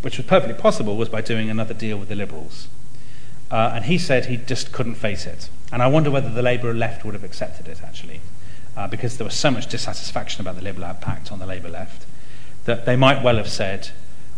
which 0.00 0.16
was 0.16 0.26
perfectly 0.26 0.54
possible, 0.54 0.96
was 0.96 1.10
by 1.10 1.20
doing 1.20 1.50
another 1.50 1.74
deal 1.74 1.98
with 1.98 2.08
the 2.08 2.16
Liberals. 2.16 2.68
Uh, 3.50 3.72
and 3.74 3.84
he 3.86 3.98
said 3.98 4.26
he 4.26 4.36
just 4.38 4.72
couldn't 4.72 4.94
face 4.94 5.26
it. 5.26 5.50
And 5.70 5.82
I 5.82 5.86
wonder 5.88 6.10
whether 6.10 6.30
the 6.30 6.42
Labour 6.42 6.72
left 6.72 7.04
would 7.04 7.14
have 7.14 7.24
accepted 7.24 7.68
it, 7.68 7.82
actually, 7.82 8.20
uh, 8.76 8.86
because 8.86 9.18
there 9.18 9.24
was 9.24 9.34
so 9.34 9.50
much 9.50 9.66
dissatisfaction 9.66 10.40
about 10.40 10.56
the 10.56 10.62
Liberal 10.62 10.94
Pact 10.94 11.30
on 11.30 11.40
the 11.40 11.46
Labour 11.46 11.68
left 11.68 12.06
that 12.70 12.86
they 12.86 12.96
might 12.96 13.22
well 13.22 13.36
have 13.36 13.48
said, 13.48 13.90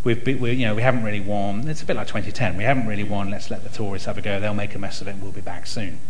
We've 0.04 0.24
we, 0.26 0.52
you 0.52 0.66
know, 0.66 0.74
we 0.74 0.82
haven't 0.82 1.04
really 1.04 1.20
won. 1.20 1.68
It's 1.68 1.82
a 1.82 1.86
bit 1.86 1.94
like 1.94 2.08
2010. 2.08 2.56
We 2.56 2.64
haven't 2.64 2.88
really 2.88 3.04
won. 3.04 3.30
Let's 3.30 3.50
let 3.50 3.62
the 3.62 3.68
Tories 3.68 4.06
have 4.06 4.18
a 4.18 4.20
go. 4.20 4.40
They'll 4.40 4.52
make 4.52 4.74
a 4.74 4.78
mess 4.78 5.00
of 5.00 5.06
it 5.06 5.12
and 5.12 5.22
we'll 5.22 5.30
be 5.30 5.40
back 5.40 5.64
soon. 5.64 6.00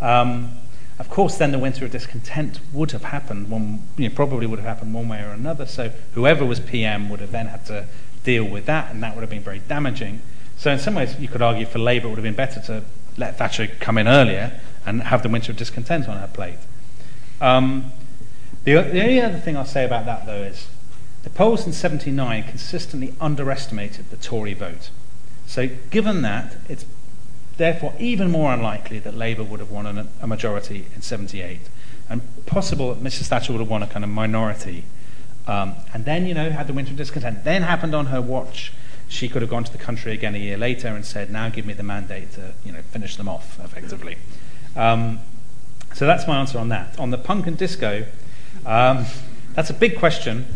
Um, 0.00 0.52
of 0.98 1.10
course, 1.10 1.36
then 1.36 1.52
the 1.52 1.58
winter 1.58 1.84
of 1.84 1.90
discontent 1.90 2.60
would 2.72 2.92
have 2.92 3.04
happened, 3.04 3.50
one, 3.50 3.82
you 3.98 4.08
know, 4.08 4.14
probably 4.14 4.46
would 4.46 4.58
have 4.58 4.66
happened 4.66 4.94
one 4.94 5.08
way 5.08 5.20
or 5.20 5.28
another. 5.28 5.66
So 5.66 5.92
whoever 6.14 6.46
was 6.46 6.60
PM 6.60 7.10
would 7.10 7.20
have 7.20 7.32
then 7.32 7.48
had 7.48 7.66
to 7.66 7.86
deal 8.24 8.44
with 8.44 8.64
that, 8.66 8.90
and 8.90 9.02
that 9.02 9.14
would 9.14 9.20
have 9.20 9.28
been 9.28 9.42
very 9.42 9.58
damaging. 9.58 10.22
So 10.56 10.70
in 10.70 10.78
some 10.78 10.94
ways, 10.94 11.18
you 11.20 11.28
could 11.28 11.42
argue 11.42 11.66
for 11.66 11.78
Labour 11.78 12.06
it 12.06 12.10
would 12.10 12.18
have 12.18 12.24
been 12.24 12.34
better 12.34 12.60
to 12.62 12.82
let 13.18 13.36
Thatcher 13.36 13.66
come 13.66 13.98
in 13.98 14.08
earlier 14.08 14.58
and 14.86 15.02
have 15.02 15.22
the 15.22 15.28
winter 15.28 15.52
of 15.52 15.58
discontent 15.58 16.08
on 16.08 16.16
her 16.16 16.28
plate. 16.28 16.58
Um, 17.42 17.92
the, 18.64 18.72
the 18.74 19.02
only 19.02 19.20
other 19.20 19.38
thing 19.38 19.58
I'll 19.58 19.66
say 19.66 19.84
about 19.84 20.06
that, 20.06 20.24
though, 20.24 20.42
is 20.42 20.68
the 21.26 21.30
polls 21.30 21.66
in 21.66 21.72
79 21.72 22.44
consistently 22.44 23.12
underestimated 23.20 24.10
the 24.10 24.16
Tory 24.16 24.54
vote. 24.54 24.90
So, 25.48 25.68
given 25.90 26.22
that, 26.22 26.54
it's 26.68 26.86
therefore 27.56 27.94
even 27.98 28.30
more 28.30 28.54
unlikely 28.54 29.00
that 29.00 29.16
Labour 29.16 29.42
would 29.42 29.58
have 29.58 29.72
won 29.72 30.08
a, 30.20 30.26
majority 30.28 30.86
in 30.94 31.02
78, 31.02 31.62
and 32.08 32.22
possible 32.46 32.94
that 32.94 33.02
Mrs. 33.02 33.26
Thatcher 33.26 33.52
would 33.52 33.58
have 33.58 33.68
won 33.68 33.82
a 33.82 33.88
kind 33.88 34.04
of 34.04 34.10
minority. 34.10 34.84
Um, 35.48 35.74
and 35.92 36.04
then, 36.04 36.26
you 36.26 36.34
know, 36.34 36.50
had 36.50 36.68
the 36.68 36.72
winter 36.72 36.92
of 36.92 36.96
discontent. 36.96 37.42
Then 37.42 37.62
happened 37.62 37.92
on 37.92 38.06
her 38.06 38.22
watch 38.22 38.72
she 39.08 39.28
could 39.28 39.42
have 39.42 39.50
gone 39.50 39.64
to 39.64 39.72
the 39.72 39.78
country 39.78 40.12
again 40.12 40.36
a 40.36 40.38
year 40.38 40.56
later 40.56 40.88
and 40.88 41.04
said, 41.04 41.28
now 41.28 41.48
give 41.48 41.66
me 41.66 41.72
the 41.72 41.82
mandate 41.82 42.32
to 42.34 42.52
you 42.64 42.70
know, 42.70 42.82
finish 42.82 43.16
them 43.16 43.28
off 43.28 43.58
effectively. 43.64 44.16
Um, 44.76 45.18
so 45.92 46.06
that's 46.06 46.28
my 46.28 46.38
answer 46.38 46.58
on 46.58 46.68
that. 46.68 46.96
On 47.00 47.10
the 47.10 47.18
punk 47.18 47.48
and 47.48 47.58
disco, 47.58 48.04
um, 48.64 49.06
that's 49.54 49.70
a 49.70 49.74
big 49.74 49.98
question. 49.98 50.46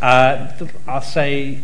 Uh, 0.00 0.52
I'll 0.86 1.02
say 1.02 1.62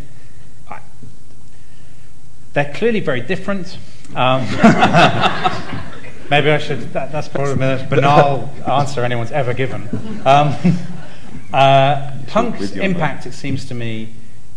they're 2.54 2.72
clearly 2.72 3.00
very 3.00 3.20
different. 3.20 3.78
Um, 4.14 4.42
maybe 6.30 6.50
I 6.50 6.58
should, 6.58 6.92
that, 6.92 7.12
that's 7.12 7.28
probably 7.28 7.54
the 7.54 7.60
most 7.60 7.90
banal 7.90 8.48
answer 8.66 9.04
anyone's 9.04 9.32
ever 9.32 9.52
given. 9.52 9.88
Um, 10.24 10.56
uh, 11.52 12.12
punk's 12.28 12.72
impact, 12.72 13.26
it 13.26 13.32
seems 13.32 13.64
to 13.66 13.74
me, 13.74 14.14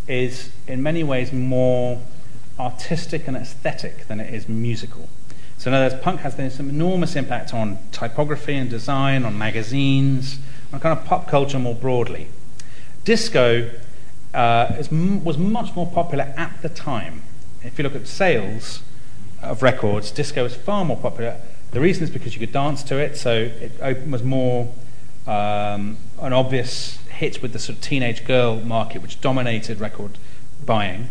is 0.07 0.51
in 0.67 0.81
many 0.81 1.03
ways 1.03 1.33
more 1.33 2.01
artistic 2.59 3.27
and 3.27 3.35
aesthetic 3.35 4.07
than 4.07 4.19
it 4.19 4.33
is 4.33 4.47
musical. 4.47 5.09
So, 5.57 5.71
in 5.71 5.73
other 5.73 5.93
words, 5.93 6.03
punk 6.03 6.21
has 6.21 6.35
this 6.35 6.55
some 6.55 6.69
enormous 6.69 7.15
impact 7.15 7.53
on 7.53 7.79
typography 7.91 8.53
and 8.53 8.69
design, 8.69 9.25
on 9.25 9.37
magazines, 9.37 10.37
on 10.71 10.79
kind 10.79 10.97
of 10.97 11.03
pop 11.05 11.27
culture 11.27 11.57
more 11.57 11.73
broadly. 11.73 12.27
Disco 13.07 13.71
uh, 14.33 14.75
is, 14.77 14.91
was 14.91 15.37
much 15.37 15.73
more 15.77 15.87
popular 15.87 16.25
at 16.35 16.61
the 16.61 16.67
time. 16.67 17.23
If 17.63 17.77
you 17.77 17.83
look 17.85 17.95
at 17.95 18.05
sales 18.05 18.81
of 19.41 19.63
records, 19.63 20.11
disco 20.11 20.43
was 20.43 20.57
far 20.57 20.83
more 20.83 20.97
popular. 20.97 21.39
The 21.71 21.79
reason 21.79 22.03
is 22.03 22.09
because 22.09 22.33
you 22.33 22.41
could 22.41 22.51
dance 22.51 22.83
to 22.83 22.97
it, 22.97 23.15
so 23.15 23.49
it 23.61 24.05
was 24.09 24.23
more 24.23 24.73
um, 25.25 25.95
an 26.19 26.33
obvious 26.33 26.97
hit 27.07 27.41
with 27.41 27.53
the 27.53 27.59
sort 27.59 27.77
of 27.77 27.81
teenage 27.81 28.25
girl 28.25 28.59
market, 28.59 29.01
which 29.01 29.21
dominated 29.21 29.79
record 29.79 30.17
buying, 30.65 31.07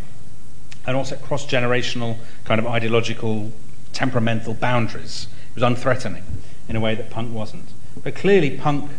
and 0.86 0.98
also 0.98 1.16
cross 1.16 1.46
generational 1.46 2.18
kind 2.44 2.58
of 2.58 2.66
ideological, 2.66 3.52
temperamental 3.94 4.52
boundaries. 4.52 5.28
It 5.48 5.62
was 5.62 5.64
unthreatening 5.64 6.24
in 6.68 6.76
a 6.76 6.80
way 6.80 6.94
that 6.94 7.08
punk 7.08 7.32
wasn't. 7.32 7.70
But 8.04 8.14
clearly, 8.14 8.58
punk 8.58 8.90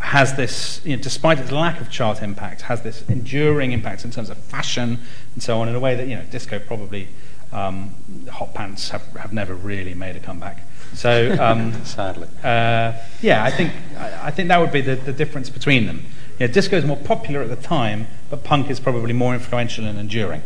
has 0.00 0.34
this, 0.34 0.80
you 0.84 0.96
know, 0.96 1.02
despite 1.02 1.38
its 1.38 1.52
lack 1.52 1.80
of 1.80 1.90
chart 1.90 2.22
impact, 2.22 2.62
has 2.62 2.82
this 2.82 3.02
enduring 3.08 3.72
impact 3.72 4.04
in 4.04 4.10
terms 4.10 4.30
of 4.30 4.38
fashion 4.38 4.98
and 5.34 5.42
so 5.42 5.60
on, 5.60 5.68
in 5.68 5.74
a 5.74 5.80
way 5.80 5.94
that 5.94 6.08
you 6.08 6.16
know 6.16 6.24
disco 6.30 6.58
probably 6.58 7.08
um, 7.52 7.94
hot 8.30 8.54
pants 8.54 8.90
have, 8.90 9.02
have 9.16 9.32
never 9.32 9.54
really 9.54 9.94
made 9.94 10.16
a 10.16 10.20
comeback. 10.20 10.62
So 10.94 11.36
um, 11.40 11.84
sadly, 11.84 12.28
uh, 12.42 12.94
yeah, 13.20 13.44
I 13.44 13.50
think 13.50 13.72
I, 13.96 14.28
I 14.28 14.30
think 14.30 14.48
that 14.48 14.58
would 14.58 14.72
be 14.72 14.80
the, 14.80 14.96
the 14.96 15.12
difference 15.12 15.50
between 15.50 15.86
them. 15.86 16.04
Yeah, 16.38 16.46
disco 16.46 16.76
is 16.76 16.84
more 16.84 16.96
popular 16.96 17.42
at 17.42 17.50
the 17.50 17.56
time, 17.56 18.06
but 18.30 18.42
punk 18.42 18.70
is 18.70 18.80
probably 18.80 19.12
more 19.12 19.34
influential 19.34 19.84
and 19.84 19.98
enduring. 19.98 20.42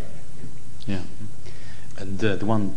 Yeah, 0.87 1.03
and 1.97 2.23
uh, 2.23 2.37
the 2.37 2.47
one, 2.47 2.75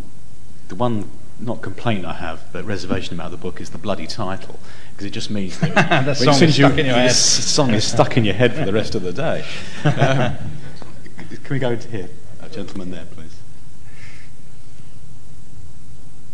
the 0.67 0.75
one 0.75 1.09
not 1.39 1.61
complaint 1.61 2.05
I 2.05 2.13
have, 2.13 2.45
but 2.51 2.65
reservation 2.65 3.13
about 3.15 3.31
the 3.31 3.37
book 3.37 3.61
is 3.61 3.69
the 3.69 3.77
bloody 3.77 4.07
title, 4.07 4.59
because 4.91 5.05
it 5.05 5.11
just 5.11 5.29
means 5.29 5.59
that 5.59 5.75
the 6.05 6.13
song 6.15 6.41
is 6.41 6.55
stuck 6.55 6.77
in 6.77 6.85
your 6.85 6.95
head. 6.95 7.11
song 7.11 7.73
is 7.73 7.87
stuck 7.87 8.17
in 8.17 8.25
your 8.25 8.33
head 8.33 8.53
for 8.53 8.65
the 8.65 8.73
rest 8.73 8.95
of 8.95 9.03
the 9.03 9.13
day. 9.13 9.45
Um, 9.85 11.33
can 11.43 11.53
we 11.53 11.59
go 11.59 11.75
to 11.75 11.87
here, 11.89 12.09
a 12.41 12.49
gentleman 12.49 12.91
there, 12.91 13.05
please? 13.05 13.35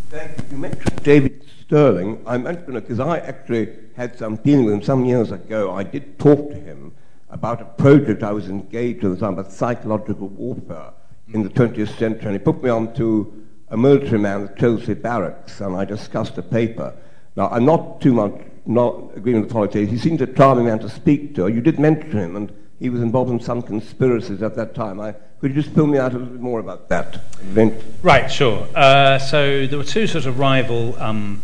Thank 0.10 0.38
you. 0.38 0.46
You 0.52 0.58
mentioned 0.58 1.04
David 1.04 1.44
Stirling. 1.62 2.22
I 2.28 2.38
mentioned 2.38 2.78
it 2.78 2.82
because 2.82 3.00
I 3.00 3.18
actually 3.18 3.70
had 3.96 4.18
some 4.18 4.36
dealing 4.38 4.66
with 4.66 4.76
him 4.76 4.82
some 4.84 5.06
years 5.06 5.32
ago. 5.32 5.72
I 5.74 5.84
did 5.84 6.20
talk 6.20 6.50
to 6.50 6.56
him 6.56 6.94
about 7.30 7.62
a 7.62 7.66
project 7.66 8.22
I 8.22 8.32
was 8.32 8.48
engaged 8.48 9.04
with 9.04 9.22
about 9.24 9.52
psychological 9.52 10.28
warfare 10.28 10.92
in 11.34 11.42
the 11.42 11.50
20th 11.50 11.98
century. 11.98 12.26
And 12.26 12.34
he 12.34 12.40
put 12.40 12.64
me 12.64 12.70
on 12.70 12.94
to 12.96 13.43
a 13.70 13.78
military 13.78 14.20
man 14.20 14.46
at 14.46 14.58
Chelsea 14.58 14.94
Barracks, 14.94 15.62
and 15.62 15.76
I 15.76 15.86
discussed 15.86 16.38
a 16.38 16.44
paper. 16.44 16.94
Now, 17.36 17.50
I'm 17.50 17.66
not 17.66 18.02
too 18.02 18.14
much 18.14 18.34
not 18.66 19.12
agreeing 19.16 19.42
with 19.42 19.50
the 19.50 19.54
politics. 19.54 19.92
He 19.92 19.98
seemed 19.98 20.22
a 20.22 20.28
charming 20.28 20.66
man 20.66 20.80
to 20.80 20.90
speak 20.90 21.36
to. 21.36 21.48
You 21.48 21.62
did 21.62 21.80
mention 21.80 22.12
him, 22.12 22.36
and 22.36 22.54
he 22.80 22.90
was 22.90 23.02
involved 23.02 23.32
in 23.32 23.40
some 23.40 23.62
conspiracies 23.62 24.42
at 24.42 24.56
that 24.56 24.74
time. 24.76 25.00
I, 25.00 25.14
could 25.42 25.54
you 25.54 25.62
just 25.62 25.76
fill 25.76 25.88
me 25.88 25.98
out 25.98 26.14
a 26.14 26.18
little 26.18 26.34
bit 26.34 26.42
more 26.42 26.60
about 26.60 26.90
that 26.90 27.16
event? 27.42 27.82
Right, 28.02 28.32
sure. 28.32 28.68
Uh, 28.74 29.20
so 29.20 29.68
there 29.68 29.78
were 29.78 29.84
two 29.84 30.08
sort 30.08 30.26
of 30.26 30.40
rival 30.40 30.96
um, 31.02 31.42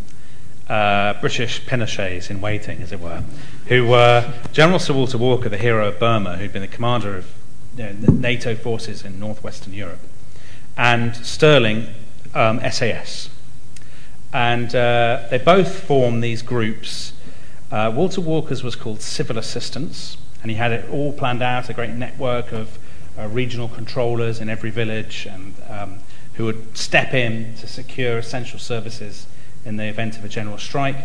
uh, 0.69 1.19
British 1.19 1.65
Pinochets 1.65 2.29
in 2.29 2.39
waiting, 2.41 2.81
as 2.81 2.91
it 2.91 2.99
were, 2.99 3.23
who 3.67 3.87
were 3.87 4.33
General 4.53 4.79
Sir 4.79 4.93
Walter 4.93 5.17
Walker, 5.17 5.49
the 5.49 5.57
hero 5.57 5.87
of 5.87 5.99
Burma, 5.99 6.37
who'd 6.37 6.53
been 6.53 6.61
the 6.61 6.67
commander 6.67 7.17
of 7.17 7.33
you 7.75 7.83
know, 7.83 7.91
NATO 8.13 8.55
forces 8.55 9.03
in 9.03 9.19
northwestern 9.19 9.73
Europe, 9.73 9.99
and 10.77 11.15
Stirling, 11.15 11.87
um, 12.33 12.59
SAS. 12.71 13.29
And 14.31 14.73
uh, 14.75 15.27
they 15.29 15.39
both 15.39 15.79
formed 15.79 16.23
these 16.23 16.41
groups. 16.41 17.13
Uh, 17.71 17.91
Walter 17.93 18.21
Walker's 18.21 18.63
was 18.63 18.75
called 18.75 19.01
Civil 19.01 19.37
Assistance, 19.37 20.17
and 20.41 20.51
he 20.51 20.57
had 20.57 20.71
it 20.71 20.89
all 20.89 21.13
planned 21.13 21.41
out, 21.41 21.69
a 21.69 21.73
great 21.73 21.91
network 21.91 22.51
of 22.51 22.77
uh, 23.17 23.27
regional 23.27 23.67
controllers 23.67 24.39
in 24.39 24.49
every 24.49 24.69
village 24.69 25.27
and 25.29 25.55
um, 25.69 25.99
who 26.35 26.45
would 26.45 26.77
step 26.77 27.13
in 27.13 27.53
to 27.55 27.67
secure 27.67 28.17
essential 28.17 28.59
services 28.59 29.27
in 29.65 29.75
the 29.75 29.85
event 29.85 30.17
of 30.17 30.23
a 30.23 30.29
general 30.29 30.57
strike. 30.57 30.95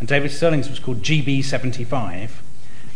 And 0.00 0.08
David 0.08 0.32
Stirling's 0.32 0.68
was 0.68 0.78
called 0.78 1.02
GB 1.02 1.44
75, 1.44 2.42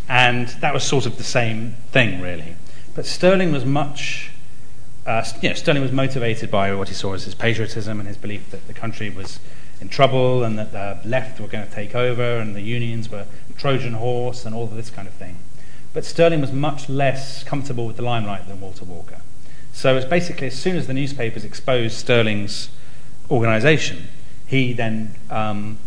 and 0.09 0.49
that 0.61 0.75
was 0.75 0.83
sort 0.83 1.07
of 1.07 1.19
the 1.19 1.25
same 1.25 1.77
thing, 1.93 2.21
really. 2.21 2.57
But 2.95 3.07
Stirling 3.07 3.53
was 3.53 3.65
much, 3.65 4.31
uh, 5.07 5.25
you 5.43 5.51
know, 5.51 5.81
was 5.81 5.93
motivated 5.93 6.51
by 6.51 6.75
what 6.75 6.89
he 6.89 6.95
saw 6.95 7.13
as 7.13 7.25
his 7.25 7.35
patriotism 7.35 7.99
and 7.99 8.09
his 8.09 8.17
belief 8.17 8.51
that 8.51 8.67
the 8.67 8.73
country 8.73 9.11
was 9.11 9.39
in 9.81 9.89
trouble 9.89 10.43
and 10.45 10.59
that 10.59 10.73
the 10.73 10.99
left 11.07 11.41
were 11.41 11.47
going 11.47 11.67
to 11.67 11.73
take 11.73 11.95
over 11.95 12.39
and 12.39 12.57
the 12.57 12.63
unions 12.63 13.11
were 13.11 13.27
Trojan 13.57 13.95
horse 13.95 14.45
and 14.45 14.55
all 14.55 14.65
of 14.65 14.75
this 14.75 14.91
kind 14.91 15.07
of 15.07 15.15
thing. 15.15 15.37
But 15.93 16.05
Stirling 16.05 16.41
was 16.41 16.53
much 16.53 16.89
less 16.89 17.45
comfortable 17.45 17.87
with 17.87 17.97
the 17.97 18.03
limelight 18.03 18.49
than 18.49 18.61
Walter 18.61 18.85
Walker. 18.85 19.21
So 19.73 19.97
it's 19.97 20.07
basically 20.07 20.49
as 20.49 20.59
soon 20.59 20.77
as 20.77 20.87
the 20.87 20.95
newspapers 20.95 21.45
exposed 21.45 21.97
Stirling's 21.97 22.71
organisation, 23.31 24.09
he 24.47 24.73
then 24.73 25.15
um, 25.31 25.79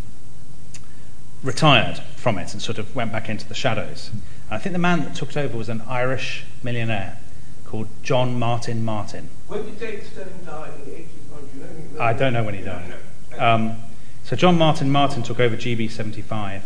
retired 1.43 1.99
from 2.15 2.37
it 2.37 2.53
and 2.53 2.61
sort 2.61 2.77
of 2.77 2.95
went 2.95 3.11
back 3.11 3.29
into 3.29 3.47
the 3.47 3.55
shadows. 3.55 4.11
And 4.13 4.21
I 4.51 4.57
think 4.57 4.73
the 4.73 4.79
man 4.79 5.03
that 5.03 5.15
took 5.15 5.29
it 5.29 5.37
over 5.37 5.57
was 5.57 5.69
an 5.69 5.81
Irish 5.87 6.45
millionaire 6.63 7.19
called 7.67 7.87
John 8.01 8.39
Martin 8.39 8.83
Martin. 8.83 9.29
When 9.47 9.63
did 9.63 9.79
David 9.79 10.05
Stirling 10.05 10.39
die 10.45 10.71
in 10.79 10.85
the 10.85 10.97
1800s? 10.97 11.93
You 11.93 12.01
I 12.01 12.13
don't 12.13 12.33
know 12.33 12.43
when 12.43 12.55
he 12.55 12.61
died. 12.61 12.93
Um, 13.37 13.77
so 14.23 14.35
John 14.35 14.57
Martin 14.57 14.89
Martin 14.89 15.23
took 15.23 15.39
over 15.39 15.55
GB75, 15.55 16.61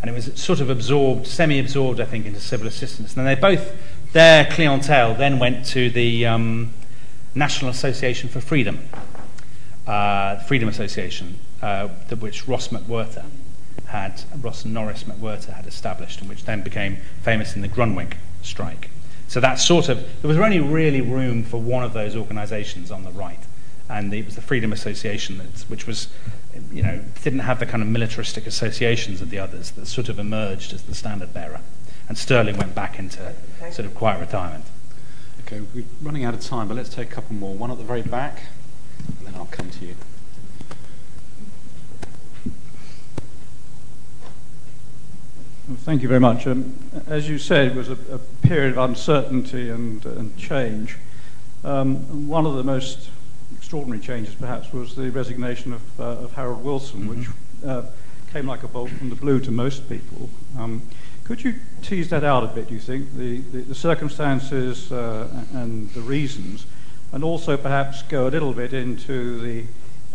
and 0.00 0.10
it 0.10 0.12
was 0.12 0.32
sort 0.40 0.60
of 0.60 0.68
absorbed, 0.68 1.26
semi-absorbed, 1.26 2.00
I 2.00 2.04
think, 2.04 2.26
into 2.26 2.40
civil 2.40 2.66
assistance. 2.66 3.16
And 3.16 3.26
then 3.26 3.34
they 3.34 3.40
both, 3.40 3.74
their 4.12 4.46
clientele, 4.46 5.14
then 5.14 5.38
went 5.38 5.64
to 5.66 5.90
the 5.90 6.26
um, 6.26 6.72
National 7.34 7.70
Association 7.70 8.28
for 8.28 8.40
Freedom, 8.40 8.80
uh, 9.86 10.40
Freedom 10.40 10.68
Association, 10.68 11.38
uh, 11.62 11.88
which 12.18 12.48
Ross 12.48 12.68
McWhirter 12.68 13.24
had, 13.86 14.22
Ross 14.40 14.64
and 14.64 14.74
Norris 14.74 15.04
McWhirter 15.04 15.52
had 15.52 15.66
established, 15.66 16.20
and 16.20 16.28
which 16.28 16.44
then 16.44 16.62
became 16.62 16.98
famous 17.22 17.56
in 17.56 17.62
the 17.62 17.68
Grunwick 17.68 18.14
strike. 18.42 18.89
So 19.30 19.38
that 19.38 19.60
sort 19.60 19.88
of, 19.88 20.00
there 20.22 20.28
was 20.28 20.36
only 20.38 20.58
really 20.58 21.00
room 21.00 21.44
for 21.44 21.58
one 21.58 21.84
of 21.84 21.92
those 21.92 22.16
organisations 22.16 22.90
on 22.90 23.04
the 23.04 23.12
right, 23.12 23.38
and 23.88 24.12
it 24.12 24.24
was 24.24 24.34
the 24.34 24.42
Freedom 24.42 24.72
Association, 24.72 25.38
that, 25.38 25.60
which 25.68 25.86
was, 25.86 26.08
you 26.72 26.82
know, 26.82 27.00
didn't 27.22 27.38
have 27.38 27.60
the 27.60 27.66
kind 27.66 27.80
of 27.80 27.88
militaristic 27.88 28.44
associations 28.44 29.20
of 29.20 29.30
the 29.30 29.38
others 29.38 29.70
that 29.70 29.86
sort 29.86 30.08
of 30.08 30.18
emerged 30.18 30.72
as 30.72 30.82
the 30.82 30.96
standard 30.96 31.32
bearer. 31.32 31.60
And 32.08 32.18
Stirling 32.18 32.56
went 32.56 32.74
back 32.74 32.98
into 32.98 33.32
sort 33.70 33.86
of 33.86 33.94
quiet 33.94 34.18
retirement. 34.18 34.64
Okay, 35.46 35.60
we're 35.76 35.84
running 36.02 36.24
out 36.24 36.34
of 36.34 36.40
time, 36.40 36.66
but 36.66 36.76
let's 36.76 36.88
take 36.88 37.08
a 37.08 37.14
couple 37.14 37.36
more. 37.36 37.54
One 37.54 37.70
at 37.70 37.78
the 37.78 37.84
very 37.84 38.02
back, 38.02 38.42
and 39.20 39.28
then 39.28 39.36
I'll 39.36 39.46
come 39.46 39.70
to 39.70 39.86
you. 39.86 39.94
Thank 45.76 46.02
you 46.02 46.08
very 46.08 46.20
much. 46.20 46.48
Um, 46.48 46.74
as 47.06 47.28
you 47.28 47.38
said, 47.38 47.68
it 47.68 47.74
was 47.76 47.88
a, 47.88 47.96
a 48.12 48.18
period 48.42 48.72
of 48.72 48.78
uncertainty 48.78 49.70
and, 49.70 50.04
and 50.04 50.36
change. 50.36 50.96
Um, 51.62 52.26
one 52.26 52.44
of 52.44 52.56
the 52.56 52.64
most 52.64 53.08
extraordinary 53.56 54.00
changes, 54.02 54.34
perhaps, 54.34 54.72
was 54.72 54.96
the 54.96 55.10
resignation 55.10 55.72
of, 55.72 56.00
uh, 56.00 56.04
of 56.24 56.32
Harold 56.32 56.64
Wilson, 56.64 57.02
mm-hmm. 57.02 57.20
which 57.20 57.28
uh, 57.64 57.82
came 58.32 58.48
like 58.48 58.64
a 58.64 58.68
bolt 58.68 58.90
from 58.90 59.10
the 59.10 59.14
blue 59.14 59.38
to 59.38 59.52
most 59.52 59.88
people. 59.88 60.28
Um, 60.58 60.82
could 61.22 61.44
you 61.44 61.54
tease 61.82 62.10
that 62.10 62.24
out 62.24 62.42
a 62.42 62.48
bit, 62.48 62.66
do 62.66 62.74
you 62.74 62.80
think, 62.80 63.14
the, 63.16 63.38
the, 63.38 63.60
the 63.60 63.74
circumstances 63.74 64.90
uh, 64.90 65.28
and 65.52 65.88
the 65.90 66.00
reasons, 66.00 66.66
and 67.12 67.22
also 67.22 67.56
perhaps 67.56 68.02
go 68.02 68.26
a 68.26 68.30
little 68.30 68.52
bit 68.52 68.72
into 68.72 69.40
the 69.40 69.64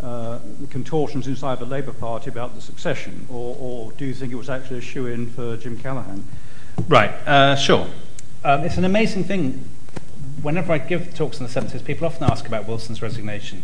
uh, 0.06 0.38
the 0.60 0.68
contortions 0.68 1.26
inside 1.26 1.58
the 1.58 1.66
Labour 1.66 1.92
Party 1.92 2.30
about 2.30 2.54
the 2.54 2.62
succession, 2.62 3.26
or, 3.28 3.58
or 3.60 3.92
do 3.94 4.06
you 4.06 4.14
think 4.14 4.32
it 4.32 4.36
was 4.36 4.52
actually 4.52 4.78
a 4.78 4.82
shoe 4.82 5.08
in 5.08 5.28
for 5.32 5.58
Jim 5.58 5.80
Callaghan? 5.80 6.24
Right, 6.88 7.10
uh, 7.26 7.56
sure. 7.56 7.88
Um, 8.44 8.62
it's 8.62 8.78
an 8.78 8.86
amazing 8.86 9.24
thing. 9.24 9.68
Whenever 10.44 10.74
I 10.74 10.78
give 10.78 11.16
talks 11.16 11.40
in 11.40 11.48
the 11.48 11.52
70s, 11.52 11.84
people 11.84 12.06
often 12.06 12.30
ask 12.30 12.48
about 12.48 12.68
Wilson's 12.68 13.02
resignation. 13.02 13.64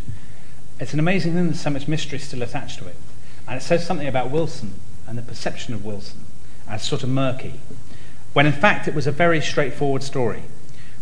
It's 0.79 0.93
an 0.93 0.99
amazing 0.99 1.33
thing 1.33 1.45
there's 1.45 1.61
so 1.61 1.69
much 1.69 1.87
mystery 1.87 2.17
still 2.17 2.41
attached 2.41 2.79
to 2.79 2.87
it. 2.87 2.95
And 3.47 3.55
it 3.55 3.61
says 3.61 3.85
something 3.85 4.07
about 4.07 4.31
Wilson 4.31 4.73
and 5.05 5.19
the 5.19 5.21
perception 5.21 5.75
of 5.75 5.85
Wilson 5.85 6.25
as 6.67 6.81
sort 6.81 7.03
of 7.03 7.09
murky, 7.09 7.59
when 8.33 8.47
in 8.47 8.53
fact 8.53 8.87
it 8.87 8.95
was 8.95 9.05
a 9.05 9.11
very 9.11 9.41
straightforward 9.41 10.01
story. 10.01 10.41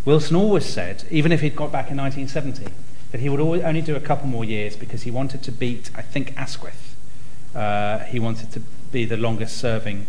Wilson 0.03 0.35
always 0.35 0.65
said, 0.65 1.05
even 1.09 1.31
if 1.31 1.39
he'd 1.39 1.55
got 1.55 1.71
back 1.71 1.89
in 1.89 1.95
1970, 1.95 2.73
that 3.11 3.21
he 3.21 3.29
would 3.29 3.39
only 3.39 3.81
do 3.81 3.95
a 3.95 3.99
couple 3.99 4.27
more 4.27 4.45
years 4.45 4.75
because 4.75 5.03
he 5.03 5.11
wanted 5.11 5.41
to 5.43 5.51
beat, 5.51 5.89
I 5.95 6.01
think, 6.01 6.37
Asquith. 6.37 6.95
Uh, 7.55 7.99
he 7.99 8.19
wanted 8.19 8.51
to 8.51 8.61
be 8.91 9.05
the 9.05 9.17
longest 9.17 9.57
serving, 9.57 10.05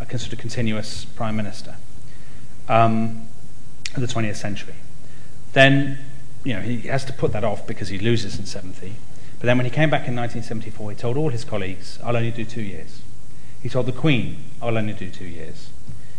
uh, 0.00 0.04
sort 0.16 0.32
of 0.32 0.38
continuous 0.38 1.04
prime 1.04 1.36
minister 1.36 1.76
um, 2.68 3.28
of 3.94 4.00
the 4.00 4.06
20th 4.06 4.36
century. 4.36 4.74
Then, 5.52 5.98
you 6.44 6.54
know, 6.54 6.60
he 6.60 6.80
has 6.88 7.04
to 7.06 7.12
put 7.12 7.32
that 7.32 7.44
off 7.44 7.66
because 7.66 7.88
he 7.88 7.98
loses 7.98 8.38
in 8.38 8.46
70. 8.46 8.94
But 9.38 9.46
then 9.46 9.56
when 9.56 9.66
he 9.66 9.70
came 9.70 9.90
back 9.90 10.08
in 10.08 10.16
1974, 10.16 10.90
he 10.90 10.96
told 10.96 11.16
all 11.16 11.30
his 11.30 11.44
colleagues, 11.44 11.98
I'll 12.02 12.16
only 12.16 12.30
do 12.30 12.44
two 12.44 12.62
years. 12.62 13.02
He 13.62 13.68
told 13.68 13.86
the 13.86 13.92
Queen, 13.92 14.44
I'll 14.62 14.76
only 14.76 14.92
do 14.92 15.10
two 15.10 15.26
years. 15.26 15.70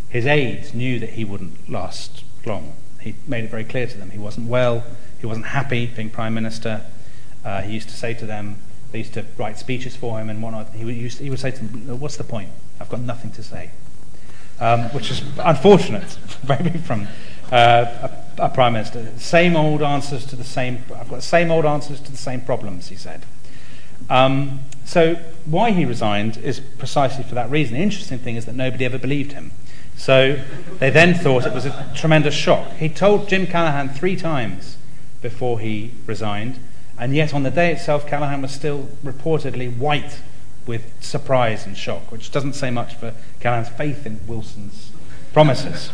His 0.10 0.26
aides 0.26 0.74
knew 0.74 1.00
that 1.00 1.12
he 1.12 1.26
wouldn't 1.26 1.70
last 1.70 2.24
long. 2.46 2.74
He 3.00 3.16
made 3.28 3.44
it 3.44 3.52
very 3.52 3.64
clear 3.64 3.88
to 3.88 3.98
them 3.98 4.12
he 4.12 4.18
wasn't 4.18 4.48
well, 4.48 4.84
he 5.20 5.26
wasn't 5.26 5.48
happy 5.48 5.88
being 5.88 6.10
prime 6.10 6.34
minister. 6.34 6.86
Uh, 7.44 7.62
he 7.62 7.74
used 7.74 7.90
to 7.90 7.96
say 7.96 8.14
to 8.14 8.26
them, 8.26 8.58
they 8.92 9.00
used 9.00 9.14
to 9.14 9.26
write 9.38 9.58
speeches 9.58 9.96
for 9.96 10.20
him 10.20 10.30
and 10.30 10.42
whatnot. 10.42 10.74
He 10.74 10.84
would, 10.84 10.96
used, 10.96 11.20
he 11.20 11.30
would 11.30 11.40
say 11.40 11.52
to 11.52 11.64
them, 11.64 12.00
What's 12.00 12.18
the 12.18 12.24
point? 12.24 12.50
I've 12.80 12.90
got 12.90 13.02
nothing 13.02 13.32
to 13.32 13.44
say. 13.44 13.72
Um, 14.60 14.86
which 14.90 15.10
is 15.12 15.24
unfortunate, 15.38 16.18
maybe 16.48 16.78
from 16.80 17.08
uh, 17.52 18.10
a, 18.38 18.44
a, 18.44 18.50
prime 18.50 18.74
minister. 18.74 19.10
Same 19.18 19.56
old 19.56 19.82
answers 19.82 20.26
to 20.26 20.36
the 20.36 20.44
same. 20.44 20.84
I've 20.96 21.10
got 21.10 21.18
the 21.18 21.22
same 21.22 21.50
old 21.50 21.66
answers 21.66 22.02
to 22.02 22.12
the 22.12 22.18
same 22.18 22.42
problems. 22.42 22.90
He 22.90 22.96
said. 22.96 23.26
Um, 24.10 24.62
so 24.86 25.16
why 25.46 25.72
he 25.72 25.86
resigned 25.86 26.38
is 26.38 26.60
precisely 26.60 27.24
for 27.24 27.36
that 27.36 27.50
reason. 27.50 27.76
The 27.76 27.84
interesting 27.84 28.18
thing 28.18 28.36
is 28.36 28.46
that 28.46 28.56
nobody 28.56 28.86
ever 28.86 28.98
believed 28.98 29.34
him. 29.34 29.52
So 29.96 30.44
they 30.80 30.90
then 30.90 31.14
thought 31.14 31.46
it 31.46 31.54
was 31.54 31.66
a 31.66 31.92
tremendous 31.96 32.34
shock. 32.34 32.72
He 32.78 32.90
told 32.90 33.30
Jim 33.30 33.46
Callaghan 33.46 33.90
three 33.90 34.16
times 34.16 34.78
before 35.22 35.60
he 35.60 35.92
resigned, 36.06 36.60
and 36.98 37.16
yet 37.16 37.34
on 37.34 37.44
the 37.44 37.52
day 37.52 37.72
itself, 37.72 38.06
Callaghan 38.08 38.42
was 38.42 38.52
still 38.52 38.90
reportedly 39.04 39.76
white 39.76 40.20
with 40.66 40.92
surprise 41.02 41.66
and 41.66 41.78
shock, 41.78 42.12
which 42.12 42.32
doesn't 42.32 42.54
say 42.54 42.70
much 42.70 42.96
for 42.96 43.14
Callaghan's 43.40 43.70
faith 43.76 44.06
in 44.06 44.20
Wilson's 44.28 44.92
promises. 45.34 45.92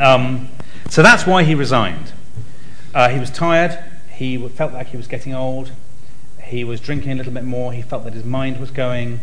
Um, 0.00 0.48
so 0.88 1.02
that's 1.02 1.26
why 1.26 1.44
he 1.44 1.54
resigned. 1.54 2.12
Uh, 2.94 3.08
he 3.08 3.18
was 3.18 3.30
tired, 3.30 3.78
he 4.10 4.36
felt 4.48 4.72
like 4.72 4.88
he 4.88 4.96
was 4.96 5.06
getting 5.06 5.34
old, 5.34 5.72
he 6.42 6.64
was 6.64 6.80
drinking 6.80 7.12
a 7.12 7.14
little 7.14 7.32
bit 7.32 7.44
more, 7.44 7.72
he 7.72 7.82
felt 7.82 8.04
that 8.04 8.14
his 8.14 8.24
mind 8.24 8.58
was 8.58 8.70
going. 8.70 9.20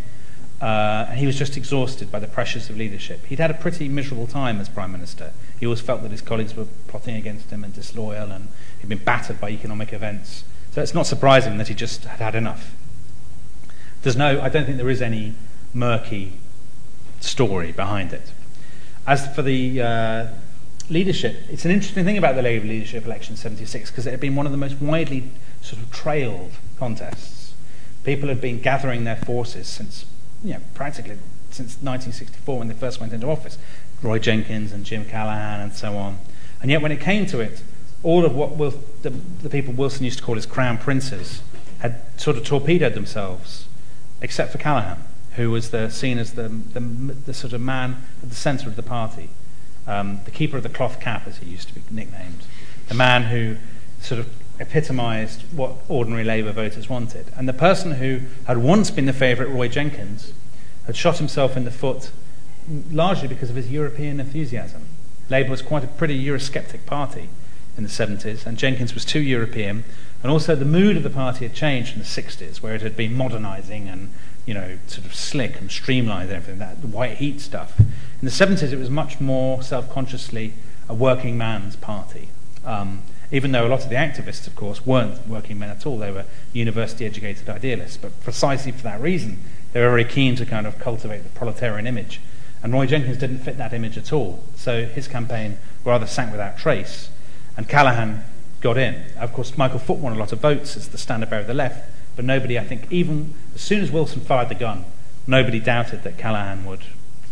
Uh, 0.62 1.08
and 1.10 1.18
he 1.18 1.26
was 1.26 1.36
just 1.36 1.58
exhausted 1.58 2.12
by 2.12 2.20
the 2.20 2.28
pressures 2.28 2.70
of 2.70 2.78
leadership. 2.78 3.26
He'd 3.26 3.40
had 3.40 3.50
a 3.50 3.56
pretty 3.56 3.90
miserable 3.90 4.28
time 4.28 4.62
as 4.62 4.70
Prime 4.70 4.92
Minister. 4.92 5.34
He 5.60 5.66
always 5.66 5.82
felt 5.82 6.04
that 6.04 6.12
his 6.12 6.22
colleagues 6.22 6.56
were 6.56 6.68
plotting 6.88 7.16
against 7.16 7.50
him 7.50 7.64
and 7.64 7.74
disloyal, 7.74 8.32
and 8.32 8.48
he'd 8.82 8.90
been 8.90 9.04
battered 9.04 9.40
by 9.40 9.50
economic 9.50 9.94
events. 9.94 10.44
So 10.72 10.82
it's 10.82 10.94
not 10.94 11.08
surprising 11.08 11.58
that 11.58 11.68
he 11.68 11.74
just 11.74 12.06
had 12.06 12.20
had 12.20 12.36
enough. 12.36 12.74
There's 14.02 14.16
no, 14.16 14.42
I 14.42 14.50
don't 14.50 14.66
think 14.66 14.78
there 14.78 14.90
is 14.90 15.02
any 15.02 15.36
murky 15.74 16.34
story 17.20 17.72
behind 17.72 18.14
it. 18.14 18.32
As 19.06 19.34
for 19.36 19.42
the 19.42 19.82
uh, 19.82 20.28
leadership, 20.90 21.38
it's 21.50 21.66
an 21.66 21.72
interesting 21.72 22.06
thing 22.06 22.18
about 22.18 22.36
the 22.36 22.42
Labour 22.42 22.68
leadership 22.68 23.06
election 23.06 23.34
in 23.34 23.38
76 23.38 23.92
because 23.92 24.08
it 24.08 24.12
had 24.12 24.20
been 24.20 24.36
one 24.36 24.46
of 24.46 24.52
the 24.52 24.58
most 24.58 24.80
widely 24.82 25.32
sort 25.62 25.82
of 25.82 25.92
trailed 25.92 26.52
contests. 26.78 27.54
People 28.04 28.30
had 28.30 28.42
been 28.42 28.60
gathering 28.60 29.04
their 29.04 29.16
forces 29.16 29.68
since 29.68 30.06
you 30.44 30.54
know, 30.54 30.60
practically 30.74 31.18
since 31.52 31.74
1964 31.82 32.58
when 32.58 32.68
they 32.68 32.74
first 32.74 33.00
went 33.00 33.14
into 33.14 33.28
office. 33.28 33.58
Roy 34.02 34.18
Jenkins 34.18 34.72
and 34.72 34.86
Jim 34.86 35.06
Callaghan 35.06 35.62
and 35.62 35.74
so 35.74 35.96
on. 35.98 36.18
And 36.62 36.72
yet 36.72 36.82
when 36.82 36.92
it 36.92 37.00
came 37.00 37.26
to 37.28 37.40
it, 37.40 37.62
all 38.04 38.26
of 38.26 38.36
what 38.36 38.58
the, 39.04 39.10
the 39.10 39.50
people 39.50 39.74
Wilson 39.74 40.06
used 40.06 40.20
to 40.20 40.24
call 40.24 40.36
his 40.36 40.46
crown 40.46 40.78
princes 40.78 41.42
had 41.80 42.02
sort 42.20 42.38
of 42.38 42.44
torpedoed 42.44 42.94
themselves, 42.94 43.68
except 44.22 44.52
for 44.52 44.58
Callaghan, 44.58 45.04
who 45.36 45.52
was 45.52 45.72
the, 45.72 45.90
seen 45.90 46.18
as 46.18 46.34
the, 46.34 46.48
the, 46.48 46.80
the 46.80 47.34
sort 47.34 47.54
of 47.54 47.62
man 47.62 48.04
at 48.22 48.30
the 48.30 48.36
centre 48.36 48.68
of 48.68 48.76
the 48.76 48.84
party, 48.84 49.30
um, 49.88 50.20
the 50.26 50.32
keeper 50.32 50.58
of 50.58 50.64
the 50.64 50.70
cloth 50.70 51.00
cap, 51.00 51.28
as 51.28 51.38
he 51.38 51.50
used 51.50 51.68
to 51.68 51.76
be 51.76 51.82
nicknamed, 51.90 52.46
the 52.88 52.94
man 52.94 53.24
who 53.24 53.58
sort 54.00 54.20
of 54.20 54.30
epitomised 54.60 55.44
what 55.52 55.76
ordinary 55.88 56.24
Labour 56.24 56.52
voters 56.52 56.88
wanted. 56.88 57.28
And 57.36 57.48
the 57.48 57.54
person 57.54 57.94
who 57.94 58.22
had 58.46 58.60
once 58.60 58.92
been 58.92 59.06
the 59.06 59.14
favourite, 59.14 59.52
Roy 59.52 59.68
Jenkins, 59.68 60.34
had 60.86 60.96
shot 60.96 61.18
himself 61.18 61.58
in 61.58 61.66
the 61.66 61.72
foot 61.72 62.12
largely 62.92 63.28
because 63.28 63.50
of 63.50 63.56
his 63.56 63.72
European 63.72 64.20
enthusiasm. 64.20 64.86
Labour 65.30 65.50
was 65.50 65.62
quite 65.62 65.84
a 65.84 65.88
pretty 65.88 66.24
Eurosceptic 66.24 66.86
party 66.86 67.30
in 67.82 67.88
the 67.88 67.90
70s, 67.90 68.46
and 68.46 68.58
Jenkins 68.58 68.94
was 68.94 69.06
too 69.06 69.20
European. 69.20 69.84
And 70.22 70.32
also, 70.32 70.56
the 70.56 70.66
mood 70.66 70.98
of 70.98 71.04
the 71.04 71.10
party 71.10 71.48
had 71.48 71.56
changed 71.56 71.94
in 71.94 72.00
the 72.00 72.06
60s, 72.06 72.62
where 72.62 72.76
it 72.76 72.82
had 72.82 72.96
been 72.96 73.16
modernising 73.16 73.90
and 73.90 74.14
you 74.46 74.54
know, 74.54 74.78
sort 74.88 75.06
of 75.06 75.14
slick 75.14 75.60
and 75.60 75.72
streamlined 75.72 76.30
and 76.30 76.38
everything, 76.38 76.60
that 76.60 76.78
white 76.78 77.18
heat 77.18 77.40
stuff. 77.40 77.80
In 77.80 77.88
the 78.22 78.32
70s, 78.32 78.72
it 78.72 78.78
was 78.78 78.90
much 78.90 79.20
more 79.20 79.62
self 79.62 79.90
consciously 79.90 80.54
a 80.90 80.94
working 80.94 81.38
man's 81.38 81.76
party. 81.76 82.30
Um, 82.66 83.04
even 83.32 83.52
though 83.52 83.66
a 83.66 83.70
lot 83.70 83.84
of 83.84 83.90
the 83.90 83.96
activists, 83.96 84.46
of 84.48 84.56
course, 84.56 84.86
weren't 84.86 85.26
working 85.28 85.58
men 85.58 85.70
at 85.70 85.86
all. 85.86 85.98
They 85.98 86.12
were 86.12 86.26
university 86.52 87.06
educated 87.06 87.48
idealists. 87.48 87.98
But 87.98 88.20
precisely 88.24 88.72
for 88.72 88.84
that 88.84 89.00
reason, 89.00 89.40
they 89.72 89.80
were 89.80 89.90
very 89.90 90.04
keen 90.04 90.36
to 90.36 90.46
kind 90.46 90.68
of 90.68 90.78
cultivate 90.80 91.20
the 91.20 91.30
proletarian 91.30 91.88
image. 91.88 92.20
And 92.62 92.74
Roy 92.74 92.86
Jenkins 92.86 93.18
didn't 93.18 93.40
fit 93.40 93.58
that 93.58 93.74
image 93.74 93.98
at 93.98 94.12
all. 94.12 94.44
So 94.56 94.86
his 94.86 95.08
campaign 95.08 95.58
rather 95.86 96.06
sank 96.06 96.32
without 96.32 96.58
trace. 96.58 97.10
And 97.58 97.68
Callaghan 97.68 98.24
got 98.62 98.78
in. 98.78 99.04
Of 99.18 99.34
course, 99.34 99.58
Michael 99.58 99.80
Foot 99.80 99.98
won 99.98 100.14
a 100.14 100.20
lot 100.20 100.32
of 100.32 100.40
votes 100.40 100.78
as 100.78 100.90
the 100.90 100.98
standard 100.98 101.30
bearer 101.30 101.42
of 101.42 101.48
the 101.48 101.54
left, 101.54 101.90
but 102.16 102.26
nobody, 102.26 102.58
I 102.58 102.64
think, 102.64 102.92
even 102.92 103.34
as 103.56 103.62
soon 103.62 103.82
as 103.82 103.92
Wilson 103.92 104.22
fired 104.22 104.50
the 104.50 104.56
gun, 104.56 104.86
nobody 105.28 105.60
doubted 105.60 106.04
that 106.04 106.18
Callaghan 106.18 106.66
would 106.66 106.82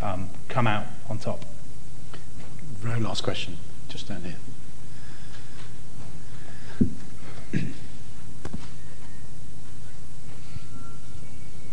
um, 0.02 0.30
come 0.48 0.68
out 0.68 0.86
on 1.10 1.20
top. 1.20 1.46
Very 2.78 3.00
last 3.00 3.24
question, 3.24 3.58
just 3.88 4.08
down 4.08 4.24
here. 4.24 4.36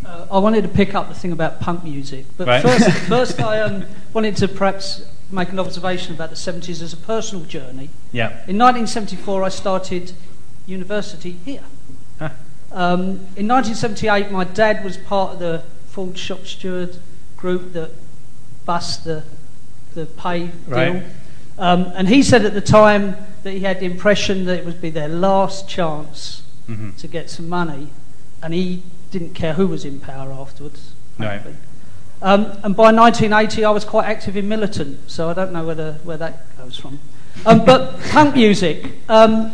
Uh, 0.07 0.27
I 0.31 0.39
wanted 0.39 0.63
to 0.63 0.69
pick 0.69 0.95
up 0.95 1.09
the 1.09 1.15
thing 1.15 1.33
about 1.33 1.61
punk 1.61 1.83
music, 1.85 2.27
but 2.37 2.47
Right. 2.47 2.63
first, 2.63 2.91
first 3.09 3.41
I 3.41 3.61
um, 3.61 3.85
wanted 4.13 4.37
to 4.37 4.49
perhaps 4.49 5.05
make 5.31 5.49
an 5.51 5.59
observation 5.59 6.15
about 6.15 6.31
the 6.31 6.37
70s 6.37 6.81
as 6.81 6.93
a 6.93 6.97
personal 6.97 7.45
journey. 7.45 7.91
Yeah. 8.13 8.29
In 8.47 8.57
1974, 8.59 9.43
I 9.43 9.49
started 9.49 10.13
university 10.67 11.33
here. 11.45 11.65
Huh. 12.21 12.31
Um, 12.73 13.01
in 13.37 13.49
1978, 13.49 14.31
my 14.31 14.45
dad 14.45 14.85
was 14.85 14.97
part 14.97 15.35
of 15.35 15.39
the 15.41 15.63
Ford 15.89 16.17
shop 16.17 16.47
steward 16.47 16.99
group 17.37 17.73
that 17.73 17.91
bust 18.65 19.05
the, 19.05 19.25
the 19.95 20.07
pay 20.07 20.47
deal. 20.49 20.53
Right. 20.69 21.03
Um, 21.59 21.91
and 21.97 22.09
he 22.09 22.23
said 22.23 22.45
at 22.45 22.55
the 22.55 22.61
time 22.61 23.17
that 23.43 23.53
he 23.53 23.61
had 23.61 23.81
the 23.81 23.87
impression 23.87 24.45
that 24.45 24.59
it 24.59 24.65
would 24.67 24.81
be 24.81 24.91
their 24.91 25.09
last 25.09 25.69
chance 25.69 26.43
Mhm. 26.69 26.97
to 26.99 27.07
get 27.09 27.31
some 27.31 27.49
money, 27.49 27.89
and 28.43 28.53
he 28.53 28.83
didn't 29.11 29.35
care 29.35 29.55
who 29.55 29.67
was 29.67 29.85
in 29.85 30.01
power 30.01 30.33
afterwards. 30.33 30.93
Right. 31.19 31.41
Um, 32.23 32.45
and 32.65 32.75
by 32.77 32.93
1980, 32.93 33.65
I 33.65 33.71
was 33.71 33.85
quite 33.85 34.07
active 34.07 34.37
in 34.37 34.49
militant, 34.49 35.11
so 35.11 35.29
I 35.29 35.35
don't 35.35 35.53
know 35.53 35.65
whether, 35.67 35.95
where 36.05 36.17
that 36.17 36.57
goes 36.57 36.77
from. 36.79 36.99
Um, 37.45 37.65
but 37.65 38.01
punk 38.11 38.35
music, 38.35 38.93
um, 39.09 39.53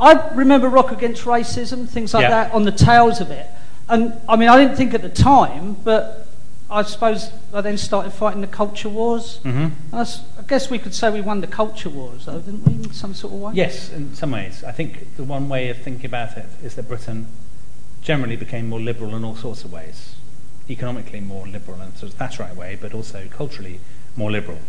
I 0.00 0.28
remember 0.34 0.68
Rock 0.68 0.92
Against 0.92 1.24
Racism, 1.24 1.88
things 1.88 2.14
like 2.14 2.22
Yeah. 2.22 2.30
that, 2.30 2.52
on 2.54 2.62
the 2.64 2.72
tails 2.72 3.20
of 3.20 3.30
it. 3.30 3.46
And 3.88 4.20
I 4.28 4.36
mean, 4.36 4.48
I 4.48 4.56
didn't 4.58 4.76
think 4.76 4.94
at 4.94 5.02
the 5.02 5.08
time, 5.08 5.74
but 5.82 6.28
I 6.70 6.82
suppose 6.82 7.30
I 7.52 7.62
then 7.62 7.78
started 7.78 8.10
fighting 8.12 8.42
the 8.42 8.46
culture 8.46 8.88
wars. 8.90 9.40
Mm-hmm. 9.42 9.94
I, 9.96 10.00
s- 10.02 10.22
I 10.38 10.42
guess 10.42 10.70
we 10.70 10.78
could 10.78 10.94
say 10.94 11.10
we 11.10 11.20
won 11.22 11.40
the 11.40 11.46
culture 11.46 11.88
wars, 11.88 12.26
though, 12.26 12.38
didn't 12.38 12.64
we, 12.64 12.74
in 12.74 12.92
some 12.92 13.14
sort 13.14 13.32
of 13.32 13.40
way? 13.40 13.52
Yes, 13.54 13.90
in 13.90 14.14
some 14.14 14.30
ways. 14.30 14.62
I 14.62 14.70
think 14.72 15.16
the 15.16 15.24
one 15.24 15.48
way 15.48 15.68
of 15.70 15.78
thinking 15.78 16.06
about 16.06 16.36
it 16.36 16.46
is 16.62 16.74
that 16.76 16.86
Britain 16.86 17.26
generally 18.08 18.36
became 18.36 18.66
more 18.66 18.80
liberal 18.80 19.14
in 19.14 19.22
all 19.22 19.36
sorts 19.36 19.64
of 19.64 19.70
ways. 19.70 20.14
Economically 20.70 21.20
more 21.20 21.46
liberal 21.46 21.82
in 21.82 21.94
sort 21.94 22.10
of 22.10 22.18
Thatcherite 22.18 22.56
way, 22.56 22.74
but 22.80 22.94
also 22.94 23.28
culturally 23.28 23.80
more 24.16 24.30
liberal. 24.30 24.60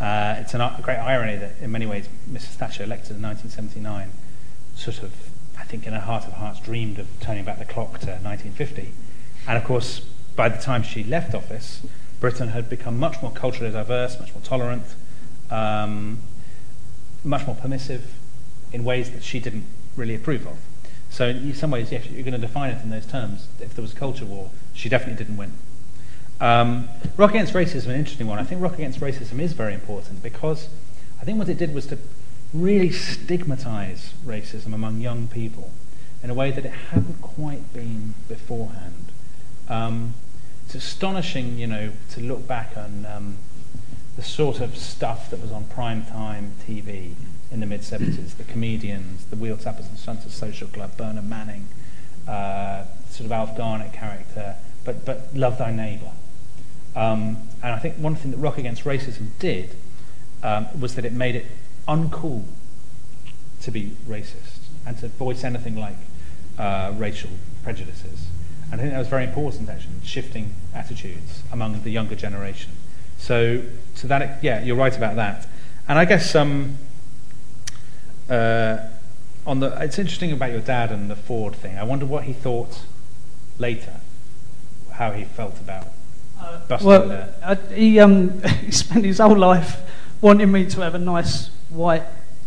Uh, 0.00 0.36
it's 0.38 0.54
an, 0.54 0.62
a 0.62 0.80
great 0.82 0.96
irony 0.96 1.36
that 1.36 1.52
in 1.60 1.70
many 1.70 1.84
ways 1.84 2.08
Mrs. 2.32 2.56
Thatcher, 2.56 2.84
elected 2.84 3.16
in 3.16 3.22
1979, 3.22 4.10
sort 4.74 5.02
of, 5.02 5.12
I 5.58 5.64
think 5.64 5.86
in 5.86 5.92
her 5.92 6.00
heart 6.00 6.24
of 6.24 6.32
hearts, 6.32 6.60
dreamed 6.60 6.98
of 6.98 7.08
turning 7.20 7.44
back 7.44 7.58
the 7.58 7.66
clock 7.66 7.98
to 8.00 8.06
1950. 8.06 8.90
And 9.46 9.58
of 9.58 9.64
course, 9.64 10.00
by 10.34 10.48
the 10.48 10.56
time 10.56 10.82
she 10.82 11.04
left 11.04 11.34
office, 11.34 11.86
Britain 12.20 12.48
had 12.48 12.70
become 12.70 12.98
much 12.98 13.20
more 13.20 13.32
culturally 13.32 13.70
diverse, 13.70 14.18
much 14.18 14.32
more 14.32 14.42
tolerant, 14.42 14.94
um, 15.50 16.20
much 17.22 17.46
more 17.46 17.56
permissive 17.56 18.14
in 18.72 18.82
ways 18.82 19.10
that 19.10 19.22
she 19.22 19.40
didn't 19.40 19.66
really 19.94 20.14
approve 20.14 20.46
of. 20.46 20.56
So 21.10 21.28
in 21.28 21.54
some 21.54 21.70
ways, 21.70 21.90
yes, 21.90 22.06
you're 22.06 22.22
going 22.22 22.32
to 22.32 22.38
define 22.38 22.70
it 22.70 22.82
in 22.82 22.90
those 22.90 23.06
terms. 23.06 23.48
If 23.60 23.74
there 23.74 23.82
was 23.82 23.92
a 23.92 23.96
culture 23.96 24.24
war, 24.24 24.50
she 24.72 24.88
definitely 24.88 25.16
didn't 25.16 25.36
win. 25.36 25.52
Um, 26.40 26.88
Rock 27.16 27.30
Against 27.30 27.52
Racism 27.52 27.74
is 27.76 27.86
an 27.86 27.96
interesting 27.96 28.26
one. 28.26 28.38
I 28.38 28.44
think 28.44 28.62
Rock 28.62 28.74
Against 28.74 29.00
Racism 29.00 29.40
is 29.40 29.52
very 29.52 29.74
important 29.74 30.22
because 30.22 30.68
I 31.20 31.24
think 31.24 31.38
what 31.38 31.48
it 31.48 31.58
did 31.58 31.74
was 31.74 31.86
to 31.86 31.98
really 32.54 32.90
stigmatize 32.90 34.14
racism 34.24 34.72
among 34.72 35.00
young 35.00 35.28
people 35.28 35.70
in 36.22 36.30
a 36.30 36.34
way 36.34 36.50
that 36.50 36.64
it 36.64 36.72
hadn't 36.92 37.20
quite 37.20 37.72
been 37.72 38.14
beforehand. 38.28 39.12
Um, 39.68 40.14
it's 40.64 40.74
astonishing, 40.74 41.58
you 41.58 41.66
know, 41.66 41.92
to 42.10 42.20
look 42.20 42.46
back 42.46 42.76
on 42.76 43.06
um, 43.06 43.36
the 44.16 44.22
sort 44.22 44.60
of 44.60 44.76
stuff 44.76 45.30
that 45.30 45.40
was 45.40 45.50
on 45.52 45.64
prime 45.64 46.04
time 46.04 46.52
TV 46.66 47.14
in 47.50 47.60
the 47.60 47.66
mid 47.66 47.80
70s 47.80 48.36
the 48.36 48.44
comedians, 48.44 49.24
the 49.26 49.36
Wheel 49.36 49.56
Tappers 49.56 49.86
and 49.86 49.96
Shunters 49.96 50.30
Social 50.30 50.68
Club, 50.68 50.96
Bernard 50.96 51.28
Manning, 51.28 51.66
uh, 52.26 52.84
sort 53.10 53.26
of 53.26 53.32
Alf 53.32 53.56
Garnett 53.56 53.92
character, 53.92 54.56
but, 54.84 55.04
but 55.04 55.34
Love 55.34 55.58
Thy 55.58 55.72
Neighbour. 55.72 56.12
Um, 56.94 57.38
and 57.62 57.74
I 57.74 57.78
think 57.78 57.96
one 57.96 58.14
thing 58.16 58.30
that 58.32 58.38
Rock 58.38 58.58
Against 58.58 58.84
Racism 58.84 59.28
did 59.38 59.76
um, 60.42 60.68
was 60.78 60.94
that 60.94 61.04
it 61.04 61.12
made 61.12 61.36
it 61.36 61.46
uncool 61.86 62.44
to 63.62 63.70
be 63.70 63.96
racist 64.06 64.58
and 64.86 64.98
to 64.98 65.08
voice 65.08 65.44
anything 65.44 65.76
like 65.76 65.96
uh, 66.58 66.92
racial 66.96 67.30
prejudices. 67.62 68.26
And 68.70 68.80
I 68.80 68.84
think 68.84 68.92
that 68.92 68.98
was 68.98 69.08
very 69.08 69.24
important, 69.24 69.68
actually, 69.68 69.94
in 69.94 70.02
shifting 70.02 70.54
attitudes 70.74 71.42
among 71.50 71.82
the 71.82 71.90
younger 71.90 72.14
generation. 72.14 72.72
So, 73.16 73.62
so 73.94 74.06
that, 74.08 74.42
yeah, 74.44 74.62
you're 74.62 74.76
right 74.76 74.96
about 74.96 75.16
that. 75.16 75.46
And 75.88 75.98
I 75.98 76.04
guess 76.04 76.34
um, 76.34 76.76
uh, 78.28 78.78
on 79.46 79.60
the, 79.60 79.68
it's 79.82 79.98
interesting 79.98 80.32
about 80.32 80.50
your 80.50 80.60
dad 80.60 80.90
and 80.92 81.10
the 81.10 81.16
Ford 81.16 81.54
thing. 81.54 81.78
I 81.78 81.84
wonder 81.84 82.06
what 82.06 82.24
he 82.24 82.32
thought 82.32 82.82
later, 83.58 83.94
how 84.92 85.12
he 85.12 85.24
felt 85.24 85.58
about 85.58 85.88
busting 86.68 86.88
Well, 86.88 87.08
the. 87.08 87.34
uh, 87.42 87.56
he, 87.72 87.98
um, 87.98 88.42
he 88.64 88.70
spent 88.70 89.04
his 89.04 89.18
whole 89.18 89.36
life 89.36 89.80
wanting 90.20 90.52
me 90.52 90.66
to 90.66 90.80
have 90.80 90.94
a 90.94 90.98
nice 90.98 91.48
white 91.68 92.04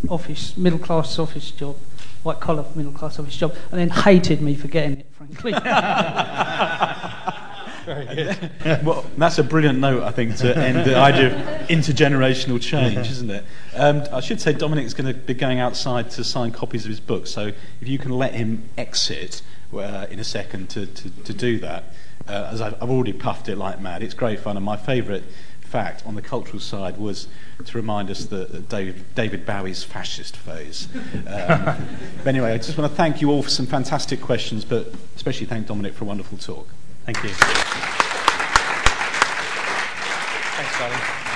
office, 0.10 0.56
middle 0.58 0.80
class 0.80 1.18
office 1.20 1.52
job, 1.52 1.78
white 2.24 2.40
collar 2.40 2.66
middle 2.76 2.92
class 2.92 3.20
office 3.20 3.38
job, 3.38 3.56
and 3.72 3.80
then 3.80 3.90
hated 3.90 4.42
me 4.42 4.56
for 4.56 4.68
getting 4.68 5.00
it, 5.00 5.06
frankly. 5.14 5.54
Very 7.86 8.16
good. 8.16 8.86
well, 8.86 9.06
that's 9.18 9.38
a 9.38 9.44
brilliant 9.44 9.80
note, 9.80 10.04
I 10.04 10.12
think, 10.12 10.38
to 10.38 10.58
end 10.58 10.86
the 10.86 10.96
idea 10.96 11.28
of 11.28 11.68
intergenerational 11.68 12.62
change, 12.62 13.10
isn't 13.10 13.30
it? 13.30 13.46
Um, 13.76 14.04
I 14.12 14.20
should 14.20 14.42
say 14.42 14.54
Dominic's 14.54 14.94
going 14.94 15.14
to 15.14 15.20
be 15.20 15.34
going 15.34 15.60
outside 15.60 16.10
to 16.12 16.24
sign 16.24 16.52
copies 16.52 16.86
of 16.86 16.90
his 16.90 17.00
book, 17.00 17.28
so 17.28 17.48
if 17.82 17.88
you 17.88 17.98
can 17.98 18.12
let 18.12 18.34
him 18.34 18.70
exit 18.78 19.42
uh, 19.74 20.08
in 20.10 20.20
a 20.20 20.24
second 20.24 20.70
to, 20.72 20.86
to, 20.86 21.10
to 21.10 21.34
do 21.34 21.60
that, 21.60 21.86
uh, 22.28 22.50
as 22.52 22.62
I've, 22.62 22.76
I've 22.82 22.90
already 22.90 23.14
puffed 23.14 23.50
it 23.50 23.58
like 23.58 23.82
mad. 23.82 24.04
It's 24.04 24.14
great 24.14 24.40
fun, 24.40 24.58
and 24.58 24.66
my 24.66 24.78
favourite 24.78 25.24
fact 25.62 26.04
on 26.06 26.16
the 26.16 26.22
cultural 26.22 26.60
side 26.60 26.98
was 26.98 27.28
to 27.66 27.78
remind 27.78 28.10
us 28.10 28.26
that 28.26 28.52
that 28.52 28.68
David, 28.68 29.16
David 29.16 29.46
Bowie's 29.46 29.84
fascist 29.84 30.36
phase. 30.36 30.88
Um, 31.26 31.88
but 32.18 32.28
anyway, 32.28 32.54
I 32.54 32.58
just 32.58 32.78
want 32.78 32.92
to 32.92 32.96
thank 32.96 33.22
you 33.22 33.32
all 33.32 33.42
for 33.42 33.50
some 33.50 33.66
fantastic 33.66 34.22
questions, 34.22 34.66
but 34.66 34.94
especially 35.16 35.46
thank 35.46 35.68
Dominic 35.68 35.94
for 35.94 36.04
a 36.04 36.08
wonderful 36.08 36.38
talk. 36.38 36.68
Thank 37.06 37.24
you. 37.24 37.30
Thanks, 40.56 40.78
darling. 40.78 41.31